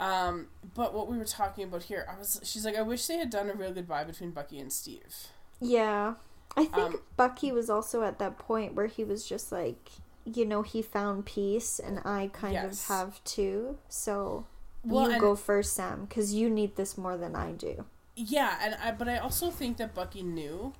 Um, 0.00 0.46
but 0.74 0.94
what 0.94 1.08
we 1.08 1.18
were 1.18 1.24
talking 1.24 1.64
about 1.64 1.84
here, 1.84 2.06
I 2.08 2.16
was 2.18 2.40
she's 2.44 2.64
like, 2.64 2.76
I 2.76 2.82
wish 2.82 3.06
they 3.06 3.18
had 3.18 3.30
done 3.30 3.50
a 3.50 3.54
real 3.54 3.72
goodbye 3.72 4.04
between 4.04 4.30
Bucky 4.30 4.58
and 4.60 4.72
Steve. 4.72 5.28
Yeah. 5.60 6.14
I 6.56 6.64
think 6.64 6.76
Um, 6.76 7.00
Bucky 7.16 7.52
was 7.52 7.68
also 7.68 8.02
at 8.02 8.18
that 8.20 8.38
point 8.38 8.74
where 8.74 8.86
he 8.86 9.04
was 9.04 9.26
just 9.28 9.52
like, 9.52 9.90
you 10.36 10.44
know, 10.44 10.62
he 10.62 10.82
found 10.82 11.26
peace 11.26 11.78
and 11.78 12.00
I 12.04 12.30
kind 12.32 12.54
Yes. 12.54 12.82
of 12.82 12.86
have 12.96 13.24
too. 13.24 13.78
So 13.88 14.46
Well, 14.84 15.10
you 15.10 15.18
go 15.20 15.34
first, 15.36 15.72
Sam, 15.74 16.04
because 16.06 16.34
you 16.34 16.48
need 16.50 16.76
this 16.76 16.96
more 16.98 17.16
than 17.16 17.34
I 17.36 17.52
do. 17.52 17.84
Yeah, 18.14 18.58
and 18.62 18.74
I 18.76 18.92
but 18.92 19.08
I 19.08 19.18
also 19.18 19.50
think 19.50 19.76
that 19.78 19.94
Bucky 19.94 20.22
knew. 20.22 20.72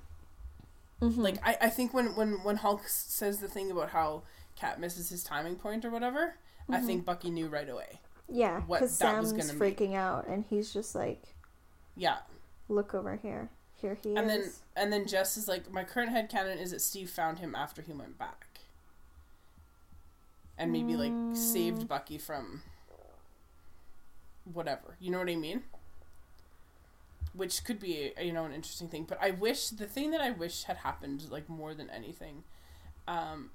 Mhm. 1.01 1.17
Like 1.17 1.37
I, 1.45 1.57
I 1.61 1.69
think 1.69 1.93
when 1.93 2.15
when 2.15 2.43
when 2.43 2.57
Hulk 2.57 2.87
says 2.87 3.39
the 3.39 3.47
thing 3.47 3.71
about 3.71 3.91
how 3.91 4.23
Cap 4.55 4.77
misses 4.79 5.09
his 5.09 5.23
timing 5.23 5.55
point 5.55 5.85
or 5.85 5.89
whatever, 5.89 6.35
I 6.69 6.79
Mhm. 6.79 6.85
think 6.85 7.05
Bucky 7.05 7.29
knew 7.29 7.47
right 7.47 7.69
away. 7.69 8.01
yeah, 8.27 8.59
what 8.61 8.79
because 8.81 8.97
that 8.99 9.17
was 9.19 9.29
Sam's 9.29 9.51
be. 9.51 9.57
freaking 9.57 9.95
out 9.95 10.27
and 10.27 10.45
he's 10.45 10.71
just 10.73 10.93
like, 10.93 11.35
Yeah. 11.95 12.19
look 12.67 12.93
over 12.93 13.15
here. 13.15 13.49
Here 13.73 13.95
he 13.95 14.15
And 14.15 14.29
then 14.29 14.41
is. 14.41 14.61
and 14.75 14.91
then 14.91 15.07
Jess 15.07 15.37
is 15.37 15.47
like, 15.47 15.71
my 15.71 15.83
current 15.85 16.11
head 16.11 16.29
headcanon 16.29 16.57
is 16.61 16.71
that 16.71 16.81
Steve 16.81 17.09
found 17.09 17.39
him 17.39 17.55
after 17.55 17.81
he 17.81 17.93
went 17.93 18.17
back. 18.19 18.45
And 20.59 20.71
maybe 20.71 20.95
like 20.95 21.13
Mm. 21.13 21.35
saved 21.37 21.87
Bucky 21.87 22.17
from 22.19 22.61
whatever. 24.43 24.95
You 24.99 25.09
know 25.11 25.19
what 25.19 25.29
I 25.29 25.35
mean? 25.35 25.63
Which 27.33 27.63
could 27.63 27.79
be 27.79 28.11
you 28.21 28.33
know 28.33 28.45
an 28.45 28.51
interesting 28.53 28.89
thing. 28.89 29.05
But 29.05 29.19
I 29.21 29.31
wish 29.31 29.69
the 29.69 29.85
thing 29.87 30.11
that 30.11 30.21
I 30.21 30.31
wish 30.31 30.63
had 30.63 30.77
happened 30.77 31.29
like 31.31 31.47
more 31.47 31.73
than 31.73 31.89
anything, 31.89 32.43
um, 33.07 33.51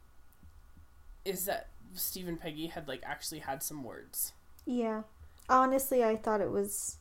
is 1.25 1.45
that 1.45 1.69
Steve 1.93 2.27
and 2.29 2.41
Peggy 2.41 2.69
had 2.69 2.89
like 2.89 3.03
actually 3.05 3.41
had 3.41 3.63
some 3.63 3.85
words. 3.85 4.33
Yeah. 4.65 5.03
Honestly, 5.49 6.03
I 6.03 6.17
thought 6.17 6.41
it 6.41 6.51
was. 6.51 6.99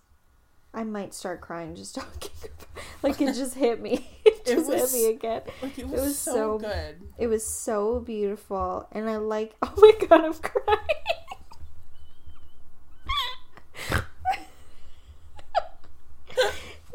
I 0.74 0.84
might 0.84 1.14
start 1.14 1.40
crying 1.42 1.76
just 1.76 1.96
talking. 1.96 2.32
About, 2.44 2.84
like 3.04 3.22
it 3.22 3.34
just 3.36 3.56
hit 3.56 3.82
me. 3.82 4.10
It 4.26 4.50
It 4.50 4.66
was- 4.68 4.92
hit 4.94 5.02
me 5.02 5.10
again. 5.16 5.42
Like 5.62 5.80
it 5.80 5.88
was, 5.88 6.02
was 6.02 6.18
so, 6.20 6.34
so- 6.34 6.58
good. 6.60 6.96
It 7.18 7.28
was 7.28 7.46
so 7.46 8.00
beautiful, 8.00 8.88
and 8.92 9.10
I 9.10 9.18
like. 9.18 9.56
Oh 9.62 9.74
my 9.78 10.08
god, 10.08 10.26
I'm 10.26 10.34
crying. 10.34 10.80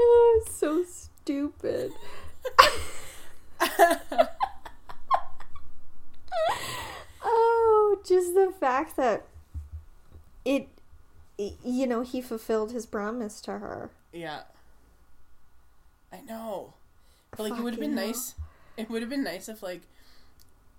oh, 0.01 0.43
so 0.51 0.85
stupid. 0.85 1.93
oh, 7.23 7.99
just 8.07 8.35
the 8.35 8.53
fact 8.59 8.97
that 8.97 9.27
it, 10.45 10.69
you 11.39 11.87
know, 11.87 12.03
he 12.03 12.21
fulfilled 12.21 12.73
his 12.73 12.85
promise 12.85 13.41
to 13.43 13.59
her. 13.59 13.91
Yeah. 14.13 14.43
I 16.13 16.21
know. 16.21 16.75
But 17.31 17.51
like 17.51 17.59
it 17.59 17.63
would 17.63 17.75
have 17.75 17.81
been 17.81 17.97
hell. 17.97 18.07
nice. 18.07 18.35
It 18.77 18.91
would 18.91 19.03
have 19.03 19.11
been 19.11 19.25
nice 19.25 19.49
if 19.49 19.63
like 19.63 19.83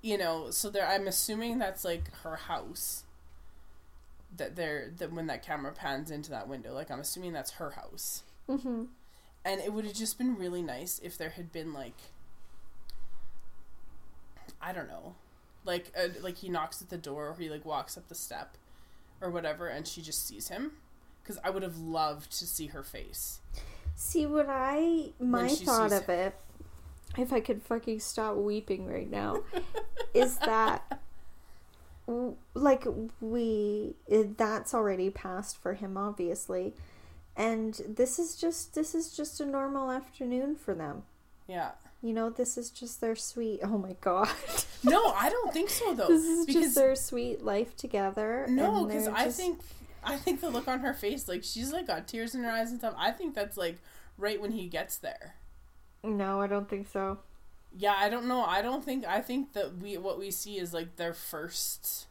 you 0.01 0.17
know, 0.17 0.49
so 0.49 0.69
there 0.69 0.87
I'm 0.87 1.07
assuming 1.07 1.59
that's 1.59 1.83
like 1.83 2.13
her 2.23 2.35
house. 2.35 3.03
That 4.35 4.55
there 4.55 4.91
that 4.97 5.11
when 5.11 5.27
that 5.27 5.43
camera 5.43 5.71
pans 5.71 6.11
into 6.11 6.29
that 6.31 6.47
window, 6.47 6.73
like 6.73 6.91
I'm 6.91 6.99
assuming 6.99 7.33
that's 7.33 7.51
her 7.51 7.71
house. 7.71 8.23
Mm-hmm. 8.47 8.85
And 9.45 9.61
it 9.61 9.73
would 9.73 9.85
have 9.85 9.93
just 9.93 10.17
been 10.17 10.35
really 10.35 10.61
nice 10.61 10.99
if 11.03 11.17
there 11.17 11.31
had 11.31 11.51
been 11.51 11.73
like 11.73 11.97
I 14.61 14.73
don't 14.73 14.87
know. 14.87 15.15
Like 15.65 15.91
uh, 15.97 16.09
like 16.21 16.37
he 16.37 16.49
knocks 16.49 16.81
at 16.81 16.89
the 16.89 16.97
door 16.97 17.29
or 17.29 17.35
he 17.39 17.49
like 17.49 17.65
walks 17.65 17.97
up 17.97 18.07
the 18.07 18.15
step 18.15 18.57
or 19.21 19.29
whatever 19.29 19.67
and 19.67 19.87
she 19.87 20.01
just 20.01 20.25
sees 20.25 20.47
him 20.47 20.71
cuz 21.23 21.37
I 21.43 21.49
would 21.49 21.63
have 21.63 21.77
loved 21.77 22.31
to 22.39 22.45
see 22.45 22.67
her 22.67 22.83
face. 22.83 23.39
See 23.95 24.25
what 24.25 24.47
I 24.49 25.13
my 25.19 25.49
thought 25.49 25.91
of 25.91 26.07
it, 26.09 26.35
if 27.17 27.33
I 27.33 27.39
could 27.39 27.61
fucking 27.61 27.99
stop 27.99 28.35
weeping 28.35 28.87
right 28.87 29.09
now, 29.09 29.43
is 30.13 30.37
that 30.37 31.01
like 32.53 32.85
we 33.21 33.95
that's 34.07 34.73
already 34.73 35.09
passed 35.09 35.57
for 35.57 35.73
him 35.73 35.97
obviously, 35.97 36.73
and 37.35 37.81
this 37.87 38.19
is 38.19 38.35
just 38.35 38.73
this 38.73 38.95
is 38.95 39.15
just 39.15 39.39
a 39.39 39.45
normal 39.45 39.91
afternoon 39.91 40.55
for 40.55 40.73
them. 40.73 41.03
Yeah. 41.47 41.71
You 42.01 42.13
know, 42.13 42.29
this 42.29 42.57
is 42.57 42.69
just 42.69 43.01
their 43.01 43.15
sweet. 43.15 43.59
Oh 43.63 43.77
my 43.77 43.93
god, 44.01 44.29
No, 44.83 45.07
I 45.13 45.29
don't 45.29 45.51
think 45.53 45.69
so 45.69 45.93
though. 45.93 46.07
this 46.07 46.23
is 46.23 46.45
because 46.45 46.63
just 46.63 46.75
their 46.75 46.95
sweet 46.95 47.43
life 47.43 47.75
together. 47.75 48.45
no, 48.49 48.85
because 48.85 49.05
they're 49.05 49.15
I 49.15 49.29
think 49.29 49.59
I 50.03 50.15
think 50.15 50.39
the 50.39 50.49
look 50.49 50.67
on 50.69 50.79
her 50.79 50.93
face, 50.93 51.27
like 51.27 51.43
she's 51.43 51.73
like 51.73 51.87
got 51.87 52.07
tears 52.07 52.33
in 52.33 52.43
her 52.43 52.51
eyes 52.51 52.71
and 52.71 52.79
stuff. 52.79 52.93
I 52.97 53.11
think 53.11 53.35
that's 53.35 53.57
like 53.57 53.79
right 54.17 54.39
when 54.41 54.51
he 54.51 54.67
gets 54.67 54.97
there. 54.97 55.35
no, 56.03 56.39
I 56.41 56.47
don't 56.47 56.69
think 56.69 56.87
so. 56.87 57.19
Yeah, 57.77 57.95
I 57.97 58.07
don't 58.09 58.25
know. 58.27 58.43
I 58.45 58.61
don't 58.61 58.83
think. 58.83 59.05
I 59.05 59.19
think 59.21 59.51
that 59.53 59.77
we 59.77 59.97
what 59.97 60.17
we 60.17 60.31
see 60.31 60.57
is 60.57 60.73
like 60.73 60.95
their 60.95 61.13
first, 61.13 62.07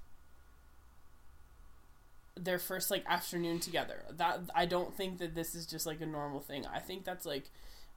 their 2.36 2.58
first 2.58 2.90
like 2.90 3.04
afternoon 3.06 3.58
together. 3.58 4.04
That 4.10 4.40
I 4.54 4.66
don't 4.66 4.94
think 4.94 5.18
that 5.18 5.34
this 5.34 5.54
is 5.54 5.66
just 5.66 5.86
like 5.86 6.00
a 6.00 6.06
normal 6.06 6.40
thing. 6.40 6.66
I 6.66 6.78
think 6.78 7.04
that's 7.04 7.26
like 7.26 7.50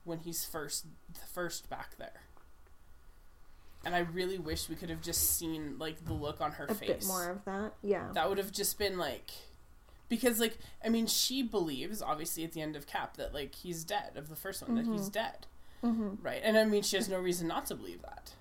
when 0.04 0.18
he's 0.20 0.44
first 0.44 0.86
first 1.32 1.68
back 1.70 1.96
there. 1.98 2.22
And 3.84 3.94
I 3.96 4.00
really 4.00 4.38
wish 4.38 4.68
we 4.68 4.76
could 4.76 4.90
have 4.90 5.00
just 5.02 5.36
seen 5.36 5.76
like 5.78 6.04
the 6.04 6.12
look 6.12 6.40
on 6.40 6.52
her 6.52 6.66
A 6.68 6.74
face. 6.74 6.88
bit 6.88 7.04
more 7.06 7.30
of 7.30 7.44
that, 7.44 7.72
yeah. 7.82 8.08
that 8.14 8.28
would 8.28 8.38
have 8.38 8.52
just 8.52 8.78
been 8.78 8.96
like 8.96 9.30
because 10.08 10.38
like 10.38 10.58
i 10.84 10.88
mean 10.90 11.06
she 11.06 11.42
believes 11.42 12.02
obviously 12.02 12.44
at 12.44 12.52
the 12.52 12.60
end 12.60 12.76
of 12.76 12.86
cap 12.86 13.16
that 13.16 13.32
like 13.32 13.54
he's 13.54 13.82
dead 13.82 14.10
of 14.14 14.28
the 14.28 14.36
first 14.36 14.60
one 14.66 14.74
that 14.76 14.84
he's 14.86 15.08
dead 15.08 15.46
Mm-hmm. 15.82 16.22
right 16.22 16.40
and 16.44 16.56
i 16.58 16.64
mean 16.66 16.82
she 16.82 16.96
has 16.96 17.08
no 17.08 17.18
reason 17.18 17.48
not 17.48 17.64
to 17.66 17.74
believe 17.74 18.02
that 18.02 18.32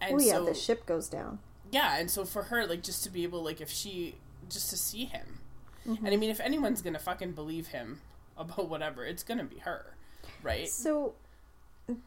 And 0.00 0.16
oh 0.16 0.22
yeah, 0.22 0.32
so, 0.34 0.44
the 0.44 0.54
ship 0.54 0.84
goes 0.86 1.08
down. 1.08 1.38
yeah, 1.72 1.96
and 1.98 2.10
so 2.10 2.24
for 2.24 2.44
her, 2.44 2.66
like, 2.66 2.82
just 2.82 3.02
to 3.04 3.10
be 3.10 3.22
able, 3.22 3.42
like, 3.42 3.60
if 3.60 3.70
she, 3.70 4.14
just 4.48 4.70
to 4.70 4.76
see 4.76 5.04
him. 5.04 5.40
Mm-hmm. 5.86 6.04
And 6.06 6.14
I 6.14 6.16
mean, 6.18 6.30
if 6.30 6.40
anyone's 6.40 6.80
gonna 6.82 6.98
fucking 6.98 7.32
believe 7.32 7.68
him 7.68 8.00
about 8.36 8.68
whatever, 8.68 9.04
it's 9.04 9.22
gonna 9.22 9.44
be 9.44 9.58
her, 9.58 9.94
right? 10.42 10.68
So, 10.68 11.14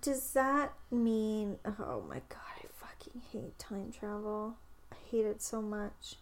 does 0.01 0.31
that 0.33 0.73
mean? 0.91 1.57
Oh 1.65 2.03
my 2.07 2.21
god, 2.29 2.39
I 2.59 2.65
fucking 2.71 3.21
hate 3.31 3.57
time 3.59 3.91
travel. 3.91 4.55
I 4.91 4.95
hate 5.11 5.25
it 5.25 5.41
so 5.41 5.61
much. 5.61 6.15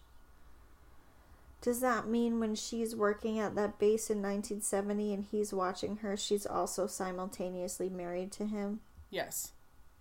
Does 1.60 1.80
that 1.80 2.08
mean 2.08 2.40
when 2.40 2.56
she's 2.56 2.96
working 2.96 3.38
at 3.38 3.54
that 3.54 3.78
base 3.78 4.10
in 4.10 4.18
1970 4.18 5.14
and 5.14 5.24
he's 5.30 5.52
watching 5.54 5.98
her, 5.98 6.16
she's 6.16 6.44
also 6.44 6.88
simultaneously 6.88 7.88
married 7.88 8.32
to 8.32 8.46
him? 8.46 8.80
Yes, 9.10 9.52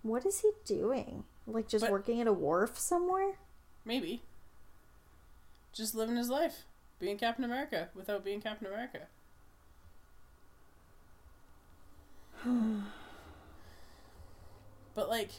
What 0.02 0.26
is 0.26 0.40
he 0.40 0.50
doing? 0.66 1.26
Like 1.46 1.68
just 1.68 1.84
But- 1.84 1.92
working 1.92 2.20
at 2.20 2.26
a 2.28 2.34
wharf 2.34 2.80
somewhere? 2.80 3.34
maybe. 3.86 4.24
Just 5.74 5.94
living 5.94 6.16
his 6.16 6.30
life, 6.30 6.66
being 6.98 7.18
Captain 7.20 7.44
America 7.46 7.90
without 7.94 8.24
being 8.24 8.42
Captain 8.42 8.66
America. 8.68 9.08
But 14.94 15.10
like, 15.10 15.30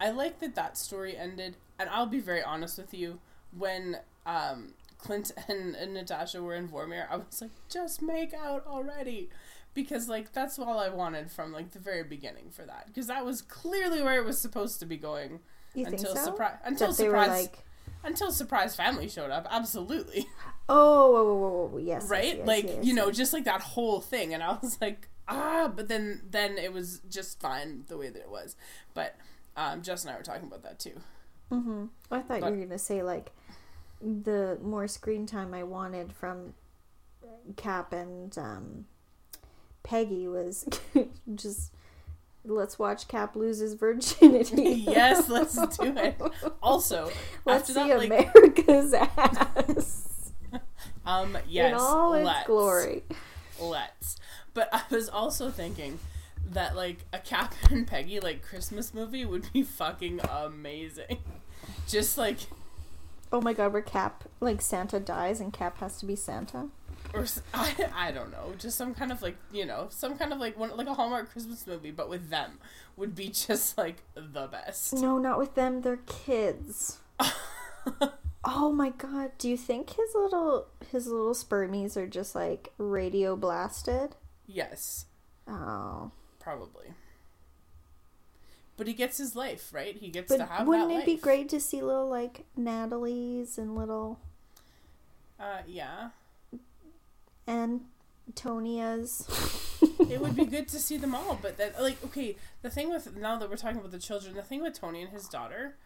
I 0.00 0.10
like 0.10 0.40
that 0.40 0.54
that 0.54 0.78
story 0.78 1.16
ended, 1.16 1.56
and 1.78 1.88
I'll 1.90 2.06
be 2.06 2.20
very 2.20 2.42
honest 2.42 2.78
with 2.78 2.94
you. 2.94 3.20
When 3.56 3.98
um, 4.24 4.74
Clint 4.98 5.32
and, 5.48 5.74
and 5.74 5.94
Natasha 5.94 6.42
were 6.42 6.54
in 6.54 6.68
Vormir, 6.68 7.06
I 7.10 7.16
was 7.16 7.42
like, 7.42 7.50
just 7.68 8.00
make 8.00 8.32
out 8.32 8.66
already, 8.66 9.28
because 9.74 10.08
like 10.08 10.32
that's 10.32 10.58
all 10.58 10.78
I 10.78 10.88
wanted 10.88 11.30
from 11.30 11.52
like 11.52 11.72
the 11.72 11.78
very 11.78 12.02
beginning 12.02 12.50
for 12.50 12.62
that, 12.62 12.86
because 12.86 13.08
that 13.08 13.24
was 13.26 13.42
clearly 13.42 14.02
where 14.02 14.16
it 14.16 14.24
was 14.24 14.38
supposed 14.38 14.80
to 14.80 14.86
be 14.86 14.96
going 14.96 15.40
You 15.74 15.84
think 15.84 15.98
until 15.98 16.16
so? 16.16 16.24
surprise 16.24 16.56
until 16.64 16.88
that 16.88 16.96
they 16.96 17.08
were 17.08 17.22
surprise 17.22 17.42
like, 17.42 17.58
until 18.04 18.32
surprise 18.32 18.74
family 18.74 19.08
showed 19.08 19.30
up. 19.30 19.46
Absolutely, 19.50 20.26
oh, 20.70 21.12
whoa, 21.12 21.24
whoa, 21.34 21.68
whoa, 21.72 21.78
yes, 21.78 22.08
right? 22.08 22.40
I 22.40 22.44
like 22.44 22.68
see, 22.68 22.78
I 22.78 22.80
you 22.80 22.94
know, 22.94 23.10
just 23.10 23.34
like 23.34 23.44
that 23.44 23.60
whole 23.60 24.00
thing, 24.00 24.32
and 24.32 24.42
I 24.42 24.56
was 24.62 24.80
like, 24.80 25.09
ah, 25.30 25.72
but 25.74 25.88
then 25.88 26.22
then 26.30 26.58
it 26.58 26.72
was 26.72 27.00
just 27.08 27.40
fine 27.40 27.84
the 27.88 27.96
way 27.96 28.10
that 28.10 28.20
it 28.20 28.30
was. 28.30 28.56
But 28.94 29.16
um, 29.56 29.82
Jess 29.82 30.04
and 30.04 30.12
I 30.12 30.16
were 30.16 30.22
talking 30.22 30.46
about 30.46 30.62
that 30.62 30.78
too. 30.78 31.00
Mm-hmm. 31.50 31.86
I 32.10 32.20
thought 32.20 32.40
But- 32.40 32.52
you 32.52 32.58
were 32.58 32.64
gonna 32.66 32.78
say 32.78 33.02
like 33.02 33.32
the 34.00 34.58
more 34.62 34.88
screen 34.88 35.26
time 35.26 35.52
I 35.52 35.62
wanted 35.62 36.12
from 36.12 36.54
Cap 37.56 37.92
and 37.92 38.36
um, 38.38 38.86
Peggy 39.82 40.26
was 40.26 40.66
just 41.34 41.72
let's 42.44 42.78
watch 42.78 43.08
Cap 43.08 43.36
lose 43.36 43.58
his 43.58 43.74
virginity. 43.74 44.62
yes, 44.88 45.28
let's 45.28 45.54
do 45.76 45.94
it. 45.96 46.20
Also, 46.62 47.10
let's 47.46 47.70
after 47.70 47.72
see 47.72 47.88
that, 47.88 47.98
like, 47.98 48.30
America's 48.34 48.92
ass 48.92 50.10
um, 51.06 51.36
yes, 51.48 51.72
in 51.72 51.78
all 51.78 52.14
its 52.14 52.26
let's, 52.26 52.46
glory. 52.46 53.02
Let's. 53.60 54.16
But 54.54 54.68
I 54.72 54.82
was 54.90 55.08
also 55.08 55.50
thinking 55.50 55.98
that 56.50 56.74
like 56.76 57.04
a 57.12 57.18
Cap 57.18 57.54
and 57.70 57.86
Peggy 57.86 58.20
like 58.20 58.42
Christmas 58.42 58.92
movie 58.94 59.24
would 59.24 59.52
be 59.52 59.62
fucking 59.62 60.20
amazing. 60.28 61.18
Just 61.88 62.18
like 62.18 62.38
Oh 63.32 63.40
my 63.40 63.52
God, 63.52 63.72
where 63.72 63.82
Cap 63.82 64.24
like 64.40 64.60
Santa 64.60 64.98
dies 64.98 65.40
and 65.40 65.52
Cap 65.52 65.78
has 65.78 65.98
to 65.98 66.06
be 66.06 66.16
Santa. 66.16 66.68
or 67.14 67.26
I, 67.54 67.74
I 67.94 68.10
don't 68.10 68.32
know, 68.32 68.52
just 68.58 68.76
some 68.76 68.92
kind 68.94 69.12
of 69.12 69.22
like 69.22 69.36
you 69.52 69.64
know 69.66 69.86
some 69.90 70.16
kind 70.18 70.32
of 70.32 70.40
like 70.40 70.58
one 70.58 70.76
like 70.76 70.88
a 70.88 70.94
Hallmark 70.94 71.30
Christmas 71.30 71.66
movie, 71.66 71.92
but 71.92 72.08
with 72.08 72.28
them 72.30 72.58
would 72.96 73.14
be 73.14 73.28
just 73.28 73.78
like 73.78 74.02
the 74.14 74.48
best. 74.48 74.94
No, 74.94 75.18
not 75.18 75.38
with 75.38 75.54
them. 75.54 75.82
They're 75.82 75.98
kids. 76.06 76.98
Oh 78.42 78.72
my 78.72 78.88
god, 78.90 79.32
do 79.38 79.48
you 79.50 79.56
think 79.56 79.90
his 79.90 80.14
little 80.14 80.66
his 80.90 81.06
little 81.06 81.34
spermies 81.34 81.96
are 81.96 82.06
just 82.06 82.34
like 82.34 82.72
radio 82.78 83.36
blasted? 83.36 84.16
Yes, 84.52 85.06
Oh. 85.48 86.10
probably. 86.38 86.94
But 88.76 88.86
he 88.86 88.94
gets 88.94 89.18
his 89.18 89.36
life 89.36 89.70
right. 89.74 89.94
He 89.96 90.08
gets 90.08 90.28
But 90.28 90.38
to 90.38 90.46
have 90.46 90.66
wouldn't 90.66 90.90
it 90.90 90.94
life. 90.96 91.06
be 91.06 91.16
great 91.16 91.48
to 91.50 91.60
see 91.60 91.82
little 91.82 92.08
like 92.08 92.46
Natalie's 92.56 93.58
and 93.58 93.74
little 93.76 94.18
Uh, 95.38 95.58
yeah, 95.66 96.10
and 97.46 97.82
Tonia's? 98.34 99.26
it 100.08 100.20
would 100.20 100.36
be 100.36 100.44
good 100.46 100.68
to 100.68 100.78
see 100.78 100.96
them 100.96 101.14
all. 101.14 101.38
But 101.40 101.56
that 101.58 101.80
like 101.80 102.02
okay, 102.06 102.36
the 102.62 102.70
thing 102.70 102.88
with 102.90 103.16
now 103.16 103.36
that 103.38 103.50
we're 103.50 103.56
talking 103.56 103.78
about 103.78 103.90
the 103.90 103.98
children, 103.98 104.34
the 104.34 104.42
thing 104.42 104.62
with 104.62 104.78
Tony 104.80 105.02
and 105.02 105.10
his 105.10 105.28
daughter, 105.28 105.76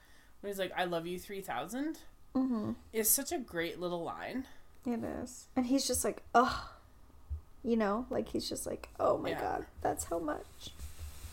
when 0.41 0.51
he's 0.53 0.59
like, 0.59 0.73
"I 0.77 0.85
love 0.85 1.07
you 1.07 1.19
three 1.19 1.41
thousand, 1.41 1.99
mm-hmm. 2.35 2.73
is 2.93 3.09
such 3.11 3.33
a 3.33 3.39
great 3.39 3.81
little 3.81 4.03
line. 4.05 4.47
It 4.87 5.03
is. 5.03 5.47
And 5.57 5.67
he's 5.67 5.87
just 5.87 6.05
like, 6.05 6.23
oh 6.35 6.74
you 7.65 7.77
know, 7.77 8.07
like 8.11 8.29
he's 8.29 8.49
just 8.49 8.67
like, 8.67 8.89
Oh 9.01 9.19
my 9.19 9.31
Yeah. 9.31 9.41
god, 9.41 9.67
that's 9.81 10.05
how 10.05 10.19
much. 10.19 10.45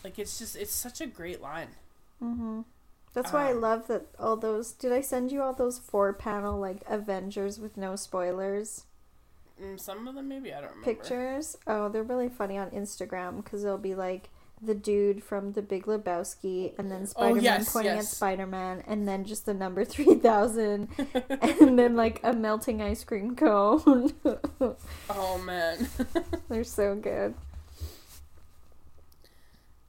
Like 0.04 0.18
it's 0.18 0.38
just 0.38 0.56
it's 0.56 0.72
such 0.72 1.00
a 1.00 1.06
great 1.06 1.40
line. 1.40 1.68
Mm-hmm. 2.22 2.62
That's 3.14 3.32
why 3.32 3.48
I 3.48 3.52
Um, 3.52 3.60
love 3.60 3.86
that 3.88 4.06
all 4.18 4.36
those 4.36 4.72
did 4.72 4.90
I 4.92 5.00
send 5.02 5.30
you 5.32 5.42
all 5.42 5.52
those 5.52 5.78
four 5.78 6.12
panel 6.12 6.58
like 6.58 6.82
Avengers 6.88 7.60
with 7.60 7.76
no 7.76 7.94
spoilers? 7.96 8.84
Mm, 9.62 9.78
some 9.78 10.08
of 10.08 10.14
them 10.14 10.28
maybe 10.28 10.52
I 10.52 10.60
don't 10.60 10.70
remember. 10.70 10.84
pictures. 10.86 11.56
Oh, 11.66 11.88
they're 11.88 12.02
really 12.02 12.28
funny 12.28 12.56
on 12.58 12.70
Instagram 12.70 13.44
because 13.44 13.62
they'll 13.62 13.78
be 13.78 13.94
like 13.94 14.30
the 14.64 14.74
dude 14.74 15.22
from 15.24 15.52
The 15.52 15.62
Big 15.62 15.86
Lebowski, 15.86 16.78
and 16.78 16.90
then 16.90 17.06
Spider 17.06 17.34
Man 17.34 17.38
Oh, 17.38 17.42
yes, 17.42 17.72
pointing 17.72 17.98
at. 17.98 18.04
Spider 18.04 18.46
Man, 18.46 18.82
and 18.86 19.08
then 19.08 19.24
just 19.24 19.44
the 19.44 19.54
number 19.54 19.84
three 19.86 20.14
thousand, 20.14 20.88
and 21.40 21.78
then 21.78 21.96
like 21.96 22.20
a 22.22 22.32
melting 22.32 22.80
ice 22.80 23.04
cream 23.04 23.34
cone. 23.36 24.12
Oh 25.10 25.38
man. 25.44 25.88
they're 26.48 26.64
so 26.64 26.94
good. 26.94 27.34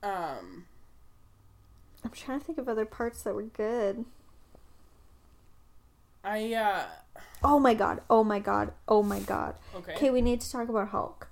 um. 0.02 0.66
I'm 2.04 2.12
trying 2.12 2.40
to 2.40 2.45
think 2.45 2.58
of 2.58 2.68
other 2.68 2.86
parts 2.86 3.22
that 3.24 3.34
were 3.34 3.44
good. 3.44 4.04
I 6.24 6.54
uh. 6.54 6.86
Oh 7.44 7.60
my 7.60 7.74
god! 7.74 8.02
Oh 8.10 8.24
my 8.24 8.40
god! 8.40 8.74
Oh 8.88 9.04
my 9.04 9.20
god! 9.20 9.56
Okay. 9.76 9.94
Okay, 9.94 10.10
we 10.10 10.22
need 10.22 10.41
to 10.41 10.52
talk 10.52 10.68
about 10.68 10.90
Hulk. 10.90 11.28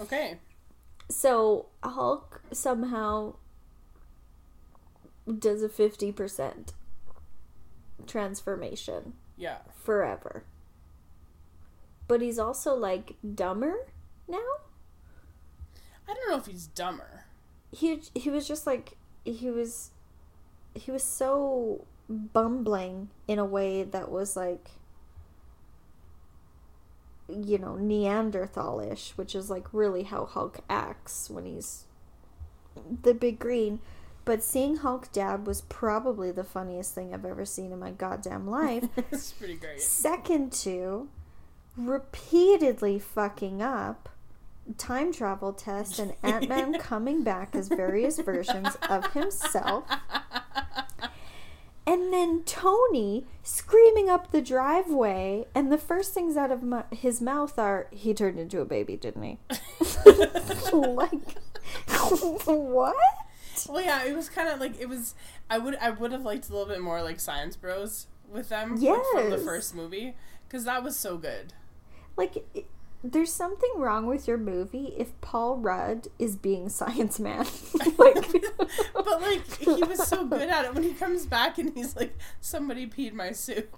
Okay. 0.00 0.36
So 1.10 1.66
Hulk 1.82 2.42
somehow 2.52 3.34
does 5.38 5.62
a 5.62 5.68
fifty 5.68 6.12
percent 6.12 6.74
transformation. 8.06 9.14
Yeah. 9.36 9.58
forever. 9.72 10.44
But 12.08 12.20
he's 12.20 12.38
also 12.38 12.74
like 12.74 13.14
dumber 13.34 13.86
now. 14.26 14.38
I 16.08 16.14
don't 16.14 16.28
know 16.30 16.36
if 16.38 16.46
he's 16.46 16.66
dumber. 16.66 17.24
He 17.70 18.02
he 18.14 18.30
was 18.30 18.48
just 18.48 18.66
like 18.66 18.96
he 19.24 19.50
was 19.50 19.90
he 20.74 20.90
was 20.90 21.04
so 21.04 21.84
bumbling 22.08 23.10
in 23.28 23.38
a 23.38 23.44
way 23.44 23.82
that 23.84 24.10
was 24.10 24.36
like 24.36 24.70
you 27.28 27.58
know 27.58 27.76
Neanderthalish, 27.80 29.10
which 29.10 29.34
is 29.34 29.50
like 29.50 29.66
really 29.72 30.04
how 30.04 30.24
Hulk 30.26 30.60
acts 30.68 31.28
when 31.30 31.44
he's 31.44 31.84
the 33.02 33.14
big 33.14 33.38
green. 33.38 33.80
But 34.24 34.42
seeing 34.42 34.76
Hulk 34.76 35.10
dab 35.10 35.46
was 35.46 35.62
probably 35.62 36.30
the 36.30 36.44
funniest 36.44 36.94
thing 36.94 37.14
I've 37.14 37.24
ever 37.24 37.46
seen 37.46 37.72
in 37.72 37.78
my 37.78 37.92
goddamn 37.92 38.46
life. 38.46 38.84
it's 39.10 39.32
pretty 39.32 39.54
great. 39.54 39.80
Second 39.80 40.52
to 40.64 41.08
repeatedly 41.76 42.98
fucking 42.98 43.62
up 43.62 44.10
time 44.76 45.12
travel 45.12 45.52
tests 45.52 45.98
and 45.98 46.14
Ant 46.22 46.48
Man 46.48 46.74
coming 46.74 47.22
back 47.22 47.54
as 47.54 47.68
various 47.68 48.18
versions 48.18 48.76
of 48.88 49.12
himself. 49.12 49.84
And 51.88 52.12
then 52.12 52.42
Tony 52.44 53.24
screaming 53.42 54.10
up 54.10 54.30
the 54.30 54.42
driveway, 54.42 55.46
and 55.54 55.72
the 55.72 55.78
first 55.78 56.12
things 56.12 56.36
out 56.36 56.52
of 56.52 56.62
mu- 56.62 56.82
his 56.90 57.22
mouth 57.22 57.58
are, 57.58 57.86
he 57.90 58.12
turned 58.12 58.38
into 58.38 58.60
a 58.60 58.66
baby, 58.66 58.98
didn't 58.98 59.22
he? 59.22 59.38
like, 60.74 61.38
what? 62.44 62.94
Well, 63.66 63.80
yeah, 63.80 64.04
it 64.04 64.14
was 64.14 64.28
kind 64.28 64.50
of 64.50 64.60
like 64.60 64.78
it 64.78 64.86
was. 64.86 65.14
I 65.48 65.56
would 65.56 65.76
I 65.76 65.88
would 65.88 66.12
have 66.12 66.24
liked 66.26 66.50
a 66.50 66.52
little 66.52 66.68
bit 66.68 66.82
more 66.82 67.02
like 67.02 67.18
Science 67.18 67.56
Bros 67.56 68.06
with 68.30 68.50
them 68.50 68.76
like, 68.76 69.02
from 69.14 69.30
the 69.30 69.38
first 69.38 69.74
movie 69.74 70.14
because 70.46 70.64
that 70.66 70.84
was 70.84 70.94
so 70.94 71.16
good. 71.16 71.54
Like, 72.18 72.66
there's 73.02 73.32
something 73.32 73.70
wrong 73.76 74.06
with 74.06 74.26
your 74.26 74.38
movie 74.38 74.94
if 74.96 75.18
Paul 75.20 75.56
Rudd 75.58 76.08
is 76.18 76.36
being 76.36 76.68
Science 76.80 77.18
Man. 77.20 77.46
like, 77.98 78.16
But 78.94 79.22
like 79.22 79.56
he 79.58 79.82
was 79.84 80.06
so 80.06 80.24
good 80.26 80.48
at 80.48 80.64
it 80.66 80.74
when 80.74 80.82
he 80.82 80.92
comes 80.94 81.26
back 81.26 81.58
and 81.58 81.72
he's 81.74 81.96
like, 81.96 82.16
"Somebody 82.40 82.86
peed 82.86 83.12
my 83.14 83.32
suit." 83.32 83.70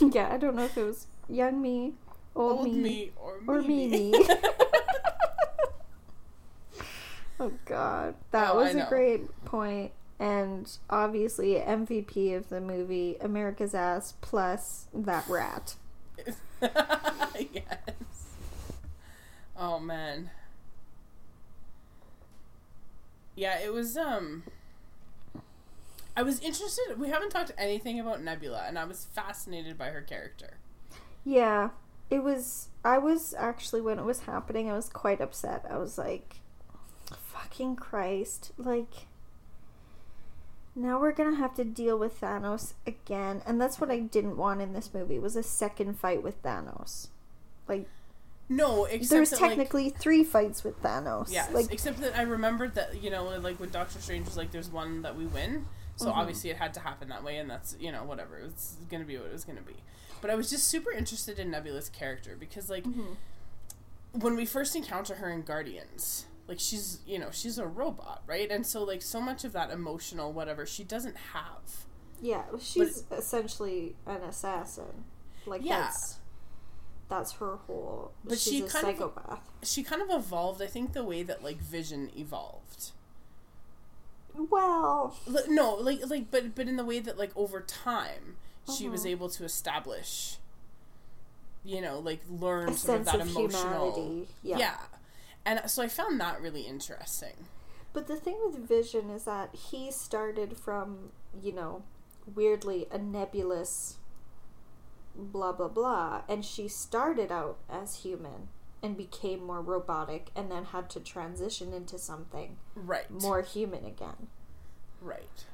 yeah, 0.00 0.32
I 0.32 0.36
don't 0.38 0.56
know 0.56 0.64
if 0.64 0.76
it 0.76 0.84
was 0.84 1.06
young 1.28 1.60
me, 1.62 1.94
old, 2.34 2.58
Old 2.60 2.66
me, 2.74 2.80
me 2.80 3.10
or 3.16 3.40
or 3.46 3.62
me. 3.62 3.86
me. 3.88 4.10
me. 4.12 4.28
oh 7.40 7.52
God, 7.64 8.14
that 8.32 8.50
Oh, 8.52 8.56
was 8.56 8.74
a 8.74 8.86
great 8.88 9.44
point. 9.44 9.92
And 10.20 10.68
obviously, 10.90 11.54
MVP 11.54 12.36
of 12.36 12.48
the 12.48 12.60
movie, 12.60 13.16
America's 13.20 13.72
Ass 13.74 14.14
plus 14.20 14.88
that 14.92 15.28
rat. 15.28 15.76
yes. 16.60 18.27
Oh 19.58 19.78
man. 19.78 20.30
Yeah, 23.34 23.58
it 23.58 23.72
was 23.72 23.96
um 23.96 24.44
I 26.16 26.22
was 26.22 26.40
interested 26.40 26.98
we 26.98 27.08
haven't 27.08 27.30
talked 27.30 27.52
anything 27.58 28.00
about 28.00 28.22
Nebula 28.22 28.64
and 28.66 28.78
I 28.78 28.84
was 28.84 29.06
fascinated 29.12 29.76
by 29.76 29.90
her 29.90 30.02
character. 30.02 30.58
Yeah, 31.24 31.70
it 32.08 32.22
was. 32.22 32.68
I 32.84 32.96
was 32.96 33.34
actually, 33.36 33.82
when 33.82 33.98
it 33.98 34.04
was 34.04 34.20
happening, 34.20 34.70
I 34.70 34.74
was 34.74 34.88
quite 34.88 35.20
upset. 35.20 35.66
I 35.68 35.76
was 35.76 35.98
like, 35.98 36.40
fucking 37.10 37.76
Christ. 37.76 38.52
Like, 38.56 39.06
now 40.74 40.98
we're 40.98 41.12
gonna 41.12 41.36
have 41.36 41.54
to 41.56 41.64
deal 41.64 41.98
with 41.98 42.20
Thanos 42.20 42.72
again. 42.86 43.42
And 43.46 43.60
that's 43.60 43.78
what 43.78 43.90
I 43.90 43.98
didn't 43.98 44.38
want 44.38 44.62
in 44.62 44.72
this 44.72 44.94
movie, 44.94 45.18
was 45.18 45.36
a 45.36 45.42
second 45.42 45.98
fight 45.98 46.22
with 46.22 46.42
Thanos. 46.42 47.08
Like, 47.66 47.88
No, 48.48 48.86
except 48.86 49.10
there's 49.10 49.30
that, 49.30 49.40
like, 49.40 49.50
technically 49.50 49.90
three 49.90 50.24
fights 50.24 50.64
with 50.64 50.82
Thanos. 50.82 51.30
Yes, 51.30 51.52
Like, 51.52 51.70
except 51.72 52.00
that 52.00 52.16
I 52.16 52.22
remembered 52.22 52.74
that 52.76 53.02
you 53.02 53.10
know, 53.10 53.24
like 53.40 53.60
when 53.60 53.70
Doctor 53.70 53.98
Strange 54.00 54.24
was 54.26 54.36
like, 54.38 54.50
"There's 54.52 54.70
one 54.70 55.02
that 55.02 55.16
we 55.16 55.26
win," 55.26 55.66
so 55.96 56.06
Mhm. 56.06 56.16
obviously 56.16 56.48
it 56.50 56.56
had 56.56 56.72
to 56.74 56.80
happen 56.80 57.08
that 57.10 57.22
way, 57.22 57.36
and 57.36 57.50
that's 57.50 57.76
you 57.78 57.92
know 57.92 58.04
whatever 58.04 58.38
it's 58.38 58.76
gonna 58.90 59.04
be 59.04 59.16
what 59.18 59.26
it 59.26 59.32
was 59.32 59.44
gonna 59.44 59.60
be. 59.60 59.76
But 60.22 60.30
I 60.30 60.34
was 60.34 60.48
just 60.50 60.66
super 60.66 60.90
interested 60.90 61.38
in 61.38 61.50
Nebula's 61.50 61.88
character 61.90 62.36
because 62.40 62.70
like 62.70 62.84
Mhm. 62.84 63.16
when 64.12 64.34
we 64.34 64.46
first 64.46 64.74
encounter 64.74 65.16
her 65.16 65.28
in 65.28 65.42
Guardians, 65.42 66.24
like 66.46 66.58
she's 66.58 67.00
you 67.06 67.18
know 67.18 67.30
she's 67.30 67.58
a 67.58 67.66
robot, 67.66 68.22
right? 68.26 68.50
And 68.50 68.66
so 68.66 68.82
like 68.82 69.02
so 69.02 69.20
much 69.20 69.44
of 69.44 69.52
that 69.52 69.70
emotional 69.70 70.32
whatever 70.32 70.64
she 70.66 70.84
doesn't 70.84 71.16
have. 71.34 71.84
yeah, 72.20 72.42
she's 72.58 73.04
essentially 73.12 73.94
an 74.06 74.22
assassin. 74.22 75.04
Like, 75.46 75.60
Yeah. 75.64 75.82
that's. 75.82 76.17
That's 77.08 77.32
her 77.32 77.56
whole. 77.66 78.12
But 78.24 78.38
she's 78.38 78.52
she 78.52 78.60
a 78.62 78.68
kind 78.68 79.00
of- 79.00 79.40
She 79.62 79.82
kind 79.82 80.02
of 80.02 80.10
evolved, 80.10 80.60
I 80.62 80.66
think, 80.66 80.92
the 80.92 81.02
way 81.04 81.22
that 81.22 81.42
like 81.42 81.58
Vision 81.58 82.10
evolved. 82.16 82.92
Well, 84.34 85.16
no 85.48 85.74
like 85.74 86.00
like 86.08 86.30
but 86.30 86.54
but 86.54 86.68
in 86.68 86.76
the 86.76 86.84
way 86.84 87.00
that 87.00 87.18
like 87.18 87.36
over 87.36 87.60
time 87.60 88.36
she 88.72 88.88
was 88.88 89.02
Mhm. 89.04 89.10
able 89.10 89.28
to 89.30 89.44
establish 89.44 90.36
you 91.64 91.80
know 91.80 91.98
like 91.98 92.20
learn 92.30 92.74
sort 92.74 93.00
of 93.00 93.06
that 93.06 93.14
of 93.16 93.28
emotional 93.28 93.92
humanity. 93.94 94.28
yeah. 94.42 94.76
and 95.44 95.68
so 95.68 95.82
i 95.82 95.88
found 95.88 96.20
that 96.20 96.40
really 96.40 96.62
interesting 96.62 97.46
But 97.92 98.06
the 98.06 98.14
thing 98.16 98.38
with 98.46 98.56
Vision 98.68 99.10
is 99.10 99.24
that 99.24 99.52
he 99.54 99.90
started 99.90 100.56
from, 100.56 101.10
you 101.42 101.52
know, 101.52 101.82
weirdly 102.32 102.86
a 102.92 102.98
nebulous 102.98 103.97
blah 105.18 105.52
blah 105.52 105.68
blah, 105.68 106.22
and 106.28 106.44
she 106.44 106.68
started 106.68 107.30
out 107.32 107.58
as 107.68 107.96
human 107.96 108.48
and 108.82 108.96
became 108.96 109.44
more 109.44 109.60
robotic 109.60 110.30
and 110.36 110.50
then 110.50 110.66
had 110.66 110.88
to 110.90 111.00
transition 111.00 111.72
into 111.74 111.98
something 111.98 112.56
right 112.76 113.10
more 113.10 113.42
human 113.42 113.84
again. 113.84 114.28
right 115.02 115.44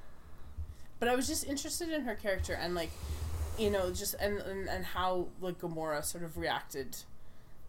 but 0.98 1.08
i 1.08 1.14
was 1.16 1.26
just 1.26 1.44
interested 1.46 1.88
in 1.88 2.02
her 2.02 2.14
character 2.14 2.52
and 2.52 2.74
like 2.74 2.90
you 3.58 3.70
know 3.70 3.90
just 3.90 4.14
and 4.20 4.38
and, 4.40 4.68
and 4.68 4.84
how 4.84 5.26
like 5.40 5.58
gamora 5.58 6.04
sort 6.04 6.22
of 6.22 6.36
reacted 6.36 6.98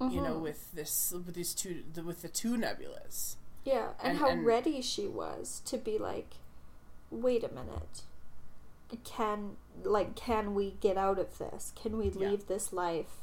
you 0.01 0.19
know 0.21 0.35
Mhm. 0.35 0.41
with 0.41 0.71
this 0.73 1.13
with 1.13 1.33
these 1.35 1.53
two 1.53 1.83
the, 1.93 2.03
with 2.03 2.21
the 2.21 2.27
two 2.27 2.57
nebulas 2.57 3.35
Yeah, 3.63 3.91
and, 4.01 4.09
and- 4.11 4.17
how 4.17 4.29
and- 4.29 4.45
ready 4.45 4.81
she 4.81 5.07
was 5.07 5.61
to 5.67 5.77
be 5.77 5.97
like, 5.97 6.33
wait 7.09 7.43
a 7.45 7.49
minute. 7.49 8.01
Can 9.03 9.55
like 9.83 10.15
can 10.15 10.53
we 10.55 10.71
get 10.79 10.97
out 10.97 11.19
of 11.19 11.37
this? 11.37 11.71
Can 11.75 11.97
we 11.97 12.09
Yeah. 12.09 12.29
leave 12.29 12.47
this 12.47 12.71
life 12.73 13.21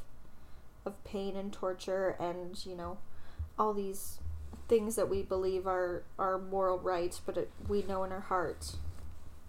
of 0.84 1.02
pain 1.04 1.36
and 1.36 1.52
torture 1.52 2.16
and, 2.18 2.64
you 2.66 2.74
know, 2.74 2.98
all 3.58 3.72
these 3.72 4.18
things 4.68 4.96
that 4.96 5.08
we 5.08 5.22
believe 5.22 5.66
are 5.66 6.04
are 6.18 6.38
moral 6.38 6.78
rights, 6.78 7.20
but 7.24 7.36
it, 7.36 7.50
we 7.68 7.82
know 7.82 8.04
in 8.04 8.12
our 8.12 8.20
heart 8.20 8.76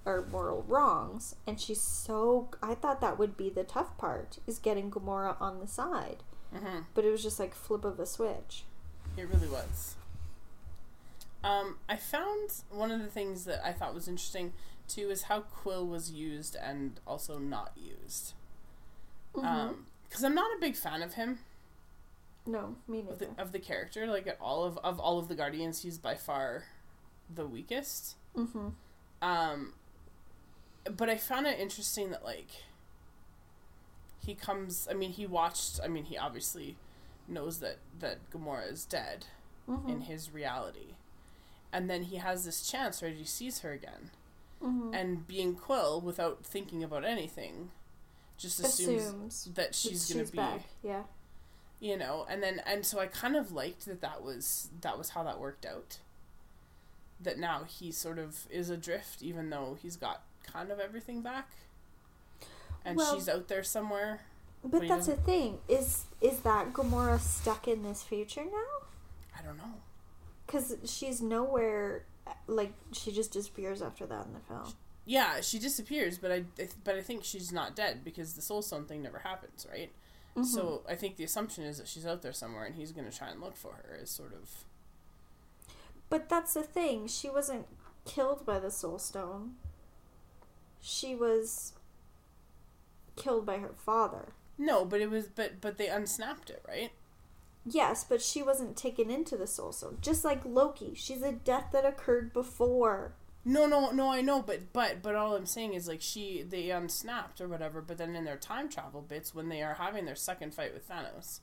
are 0.06 0.22
moral 0.26 0.64
wrongs. 0.68 1.36
And 1.48 1.60
she's 1.60 1.82
so 1.82 2.50
I 2.62 2.76
thought 2.76 3.02
that 3.02 3.18
would 3.18 3.38
be 3.38 3.50
the 3.50 3.64
tough 3.64 3.98
part 3.98 4.40
is 4.46 4.60
getting 4.60 4.92
Gamora 4.92 5.40
on 5.42 5.60
the 5.60 5.68
side. 5.68 6.24
mm-hmm. 6.54 6.82
But 6.94 7.06
it 7.06 7.12
was 7.12 7.24
just 7.24 7.40
like 7.40 7.56
flip 7.56 7.86
of 7.86 8.00
a 8.00 8.06
switch. 8.06 8.66
It 9.18 9.28
really 9.30 9.48
was. 9.48 9.96
Um, 11.44 11.78
I 11.90 11.98
found 11.98 12.52
one 12.70 12.90
of 12.92 13.02
the 13.02 13.08
things 13.08 13.44
that 13.46 13.66
I 13.66 13.74
thought 13.74 13.94
was 13.94 14.08
interesting 14.08 14.54
too 14.88 15.10
is 15.10 15.24
how 15.24 15.42
Quill 15.42 15.88
was 15.88 16.12
used 16.12 16.56
and 16.56 17.00
also 17.08 17.40
not 17.40 17.72
used. 17.76 18.34
Mhm. 19.36 19.44
Um, 19.44 19.88
because 20.08 20.24
I'm 20.24 20.36
not 20.36 20.56
a 20.56 20.60
big 20.60 20.76
fan 20.76 21.02
of 21.02 21.16
him 21.16 21.40
no, 22.46 22.76
me 22.88 23.00
of 23.00 23.06
neither. 23.06 23.26
the, 23.36 23.42
of 23.42 23.52
the 23.52 23.60
character. 23.60 24.06
Like 24.08 24.28
at 24.28 24.38
all 24.40 24.64
of 24.64 24.78
of 24.80 25.00
all 25.00 25.18
of 25.20 25.28
the 25.28 25.36
Guardians, 25.36 25.82
he's 25.84 25.98
by 25.98 26.16
far 26.16 26.66
the 27.34 27.46
weakest. 27.48 28.16
mm-hmm. 28.36 28.70
Um, 29.22 29.74
but 30.92 31.10
I 31.10 31.18
found 31.18 31.48
it 31.48 31.60
interesting 31.60 32.12
that 32.12 32.24
like 32.24 32.50
he 34.26 34.36
comes. 34.36 34.88
I 34.90 34.94
mean, 34.94 35.12
he 35.12 35.26
watched. 35.26 35.80
I 35.84 35.88
mean, 35.88 36.06
he 36.06 36.18
obviously 36.18 36.76
knows 37.28 37.60
that 37.60 37.78
that 38.00 38.30
Gamora 38.32 38.72
is 38.72 38.86
dead. 38.86 39.26
Mm-hmm. 39.70 39.90
in 39.90 40.02
his 40.02 40.30
reality. 40.34 40.96
And 41.72 41.90
then 41.90 42.04
he 42.04 42.18
has 42.18 42.44
this 42.44 42.70
chance 42.70 43.02
where 43.02 43.12
he 43.12 43.24
sees 43.24 43.60
her 43.60 43.72
again. 43.72 44.12
Mm-hmm. 44.64 44.94
And 44.94 45.28
being 45.28 45.56
Quill, 45.56 46.00
without 46.02 46.46
thinking 46.46 46.84
about 46.84 47.04
anything, 47.04 47.72
just 48.38 48.60
assumes 48.60 49.02
assumes 49.04 49.50
that 49.56 49.76
she's, 49.76 50.12
gonna 50.12 50.26
be, 50.26 50.38
back. 50.38 50.62
Yeah. 50.82 51.04
you 51.80 51.98
know. 51.98 52.26
And 52.30 52.42
then, 52.42 52.62
and 52.66 52.86
so 52.86 53.00
I 53.00 53.08
kind 53.08 53.36
of 53.36 53.52
liked 53.52 53.86
that 53.86 54.02
that 54.02 54.24
was 54.24 54.70
that 54.82 54.98
was 54.98 55.10
how 55.10 55.24
that 55.24 55.40
worked 55.40 55.66
out. 55.66 56.00
That 57.22 57.38
now 57.38 57.64
he 57.66 57.92
sort 57.92 58.20
of 58.20 58.48
is 58.50 58.70
adrift, 58.70 59.22
even 59.22 59.50
though 59.50 59.78
he's 59.82 59.96
got 59.98 60.24
kind 60.46 60.72
of 60.72 60.80
everything 60.80 61.22
back, 61.22 61.50
and 62.86 62.98
Well- 62.98 63.14
she's 63.16 63.28
out 63.30 63.48
there 63.48 63.64
somewhere. 63.64 64.22
But 64.66 64.88
that's 64.88 65.08
the 65.08 65.18
thing. 65.18 65.60
Is 65.68 66.06
is 66.22 66.40
that 66.40 66.72
Gamora 66.72 67.20
stuck 67.20 67.68
in 67.68 67.84
this 67.84 68.02
future 68.02 68.46
now? 68.46 68.88
I 69.38 69.42
don't 69.42 69.58
know. 69.58 69.74
Because 70.46 70.76
she's 70.86 71.22
nowhere. 71.22 72.06
Like 72.48 72.74
she 72.92 73.12
just 73.12 73.32
disappears 73.32 73.82
after 73.82 74.06
that 74.08 74.26
in 74.26 74.34
the 74.34 74.40
film. 74.40 74.74
Yeah, 75.06 75.42
she 75.42 75.60
disappears, 75.60 76.18
but 76.18 76.32
I, 76.32 76.46
but 76.84 76.96
I 76.96 77.02
think 77.02 77.24
she's 77.26 77.52
not 77.52 77.76
dead 77.76 78.04
because 78.06 78.34
the 78.34 78.42
Soul 78.42 78.62
Stone 78.62 78.86
thing 78.86 79.02
never 79.02 79.20
happens, 79.20 79.68
right? 79.70 79.92
Mhm. 80.38 80.46
So 80.46 80.84
I 80.88 80.96
think 80.96 81.18
the 81.18 81.24
assumption 81.26 81.64
is 81.66 81.78
that 81.78 81.88
she's 81.88 82.06
out 82.06 82.22
there 82.22 82.32
somewhere 82.34 82.64
and 82.66 82.76
he's 82.76 82.92
going 82.94 83.10
to 83.10 83.16
try 83.16 83.30
and 83.30 83.42
look 83.42 83.56
for 83.58 83.74
her. 83.74 83.96
Is 84.02 84.10
sort 84.10 84.34
of 84.34 84.50
But 86.10 86.30
that's 86.30 86.54
the 86.54 86.64
thing. 86.64 87.08
She 87.08 87.30
wasn't 87.30 87.68
killed 88.06 88.46
by 88.46 88.60
the 88.60 88.72
Soul 88.72 88.98
Stone. 89.00 89.56
She 90.82 91.16
was 91.16 91.74
killed 93.16 93.46
by 93.46 93.58
her 93.58 93.74
father. 93.76 94.34
no, 94.58 94.86
but 94.86 95.02
it 95.02 95.10
was 95.10 95.28
but 95.28 95.60
but 95.62 95.78
they 95.78 95.88
unsnapped 95.88 96.50
it, 96.50 96.64
right? 96.68 96.92
Yes, 97.66 98.04
but 98.04 98.22
she 98.22 98.44
wasn't 98.44 98.76
taken 98.76 99.10
into 99.10 99.38
the 99.38 99.48
Soul 99.48 99.72
Stone. 99.72 100.00
Just 100.02 100.26
like 100.26 100.44
Loki, 100.46 100.94
she's 100.96 101.22
a 101.22 101.32
death 101.32 101.68
that 101.72 101.86
occurred 101.86 102.34
before. 102.34 103.14
No, 103.46 103.66
no, 103.66 103.92
no. 103.92 104.10
I 104.12 104.22
know, 104.22 104.42
but 104.42 104.72
but 104.74 105.02
but 105.02 105.16
all 105.16 105.36
I'm 105.36 105.46
saying 105.46 105.74
is 105.74 105.88
like 105.88 106.02
she 106.02 106.44
they 106.44 106.70
unsnapped 106.72 107.40
or 107.42 107.48
whatever. 107.48 107.82
But 107.82 107.98
then 107.98 108.16
in 108.16 108.24
their 108.26 108.38
time 108.38 108.70
travel 108.70 109.02
bits, 109.02 109.34
when 109.36 109.50
they 109.50 109.62
are 109.62 109.76
having 109.76 110.06
their 110.06 110.16
second 110.16 110.54
fight 110.54 110.74
with 110.74 110.88
Thanos, 110.90 111.40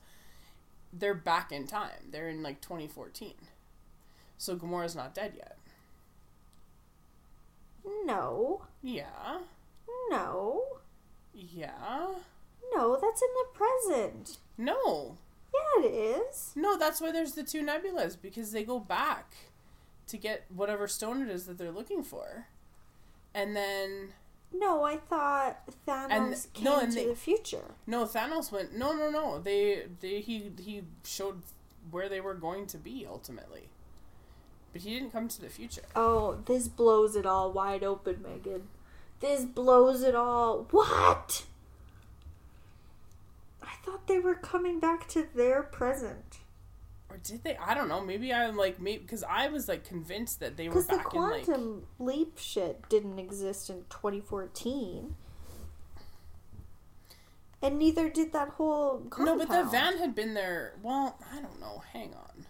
they're 0.93 1.15
back 1.15 1.53
in 1.53 1.67
time. 1.67 2.09
They're 2.11 2.29
in 2.29 2.43
like 2.43 2.61
2014. 2.61 3.35
So 4.39 4.57
Gamora's 4.57 4.97
not 4.97 5.15
dead 5.15 5.35
yet. 5.37 5.59
No, 8.05 8.63
Yeah, 8.83 9.39
no, 10.11 10.63
yeah. 11.35 12.09
no. 12.75 12.99
That's 13.01 13.23
in 13.23 13.29
the 13.37 13.47
present. 13.55 14.39
No, 14.59 15.17
Yeah, 15.55 15.87
it 15.87 15.93
is. 16.31 16.53
no. 16.57 16.77
That's 16.79 17.01
why 17.01 17.13
there's 17.13 17.33
the 17.33 17.43
two 17.43 17.63
nebulas 17.63 18.17
because 18.21 18.53
they 18.53 18.65
go 18.65 18.79
back 18.79 19.33
to 20.09 20.17
get 20.17 20.45
whatever 20.55 20.87
stone 20.89 21.23
it 21.23 21.29
is 21.29 21.47
that 21.47 21.59
they're 21.59 21.71
looking 21.71 22.03
for, 22.03 22.47
and 23.35 23.55
then 23.57 24.13
No, 24.53 24.83
I 24.85 24.97
thought 24.97 25.61
Thanos 25.87 26.11
And- 26.11 26.47
came 26.55 26.65
no, 26.65 26.81
and 26.81 26.93
to 26.93 26.99
they- 26.99 27.07
the 27.07 27.15
future. 27.15 27.75
No, 27.87 28.05
Thanos 28.05 28.51
went. 28.51 28.75
No, 28.77 28.93
no, 28.93 29.09
no. 29.11 29.39
They, 29.41 29.87
they, 30.01 30.21
he, 30.21 30.51
he 30.59 30.83
showed 31.05 31.43
where 31.91 32.09
they 32.09 32.21
were 32.21 32.35
going 32.35 32.67
to 32.67 32.77
be 32.79 33.07
ultimately, 33.09 33.69
but 34.73 34.83
he 34.83 34.91
didn't 34.95 35.13
come 35.13 35.29
to 35.29 35.41
the 35.41 35.49
future. 35.49 35.83
Oh, 35.95 36.39
this 36.47 36.67
blows 36.67 37.15
it 37.15 37.27
all 37.27 37.53
wide 37.53 37.85
open, 37.85 38.23
Megan. 38.23 38.69
This 39.21 39.45
blows 39.45 40.03
it 40.03 40.15
all. 40.17 40.67
What? 40.73 41.45
Thought 43.85 44.07
they 44.07 44.19
were 44.19 44.35
coming 44.35 44.79
back 44.79 45.09
to 45.09 45.27
their 45.35 45.63
present. 45.63 46.39
Or 47.11 47.17
did 47.17 47.43
they? 47.43 47.57
I 47.57 47.75
don't 47.75 47.89
know. 47.89 48.01
Maybe 48.01 48.33
I'm 48.33 48.57
like 48.57 48.81
maybe 48.81 49.03
because 49.03 49.25
I 49.25 49.49
was 49.49 49.69
like 49.69 49.85
convinced 49.85 50.41
that 50.41 50.57
they 50.57 50.69
were 50.69 50.75
Because 50.75 50.87
the 50.87 50.97
back 50.97 51.15
in 51.15 51.21
like 51.21 51.45
quantum 51.45 51.87
leap 51.99 52.39
shit 52.39 52.89
didn't 52.89 53.19
exist 53.19 53.69
in 53.69 53.85
2014. 53.91 55.17
And 57.63 57.79
neither 57.79 58.09
did 58.09 58.33
that 58.33 58.51
whole 58.51 59.03
no, 59.19 59.37
but 59.37 59.49
the 59.49 59.65
van 59.65 59.99
had 59.99 60.15
been 60.15 60.35
there. 60.35 60.75
Well, 60.83 61.19
I 61.33 61.41
don't 61.41 61.61
know. 61.61 61.83
Hang 61.93 62.15
on. 62.15 62.47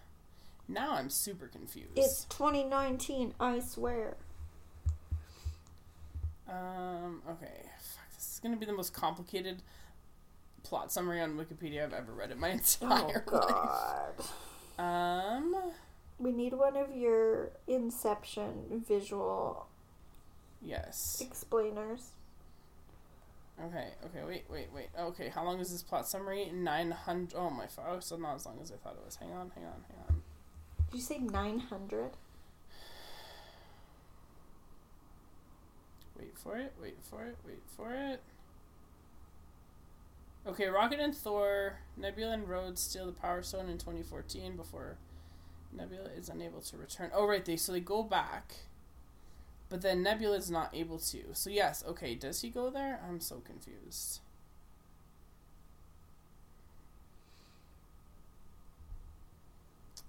Now 0.69 0.93
I'm 0.93 1.11
super 1.11 1.48
confused. 1.48 1.90
It's 1.97 2.27
2019, 2.27 3.35
I 3.40 3.61
swear. 3.61 4.16
Um. 6.48 7.23
Okay. 7.28 7.62
Fuck. 7.78 8.15
This 8.15 8.35
is 8.35 8.40
gonna 8.40 8.57
be 8.57 8.66
the 8.66 8.73
most 8.73 8.93
complicated 8.93 9.62
plot 10.70 10.90
summary 10.92 11.20
on 11.20 11.36
Wikipedia 11.36 11.84
I've 11.84 11.92
ever 11.92 12.12
read 12.12 12.30
in 12.30 12.40
my 12.40 12.48
Oh, 12.82 12.86
entire 12.92 13.24
life. 13.26 13.26
God. 13.26 14.14
Um. 14.78 15.56
We 16.18 16.32
need 16.32 16.52
one 16.55 16.76
of 16.76 16.94
your 16.94 17.51
Inception 17.66 18.84
visual 18.86 19.66
Yes. 20.62 21.22
explainers. 21.26 22.10
Okay. 23.62 23.88
Okay. 24.06 24.24
Wait. 24.26 24.44
Wait. 24.51 24.68
Wait. 24.74 24.88
Okay. 24.98 25.28
How 25.28 25.44
long 25.44 25.60
is 25.60 25.70
this 25.72 25.82
plot 25.82 26.06
summary? 26.09 26.51
Nine 26.55 26.90
hundred. 26.90 27.36
Oh 27.36 27.51
my. 27.51 27.66
Oh, 27.88 28.01
so 28.01 28.16
not 28.16 28.36
as 28.36 28.47
long 28.47 28.59
as 28.62 28.70
I 28.70 28.76
thought 28.76 28.94
it 29.01 29.05
was. 29.05 29.16
Hang 29.16 29.30
on. 29.32 29.51
Hang 29.55 29.64
on. 29.64 29.84
Hang 29.88 29.98
on. 30.09 30.22
Did 30.90 30.97
you 30.97 31.02
say 31.02 31.18
900? 31.18 32.10
Wait 36.18 36.36
for 36.36 36.56
it. 36.56 36.72
Wait 36.82 36.97
for 37.02 37.24
it. 37.24 37.36
Wait 37.47 37.62
for 37.76 37.92
it. 37.92 38.20
Okay, 40.46 40.68
Rocket 40.68 41.00
and 41.00 41.14
Thor, 41.14 41.80
Nebula 41.96 42.32
and 42.32 42.48
Rhodes 42.48 42.80
steal 42.80 43.06
the 43.06 43.12
Power 43.12 43.42
Stone 43.42 43.68
in 43.68 43.76
2014 43.76 44.56
before 44.56 44.96
Nebula 45.72 46.08
is 46.16 46.28
unable 46.28 46.60
to 46.62 46.76
return. 46.78 47.10
Oh, 47.14 47.26
right, 47.26 47.44
they 47.44 47.56
so 47.56 47.72
they 47.72 47.80
go 47.80 48.02
back, 48.02 48.54
but 49.68 49.82
then 49.82 50.02
Nebula 50.02 50.36
is 50.36 50.50
not 50.50 50.74
able 50.74 50.98
to. 50.98 51.34
So 51.34 51.50
yes, 51.50 51.84
okay, 51.86 52.14
does 52.14 52.40
he 52.40 52.48
go 52.48 52.70
there? 52.70 53.00
I'm 53.06 53.20
so 53.20 53.40
confused. 53.40 54.20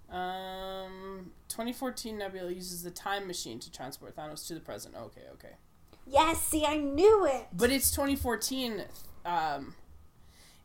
Um, 0.09 1.31
2014 1.49 2.17
Nebula 2.17 2.51
uses 2.51 2.83
the 2.83 2.91
time 2.91 3.27
machine 3.27 3.59
to 3.59 3.71
transport 3.71 4.15
Thanos 4.15 4.47
to 4.47 4.53
the 4.53 4.59
present. 4.61 4.95
Okay, 4.95 5.23
okay. 5.33 5.55
Yes, 6.07 6.41
see, 6.41 6.65
I 6.65 6.77
knew 6.77 7.25
it! 7.25 7.47
But 7.53 7.69
it's 7.69 7.91
2014. 7.91 8.83
Um, 9.25 9.75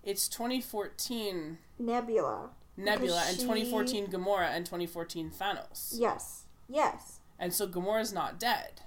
it's 0.07 0.27
2014 0.29 1.59
Nebula. 1.79 2.51
Nebula 2.79 3.23
and 3.27 3.37
she- 3.37 3.43
2014 3.43 4.07
Gamora 4.07 4.49
and 4.49 4.65
2014 4.65 5.31
Thanos. 5.31 5.91
Yes. 5.95 6.45
Yes. 6.69 7.21
And 7.39 7.53
so 7.53 7.67
Gamora's 7.67 8.13
not 8.13 8.39
dead. 8.41 8.81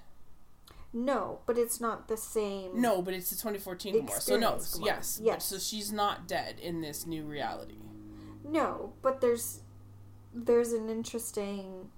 No, 0.92 1.38
but 1.46 1.56
it's 1.56 1.80
not 1.80 2.08
the 2.08 2.16
same. 2.16 2.80
No, 2.80 3.00
but 3.00 3.14
it's 3.14 3.30
the 3.30 3.36
2014 3.36 3.94
Gamora. 4.06 4.20
So 4.20 4.36
no, 4.36 4.52
Gamora. 4.54 4.84
yes, 4.86 5.18
But, 5.18 5.26
Yes. 5.26 5.44
so 5.44 5.58
she's 5.58 5.92
not 5.92 6.26
dead 6.26 6.58
in 6.58 6.80
this 6.80 7.06
new 7.06 7.22
reality. 7.24 7.78
No, 8.44 8.92
but 9.02 9.20
there's 9.20 9.60
there's 10.32 10.72
an 10.72 10.88
interesting 10.88 11.90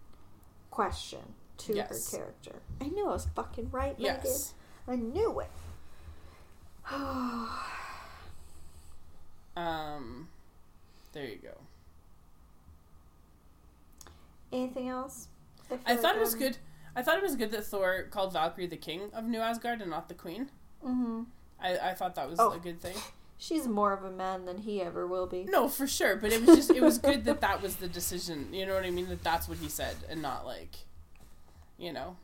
question 0.71 1.35
to 1.59 1.75
Yes. 1.75 2.11
her 2.13 2.19
character. 2.19 2.63
I 2.81 2.89
knew 2.89 3.07
I 3.07 3.13
was 3.13 3.27
fucking 3.35 3.71
right, 3.71 3.99
Megan. 3.99 4.21
Yes. 4.25 4.55
I 4.89 4.97
knew 4.97 5.41
it. 5.41 5.51
Um, 9.57 10.29
there 11.13 11.27
you 11.27 11.37
go. 11.43 11.57
Anything 14.53 14.89
else? 14.89 15.29
feel 15.69 15.79
I 15.87 15.97
thought 15.97 16.03
like 16.05 16.17
it 16.17 16.21
was 16.21 16.35
I'm- 16.35 16.39
good. 16.43 16.59
I 16.95 17.03
thought 17.03 17.17
it 17.17 17.23
was 17.23 17.37
good 17.37 17.51
that 17.53 17.65
Thor 17.65 18.07
called 18.11 18.35
Valkyrie 18.35 18.67
the 18.67 18.77
king 18.77 19.11
of 19.15 19.25
New 19.25 19.41
Asgard 19.41 19.81
and 19.81 19.91
not 19.91 20.09
the 20.09 20.15
queen. 20.15 20.51
Mhm. 20.85 21.27
I, 21.59 21.79
I 21.79 21.95
thought 21.95 22.15
that 22.17 22.29
was 22.29 22.39
Oh. 22.39 22.53
a 22.53 22.59
good 22.59 22.81
thing. 22.81 22.97
She's 23.39 23.67
more 23.67 23.93
of 23.93 24.05
a 24.05 24.11
man 24.11 24.45
than 24.45 24.59
he 24.59 24.83
ever 24.83 25.07
will 25.07 25.27
be. 25.27 25.45
No, 25.45 25.69
for 25.69 25.87
sure. 25.87 26.17
But 26.17 26.33
it 26.33 26.45
was 26.45 26.57
just 26.57 26.71
it 26.71 26.83
was 26.83 26.99
good 26.99 27.25
that 27.25 27.41
that 27.41 27.63
was 27.63 27.77
the 27.77 27.89
decision. 27.89 28.53
You 28.53 28.67
know 28.67 28.75
what 28.75 28.85
I 28.85 28.91
mean? 28.91 29.09
That 29.09 29.25
that's 29.25 29.49
what 29.49 29.59
he 29.59 29.69
said, 29.69 29.97
and 30.09 30.21
not 30.23 30.45
like, 30.47 30.77
you 31.79 31.93
know, 31.93 32.17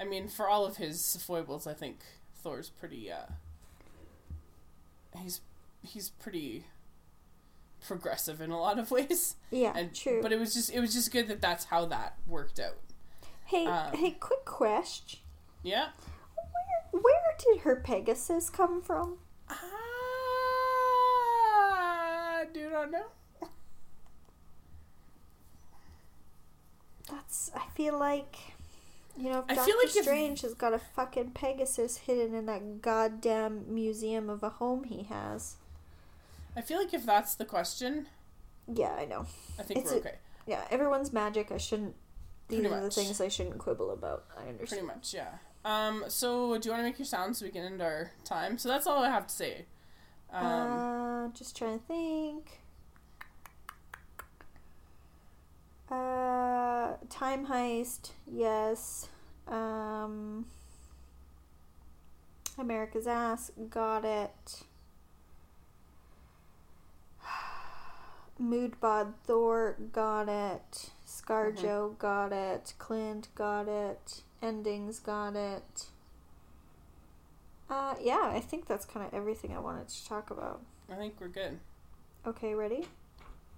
I 0.00 0.04
mean, 0.04 0.26
for 0.28 0.48
all 0.48 0.64
of 0.64 0.78
his 0.78 1.16
foibles, 1.22 1.66
I 1.66 1.74
think 1.74 1.98
Thor's 2.42 2.70
pretty. 2.70 3.12
uh 3.12 3.26
He's 5.18 5.42
he's 5.82 6.08
pretty 6.10 6.64
progressive 7.86 8.40
in 8.40 8.50
a 8.50 8.58
lot 8.58 8.78
of 8.78 8.90
ways. 8.96 9.36
Yeah, 9.50 9.72
And, 9.76 9.94
true. 9.94 10.20
But 10.22 10.32
it 10.32 10.38
was 10.40 10.54
just 10.54 10.70
it 10.72 10.80
was 10.80 10.92
just 10.94 11.10
good 11.12 11.28
that 11.28 11.40
that's 11.40 11.64
how 11.66 11.86
that 11.86 12.16
worked 12.26 12.58
out. 12.60 12.76
hey, 13.46 13.66
um, 13.66 13.92
hey, 13.94 14.12
quick 14.12 14.44
question. 14.44 15.20
Yeah. 15.62 15.88
Where, 16.92 17.02
where 17.02 17.34
did 17.38 17.60
her 17.62 17.76
Pegasus 17.76 18.50
come 18.50 18.82
from? 18.82 19.18
I 22.36 22.44
do 22.52 22.68
not 22.70 22.90
know. 22.90 23.06
That's. 27.10 27.50
I 27.54 27.62
feel 27.74 27.98
like. 27.98 28.36
You 29.16 29.30
know, 29.30 29.44
if 29.48 29.56
Doctor 29.56 29.72
like 29.78 29.94
if- 29.96 30.02
Strange 30.02 30.40
has 30.42 30.54
got 30.54 30.72
a 30.74 30.78
fucking 30.78 31.30
Pegasus 31.32 31.98
hidden 31.98 32.34
in 32.34 32.46
that 32.46 32.82
goddamn 32.82 33.72
museum 33.72 34.28
of 34.28 34.42
a 34.42 34.48
home 34.50 34.82
he 34.84 35.04
has. 35.04 35.56
I 36.56 36.60
feel 36.60 36.78
like 36.78 36.94
if 36.94 37.04
that's 37.04 37.34
the 37.34 37.44
question, 37.44 38.06
Yeah, 38.72 38.94
I 38.94 39.04
know. 39.04 39.26
I 39.58 39.62
think 39.62 39.80
It's 39.80 39.90
we're 39.90 39.96
a- 39.98 40.00
okay. 40.00 40.14
Yeah, 40.46 40.64
everyone's 40.70 41.12
magic. 41.12 41.50
I 41.52 41.58
shouldn't. 41.58 41.94
These 42.48 42.60
Pretty 42.60 42.74
are 42.74 42.80
the 42.82 42.90
things 42.90 43.20
I 43.20 43.28
shouldn't 43.28 43.58
quibble 43.58 43.90
about. 43.90 44.24
I 44.36 44.52
Pretty 44.52 44.82
much, 44.82 45.14
yeah. 45.14 45.28
Um, 45.64 46.04
so 46.08 46.58
do 46.58 46.68
you 46.68 46.72
want 46.72 46.80
to 46.80 46.88
make 46.88 46.98
your 46.98 47.06
sound 47.06 47.36
so 47.36 47.46
we 47.46 47.50
can 47.50 47.64
end 47.64 47.80
our 47.80 48.12
time? 48.24 48.58
So 48.58 48.68
that's 48.68 48.86
all 48.86 49.02
I 49.02 49.08
have 49.08 49.26
to 49.26 49.34
say. 49.34 49.64
Um, 50.30 50.44
uh, 50.44 51.28
just 51.28 51.56
trying 51.56 51.78
to 51.78 51.84
think. 51.86 52.60
Uh, 55.90 56.94
time 57.08 57.46
heist. 57.46 58.10
Yes. 58.30 59.08
Um. 59.48 60.46
America's 62.58 63.06
ass. 63.06 63.50
Got 63.70 64.04
it. 64.04 64.62
Mood 68.38 68.80
bod 68.80 69.14
Thor 69.24 69.76
got 69.92 70.28
it. 70.28 70.90
Scarjo 71.06 71.96
got 71.98 72.32
it. 72.32 72.74
Clint 72.78 73.28
got 73.34 73.68
it. 73.68 74.22
Endings 74.42 74.98
got 74.98 75.36
it. 75.36 75.86
Uh, 77.70 77.94
yeah, 78.00 78.30
I 78.32 78.40
think 78.40 78.66
that's 78.66 78.84
kind 78.84 79.06
of 79.06 79.14
everything 79.14 79.54
I 79.56 79.58
wanted 79.60 79.88
to 79.88 80.06
talk 80.06 80.30
about. 80.30 80.60
I 80.90 80.96
think 80.96 81.14
we're 81.20 81.28
good. 81.28 81.58
Okay, 82.26 82.54
ready? 82.54 82.86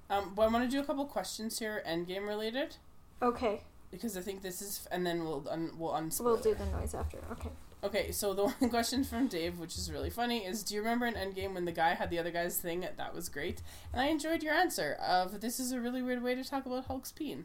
Um, 0.09 0.33
but 0.37 0.43
I 0.43 0.49
want 0.49 0.65
to 0.65 0.71
do 0.71 0.81
a 0.81 0.85
couple 0.85 1.05
questions 1.07 1.59
here, 1.59 1.83
endgame 1.89 2.27
related, 2.29 2.77
Okay, 3.21 3.63
because 3.91 4.17
I 4.17 4.21
think 4.21 4.43
this 4.43 4.63
is, 4.63 4.87
and 4.93 5.05
then 5.05 5.25
we'll 5.25 5.45
un, 5.51 5.71
we'll 5.77 5.93
unspoil. 5.93 6.25
we'll 6.25 6.37
do 6.37 6.55
the 6.55 6.67
noise 6.67 6.95
after. 6.95 7.19
Okay. 7.33 7.49
Okay, 7.87 8.11
so 8.11 8.35
the 8.35 8.45
one 8.59 8.69
question 8.69 9.05
from 9.05 9.29
Dave, 9.29 9.61
which 9.61 9.77
is 9.77 9.93
really 9.93 10.11
funny, 10.11 10.45
is 10.45 10.65
do 10.65 10.75
you 10.75 10.81
remember 10.81 11.07
in 11.07 11.15
Endgame 11.15 11.55
when 11.55 11.67
the 11.67 11.73
guy 11.73 11.95
had 11.95 12.11
the 12.11 12.19
other 12.19 12.33
guy's 12.33 12.59
thing? 12.59 12.85
That 12.97 13.15
was 13.15 13.29
great, 13.29 13.63
and 13.93 14.03
I 14.03 14.07
enjoyed 14.07 14.43
your 14.43 14.55
answer 14.55 14.99
of 15.01 15.41
this 15.41 15.61
is 15.61 15.71
a 15.71 15.81
really 15.81 16.03
weird 16.03 16.21
way 16.21 16.35
to 16.35 16.43
talk 16.43 16.67
about 16.67 16.87
Hulk's 16.87 17.13
peen. 17.13 17.45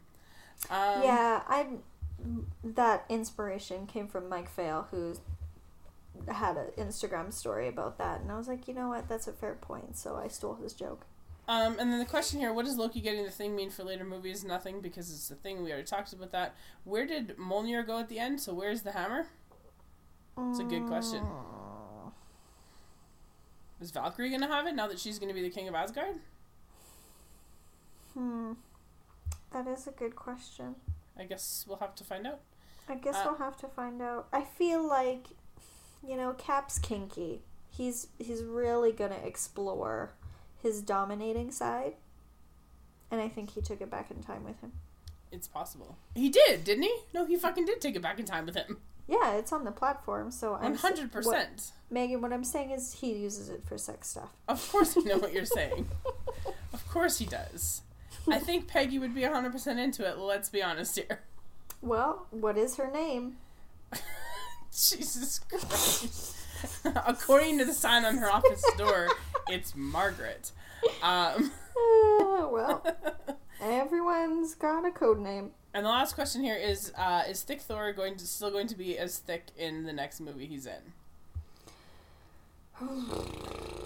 Um, 0.71 1.03
yeah, 1.03 1.43
I 1.47 1.67
that 2.63 3.05
inspiration 3.07 3.85
came 3.85 4.07
from 4.07 4.29
Mike 4.29 4.49
Fail, 4.49 4.87
who 4.89 5.15
had 6.27 6.57
an 6.57 6.71
Instagram 6.75 7.31
story 7.31 7.67
about 7.67 7.99
that, 7.99 8.21
and 8.21 8.31
I 8.31 8.37
was 8.37 8.47
like, 8.47 8.67
you 8.67 8.73
know 8.73 8.89
what, 8.89 9.07
that's 9.07 9.27
a 9.27 9.33
fair 9.33 9.53
point. 9.53 9.95
So 9.95 10.15
I 10.15 10.27
stole 10.27 10.55
his 10.55 10.73
joke. 10.73 11.05
Um, 11.47 11.77
and 11.79 11.91
then 11.91 11.99
the 11.99 12.05
question 12.05 12.39
here: 12.39 12.51
What 12.51 12.65
does 12.65 12.77
Loki 12.77 12.99
getting 12.99 13.25
the 13.25 13.31
thing 13.31 13.55
mean 13.55 13.69
for 13.69 13.83
later 13.83 14.05
movies? 14.05 14.43
Nothing, 14.43 14.81
because 14.81 15.11
it's 15.11 15.27
the 15.27 15.35
thing. 15.35 15.63
We 15.63 15.71
already 15.71 15.85
talked 15.85 16.13
about 16.13 16.31
that. 16.31 16.55
Where 16.83 17.05
did 17.05 17.37
Mjolnir 17.37 17.85
go 17.85 17.99
at 17.99 18.09
the 18.09 18.17
end? 18.17 18.41
So 18.41 18.55
where's 18.55 18.81
the 18.81 18.93
hammer? 18.93 19.27
It's 20.37 20.59
a 20.59 20.63
good 20.63 20.87
question. 20.87 21.23
Is 23.79 23.91
Valkyrie 23.91 24.29
gonna 24.29 24.47
have 24.47 24.67
it 24.67 24.75
now 24.75 24.87
that 24.87 24.99
she's 24.99 25.17
gonna 25.19 25.33
be 25.33 25.41
the 25.41 25.49
king 25.49 25.67
of 25.67 25.75
Asgard? 25.75 26.19
Hmm, 28.13 28.53
that 29.51 29.67
is 29.67 29.87
a 29.87 29.91
good 29.91 30.15
question. 30.15 30.75
I 31.17 31.23
guess 31.25 31.65
we'll 31.67 31.77
have 31.77 31.95
to 31.95 32.03
find 32.03 32.27
out. 32.27 32.39
I 32.87 32.95
guess 32.95 33.15
Uh, 33.15 33.23
we'll 33.27 33.37
have 33.37 33.57
to 33.57 33.67
find 33.67 34.01
out. 34.01 34.27
I 34.31 34.43
feel 34.43 34.85
like, 34.85 35.27
you 36.03 36.15
know, 36.15 36.33
Cap's 36.33 36.77
kinky. 36.79 37.41
He's 37.69 38.07
he's 38.19 38.43
really 38.43 38.91
gonna 38.91 39.19
explore 39.23 40.13
his 40.61 40.81
dominating 40.81 41.51
side, 41.51 41.95
and 43.09 43.19
I 43.21 43.29
think 43.29 43.51
he 43.51 43.61
took 43.61 43.81
it 43.81 43.89
back 43.89 44.11
in 44.11 44.21
time 44.21 44.43
with 44.43 44.59
him. 44.61 44.73
It's 45.31 45.47
possible. 45.47 45.97
He 46.13 46.29
did, 46.29 46.65
didn't 46.65 46.83
he? 46.83 46.95
No, 47.13 47.25
he 47.25 47.37
fucking 47.37 47.65
did 47.65 47.79
take 47.81 47.95
it 47.95 48.01
back 48.01 48.19
in 48.19 48.25
time 48.25 48.45
with 48.45 48.55
him. 48.55 48.81
Yeah, 49.11 49.33
it's 49.33 49.51
on 49.51 49.65
the 49.65 49.71
platform, 49.71 50.31
so 50.31 50.55
I'm 50.55 50.61
One 50.63 50.73
s- 50.75 50.81
hundred 50.81 51.13
what- 51.13 51.23
percent. 51.25 51.73
Megan, 51.89 52.21
what 52.21 52.31
I'm 52.31 52.45
saying 52.45 52.71
is 52.71 52.93
he 52.93 53.11
uses 53.13 53.49
it 53.49 53.61
for 53.67 53.77
sex 53.77 54.07
stuff. 54.09 54.29
Of 54.47 54.71
course, 54.71 54.95
I 54.97 55.01
know 55.01 55.17
what 55.17 55.33
you're 55.33 55.45
saying. 55.45 55.87
Of 56.73 56.87
course, 56.87 57.17
he 57.17 57.25
does. 57.25 57.81
I 58.29 58.39
think 58.39 58.67
Peggy 58.67 58.97
would 58.97 59.13
be 59.13 59.21
100% 59.23 59.77
into 59.77 60.07
it, 60.09 60.17
let's 60.17 60.47
be 60.49 60.63
honest 60.63 60.95
here. 60.97 61.19
Well, 61.81 62.27
what 62.31 62.57
is 62.57 62.77
her 62.77 62.89
name? 62.89 63.35
Jesus 64.71 65.39
Christ. 65.39 66.35
According 67.05 67.57
to 67.59 67.65
the 67.65 67.73
sign 67.73 68.05
on 68.05 68.17
her 68.17 68.31
office 68.31 68.63
door, 68.77 69.09
it's 69.49 69.75
Margaret. 69.75 70.51
Um, 71.03 71.51
Uh, 71.75 72.47
well, 72.49 72.85
everyone's 73.61 74.55
got 74.55 74.85
a 74.85 74.91
code 74.91 75.19
name. 75.19 75.51
And 75.73 75.85
the 75.85 75.89
last 75.89 76.15
question 76.15 76.43
here 76.43 76.55
is: 76.55 76.91
uh, 76.97 77.23
Is 77.27 77.43
Thick 77.43 77.61
Thor 77.61 77.91
going 77.93 78.17
to 78.17 78.27
still 78.27 78.51
going 78.51 78.67
to 78.67 78.75
be 78.75 78.97
as 78.97 79.17
thick 79.17 79.47
in 79.57 79.83
the 79.83 79.93
next 79.93 80.19
movie 80.19 80.45
he's 80.45 80.65
in? 80.65 80.93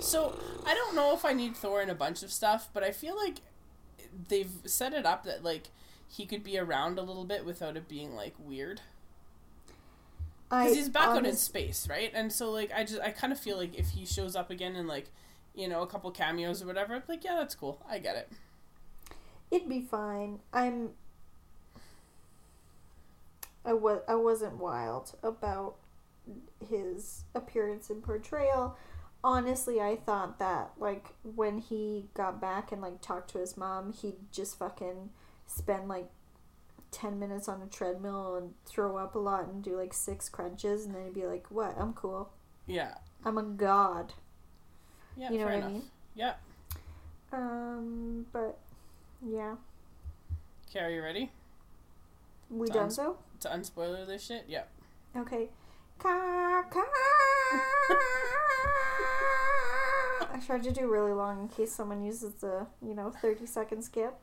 So 0.02 0.38
I 0.68 0.76
don't 0.76 0.94
know 0.96 1.16
if 1.16 1.26
I 1.26 1.34
need 1.34 1.56
Thor 1.56 1.82
in 1.82 1.90
a 1.90 1.96
bunch 1.96 2.22
of 2.22 2.32
stuff, 2.32 2.70
but 2.74 2.84
I 2.84 2.92
feel 2.92 3.16
like 3.16 3.38
they've 4.28 4.52
set 4.66 4.94
it 4.94 5.06
up 5.06 5.24
that 5.24 5.44
like 5.44 5.70
he 6.08 6.26
could 6.26 6.44
be 6.44 6.60
around 6.60 7.00
a 7.00 7.02
little 7.02 7.24
bit 7.24 7.46
without 7.46 7.76
it 7.76 7.88
being 7.88 8.14
like 8.16 8.36
weird. 8.38 8.82
Because 10.50 10.76
he's 10.76 10.90
back 10.90 11.08
out 11.08 11.26
in 11.26 11.36
space, 11.36 11.88
right? 11.90 12.12
And 12.14 12.32
so 12.32 12.52
like 12.52 12.72
I 12.76 12.84
just 12.84 13.02
I 13.02 13.10
kind 13.10 13.34
of 13.34 13.40
feel 13.40 13.58
like 13.58 13.74
if 13.74 13.90
he 13.90 14.06
shows 14.06 14.36
up 14.36 14.52
again 14.52 14.76
in 14.76 14.86
like 14.86 15.10
you 15.56 15.68
know 15.68 15.82
a 15.82 15.88
couple 15.88 16.12
cameos 16.12 16.62
or 16.62 16.68
whatever, 16.68 16.94
I'm 16.94 17.04
like 17.08 17.24
yeah, 17.24 17.36
that's 17.36 17.56
cool. 17.56 17.82
I 17.90 18.00
get 18.00 18.16
it. 18.16 18.32
It'd 19.52 19.70
be 19.70 19.82
fine. 19.82 20.40
I'm. 20.54 20.92
I 23.66 23.74
was 23.74 24.02
I 24.08 24.16
wasn't 24.16 24.58
wild 24.58 25.16
about 25.24 25.76
his 26.70 27.24
appearance 27.34 27.90
and 27.90 28.04
portrayal. 28.04 28.78
Honestly, 29.24 29.82
I 29.82 29.96
thought 29.96 30.38
that 30.40 30.72
like 30.78 31.08
when 31.24 31.58
he 31.58 32.10
got 32.14 32.40
back 32.40 32.72
and 32.72 32.82
like 32.82 33.02
talked 33.02 33.32
to 33.32 33.40
his 33.40 33.58
mom, 33.58 33.92
he'd 33.94 34.32
just 34.32 34.58
fucking 34.60 35.10
spend 35.48 35.88
like 35.88 36.10
ten 36.92 37.20
minutes 37.20 37.48
on 37.48 37.62
a 37.62 37.66
treadmill 37.68 38.36
and 38.36 38.54
throw 38.66 38.98
up 38.98 39.16
a 39.16 39.20
lot 39.20 39.48
and 39.48 39.64
do 39.64 39.76
like 39.78 39.94
six 39.94 40.30
crunches, 40.30 40.86
and 40.86 40.94
then 40.96 41.06
he'd 41.06 41.14
be 41.16 41.26
like, 41.26 41.50
"What? 41.50 41.76
I'm 41.78 41.94
cool. 41.94 42.32
Yeah. 42.68 42.96
I'm 43.24 43.38
a 43.38 43.44
god." 43.44 44.14
Yeah. 45.18 45.32
you 45.32 45.40
know 45.40 45.46
what 45.46 45.54
enough. 45.56 45.70
I 45.70 45.74
mean? 45.74 45.84
Yeah. 46.14 46.34
Um, 47.32 48.26
but 48.32 48.58
yeah, 49.26 49.56
Okay, 50.70 50.80
are 50.80 50.90
you 50.90 51.02
ready 51.02 51.32
we 52.50 52.68
Sounds- 52.68 52.76
done 52.76 52.92
so. 52.92 53.18
To 53.42 53.50
unspoiler 53.50 54.06
this 54.06 54.26
shit? 54.26 54.46
Yeah. 54.48 54.64
Okay. 55.16 55.50
Ka, 56.00 56.64
ka. 56.70 56.84
I 60.34 60.40
tried 60.46 60.64
to 60.64 60.72
do 60.72 60.92
really 60.92 61.14
long 61.14 61.42
in 61.42 61.48
case 61.48 61.72
someone 61.72 62.04
uses 62.04 62.34
the, 62.36 62.68
you 62.82 62.94
know, 62.94 63.10
30 63.10 63.46
second 63.46 63.84
skip. 63.84 64.16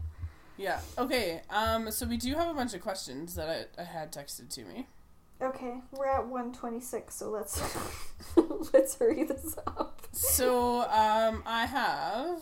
Yeah. 0.56 0.80
Okay. 0.98 1.42
Um. 1.50 1.90
So 1.90 2.06
we 2.06 2.16
do 2.16 2.34
have 2.34 2.48
a 2.48 2.54
bunch 2.54 2.74
of 2.74 2.82
questions 2.82 3.34
that 3.36 3.48
I, 3.48 3.80
I 3.80 3.84
had 3.84 4.12
texted 4.12 4.50
to 4.50 4.64
me. 4.64 4.86
Okay, 5.42 5.80
we're 5.90 6.06
at 6.06 6.26
126, 6.28 7.12
so 7.16 7.28
let's 7.28 7.60
let's 8.72 8.96
hurry 8.96 9.24
this 9.24 9.56
up. 9.66 10.06
So 10.12 10.82
um, 10.82 11.42
I 11.44 11.66
have 11.66 12.38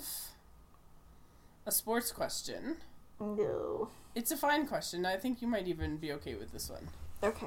a 1.64 1.72
sports 1.72 2.12
question. 2.12 2.76
No. 3.18 3.88
It's 4.14 4.30
a 4.30 4.36
fine 4.36 4.66
question. 4.66 5.06
I 5.06 5.16
think 5.16 5.40
you 5.40 5.48
might 5.48 5.68
even 5.68 5.96
be 5.96 6.12
okay 6.12 6.34
with 6.34 6.52
this 6.52 6.68
one. 6.68 6.88
Okay. 7.22 7.46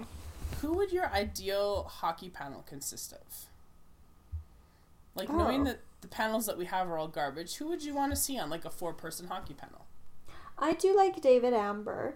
Who 0.61 0.73
would 0.73 0.91
your 0.91 1.07
ideal 1.09 1.83
hockey 1.83 2.29
panel 2.29 2.63
consist 2.67 3.11
of? 3.13 3.19
Like 5.15 5.29
knowing 5.29 5.61
Oh. 5.61 5.65
that 5.65 5.79
the 6.01 6.07
panels 6.07 6.45
that 6.45 6.57
we 6.57 6.65
have 6.65 6.87
are 6.89 6.97
all 6.97 7.07
garbage, 7.07 7.55
who 7.55 7.67
would 7.67 7.83
you 7.83 7.93
want 7.93 8.11
to 8.11 8.15
see 8.15 8.39
on 8.39 8.49
like 8.49 8.65
a 8.65 8.69
four-person 8.69 9.27
hockey 9.27 9.53
panel? 9.53 9.85
I 10.57 10.73
do 10.73 10.95
like 10.95 11.21
David 11.21 11.53
Amber. 11.53 12.15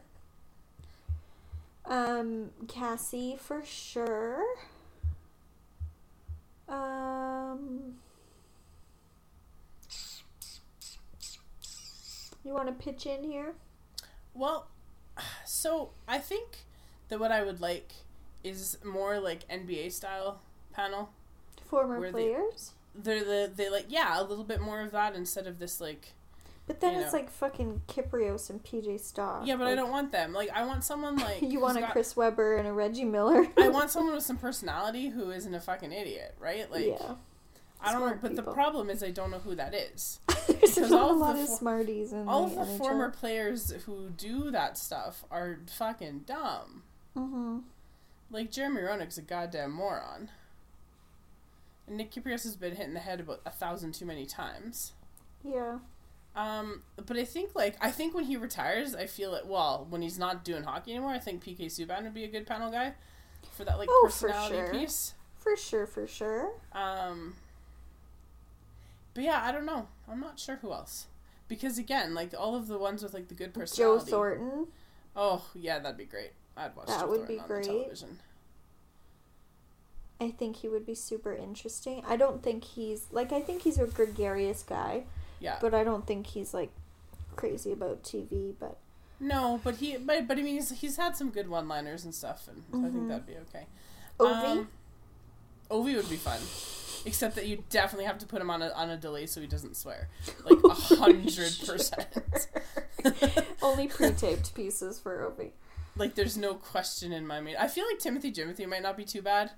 Um, 1.85 2.51
Cassie 2.67 3.37
for 3.39 3.63
sure. 3.63 4.43
Um, 6.67 7.95
you 12.43 12.53
want 12.53 12.67
to 12.67 12.73
pitch 12.73 13.05
in 13.05 13.23
here? 13.23 13.53
Well, 14.37 14.67
so 15.45 15.89
I 16.07 16.17
think 16.19 16.65
that 17.09 17.19
what 17.19 17.31
I 17.31 17.43
would 17.43 17.61
like 17.61 17.91
is 18.43 18.77
more 18.83 19.19
like 19.19 19.47
NBA 19.49 19.91
style 19.91 20.39
panel. 20.73 21.09
Former 21.65 22.11
players? 22.11 22.71
They're 22.95 23.23
the 23.23 23.51
they 23.53 23.69
like 23.69 23.85
yeah 23.89 24.19
a 24.19 24.23
little 24.23 24.43
bit 24.43 24.61
more 24.61 24.81
of 24.81 24.91
that 24.91 25.15
instead 25.15 25.45
of 25.47 25.59
this 25.59 25.79
like 25.81 26.13
But 26.65 26.79
then 26.81 26.95
it's 26.95 27.11
know. 27.11 27.19
like 27.19 27.29
fucking 27.29 27.81
Kypreos 27.87 28.49
and 28.49 28.63
PJ 28.63 28.99
Stock. 29.01 29.45
yeah 29.45 29.55
but 29.55 29.67
I 29.67 29.75
don't 29.75 29.91
want 29.91 30.11
them 30.11 30.33
like 30.33 30.49
I 30.49 30.65
want 30.65 30.83
someone 30.83 31.15
like 31.27 31.41
you 31.41 31.59
want 31.59 31.77
a 31.77 31.81
got- 31.81 31.91
Chris 31.91 32.15
Webber 32.15 32.57
and 32.57 32.67
a 32.67 32.73
Reggie 32.73 33.05
Miller. 33.05 33.45
I 33.57 33.67
want 33.69 33.91
someone 33.91 34.15
with 34.15 34.23
some 34.23 34.37
personality 34.37 35.09
who 35.09 35.29
isn't 35.31 35.53
a 35.53 35.59
fucking 35.59 35.91
idiot 35.91 36.35
right 36.39 36.71
like 36.71 36.85
yeah. 36.87 37.15
I 37.81 37.91
don't 37.91 38.01
know 38.01 38.17
but 38.21 38.35
the 38.35 38.41
problem 38.43 38.89
is 38.89 39.03
I 39.03 39.11
don't 39.11 39.29
know 39.31 39.39
who 39.39 39.55
that 39.55 39.73
is 39.73 40.19
There's 40.47 40.77
not 40.77 40.91
all 40.93 41.09
a 41.09 41.11
of 41.13 41.17
the 41.19 41.23
lot 41.25 41.35
of 41.37 41.47
for- 41.47 41.55
smarties 41.55 42.11
in 42.13 42.27
all 42.27 42.47
the 42.47 42.59
of 42.59 42.67
the 42.67 42.73
NHL. 42.73 42.77
former 42.77 43.09
players 43.11 43.71
who 43.85 44.09
do 44.09 44.49
that 44.51 44.77
stuff 44.77 45.23
are 45.31 45.59
fucking 45.67 46.21
dumb 46.25 46.83
Mm-hmm. 47.15 47.59
like 48.29 48.51
Jeremy 48.51 48.81
Roenick's 48.81 49.17
a 49.17 49.21
goddamn 49.21 49.71
moron 49.73 50.29
and 51.87 51.97
Nick 51.97 52.11
Kypreos 52.11 52.43
has 52.43 52.55
been 52.55 52.75
hit 52.75 52.87
in 52.87 52.93
the 52.93 52.99
head 52.99 53.19
about 53.19 53.41
a 53.45 53.49
thousand 53.51 53.93
too 53.93 54.05
many 54.05 54.25
times 54.25 54.93
Yeah. 55.43 55.79
Um, 56.35 56.83
but 57.03 57.17
I 57.17 57.23
think 57.25 57.55
like 57.55 57.75
I 57.81 57.89
think 57.89 58.13
when 58.13 58.25
he 58.25 58.37
retires, 58.37 58.93
I 58.93 59.07
feel 59.07 59.33
it. 59.33 59.47
Well, 59.47 59.87
when 59.89 60.03
he's 60.03 60.19
not 60.19 60.43
doing 60.45 60.61
hockey 60.61 60.91
anymore, 60.91 61.09
I 61.09 61.17
think 61.17 61.43
PK 61.43 61.65
Subban 61.65 62.03
would 62.03 62.13
be 62.13 62.25
a 62.25 62.27
good 62.27 62.45
panel 62.45 62.69
guy 62.69 62.93
for 63.53 63.65
that 63.65 63.79
like 63.79 63.89
Oh, 63.91 64.07
for 64.11 64.27
personality 64.27 64.55
sure. 64.57 64.69
piece. 64.71 65.13
For 65.39 65.57
sure, 65.57 65.87
for 65.87 66.05
sure. 66.05 66.51
Um, 66.73 67.33
but 69.17 69.23
yeah, 69.23 69.41
I 69.43 69.51
don't 69.51 69.65
know. 69.65 69.87
I'm 70.07 70.19
not 70.19 70.37
sure 70.39 70.57
who 70.57 70.71
else 70.71 71.07
because 71.47 71.79
again, 71.79 72.13
like 72.13 72.35
all 72.37 72.53
of 72.55 72.67
the 72.67 72.77
ones 72.77 73.01
with 73.01 73.15
like 73.15 73.29
the 73.29 73.33
good 73.33 73.51
personality. 73.51 74.05
Joe. 74.05 74.11
Thornton. 74.17 74.67
Oh 75.15 75.43
yeah, 75.55 75.79
that'd 75.79 75.97
be 75.97 76.05
great. 76.05 76.33
I'd 76.55 76.75
watch. 76.75 76.85
That 76.85 76.99
Joe 77.01 77.07
would 77.07 77.17
Thornton 77.25 77.37
be 77.37 77.41
great. 77.47 77.65
Television. 77.65 78.19
I 80.21 80.29
think 80.29 80.57
he 80.57 80.67
would 80.67 80.85
be 80.85 80.93
super 80.93 81.33
interesting. 81.33 82.03
I 82.07 82.15
don't 82.15 82.43
think 82.43 82.63
he's 82.63 83.07
like 83.11 83.31
I 83.31 83.41
think 83.41 83.63
he's 83.63 83.79
a 83.79 83.87
gregarious 83.87 84.61
guy, 84.61 85.05
Yeah. 85.39 85.57
but 85.61 85.73
I 85.73 85.83
don't 85.83 86.05
think 86.05 86.27
he's 86.27 86.53
like 86.53 86.69
crazy 87.35 87.71
about 87.71 88.03
TV. 88.03 88.53
But 88.59 88.77
no, 89.19 89.59
but 89.63 89.77
he, 89.77 89.97
but 89.97 90.27
but 90.27 90.37
I 90.37 90.43
mean, 90.43 90.53
he's 90.55 90.69
he's 90.79 90.97
had 90.97 91.15
some 91.17 91.31
good 91.31 91.47
one-liners 91.49 92.03
and 92.05 92.13
stuff, 92.13 92.47
and 92.47 92.63
I 92.85 92.89
think 92.91 93.03
Mhm. 93.05 93.07
that'd 93.09 93.25
be 93.25 93.37
okay. 93.49 93.65
Ovi, 94.19 94.45
Um, 94.45 94.69
Ovi 95.71 95.95
would 95.95 96.09
be 96.09 96.17
fun. 96.17 96.39
Except 97.05 97.35
that 97.35 97.47
you 97.47 97.63
definitely 97.69 98.05
have 98.05 98.17
to 98.19 98.25
put 98.25 98.41
him 98.41 98.49
on 98.49 98.61
a 98.61 98.69
on 98.69 98.89
a 98.89 98.97
delay 98.97 99.25
so 99.25 99.39
he 99.41 99.47
doesn't 99.47 99.75
swear. 99.77 100.09
Like 100.43 100.63
a 100.63 100.69
hundred 100.95 101.53
percent. 101.65 102.47
only 103.61 103.87
pre-taped 103.87 104.53
pieces 104.55 104.99
for 104.99 105.17
Ovi. 105.31 105.51
Like 105.95 106.15
there's 106.15 106.37
no 106.37 106.53
question 106.55 107.11
in 107.13 107.25
my 107.25 107.39
mind. 107.41 107.57
I 107.57 107.67
feel 107.67 107.85
like 107.85 107.99
Timothy 107.99 108.31
Jimothy 108.31 108.67
might 108.67 108.81
not 108.83 108.97
be 108.97 109.05
too 109.05 109.21
bad. 109.21 109.51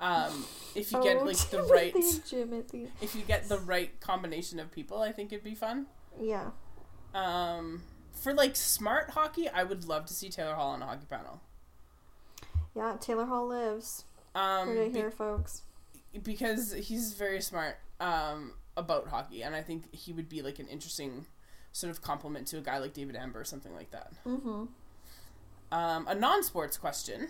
Um, 0.00 0.46
if 0.74 0.92
you 0.92 1.02
get 1.02 1.18
Oh, 1.18 1.24
like 1.24 1.36
the 1.50 1.62
right 1.64 1.94
Jimothy. 1.94 2.88
if 3.02 3.14
you 3.14 3.20
get 3.22 3.48
the 3.48 3.58
right 3.58 3.98
combination 4.00 4.58
of 4.58 4.70
people, 4.72 5.02
I 5.02 5.12
think 5.12 5.32
it'd 5.32 5.44
be 5.44 5.54
fun. 5.54 5.86
Yeah. 6.18 6.50
Um, 7.14 7.82
for 8.12 8.32
like 8.32 8.56
smart 8.56 9.10
hockey, 9.10 9.48
I 9.48 9.62
would 9.64 9.84
love 9.84 10.06
to 10.06 10.14
see 10.14 10.30
Taylor 10.30 10.54
Hall 10.54 10.70
on 10.70 10.80
a 10.82 10.86
hockey 10.86 11.06
panel. 11.08 11.42
Yeah, 12.74 12.96
Taylor 13.00 13.26
Hall 13.26 13.46
lives. 13.48 14.04
Um, 14.34 14.68
Heard 14.68 14.78
it 14.78 14.92
be- 14.94 14.98
here, 15.00 15.10
folks. 15.10 15.62
Because 16.22 16.72
he's 16.72 17.14
very 17.14 17.40
smart 17.40 17.78
um, 18.00 18.52
about 18.76 19.08
hockey, 19.08 19.42
and 19.42 19.54
I 19.54 19.62
think 19.62 19.94
he 19.94 20.12
would 20.12 20.28
be 20.28 20.42
like 20.42 20.58
an 20.58 20.66
interesting 20.66 21.26
sort 21.72 21.90
of 21.90 22.02
compliment 22.02 22.46
to 22.48 22.58
a 22.58 22.60
guy 22.60 22.78
like 22.78 22.92
David 22.92 23.16
Amber 23.16 23.40
or 23.40 23.44
something 23.44 23.74
like 23.74 23.90
that. 23.90 24.12
Mm-hmm. 24.26 24.64
Um, 25.72 26.06
a 26.08 26.14
non-sports 26.14 26.76
question: 26.76 27.28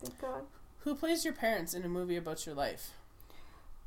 Thank 0.00 0.20
God. 0.20 0.42
Who 0.80 0.94
plays 0.94 1.24
your 1.24 1.34
parents 1.34 1.74
in 1.74 1.84
a 1.84 1.88
movie 1.88 2.16
about 2.16 2.44
your 2.44 2.56
life? 2.56 2.90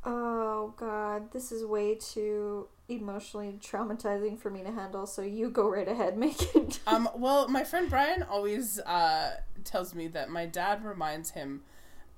Oh 0.05 0.73
God, 0.77 1.31
this 1.31 1.51
is 1.51 1.65
way 1.65 1.95
too 1.95 2.67
emotionally 2.87 3.57
traumatizing 3.59 4.37
for 4.37 4.51
me 4.51 4.61
to 4.61 4.71
handle. 4.71 5.07
So 5.07 5.23
you 5.23 5.49
go 5.49 5.67
right 5.67 5.87
ahead, 5.87 6.17
make 6.17 6.55
it. 6.55 6.79
Um, 6.85 7.09
well, 7.15 7.47
my 7.47 7.63
friend 7.63 7.89
Brian 7.89 8.23
always 8.23 8.79
uh, 8.79 9.37
tells 9.63 9.95
me 9.95 10.07
that 10.09 10.29
my 10.29 10.45
dad 10.45 10.85
reminds 10.85 11.31
him 11.31 11.63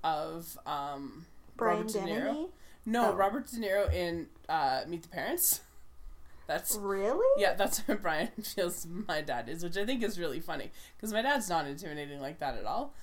of 0.03 0.59
um, 0.65 1.25
Brian 1.57 1.79
Robert 1.79 1.91
De 1.93 1.99
Niro. 1.99 2.25
Dennehy. 2.25 2.47
No, 2.85 3.09
Oh. 3.11 3.15
Robert 3.15 3.47
De 3.47 3.57
Niro 3.57 3.93
in 3.93 4.27
uh, 4.47 4.83
Meet 4.87 5.03
the 5.03 5.09
Parents. 5.09 5.61
That's 6.47 6.77
Really? 6.77 7.41
yeah, 7.41 7.55
that's 7.55 7.79
what 7.87 8.01
Brian 8.01 8.29
feels 8.41 8.87
my 9.07 9.19
dad 9.19 9.49
is, 9.49 9.63
which 9.65 9.75
I 9.75 9.85
think 9.85 10.01
is 10.01 10.17
really 10.17 10.39
funny 10.39 10.71
because 10.95 11.11
my 11.11 11.21
dad's 11.21 11.49
not 11.49 11.67
intimidating 11.67 12.21
like 12.21 12.39
that 12.39 12.55
at 12.57 12.63
all. 12.63 12.93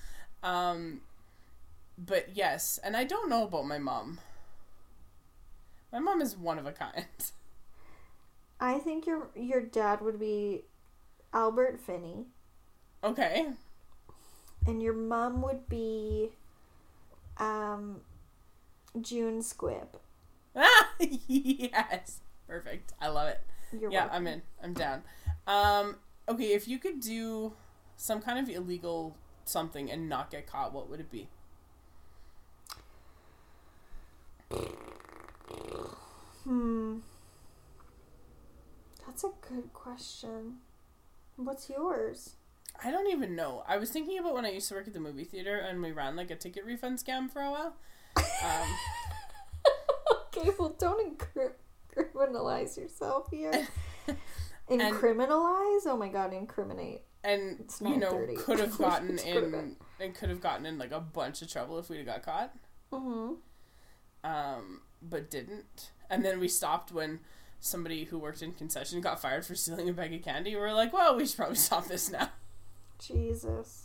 Um, 0.41 1.01
but 1.95 2.29
yes, 2.35 2.79
and 2.83 2.97
I 2.97 3.03
don't 3.03 3.29
know 3.29 3.43
about 3.43 3.67
my 3.67 3.77
mom. 3.77 4.17
My 5.93 5.99
mom 5.99 6.21
is 6.23 6.35
one 6.35 6.57
of 6.57 6.65
a 6.65 6.71
kind. 6.71 7.05
I 8.59 8.79
think 8.79 9.05
your 9.05 9.27
your 9.35 9.61
dad 9.61 10.01
would 10.01 10.19
be 10.19 10.63
Albert 11.31 11.79
Finney, 11.79 12.25
Okay. 13.03 13.45
and 14.65 14.81
your 14.81 14.93
mom 14.93 15.43
would 15.43 15.69
be 15.69 16.31
um 17.37 18.01
June 19.01 19.39
Squibb. 19.41 19.87
Ah, 20.55 20.89
yes. 20.99 22.21
Perfect. 22.47 22.93
I 23.01 23.09
love 23.09 23.27
it. 23.29 23.41
You're 23.71 23.91
yeah, 23.91 24.01
welcome. 24.01 24.15
I'm 24.15 24.27
in. 24.27 24.41
I'm 24.63 24.73
down. 24.73 25.03
Um, 25.47 25.97
okay, 26.29 26.53
if 26.53 26.67
you 26.67 26.79
could 26.79 26.99
do 26.99 27.53
some 27.97 28.21
kind 28.21 28.39
of 28.39 28.49
illegal 28.49 29.15
something 29.45 29.91
and 29.91 30.09
not 30.09 30.31
get 30.31 30.47
caught, 30.47 30.73
what 30.73 30.89
would 30.89 30.99
it 30.99 31.11
be? 31.11 31.27
Hmm. 36.43 36.97
That's 39.05 39.23
a 39.23 39.31
good 39.49 39.73
question. 39.73 40.57
What's 41.37 41.69
yours? 41.69 42.35
I 42.83 42.91
don't 42.91 43.09
even 43.09 43.35
know. 43.35 43.63
I 43.67 43.77
was 43.77 43.89
thinking 43.89 44.19
about 44.19 44.33
when 44.33 44.45
I 44.45 44.51
used 44.51 44.67
to 44.69 44.75
work 44.75 44.87
at 44.87 44.93
the 44.93 44.99
movie 44.99 45.23
theater 45.23 45.57
and 45.57 45.81
we 45.81 45.91
ran 45.91 46.15
like 46.15 46.31
a 46.31 46.35
ticket 46.35 46.65
refund 46.65 46.99
scam 46.99 47.29
for 47.29 47.41
a 47.41 47.51
while. 47.51 47.75
Um, 48.17 48.67
okay, 50.37 50.49
well, 50.57 50.75
don't 50.77 51.17
incri- 51.17 51.53
criminalize 51.95 52.77
yourself 52.77 53.27
here. 53.31 53.67
Incriminalize? 54.69 55.81
Oh 55.85 55.95
my 55.97 56.09
god, 56.09 56.33
incriminate. 56.33 57.03
and 57.23 57.59
It's 57.59 57.81
you 57.81 57.97
know 57.97 58.27
could 58.37 58.59
have 58.59 58.77
gotten 58.77 59.09
Let's 59.09 59.23
go 59.23 59.41
to 59.41 59.45
in 59.47 59.75
and 59.99 60.15
could 60.15 60.29
have 60.29 60.41
gotten 60.41 60.65
in 60.65 60.77
like 60.77 60.91
a 60.91 60.99
bunch 60.99 61.41
of 61.43 61.51
trouble 61.51 61.77
if 61.79 61.89
we'd 61.89 61.97
have 61.97 62.05
got 62.07 62.23
caught. 62.23 62.55
Mm-hmm. 62.91 63.33
um, 64.29 64.81
but 65.01 65.29
didn't. 65.29 65.91
And 66.09 66.23
then 66.23 66.39
we 66.39 66.47
stopped 66.47 66.91
when 66.91 67.19
somebody 67.59 68.05
who 68.05 68.17
worked 68.19 68.41
in 68.41 68.53
concession 68.53 69.01
got 69.01 69.19
fired 69.21 69.45
for 69.45 69.55
stealing 69.55 69.89
a 69.89 69.93
bag 69.93 70.13
of 70.13 70.21
candy. 70.23 70.51
We 70.55 70.61
were 70.61 70.73
like, 70.73 70.93
well, 70.93 71.15
we 71.15 71.25
should 71.25 71.37
probably 71.37 71.55
stop 71.55 71.87
this 71.87 72.11
now. 72.11 72.29
Jesus. 72.99 73.84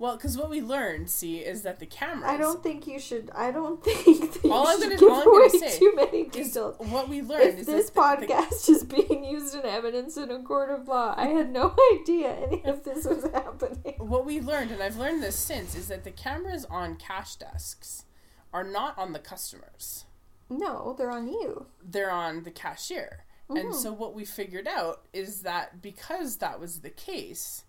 Well, 0.00 0.16
because 0.16 0.38
what 0.38 0.48
we 0.48 0.60
learned, 0.60 1.10
see, 1.10 1.38
is 1.38 1.62
that 1.62 1.80
the 1.80 1.86
cameras. 1.86 2.30
I 2.30 2.36
don't 2.36 2.62
think 2.62 2.86
you 2.86 3.00
should. 3.00 3.30
I 3.34 3.50
don't 3.50 3.82
think 3.84 4.04
that 4.32 4.44
you 4.44 4.52
I'm 4.52 4.78
should 4.80 4.82
gonna- 4.82 4.96
give 4.96 5.10
all 5.10 5.22
away 5.36 5.48
say 5.48 5.76
too 5.76 5.92
many 5.96 6.24
details. 6.28 6.76
what 6.78 7.08
we 7.08 7.20
learned 7.20 7.42
If 7.48 7.58
is 7.60 7.66
this 7.66 7.90
that 7.90 8.20
the- 8.20 8.26
podcast 8.28 8.68
is 8.70 8.84
being 8.84 9.24
used 9.24 9.56
in 9.56 9.66
evidence 9.66 10.16
in 10.16 10.30
a 10.30 10.40
court 10.42 10.70
of 10.70 10.86
law, 10.86 11.14
I 11.16 11.26
had 11.26 11.50
no 11.50 11.74
idea 12.00 12.30
any 12.32 12.64
of 12.64 12.84
this 12.84 13.04
was 13.06 13.24
happening. 13.24 13.94
what 13.98 14.24
we 14.24 14.40
learned, 14.40 14.70
and 14.70 14.80
I've 14.80 14.96
learned 14.98 15.20
this 15.20 15.36
since, 15.36 15.74
is 15.74 15.88
that 15.88 16.04
the 16.04 16.12
cameras 16.12 16.64
on 16.70 16.94
cash 16.94 17.34
desks 17.34 18.04
are 18.52 18.64
not 18.64 18.96
on 18.96 19.12
the 19.12 19.18
customers. 19.18 20.04
No, 20.48 20.94
they're 20.96 21.10
on 21.10 21.26
you. 21.26 21.66
They're 21.84 22.12
on 22.12 22.44
the 22.44 22.50
cashier. 22.52 23.24
And 23.50 23.70
Mhm. 23.70 23.74
so 23.74 23.92
what 23.92 24.14
we 24.14 24.24
figured 24.24 24.68
out 24.68 25.06
is 25.12 25.42
that 25.42 25.82
because 25.82 26.36
that 26.36 26.60
was 26.60 26.82
the 26.82 26.90
case, 26.90 27.64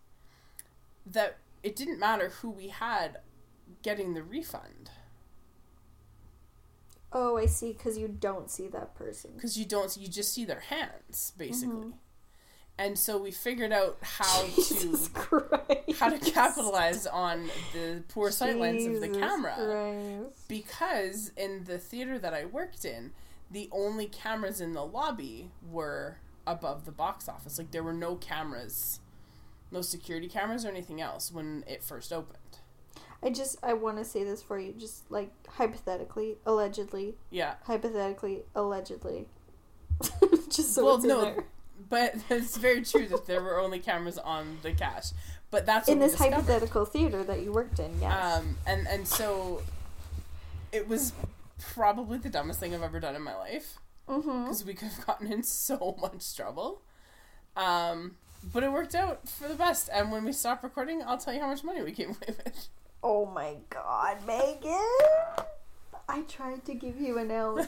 that 1.07 1.37
it 1.63 1.75
didn't 1.75 1.99
matter 1.99 2.29
who 2.41 2.49
we 2.49 2.67
had 2.69 3.19
getting 3.83 4.13
the 4.13 4.23
refund 4.23 4.89
Oh, 7.11 7.37
I 7.37 7.47
see. 7.47 7.73
Because 7.73 7.97
you 7.97 8.07
don't 8.07 8.51
see 8.51 8.67
that 8.67 8.93
person. 8.95 9.31
because 9.35 9.57
you 9.57 9.65
don't 9.65 9.95
you 9.97 10.07
just 10.07 10.31
see 10.33 10.45
their 10.45 10.59
hands 10.59 11.33
basically. 11.37 11.87
Mhm. 11.87 11.93
And 12.77 12.97
so 12.97 13.17
we 13.17 13.31
figured 13.31 13.73
out 13.73 13.97
how 14.01 14.45
Jesus 14.55 15.07
to 15.07 15.13
Christ. 15.13 15.99
how 15.99 16.09
to 16.09 16.19
capitalize 16.19 17.05
on 17.07 17.49
the 17.73 18.03
poor 18.09 18.31
sight 18.31 18.57
lines 18.57 18.85
of 18.85 19.01
the 19.01 19.09
camera. 19.09 19.55
Christ. 19.55 20.47
because 20.47 21.31
in 21.35 21.63
the 21.65 21.77
theater 21.79 22.19
that 22.19 22.33
I 22.33 22.45
worked 22.45 22.85
in, 22.85 23.11
the 23.51 23.67
only 23.71 24.05
cameras 24.05 24.61
in 24.61 24.73
the 24.73 24.85
lobby 24.85 25.49
were 25.69 26.17
above 26.45 26.85
the 26.85 26.91
box 26.91 27.27
office. 27.27 27.57
Like 27.57 27.71
there 27.71 27.83
were 27.83 27.91
no 27.93 28.15
cameras, 28.15 28.99
no 29.71 29.81
security 29.81 30.27
cameras 30.27 30.65
or 30.65 30.69
anything 30.69 31.01
else 31.01 31.31
when 31.31 31.63
it 31.67 31.83
first 31.83 32.11
opened. 32.13 32.37
I 33.21 33.29
just 33.31 33.57
I 33.63 33.73
want 33.73 33.97
to 33.97 34.05
say 34.05 34.23
this 34.23 34.41
for 34.41 34.57
you, 34.59 34.73
just 34.73 35.09
like 35.11 35.31
hypothetically, 35.47 36.37
allegedly, 36.45 37.15
Yeah, 37.29 37.55
hypothetically, 37.65 38.43
allegedly. 38.55 39.27
just 40.49 40.73
so 40.73 40.85
Well, 40.85 40.95
it's 40.95 41.03
in 41.03 41.09
no, 41.09 41.21
there. 41.21 41.43
but 41.89 42.15
it's 42.29 42.55
very 42.57 42.81
true 42.83 43.07
that 43.07 43.27
there 43.27 43.41
were 43.43 43.59
only 43.59 43.79
cameras 43.79 44.17
on 44.17 44.57
the 44.63 44.71
cash. 44.73 45.11
But 45.51 45.65
that's 45.65 45.89
In 45.89 45.99
this 45.99 46.11
discovered. 46.11 46.35
hypothetical 46.35 46.85
theater 46.85 47.23
that 47.23 47.41
you 47.41 47.51
worked 47.51 47.79
in, 47.79 47.99
yes. 47.99 48.37
Um, 48.39 48.57
and 48.67 48.87
and 48.87 49.07
so 49.07 49.63
it 50.71 50.87
was 50.87 51.11
probably 51.59 52.19
the 52.19 52.29
dumbest 52.29 52.59
thing 52.59 52.73
I've 52.73 52.83
ever 52.83 52.99
done 52.99 53.15
in 53.15 53.21
my 53.23 53.35
life. 53.35 53.79
mm-hmm. 54.07 54.43
because 54.43 54.63
we 54.63 54.73
could 54.75 54.89
have 54.89 55.05
gotten 55.05 55.31
in 55.31 55.43
so 55.43 55.97
much 55.99 56.35
trouble. 56.35 56.81
Um, 57.57 58.15
but 58.43 58.63
it 58.63 58.71
worked 58.71 58.95
out 58.95 59.27
for 59.27 59.47
the 59.47 59.55
best. 59.55 59.89
And 59.91 60.11
when 60.11 60.23
we 60.25 60.31
stop 60.33 60.63
recording, 60.63 61.01
I'll 61.03 61.17
tell 61.17 61.33
you 61.33 61.39
how 61.41 61.47
much 61.47 61.63
money 61.63 61.81
we 61.81 61.91
came 61.91 62.09
away 62.09 62.35
with. 62.45 62.67
Oh 63.03 63.25
my 63.25 63.55
God, 63.69 64.17
Megan! 64.27 64.77
I 66.07 66.21
tried 66.27 66.65
to 66.65 66.73
give 66.73 66.99
you 66.99 67.17
an 67.17 67.31
out. 67.31 67.67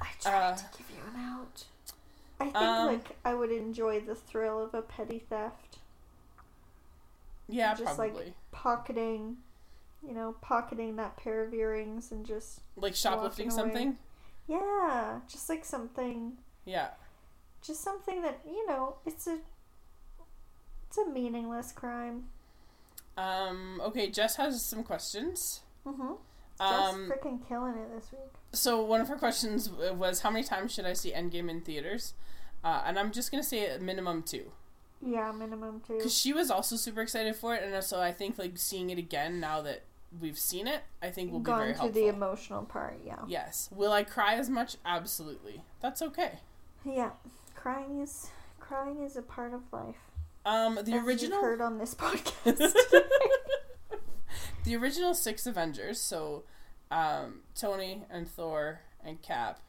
I 0.00 0.08
tried 0.20 0.52
Uh, 0.52 0.56
to 0.56 0.64
give 0.76 0.90
you 0.90 1.02
an 1.14 1.20
out. 1.20 1.64
I 2.40 2.44
think 2.44 2.56
um, 2.56 2.86
like 2.86 3.16
I 3.24 3.34
would 3.34 3.50
enjoy 3.50 4.00
the 4.00 4.14
thrill 4.14 4.62
of 4.62 4.72
a 4.74 4.82
petty 4.82 5.18
theft, 5.18 5.78
yeah, 7.48 7.72
Just 7.74 7.84
probably. 7.96 8.06
like- 8.08 8.24
Like, 8.26 8.34
pocketing, 8.52 9.36
you 10.06 10.12
know, 10.14 10.34
pocketing 10.40 10.96
that 10.96 11.16
pair 11.16 11.42
of 11.44 11.54
earrings 11.54 12.12
and 12.12 12.26
just 12.26 12.60
like 12.76 12.94
shoplifting 12.94 13.50
something. 13.50 13.96
yeah, 14.46 15.20
just 15.28 15.48
like 15.48 15.64
something, 15.64 16.36
Yeah. 16.64 16.88
Just 17.64 17.82
something 17.82 18.22
that 18.22 18.40
you 18.46 18.66
know, 18.66 18.96
it's 19.06 19.26
a, 19.26 19.38
it's 20.86 20.98
a 20.98 21.06
meaningless 21.06 21.72
crime. 21.72 22.24
Um, 23.16 23.80
okay, 23.84 24.10
Jess 24.10 24.36
has 24.36 24.64
some 24.64 24.84
questions. 24.84 25.60
Mm-hmm. 25.86 26.12
Um, 26.60 27.08
Just 27.08 27.20
freaking 27.22 27.46
killing 27.48 27.74
it 27.74 27.94
this 27.94 28.10
week. 28.12 28.20
so 28.52 28.82
one 28.82 29.00
of 29.00 29.08
her 29.08 29.16
questions 29.16 29.70
was, 29.70 30.20
how 30.22 30.30
many 30.30 30.44
times 30.44 30.72
should 30.72 30.86
I 30.86 30.92
see 30.92 31.12
Endgame 31.12 31.48
in 31.48 31.60
theaters? 31.60 32.14
Uh, 32.64 32.82
and 32.84 32.98
I'm 32.98 33.12
just 33.12 33.30
gonna 33.30 33.44
say 33.44 33.68
a 33.74 33.78
minimum 33.78 34.22
two, 34.24 34.50
Yeah, 35.00 35.30
minimum 35.30 35.80
two. 35.86 35.96
because 35.96 36.12
she 36.16 36.32
was 36.32 36.50
also 36.50 36.74
super 36.74 37.00
excited 37.00 37.36
for 37.36 37.54
it, 37.54 37.62
and 37.62 37.84
so 37.84 38.00
I 38.00 38.10
think 38.12 38.38
like 38.38 38.58
seeing 38.58 38.90
it 38.90 38.98
again 38.98 39.38
now 39.38 39.62
that 39.62 39.82
we've 40.20 40.38
seen 40.38 40.66
it, 40.66 40.82
I 41.00 41.10
think 41.10 41.30
will 41.30 41.38
be 41.38 41.44
Gone 41.44 41.58
very 41.60 41.72
to 41.74 41.78
helpful. 41.78 42.02
the 42.02 42.08
emotional 42.08 42.64
part, 42.64 42.98
yeah. 43.06 43.18
Yes. 43.28 43.68
Will 43.72 43.92
I 43.92 44.02
cry 44.02 44.34
as 44.34 44.50
much? 44.50 44.76
Absolutely. 44.84 45.62
That's 45.80 46.02
okay. 46.02 46.40
Yeah, 46.84 47.10
crying 47.68 48.00
is 48.00 48.30
crying 48.60 49.02
is 49.02 49.16
a 49.16 49.22
part 49.22 49.52
of 49.52 49.60
life. 49.72 50.10
Um, 50.46 50.76
the 50.76 50.94
as 50.94 51.04
original, 51.04 51.40
heard 51.40 51.60
on 51.60 51.78
this 51.78 51.94
podcast. 51.98 52.72
the 54.64 54.76
original 54.76 55.14
six 55.14 55.46
Avengers. 55.46 56.00
So, 56.00 56.44
um, 56.90 57.40
Tony 57.54 58.04
and 58.10 58.26
Thor 58.26 58.80
and 59.04 59.20
Cap 59.20 59.60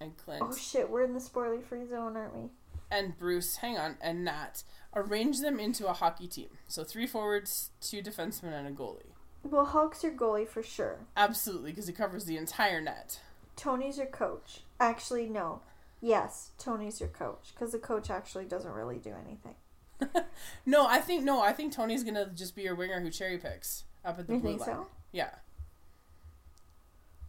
and 0.00 0.16
Clint 0.16 0.42
oh 0.44 0.54
shit, 0.54 0.90
we're 0.90 1.04
in 1.04 1.14
the 1.14 1.20
spoiler 1.20 1.60
free 1.60 1.86
zone, 1.86 2.16
aren't 2.16 2.36
we? 2.36 2.50
and 2.90 3.18
Bruce. 3.18 3.56
Hang 3.56 3.78
on, 3.78 3.96
and 4.02 4.24
Nat. 4.24 4.62
Arrange 4.94 5.40
them 5.40 5.58
into 5.58 5.86
a 5.86 5.94
hockey 5.94 6.28
team. 6.28 6.48
So 6.68 6.84
three 6.84 7.06
forwards, 7.06 7.70
two 7.80 8.02
defensemen, 8.02 8.52
and 8.52 8.68
a 8.68 8.72
goalie. 8.72 9.14
Well, 9.42 9.64
Hulk's 9.64 10.02
your 10.02 10.12
goalie 10.12 10.46
for 10.46 10.62
sure. 10.62 10.98
Absolutely, 11.16 11.70
because 11.70 11.86
he 11.86 11.94
covers 11.94 12.26
the 12.26 12.36
entire 12.36 12.82
net. 12.82 13.20
Tony's 13.56 13.96
your 13.96 14.06
coach. 14.06 14.60
Actually, 14.78 15.30
no. 15.30 15.62
Yes, 16.04 16.50
Tony's 16.58 16.98
your 17.00 17.08
coach 17.08 17.52
because 17.54 17.70
the 17.72 17.78
coach 17.78 18.10
actually 18.10 18.44
doesn't 18.44 18.72
really 18.72 18.98
do 18.98 19.14
anything. 19.24 19.54
No, 20.66 20.84
I 20.86 20.98
think 21.00 21.22
no. 21.22 21.40
I 21.40 21.52
think 21.52 21.72
Tony's 21.72 22.02
gonna 22.02 22.26
just 22.34 22.56
be 22.56 22.62
your 22.62 22.74
winger 22.74 23.00
who 23.00 23.08
cherry 23.08 23.38
picks 23.38 23.84
up 24.04 24.18
at 24.18 24.26
the 24.26 24.34
You 24.34 24.40
blue 24.40 24.50
think 24.50 24.66
line. 24.66 24.76
so? 24.76 24.86
Yeah. 25.12 25.30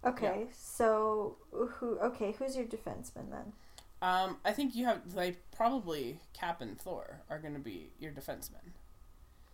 Okay, 0.05 0.47
so 0.57 1.37
who? 1.51 1.97
Okay, 1.99 2.33
who's 2.37 2.55
your 2.57 2.65
defenseman 2.65 3.29
then? 3.31 3.53
Um, 4.01 4.37
I 4.43 4.51
think 4.51 4.75
you 4.75 4.85
have 4.85 5.01
like 5.15 5.37
probably 5.55 6.19
Cap 6.33 6.61
and 6.61 6.77
Thor 6.79 7.21
are 7.29 7.39
going 7.39 7.53
to 7.53 7.59
be 7.59 7.91
your 7.99 8.11
defensemen, 8.11 8.73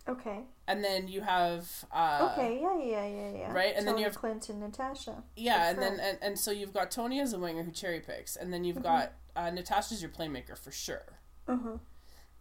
Okay. 0.08 0.40
and 0.66 0.82
then 0.82 1.06
you 1.08 1.20
have 1.20 1.68
uh, 1.92 2.30
okay. 2.32 2.58
Yeah. 2.60 2.78
Yeah. 2.82 3.06
Yeah. 3.06 3.30
Yeah. 3.38 3.52
right, 3.52 3.74
and 3.76 3.86
then 3.86 3.98
you 3.98 4.04
have- 4.04 4.14
Clint 4.16 4.48
and 4.48 4.60
Natasha. 4.60 5.22
yeah, 5.36 5.70
and 5.70 5.78
then 5.80 6.00
and, 6.00 6.18
and 6.22 6.38
so 6.38 6.50
you've 6.50 6.72
got 6.72 6.90
Tony 6.90 7.20
as 7.20 7.32
a 7.32 7.38
winger 7.38 7.62
who 7.62 7.70
cherry 7.70 8.00
picks, 8.00 8.34
and 8.36 8.52
then 8.52 8.64
you've 8.64 8.78
Mhm. 8.78 8.82
got 8.82 9.12
uh, 9.36 9.50
Natasha's 9.50 10.02
your 10.02 10.10
playmaker 10.10 10.58
for 10.58 10.72
sure. 10.72 11.18
Uh-huh. 11.46 11.78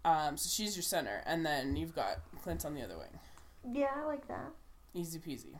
Um, 0.06 0.38
so 0.38 0.48
she's 0.50 0.76
your 0.76 0.84
center, 0.84 1.22
and 1.26 1.46
then 1.46 1.76
you've 1.76 1.94
got 1.94 2.18
Clint 2.42 2.66
on 2.66 2.74
the 2.74 2.82
other 2.82 2.98
wing. 2.98 3.20
Yeah, 3.72 3.90
I 3.96 4.06
like 4.06 4.28
that. 4.30 4.52
Easy 4.94 5.20
peasy. 5.20 5.60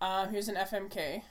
Um, 0.00 0.30
here's 0.30 0.48
an 0.48 0.56
FMK. 0.56 1.22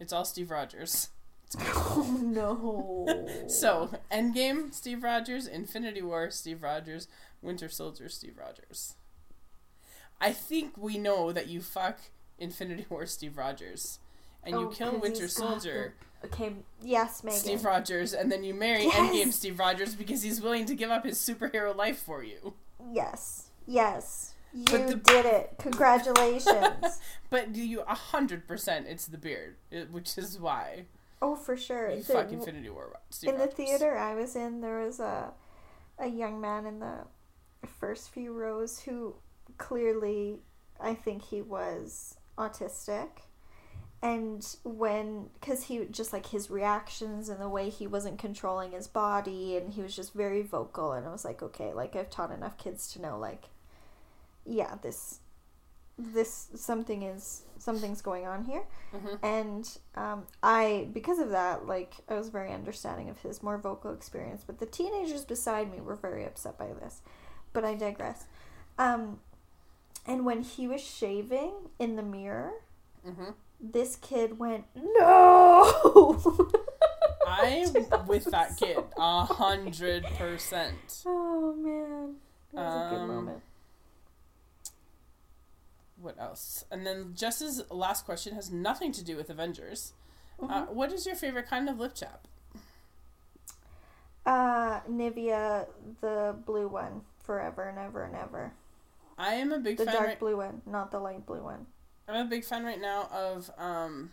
It's 0.00 0.12
all 0.12 0.24
Steve 0.24 0.50
Rogers. 0.50 1.10
Oh 1.60 2.18
no. 2.22 3.06
So, 3.48 3.90
Endgame, 4.12 4.72
Steve 4.74 5.02
Rogers, 5.02 5.46
Infinity 5.46 6.02
War, 6.02 6.30
Steve 6.30 6.62
Rogers, 6.62 7.08
Winter 7.42 7.68
Soldier, 7.68 8.08
Steve 8.08 8.38
Rogers. 8.38 8.94
I 10.20 10.32
think 10.32 10.76
we 10.76 10.98
know 10.98 11.32
that 11.32 11.48
you 11.48 11.60
fuck 11.60 11.98
Infinity 12.38 12.86
War, 12.88 13.06
Steve 13.06 13.38
Rogers, 13.38 14.00
and 14.42 14.58
you 14.58 14.66
oh, 14.66 14.70
kill 14.70 14.98
Winter 14.98 15.28
Soldier, 15.28 15.94
Okay, 16.24 16.52
yes, 16.82 17.22
Megan. 17.22 17.38
Steve 17.38 17.64
Rogers, 17.64 18.12
and 18.12 18.30
then 18.30 18.42
you 18.42 18.52
marry 18.52 18.84
Yes! 18.84 18.94
Endgame 18.96 19.32
Steve 19.32 19.58
Rogers 19.58 19.94
because 19.94 20.22
he's 20.22 20.40
willing 20.40 20.66
to 20.66 20.74
give 20.74 20.90
up 20.90 21.04
his 21.04 21.16
superhero 21.18 21.74
life 21.74 21.98
for 21.98 22.24
you. 22.24 22.54
Yes, 22.92 23.50
yes, 23.66 24.34
you 24.52 24.64
the- 24.64 24.96
did 24.96 25.26
it. 25.26 25.54
Congratulations. 25.58 27.00
But 27.30 27.54
you 27.54 27.82
a 27.82 27.94
hundred 27.94 28.48
percent, 28.48 28.86
it's 28.88 29.04
the 29.06 29.18
beard, 29.18 29.56
which 29.90 30.16
is 30.16 30.38
why 30.40 30.86
oh, 31.20 31.36
for 31.36 31.58
sure. 31.58 31.90
you 31.90 32.02
The- 32.02 32.12
fuck 32.14 32.32
Infinity 32.32 32.70
War. 32.70 32.98
Steve 33.10 33.30
in 33.34 33.38
the 33.38 33.46
theater 33.46 33.96
I 33.98 34.14
was 34.14 34.34
in, 34.34 34.60
there 34.62 34.80
was 34.80 34.98
a 34.98 35.32
a 35.98 36.06
young 36.08 36.40
man 36.40 36.64
in 36.64 36.80
the 36.80 37.04
first 37.66 38.10
few 38.10 38.32
rows 38.32 38.80
who 38.80 39.14
clearly, 39.56 40.40
I 40.80 40.94
think 40.94 41.22
he 41.22 41.42
was 41.42 42.16
autistic. 42.36 43.08
And 44.00 44.46
when, 44.62 45.28
because 45.34 45.64
he 45.64 45.84
just 45.90 46.12
like 46.12 46.26
his 46.26 46.50
reactions 46.50 47.28
and 47.28 47.40
the 47.40 47.48
way 47.48 47.68
he 47.68 47.88
wasn't 47.88 48.18
controlling 48.18 48.70
his 48.70 48.86
body, 48.86 49.56
and 49.56 49.72
he 49.72 49.82
was 49.82 49.96
just 49.96 50.14
very 50.14 50.42
vocal, 50.42 50.92
and 50.92 51.04
I 51.04 51.10
was 51.10 51.24
like, 51.24 51.42
okay, 51.42 51.72
like 51.72 51.96
I've 51.96 52.08
taught 52.08 52.30
enough 52.30 52.56
kids 52.58 52.92
to 52.92 53.02
know, 53.02 53.18
like, 53.18 53.46
yeah, 54.46 54.76
this, 54.82 55.18
this 55.98 56.48
something 56.54 57.02
is 57.02 57.42
something's 57.58 58.00
going 58.00 58.24
on 58.24 58.44
here 58.44 58.62
Mhm. 58.94 59.18
and 59.24 59.78
um, 59.96 60.26
I, 60.44 60.86
because 60.92 61.18
of 61.18 61.30
that, 61.30 61.66
like 61.66 61.94
I 62.08 62.14
was 62.14 62.28
very 62.28 62.52
understanding 62.52 63.08
of 63.10 63.18
his 63.18 63.42
more 63.42 63.58
vocal 63.58 63.92
experience. 63.92 64.44
But 64.46 64.60
the 64.60 64.66
teenagers 64.66 65.24
beside 65.24 65.72
me 65.72 65.80
were 65.80 65.96
very 65.96 66.24
upset 66.24 66.56
by 66.56 66.68
this. 66.68 67.02
But 67.58 67.64
I 67.64 67.74
digress. 67.74 68.24
Um, 68.78 69.18
and 70.06 70.24
when 70.24 70.42
he 70.42 70.68
was 70.68 70.80
shaving 70.80 71.54
in 71.80 71.96
the 71.96 72.04
mirror, 72.04 72.52
Mhm. 73.04 73.34
this 73.58 73.96
kid 73.96 74.38
went 74.38 74.66
no. 74.76 76.20
I'm 77.26 77.72
with 78.06 78.26
that 78.26 78.56
kid 78.56 78.78
a 78.96 79.24
hundred 79.24 80.04
percent. 80.04 81.02
Oh 81.04 81.52
man, 81.56 82.14
it 82.52 82.56
was 82.56 82.74
a 82.86 82.90
good 82.94 83.00
Um, 83.02 83.08
moment. 83.08 83.42
What 86.00 86.16
else? 86.16 86.64
And 86.70 86.86
then 86.86 87.12
Jess's 87.16 87.68
last 87.72 88.04
question 88.04 88.36
has 88.36 88.52
nothing 88.52 88.92
to 88.92 89.02
do 89.04 89.16
with 89.16 89.30
Avengers. 89.30 89.94
Uh, 90.40 90.46
Mhm. 90.66 90.68
what 90.74 90.92
is 90.92 91.06
your 91.06 91.16
favorite 91.16 91.48
kind 91.48 91.68
of 91.68 91.80
lip 91.80 91.96
chap? 91.96 92.28
Uh, 94.24 94.78
Nivea, 94.82 95.66
the 96.00 96.36
blue 96.46 96.68
one, 96.68 97.00
forever 97.28 97.68
and 97.68 97.78
ever 97.78 98.04
and 98.04 98.16
ever. 98.16 98.52
I 99.18 99.34
am 99.34 99.52
a 99.52 99.58
big 99.58 99.76
fan. 99.76 99.84
The 99.86 99.92
fan. 99.92 100.00
dark 100.00 100.08
Right, 100.08 100.18
blue 100.18 100.36
one, 100.38 100.62
not 100.64 100.90
the 100.90 100.98
light 100.98 101.26
blue 101.26 101.42
one. 101.42 101.66
I'm 102.08 102.26
a 102.26 102.30
big 102.30 102.42
fan 102.42 102.64
right 102.64 102.80
now 102.80 103.06
of 103.12 103.50
um, 103.58 104.12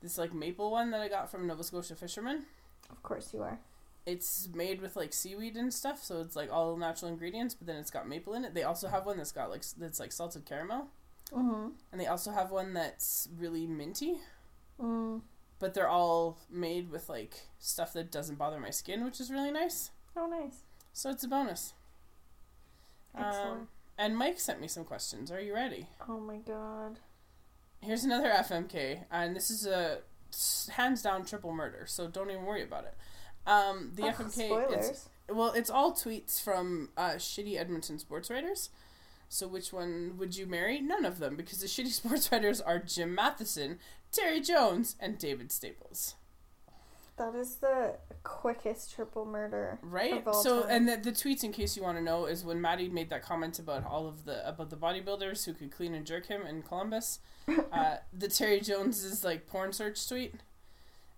this 0.00 0.16
like 0.16 0.32
maple 0.32 0.70
one 0.70 0.90
that 0.92 1.02
I 1.02 1.08
got 1.08 1.30
from 1.30 1.46
Nova 1.46 1.62
Scotia 1.62 1.94
Fisherman. 1.94 2.46
Of 2.90 3.02
course 3.02 3.34
you 3.34 3.42
are. 3.42 3.58
It's 4.06 4.48
made 4.54 4.80
with 4.80 4.96
like 4.96 5.12
seaweed 5.12 5.56
and 5.56 5.72
stuff, 5.74 6.02
so 6.02 6.22
it's 6.22 6.34
like 6.34 6.50
all 6.50 6.74
natural 6.78 7.10
ingredients, 7.10 7.54
but 7.54 7.66
then 7.66 7.76
it's 7.76 7.90
got 7.90 8.08
maple 8.08 8.32
in 8.32 8.46
it. 8.46 8.54
They 8.54 8.62
also 8.62 8.88
have 8.88 9.04
one 9.04 9.18
that's 9.18 9.30
got 9.32 9.50
like 9.50 9.62
that's 9.78 10.00
like 10.00 10.10
salted 10.10 10.46
caramel, 10.46 10.88
Mm-hmm. 11.32 11.68
and 11.92 12.00
they 12.00 12.06
also 12.06 12.30
have 12.32 12.50
one 12.50 12.72
that's 12.72 13.28
really 13.38 13.66
minty. 13.66 14.20
Mm. 14.80 15.20
But 15.58 15.74
they're 15.74 15.88
all 15.88 16.38
made 16.50 16.90
with 16.90 17.08
like 17.08 17.34
stuff 17.58 17.92
that 17.92 18.10
doesn't 18.10 18.38
bother 18.38 18.58
my 18.58 18.70
skin, 18.70 19.04
which 19.04 19.20
is 19.20 19.30
really 19.30 19.50
nice. 19.52 19.90
Oh, 20.16 20.26
nice. 20.26 20.62
So 20.92 21.10
it's 21.10 21.22
a 21.24 21.28
bonus. 21.28 21.74
Excellent. 23.16 23.60
Um, 23.60 23.68
and 23.98 24.16
Mike 24.16 24.40
sent 24.40 24.60
me 24.60 24.68
some 24.68 24.84
questions. 24.84 25.30
Are 25.30 25.40
you 25.40 25.54
ready? 25.54 25.88
Oh 26.08 26.18
my 26.18 26.36
god. 26.38 26.98
Here's 27.80 28.04
another 28.04 28.28
FMK, 28.30 29.04
and 29.10 29.34
this 29.34 29.50
is 29.50 29.66
a 29.66 29.98
hands 30.72 31.02
down 31.02 31.24
triple 31.24 31.52
murder, 31.52 31.84
so 31.86 32.08
don't 32.08 32.30
even 32.30 32.44
worry 32.44 32.62
about 32.62 32.84
it. 32.84 32.94
Um, 33.46 33.92
the 33.94 34.04
Ugh, 34.04 34.14
FMK, 34.14 34.46
spoilers. 34.46 34.88
it's, 34.88 35.08
well, 35.28 35.52
it's 35.52 35.68
all 35.70 35.92
tweets 35.92 36.40
from 36.40 36.90
uh, 36.96 37.12
shitty 37.12 37.58
Edmonton 37.58 37.98
sports 37.98 38.30
writers. 38.30 38.70
So 39.28 39.48
which 39.48 39.72
one 39.72 40.14
would 40.18 40.36
you 40.36 40.46
marry? 40.46 40.80
None 40.80 41.04
of 41.04 41.18
them, 41.18 41.36
because 41.36 41.60
the 41.60 41.66
shitty 41.66 41.88
sports 41.92 42.30
writers 42.30 42.60
are 42.60 42.78
Jim 42.78 43.14
Matheson, 43.14 43.78
Terry 44.10 44.40
Jones, 44.40 44.94
and 45.00 45.18
David 45.18 45.50
Staples. 45.50 46.14
That 47.18 47.34
is 47.34 47.56
the 47.56 47.96
quickest 48.24 48.94
triple 48.94 49.26
murder. 49.26 49.78
Right. 49.82 50.14
Of 50.14 50.28
all 50.28 50.42
So, 50.42 50.62
time. 50.62 50.70
and 50.70 50.88
the, 50.88 50.96
the 50.96 51.12
tweets, 51.12 51.44
in 51.44 51.52
case 51.52 51.76
you 51.76 51.82
want 51.82 51.98
to 51.98 52.02
know, 52.02 52.24
is 52.24 52.44
when 52.44 52.60
Maddie 52.60 52.88
made 52.88 53.10
that 53.10 53.22
comment 53.22 53.58
about 53.58 53.84
all 53.84 54.06
of 54.08 54.24
the 54.24 54.46
about 54.48 54.70
the 54.70 54.76
bodybuilders 54.76 55.44
who 55.44 55.52
could 55.52 55.70
clean 55.70 55.94
and 55.94 56.06
jerk 56.06 56.26
him 56.26 56.42
in 56.46 56.62
Columbus. 56.62 57.18
uh, 57.72 57.96
the 58.16 58.28
Terry 58.28 58.60
Jones 58.60 59.04
is 59.04 59.22
like 59.24 59.46
porn 59.46 59.72
search 59.72 60.08
tweet, 60.08 60.34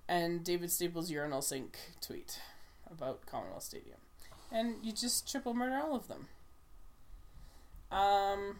and 0.08 0.42
David 0.42 0.70
Staples 0.72 1.10
urinal 1.10 1.42
sink 1.42 1.78
tweet 2.00 2.40
about 2.90 3.24
Commonwealth 3.26 3.62
Stadium, 3.62 3.98
and 4.50 4.76
you 4.82 4.90
just 4.92 5.30
triple 5.30 5.54
murder 5.54 5.76
all 5.76 5.94
of 5.94 6.08
them. 6.08 6.26
Um. 7.92 8.56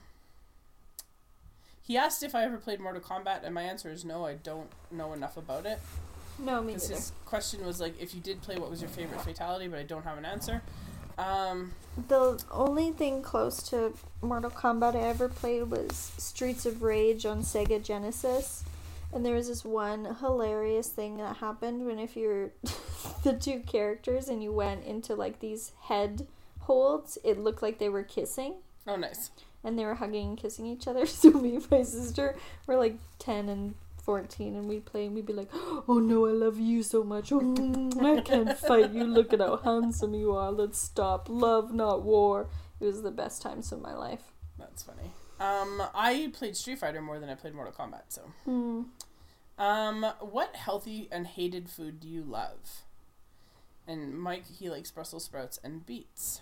He 1.82 1.98
asked 1.98 2.22
if 2.22 2.34
I 2.34 2.44
ever 2.44 2.56
played 2.56 2.80
Mortal 2.80 3.02
Kombat, 3.02 3.44
and 3.44 3.54
my 3.54 3.62
answer 3.62 3.90
is 3.90 4.06
no. 4.06 4.24
I 4.24 4.34
don't 4.34 4.70
know 4.90 5.12
enough 5.12 5.36
about 5.36 5.66
it. 5.66 5.80
No, 6.38 6.60
me 6.62 6.72
neither. 6.74 6.94
his 6.94 7.12
question 7.26 7.64
was 7.64 7.80
like, 7.80 8.00
if 8.00 8.14
you 8.14 8.20
did 8.20 8.42
play, 8.42 8.56
what 8.56 8.70
was 8.70 8.80
your 8.80 8.90
favorite 8.90 9.20
fatality? 9.22 9.68
But 9.68 9.78
I 9.78 9.82
don't 9.84 10.02
have 10.04 10.18
an 10.18 10.24
answer. 10.24 10.62
Um, 11.16 11.72
The 12.08 12.42
only 12.50 12.90
thing 12.90 13.22
close 13.22 13.62
to 13.70 13.94
Mortal 14.20 14.50
Kombat 14.50 14.96
I 14.96 15.00
ever 15.00 15.28
played 15.28 15.64
was 15.70 16.12
Streets 16.18 16.66
of 16.66 16.82
Rage 16.82 17.24
on 17.24 17.42
Sega 17.42 17.82
Genesis. 17.82 18.64
And 19.12 19.24
there 19.24 19.34
was 19.36 19.46
this 19.46 19.64
one 19.64 20.16
hilarious 20.20 20.88
thing 20.88 21.18
that 21.18 21.36
happened 21.36 21.86
when 21.86 22.00
if 22.00 22.16
you're 22.16 22.50
the 23.22 23.32
two 23.34 23.60
characters 23.60 24.28
and 24.28 24.42
you 24.42 24.52
went 24.52 24.84
into 24.84 25.14
like 25.14 25.38
these 25.38 25.70
head 25.82 26.26
holds, 26.62 27.16
it 27.22 27.38
looked 27.38 27.62
like 27.62 27.78
they 27.78 27.88
were 27.88 28.02
kissing. 28.02 28.54
oh, 28.88 28.96
nice. 28.96 29.30
and 29.62 29.78
they 29.78 29.84
were 29.84 29.94
hugging 29.94 30.30
and 30.30 30.38
kissing 30.38 30.66
each 30.66 30.88
other. 30.88 31.06
So 31.20 31.30
me 31.30 31.54
and 31.56 31.70
my 31.70 31.84
sister 31.84 32.34
were 32.66 32.76
like 32.76 32.96
ten 33.20 33.48
and 33.48 33.76
fourteen, 34.04 34.54
and 34.56 34.68
we'd 34.68 34.84
play 34.84 35.06
and 35.06 35.14
we'd 35.14 35.26
be 35.26 35.32
like, 35.32 35.48
"Oh 35.88 35.98
no, 35.98 36.26
I 36.26 36.30
love 36.32 36.58
you 36.58 36.82
so 36.82 37.02
much. 37.04 37.32
Oh, 37.32 37.40
mm, 37.40 38.02
I 38.18 38.20
can't 38.20 38.56
fight 38.58 38.90
you. 38.92 39.04
Look 39.04 39.32
at 39.32 39.40
how 39.40 39.56
handsome 39.56 40.14
you 40.14 40.32
are. 40.32 40.50
Let's 40.52 40.78
stop. 40.78 41.28
Love, 41.28 41.72
not 41.72 42.02
war." 42.02 42.48
It 42.80 42.86
was 42.86 43.02
the 43.02 43.10
best 43.10 43.40
times 43.42 43.72
of 43.72 43.80
my 43.80 43.94
life. 43.94 44.32
That's 44.58 44.82
funny. 44.82 45.10
Um, 45.40 45.82
I 45.94 46.30
played 46.32 46.56
Street 46.56 46.78
Fighter 46.78 47.02
more 47.02 47.18
than 47.18 47.28
I 47.28 47.34
played 47.34 47.54
Mortal 47.54 47.72
Kombat. 47.72 48.04
So, 48.08 48.22
Hmm. 48.44 48.82
um, 49.58 50.04
what 50.20 50.54
healthy 50.56 51.08
and 51.10 51.26
hated 51.26 51.68
food 51.68 51.98
do 52.00 52.08
you 52.08 52.22
love? 52.22 52.82
And 53.86 54.18
Mike, 54.18 54.46
he 54.46 54.70
likes 54.70 54.90
Brussels 54.90 55.24
sprouts 55.24 55.58
and 55.64 55.84
beets. 55.84 56.40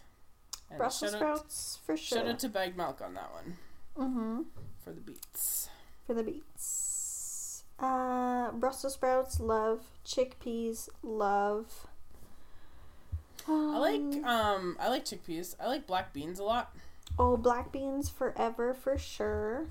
And 0.68 0.78
Brussels 0.78 1.12
shout 1.12 1.22
out- 1.22 1.36
sprouts 1.50 1.78
for 1.84 1.96
sure. 1.96 2.18
Shout 2.18 2.28
out 2.28 2.38
to 2.40 2.48
Bag 2.48 2.76
Milk 2.76 3.00
on 3.00 3.14
that 3.14 3.30
one 3.32 3.56
mm-hmm. 3.98 4.42
for 4.82 4.92
the 4.92 5.00
beets. 5.00 5.68
For 6.06 6.14
the 6.14 6.22
beets. 6.22 6.91
Uh, 7.82 8.52
Brussels 8.52 8.94
sprouts, 8.94 9.40
love. 9.40 9.82
Chickpeas, 10.06 10.88
love. 11.02 11.86
I 13.48 13.78
like 13.78 14.00
Um, 14.00 14.24
um, 14.24 14.76
I 14.78 14.88
like 14.88 15.04
chickpeas. 15.04 15.56
I 15.60 15.66
like 15.66 15.86
black 15.86 16.12
beans 16.12 16.38
a 16.38 16.44
lot. 16.44 16.74
Oh, 17.18 17.36
black 17.36 17.72
beans 17.72 18.08
forever 18.08 18.72
for 18.72 18.96
sure. 18.96 19.66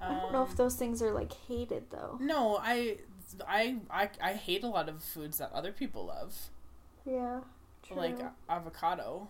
I 0.00 0.08
don't 0.14 0.32
know 0.32 0.42
if 0.42 0.50
Um, 0.50 0.56
those 0.56 0.74
things 0.74 1.00
are 1.00 1.12
like 1.12 1.32
hated 1.46 1.90
though. 1.90 2.18
No, 2.20 2.58
I, 2.60 2.98
I, 3.46 3.76
I, 3.88 4.10
I 4.20 4.32
hate 4.32 4.64
a 4.64 4.68
lot 4.68 4.88
of 4.88 5.02
foods 5.04 5.38
that 5.38 5.52
other 5.52 5.70
people 5.70 6.06
love, 6.06 6.50
Yeah. 7.06 7.40
True. 7.84 7.96
like 7.96 8.18
avocado. 8.48 9.28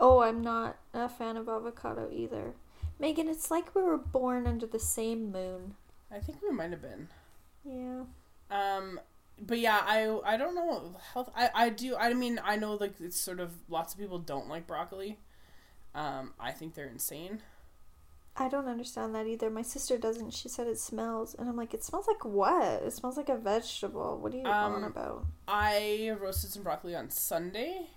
oh, 0.00 0.20
I'm 0.20 0.42
not 0.42 0.76
a 0.92 1.08
fan 1.08 1.36
of 1.36 1.48
avocado 1.48 2.08
either. 2.12 2.54
Megan, 2.98 3.28
it's 3.28 3.50
like 3.50 3.72
we 3.76 3.82
were 3.82 3.96
born 3.96 4.48
under 4.48 4.66
the 4.66 4.80
same 4.80 5.30
moon. 5.30 5.76
I 6.10 6.18
think 6.18 6.38
we 6.42 6.50
might 6.50 6.70
have 6.70 6.82
been. 6.82 7.08
Yeah. 7.64 8.02
Um, 8.50 9.00
but 9.40 9.58
yeah, 9.58 9.80
I, 9.82 10.18
I 10.24 10.36
don't 10.36 10.54
know 10.54 10.96
health. 11.12 11.30
I, 11.36 11.50
I 11.54 11.68
do. 11.70 11.96
I 11.96 12.14
mean, 12.14 12.40
I 12.42 12.56
know 12.56 12.74
like 12.74 12.94
it's 13.00 13.20
sort 13.20 13.40
of 13.40 13.52
lots 13.68 13.92
of 13.94 14.00
people 14.00 14.18
don't 14.18 14.48
like 14.48 14.66
broccoli. 14.66 15.18
Um, 15.94 16.32
I 16.38 16.52
think 16.52 16.74
they're 16.74 16.88
insane. 16.88 17.42
I 18.40 18.48
don't 18.48 18.68
understand 18.68 19.14
that 19.16 19.26
either. 19.26 19.50
My 19.50 19.62
sister 19.62 19.98
doesn't. 19.98 20.32
She 20.32 20.48
said 20.48 20.68
it 20.68 20.78
smells, 20.78 21.34
and 21.34 21.48
I'm 21.48 21.56
like, 21.56 21.74
it 21.74 21.82
smells 21.82 22.06
like 22.06 22.24
what? 22.24 22.82
It 22.84 22.92
smells 22.92 23.16
like 23.16 23.28
a 23.28 23.36
vegetable. 23.36 24.16
What 24.20 24.32
are 24.32 24.36
you 24.36 24.44
Um, 24.46 24.74
on 24.74 24.84
about? 24.84 25.26
I 25.48 26.12
roasted 26.20 26.50
some 26.52 26.62
broccoli 26.62 26.94
on 26.94 27.10
Sunday, 27.10 27.88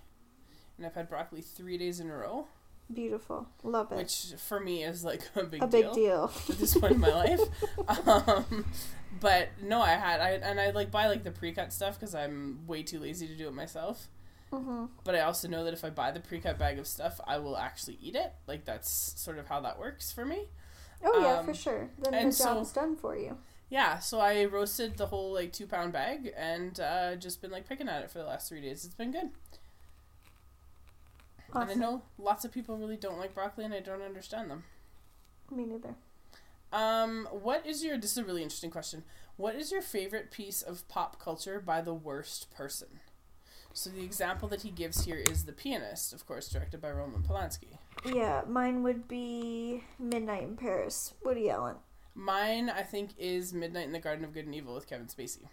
and 0.76 0.84
I've 0.86 0.94
had 0.94 1.08
broccoli 1.08 1.42
three 1.42 1.78
days 1.78 2.00
in 2.00 2.10
a 2.10 2.16
row, 2.16 2.46
Beautiful. 2.92 3.46
Love 3.62 3.92
it. 3.92 3.96
which 3.96 4.34
for 4.38 4.60
me 4.60 4.82
is 4.84 5.04
like 5.04 5.22
a 5.36 5.44
big 5.44 5.62
a 5.62 5.66
deal. 5.66 5.82
big 5.82 5.92
deal. 5.94 6.32
at 6.48 6.58
this 6.58 6.76
point 6.76 6.94
in 6.94 7.00
my 7.00 7.08
life. 7.24 7.40
Um, 7.88 8.64
but 9.20 9.48
no, 9.62 9.80
I 9.80 9.90
had 9.90 10.20
I 10.20 10.30
and 10.32 10.60
I 10.60 10.70
like 10.70 10.90
buy 10.90 11.06
like 11.06 11.22
the 11.24 11.30
pre-cut 11.30 11.72
stuff 11.72 11.98
because 11.98 12.14
I'm 12.14 12.66
way 12.66 12.82
too 12.82 12.98
lazy 12.98 13.26
to 13.28 13.34
do 13.36 13.48
it 13.48 13.54
myself. 13.54 14.08
hmm 14.52 14.86
But 15.04 15.14
I 15.14 15.20
also 15.20 15.48
know 15.48 15.64
that 15.64 15.72
if 15.74 15.84
I 15.84 15.90
buy 15.90 16.10
the 16.10 16.20
pre-cut 16.20 16.58
bag 16.58 16.78
of 16.78 16.86
stuff, 16.86 17.20
I 17.26 17.38
will 17.38 17.56
actually 17.56 17.98
eat 18.02 18.14
it. 18.14 18.32
Like 18.46 18.64
that's 18.64 18.90
sort 19.20 19.38
of 19.38 19.46
how 19.48 19.60
that 19.60 19.78
works 19.78 20.12
for 20.12 20.24
me. 20.24 20.48
Oh 21.04 21.20
yeah, 21.20 21.42
for 21.42 21.50
Um, 21.50 21.54
sure. 21.54 21.90
Then 21.98 22.12
the 22.12 22.18
and 22.18 22.34
so- 22.34 22.44
job's 22.54 22.72
done 22.72 22.96
for 22.96 23.16
you. 23.16 23.36
yeah, 23.70 23.98
so 23.98 24.20
I 24.20 24.44
roasted 24.44 24.96
the 24.98 25.06
whole 25.06 25.32
like 25.32 25.52
two 25.52 25.66
pound 25.66 25.92
bag 25.92 26.32
and 26.36 26.78
uh, 26.78 27.16
just 27.16 27.40
been 27.42 27.50
like 27.50 27.68
picking 27.68 27.88
at 27.88 28.02
it 28.02 28.10
for 28.10 28.18
the 28.18 28.24
last 28.24 28.48
three 28.48 28.60
days. 28.60 28.84
It's 28.84 28.94
been 28.94 29.12
good. 29.12 29.30
And 31.54 31.70
I 31.70 31.74
know 31.74 32.02
lots 32.18 32.44
of 32.44 32.52
people 32.52 32.76
really 32.76 32.96
don't 32.96 33.18
like 33.18 33.34
broccoli, 33.34 33.64
and 33.64 33.74
I 33.74 33.80
don't 33.80 34.02
understand 34.02 34.50
them. 34.50 34.64
Me 35.50 35.64
neither. 35.64 35.94
Um, 36.72 37.28
what 37.30 37.66
is 37.66 37.84
your? 37.84 37.98
This 37.98 38.12
is 38.12 38.18
a 38.18 38.24
really 38.24 38.42
interesting 38.42 38.70
question. 38.70 39.04
What 39.36 39.54
is 39.54 39.70
your 39.70 39.82
favorite 39.82 40.30
piece 40.30 40.62
of 40.62 40.86
pop 40.88 41.20
culture 41.20 41.60
by 41.60 41.80
the 41.80 41.94
worst 41.94 42.50
person? 42.50 43.00
So 43.74 43.88
the 43.90 44.04
example 44.04 44.48
that 44.48 44.62
he 44.62 44.70
gives 44.70 45.04
here 45.04 45.16
is 45.16 45.44
The 45.44 45.52
Pianist, 45.52 46.12
of 46.12 46.26
course, 46.26 46.48
directed 46.48 46.82
by 46.82 46.90
Roman 46.90 47.22
Polanski. 47.22 47.78
Yeah, 48.04 48.42
mine 48.46 48.82
would 48.82 49.08
be 49.08 49.84
Midnight 49.98 50.42
in 50.42 50.56
Paris. 50.56 51.14
Woody 51.24 51.48
Allen. 51.48 51.76
Mine, 52.14 52.68
I 52.68 52.82
think, 52.82 53.12
is 53.16 53.54
Midnight 53.54 53.86
in 53.86 53.92
the 53.92 53.98
Garden 53.98 54.24
of 54.26 54.34
Good 54.34 54.44
and 54.44 54.54
Evil 54.54 54.74
with 54.74 54.86
Kevin 54.86 55.06
Spacey. 55.06 55.48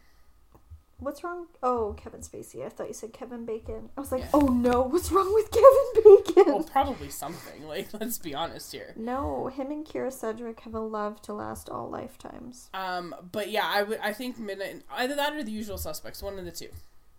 What's 0.99 1.23
wrong? 1.23 1.47
Oh, 1.63 1.95
Kevin 1.97 2.19
Spacey. 2.21 2.65
I 2.65 2.69
thought 2.69 2.87
you 2.89 2.93
said 2.93 3.13
Kevin 3.13 3.45
Bacon. 3.45 3.89
I 3.97 4.01
was 4.01 4.11
like, 4.11 4.21
Yeah. 4.23 4.29
oh 4.33 4.47
no, 4.47 4.81
what's 4.81 5.11
wrong 5.11 5.33
with 5.33 5.49
Kevin 5.49 6.25
Bacon? 6.35 6.53
Well, 6.53 6.63
probably 6.63 7.09
something. 7.09 7.65
Like, 7.65 7.87
let's 7.99 8.17
be 8.17 8.35
honest 8.35 8.71
here. 8.73 8.93
No, 8.97 9.47
him 9.47 9.71
and 9.71 9.85
Kyra 9.85 10.11
Sedgwick 10.11 10.59
have 10.61 10.73
a 10.75 10.79
love 10.81 11.21
to 11.23 11.33
last 11.33 11.69
all 11.69 11.89
lifetimes. 11.89 12.69
Um, 12.73 13.15
but 13.31 13.49
yeah, 13.49 13.65
I 13.65 13.83
would. 13.83 13.99
I 14.03 14.11
think 14.11 14.37
Midnight, 14.37 14.83
either 14.91 15.15
that 15.15 15.33
or 15.33 15.41
The 15.43 15.51
Usual 15.51 15.77
Suspects, 15.77 16.21
one 16.21 16.37
of 16.37 16.43
the 16.45 16.51
two. 16.51 16.69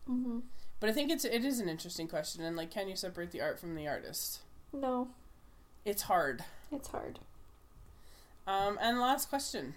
Mm-hmm. 0.09 0.41
But 0.79 0.91
I 0.91 0.93
think 0.93 1.11
it's 1.11 1.25
it 1.25 1.45
is 1.45 1.59
an 1.61 1.69
interesting 1.69 2.07
question, 2.09 2.45
and 2.45 2.57
like, 2.57 2.71
can 2.71 2.89
you 2.89 2.97
separate 2.97 3.31
the 3.31 3.41
art 3.41 3.59
from 3.59 3.75
the 3.75 3.89
artist? 3.89 4.41
No, 4.73 5.09
It's 5.85 6.03
hard. 6.03 6.45
it's 6.71 6.89
hard. 6.89 7.19
Um, 8.47 8.79
and 8.81 8.99
last 9.01 9.29
question: 9.31 9.75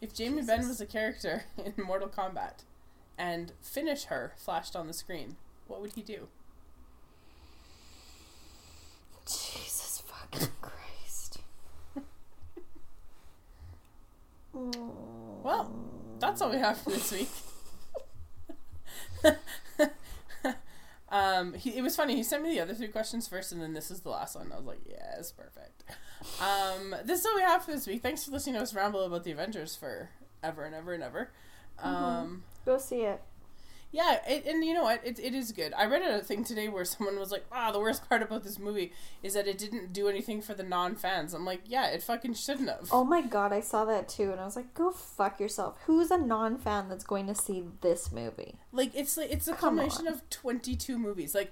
If 0.00 0.14
Jamie 0.14 0.42
Benn 0.42 0.58
Jesus. 0.60 0.68
was 0.68 0.80
a 0.80 0.86
character 0.86 1.44
in 1.64 1.74
Mortal 1.84 2.08
Kombat, 2.08 2.64
and 3.18 3.52
finish 3.60 4.04
her 4.04 4.32
flashed 4.36 4.74
on 4.74 4.86
the 4.86 4.92
screen, 4.94 5.36
what 5.66 5.80
would 5.80 5.92
he 5.92 6.02
do? 6.02 6.28
Jesus 9.26 10.02
fucking 10.06 10.48
Christ. 10.60 11.38
Well, 14.52 15.70
that's 16.18 16.40
all 16.42 16.50
we 16.50 16.58
have 16.58 16.78
for 16.78 16.90
this 16.90 17.12
week. 17.12 17.28
um, 21.10 21.54
he, 21.54 21.76
it 21.76 21.82
was 21.82 21.96
funny. 21.96 22.14
He 22.14 22.22
sent 22.22 22.42
me 22.42 22.50
the 22.50 22.60
other 22.60 22.74
three 22.74 22.88
questions 22.88 23.26
first, 23.26 23.52
and 23.52 23.60
then 23.60 23.72
this 23.72 23.90
is 23.90 24.00
the 24.00 24.10
last 24.10 24.36
one. 24.36 24.52
I 24.52 24.56
was 24.56 24.66
like, 24.66 24.80
yes, 24.88 25.32
perfect. 25.32 25.84
Um, 26.40 26.94
this 27.04 27.20
is 27.20 27.26
all 27.26 27.34
we 27.34 27.42
have 27.42 27.64
for 27.64 27.72
this 27.72 27.86
week. 27.86 28.02
Thanks 28.02 28.24
for 28.24 28.30
listening 28.30 28.56
to 28.56 28.62
us 28.62 28.74
ramble 28.74 29.04
about 29.04 29.24
the 29.24 29.32
Avengers 29.32 29.74
for 29.74 30.10
ever 30.42 30.64
and 30.64 30.74
ever 30.74 30.92
and 30.92 31.02
ever. 31.02 31.30
Um, 31.82 32.44
Go 32.64 32.78
see 32.78 33.02
it. 33.02 33.20
Yeah, 33.92 34.18
it, 34.28 34.46
and 34.46 34.64
you 34.64 34.72
know 34.72 34.84
what? 34.84 35.00
It, 35.04 35.18
it 35.18 35.34
is 35.34 35.50
good. 35.52 35.72
I 35.76 35.86
read 35.86 36.02
a 36.02 36.20
thing 36.22 36.44
today 36.44 36.68
where 36.68 36.84
someone 36.84 37.18
was 37.18 37.32
like, 37.32 37.44
"Ah, 37.50 37.72
the 37.72 37.80
worst 37.80 38.08
part 38.08 38.22
about 38.22 38.44
this 38.44 38.58
movie 38.58 38.92
is 39.22 39.34
that 39.34 39.48
it 39.48 39.58
didn't 39.58 39.92
do 39.92 40.08
anything 40.08 40.40
for 40.42 40.54
the 40.54 40.62
non-fans." 40.62 41.34
I'm 41.34 41.44
like, 41.44 41.62
"Yeah, 41.66 41.86
it 41.88 42.02
fucking 42.02 42.34
shouldn't 42.34 42.68
have." 42.68 42.88
Oh 42.92 43.04
my 43.04 43.20
god, 43.20 43.52
I 43.52 43.60
saw 43.60 43.84
that 43.86 44.08
too, 44.08 44.30
and 44.30 44.40
I 44.40 44.44
was 44.44 44.54
like, 44.56 44.74
go 44.74 44.90
fuck 44.92 45.40
yourself. 45.40 45.76
Who's 45.86 46.10
a 46.10 46.18
non 46.18 46.56
fan 46.56 46.88
that's 46.88 47.04
going 47.04 47.26
to 47.26 47.34
see 47.34 47.64
this 47.80 48.12
movie? 48.12 48.56
Like 48.72 48.92
it's 48.94 49.16
like 49.16 49.30
it's 49.32 49.48
a 49.48 49.52
Come 49.52 49.76
combination 49.76 50.06
on. 50.06 50.14
of 50.14 50.30
22 50.30 50.98
movies. 50.98 51.34
Like 51.34 51.50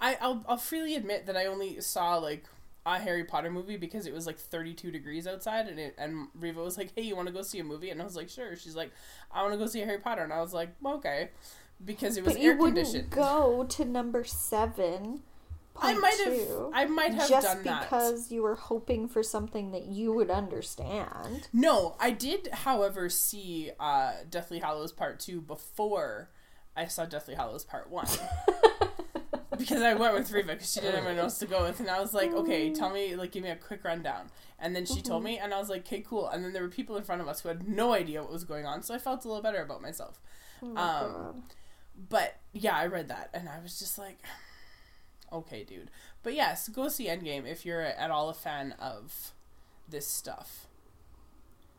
I 0.00 0.16
I'll, 0.20 0.44
I'll 0.48 0.56
freely 0.56 0.94
admit 0.94 1.26
that 1.26 1.36
I 1.36 1.46
only 1.46 1.80
saw 1.80 2.16
like 2.18 2.44
a 2.86 2.98
Harry 2.98 3.24
Potter 3.24 3.50
movie 3.50 3.76
because 3.76 4.06
it 4.06 4.14
was 4.14 4.26
like 4.26 4.38
32 4.38 4.90
degrees 4.90 5.26
outside 5.26 5.66
and 5.68 5.78
it 5.78 5.94
and 5.98 6.28
Riva 6.34 6.62
was 6.62 6.78
like, 6.78 6.92
"Hey, 6.94 7.02
you 7.02 7.16
want 7.16 7.26
to 7.28 7.34
go 7.34 7.42
see 7.42 7.58
a 7.58 7.64
movie?" 7.64 7.90
And 7.90 8.00
I 8.00 8.04
was 8.04 8.16
like, 8.16 8.28
"Sure." 8.30 8.56
She's 8.56 8.76
like, 8.76 8.90
"I 9.32 9.42
want 9.42 9.52
to 9.54 9.58
go 9.58 9.66
see 9.66 9.80
Harry 9.80 9.98
Potter." 9.98 10.22
And 10.22 10.32
I 10.32 10.40
was 10.40 10.54
like, 10.54 10.70
"Okay." 10.84 11.28
Because 11.84 12.16
it 12.16 12.24
was 12.24 12.34
But 12.34 12.42
you 12.42 12.50
air 12.50 12.56
conditioned. 12.56 13.10
go 13.10 13.64
to 13.68 13.84
number 13.84 14.24
seven. 14.24 15.22
I 15.82 15.94
might 15.94 16.18
have 16.24 16.70
I 16.74 16.84
might 16.84 17.14
have 17.14 17.28
just 17.28 17.46
done 17.46 17.62
that. 17.64 17.82
because 17.82 18.30
you 18.30 18.42
were 18.42 18.56
hoping 18.56 19.08
for 19.08 19.22
something 19.22 19.70
that 19.72 19.86
you 19.86 20.12
would 20.12 20.30
understand. 20.30 21.48
No, 21.54 21.96
I 21.98 22.10
did, 22.10 22.48
however, 22.52 23.08
see 23.08 23.70
uh, 23.80 24.12
Deathly 24.28 24.58
Hallows 24.58 24.92
Part 24.92 25.20
2 25.20 25.40
before 25.40 26.28
I 26.76 26.86
saw 26.86 27.06
Deathly 27.06 27.34
Hallows 27.34 27.64
Part 27.64 27.88
1. 27.90 28.06
because 29.58 29.82
I 29.82 29.94
went 29.94 30.14
with 30.14 30.30
Riva 30.30 30.52
because 30.52 30.72
she 30.72 30.80
didn't 30.80 30.96
have 30.96 31.04
anyone 31.06 31.22
else 31.24 31.38
to 31.38 31.46
go 31.46 31.62
with. 31.62 31.80
And 31.80 31.88
I 31.88 32.00
was 32.00 32.12
like, 32.12 32.32
okay, 32.32 32.72
tell 32.72 32.90
me, 32.90 33.16
like, 33.16 33.32
give 33.32 33.42
me 33.42 33.50
a 33.50 33.56
quick 33.56 33.82
rundown. 33.84 34.30
And 34.58 34.76
then 34.76 34.84
she 34.84 35.00
told 35.00 35.24
me, 35.24 35.38
and 35.38 35.54
I 35.54 35.58
was 35.58 35.70
like, 35.70 35.80
okay, 35.86 36.00
cool. 36.00 36.28
And 36.28 36.44
then 36.44 36.52
there 36.52 36.62
were 36.62 36.68
people 36.68 36.96
in 36.96 37.02
front 37.04 37.22
of 37.22 37.28
us 37.28 37.40
who 37.40 37.48
had 37.48 37.66
no 37.66 37.92
idea 37.94 38.22
what 38.22 38.32
was 38.32 38.44
going 38.44 38.66
on, 38.66 38.82
so 38.82 38.94
I 38.94 38.98
felt 38.98 39.24
a 39.24 39.28
little 39.28 39.42
better 39.42 39.62
about 39.62 39.80
myself. 39.80 40.20
Oh 40.62 40.66
my 40.66 40.82
Um. 41.00 41.44
But 42.08 42.36
yeah, 42.52 42.76
I 42.76 42.86
read 42.86 43.08
that, 43.08 43.30
and 43.34 43.48
I 43.48 43.60
was 43.60 43.78
just 43.78 43.98
like, 43.98 44.18
okay, 45.32 45.64
dude. 45.64 45.90
But 46.22 46.34
yes, 46.34 46.68
go 46.68 46.88
see 46.88 47.06
Endgame 47.06 47.46
if 47.46 47.64
you're 47.64 47.82
at 47.82 48.10
all 48.10 48.28
a 48.28 48.34
fan 48.34 48.74
of 48.78 49.32
this 49.88 50.06
stuff. 50.06 50.66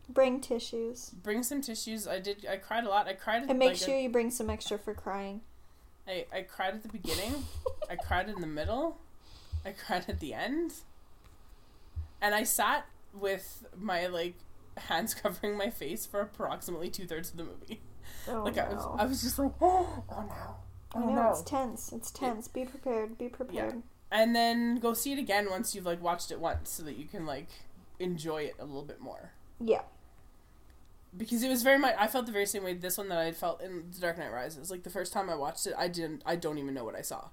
Bring 0.10 0.41
tissues. 0.41 1.10
Bring 1.10 1.43
some 1.43 1.61
tissues. 1.61 2.07
I 2.07 2.19
did. 2.19 2.45
I 2.49 2.57
cried 2.57 2.84
a 2.84 2.89
lot. 2.89 3.07
I 3.07 3.14
cried. 3.14 3.43
At, 3.43 3.49
And 3.49 3.60
make 3.60 3.69
like, 3.69 3.77
sure 3.77 3.98
you 3.98 4.10
bring 4.10 4.31
some 4.31 4.49
extra 4.49 4.77
for 4.77 4.93
crying. 4.93 5.41
I, 6.07 6.26
I 6.34 6.41
cried 6.41 6.73
at 6.73 6.84
the 6.84 6.89
beginning. 6.89 7.45
I 7.89 7.95
cried 7.95 8.27
in 8.27 8.41
the 8.41 8.48
middle. 8.48 8.98
I 9.65 9.72
cried 9.72 10.06
at 10.07 10.19
the 10.19 10.34
end. 10.34 10.73
And 12.22 12.35
I 12.35 12.43
sat 12.43 12.85
with 13.14 13.65
my 13.77 14.07
like 14.07 14.35
hands 14.77 15.14
covering 15.22 15.57
my 15.57 15.69
face 15.69 16.06
for 16.06 16.19
approximately 16.19 16.89
two 16.89 17.06
thirds 17.06 17.31
of 17.31 17.38
the 17.38 17.43
movie. 17.43 17.80
Oh 18.27 18.43
like 18.43 18.56
no. 18.56 18.64
I 18.64 18.73
was, 18.73 18.88
I 18.99 19.06
was 19.06 19.22
just 19.22 19.39
like, 19.39 19.52
oh, 19.61 20.03
oh 20.10 20.22
no, 20.22 20.56
I 20.95 20.95
oh 20.95 20.99
know, 21.10 21.14
no. 21.15 21.30
it's 21.31 21.41
tense. 21.41 21.91
It's 21.91 22.11
tense. 22.11 22.48
Be 22.48 22.65
prepared. 22.65 23.18
Be 23.18 23.30
prepared. 23.30 23.81
and 24.11 24.35
then 24.35 24.77
go 24.80 24.93
see 24.93 25.14
it 25.14 25.19
again 25.19 25.49
once 25.49 25.73
you've 25.76 25.85
like 25.85 26.02
watched 26.02 26.31
it 26.31 26.39
once, 26.39 26.69
so 26.69 26.84
that 26.84 26.98
you 26.98 27.06
can 27.06 27.26
like 27.26 27.48
enjoy 27.99 28.43
it 28.43 28.56
a 28.60 28.65
little 28.65 28.84
bit 28.84 28.99
more. 28.99 29.31
Yeah. 29.60 29.81
Because 31.15 31.43
it 31.43 31.49
was 31.49 31.61
very 31.61 31.77
much, 31.77 31.93
I 31.99 32.07
felt 32.07 32.26
the 32.26 32.31
very 32.31 32.45
same 32.45 32.64
way 32.64 32.73
this 32.73 32.98
one 32.98 33.10
that 33.10 33.18
I 33.18 33.34
felt 33.34 33.61
in 33.61 33.84
The 33.93 33.99
Dark 33.99 34.18
Knight 34.18 34.31
Rises. 34.31 34.72
Like 34.72 34.84
the 34.84 34.89
first 34.89 35.11
time 35.11 35.30
I 35.30 35.35
watched 35.35 35.68
it, 35.68 35.73
I 35.77 35.89
didn't, 35.89 36.22
I 36.26 36.38
don't 36.38 36.57
even 36.57 36.73
know 36.73 36.85
what 36.85 36.95
I 36.95 37.02
saw 37.02 37.27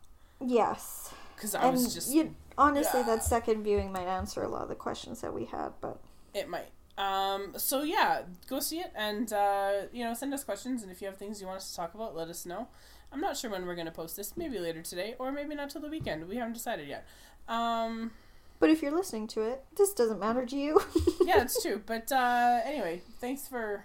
Yes. 0.44 1.14
because 1.36 1.54
I 1.54 1.62
and 1.62 1.72
was 1.74 1.94
just 1.94 2.12
you 2.12 2.34
honestly 2.56 3.00
Yeah. 3.00 3.06
that 3.06 3.22
second 3.24 3.62
viewing 3.62 3.92
might 3.92 4.08
answer 4.08 4.42
a 4.42 4.48
lot 4.48 4.62
of 4.62 4.68
the 4.68 4.74
questions 4.74 5.20
that 5.20 5.32
we 5.32 5.44
had, 5.44 5.70
but 5.80 6.00
It 6.34 6.48
might. 6.48 6.70
Um, 6.98 7.52
so 7.56 7.82
yeah, 7.84 8.22
go 8.48 8.58
see 8.60 8.80
it 8.80 8.90
and 8.96 9.32
uh, 9.32 9.72
you 9.92 10.02
know 10.04 10.14
send 10.14 10.34
us 10.34 10.42
questions 10.44 10.82
and 10.82 10.90
if 10.90 11.00
you 11.00 11.06
have 11.06 11.16
things 11.16 11.40
you 11.40 11.46
want 11.46 11.58
us 11.58 11.70
to 11.70 11.76
talk 11.76 11.94
about, 11.94 12.14
let 12.16 12.28
us 12.28 12.44
know. 12.44 12.68
I'm 13.12 13.20
not 13.20 13.36
sure 13.36 13.50
when 13.50 13.64
we're 13.66 13.76
gonna 13.76 13.90
post 13.92 14.16
this. 14.16 14.36
Maybe 14.36 14.58
later 14.58 14.82
today 14.82 15.14
or 15.18 15.30
maybe 15.32 15.54
not 15.54 15.70
till 15.70 15.80
the 15.80 15.88
weekend. 15.88 16.28
We 16.28 16.36
haven't 16.36 16.54
decided 16.54 16.88
yet. 16.88 17.06
Um, 17.48 18.10
but 18.60 18.68
if 18.70 18.82
you're 18.82 18.90
listening 18.94 19.28
to 19.28 19.42
it, 19.42 19.64
this 19.76 19.92
doesn't 19.94 20.18
matter 20.18 20.44
to 20.44 20.56
you. 20.56 20.80
yeah, 21.24 21.40
it's 21.42 21.62
true. 21.62 21.80
But 21.86 22.10
uh, 22.10 22.60
anyway, 22.64 23.02
thanks 23.20 23.46
for 23.46 23.84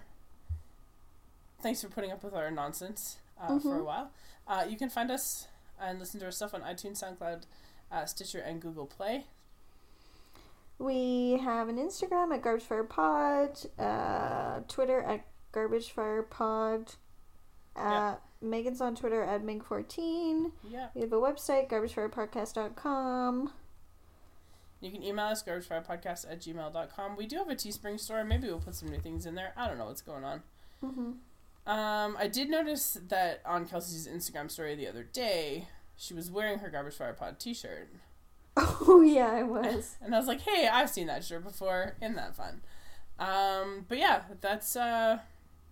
thanks 1.62 1.80
for 1.82 1.88
putting 1.88 2.10
up 2.12 2.22
with 2.24 2.34
our 2.34 2.50
nonsense 2.50 3.18
uh, 3.40 3.58
for 3.60 3.76
a 3.76 3.80
Mhm. 3.80 3.84
while. 3.84 4.10
Uh, 4.46 4.64
you 4.68 4.76
can 4.76 4.90
find 4.90 5.10
us 5.10 5.46
and 5.80 5.98
listen 5.98 6.20
to 6.20 6.26
our 6.26 6.32
stuff 6.32 6.52
on 6.54 6.60
iTunes, 6.62 7.02
SoundCloud, 7.02 7.44
uh, 7.90 8.04
Stitcher, 8.04 8.40
and 8.40 8.60
Google 8.60 8.86
Play. 8.86 9.24
We 10.78 11.38
have 11.42 11.68
an 11.68 11.76
Instagram 11.76 12.34
at 12.34 12.42
Garbage 12.42 12.64
Fire 12.64 12.84
Pod, 12.84 13.58
uh, 13.78 14.60
Twitter 14.68 15.00
at 15.02 15.26
Garbage 15.52 15.90
Fire 15.92 16.22
Pod. 16.22 16.94
Uh, 17.76 17.80
Yeah. 17.80 18.16
Megan's 18.40 18.80
on 18.82 18.94
Twitter 18.94 19.22
at 19.22 19.42
Meg14. 19.42 20.52
Yeah. 20.68 20.88
We 20.94 21.00
have 21.00 21.12
a 21.12 21.16
website, 21.16 21.68
garbagefirepodcast.com. 21.70 23.52
You 24.80 24.90
can 24.90 25.02
email 25.02 25.26
us, 25.26 25.42
garbagefirepodcast 25.42 26.30
at 26.30 26.40
gmail.com. 26.40 27.16
We 27.16 27.26
do 27.26 27.36
have 27.38 27.48
a 27.48 27.54
Teespring 27.54 27.98
store. 27.98 28.22
Maybe 28.22 28.48
we'll 28.48 28.60
put 28.60 28.74
some 28.74 28.90
new 28.90 28.98
things 28.98 29.24
in 29.24 29.34
there. 29.34 29.52
I 29.56 29.66
don't 29.66 29.78
know 29.78 29.86
what's 29.86 30.02
going 30.02 30.24
on. 30.24 30.42
Mm-hmm. 30.84 31.12
Um, 31.72 32.16
I 32.18 32.28
did 32.28 32.50
notice 32.50 32.98
that 33.08 33.40
on 33.46 33.66
Kelsey's 33.66 34.06
Instagram 34.06 34.50
story 34.50 34.74
the 34.74 34.86
other 34.86 35.02
day, 35.04 35.68
she 35.96 36.12
was 36.12 36.30
wearing 36.30 36.58
her 36.58 36.68
Garbage 36.68 36.96
Fire 36.96 37.14
Pod 37.14 37.38
t 37.40 37.54
shirt. 37.54 37.88
Oh, 38.86 39.00
yeah, 39.00 39.30
I 39.30 39.42
was. 39.42 39.96
And 40.02 40.14
I 40.14 40.18
was 40.18 40.26
like, 40.26 40.42
hey, 40.42 40.68
I've 40.70 40.90
seen 40.90 41.06
that 41.06 41.24
shirt 41.24 41.42
before. 41.42 41.96
Isn't 42.00 42.16
that 42.16 42.36
fun? 42.36 42.60
Um, 43.18 43.86
but 43.88 43.98
yeah, 43.98 44.22
that's 44.40 44.76
uh, 44.76 45.18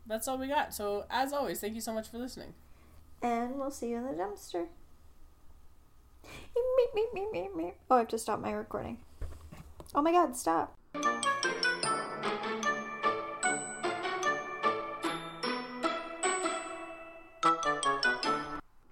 that's 0.06 0.26
all 0.28 0.38
we 0.38 0.48
got. 0.48 0.74
So 0.74 1.04
as 1.10 1.32
always, 1.32 1.60
thank 1.60 1.74
you 1.74 1.80
so 1.80 1.92
much 1.92 2.08
for 2.08 2.18
listening. 2.18 2.54
And 3.22 3.56
we'll 3.56 3.70
see 3.70 3.90
you 3.90 3.96
in 3.98 4.04
the 4.04 4.12
dumpster. 4.12 4.66
Meep, 6.24 6.94
meep, 6.96 7.14
meep, 7.14 7.32
meep, 7.34 7.52
meep. 7.54 7.74
Oh, 7.90 7.96
I 7.96 7.98
have 8.00 8.08
to 8.08 8.18
stop 8.18 8.40
my 8.40 8.52
recording. 8.52 8.98
Oh 9.94 10.02
my 10.02 10.12
god, 10.12 10.36
stop. 10.36 10.76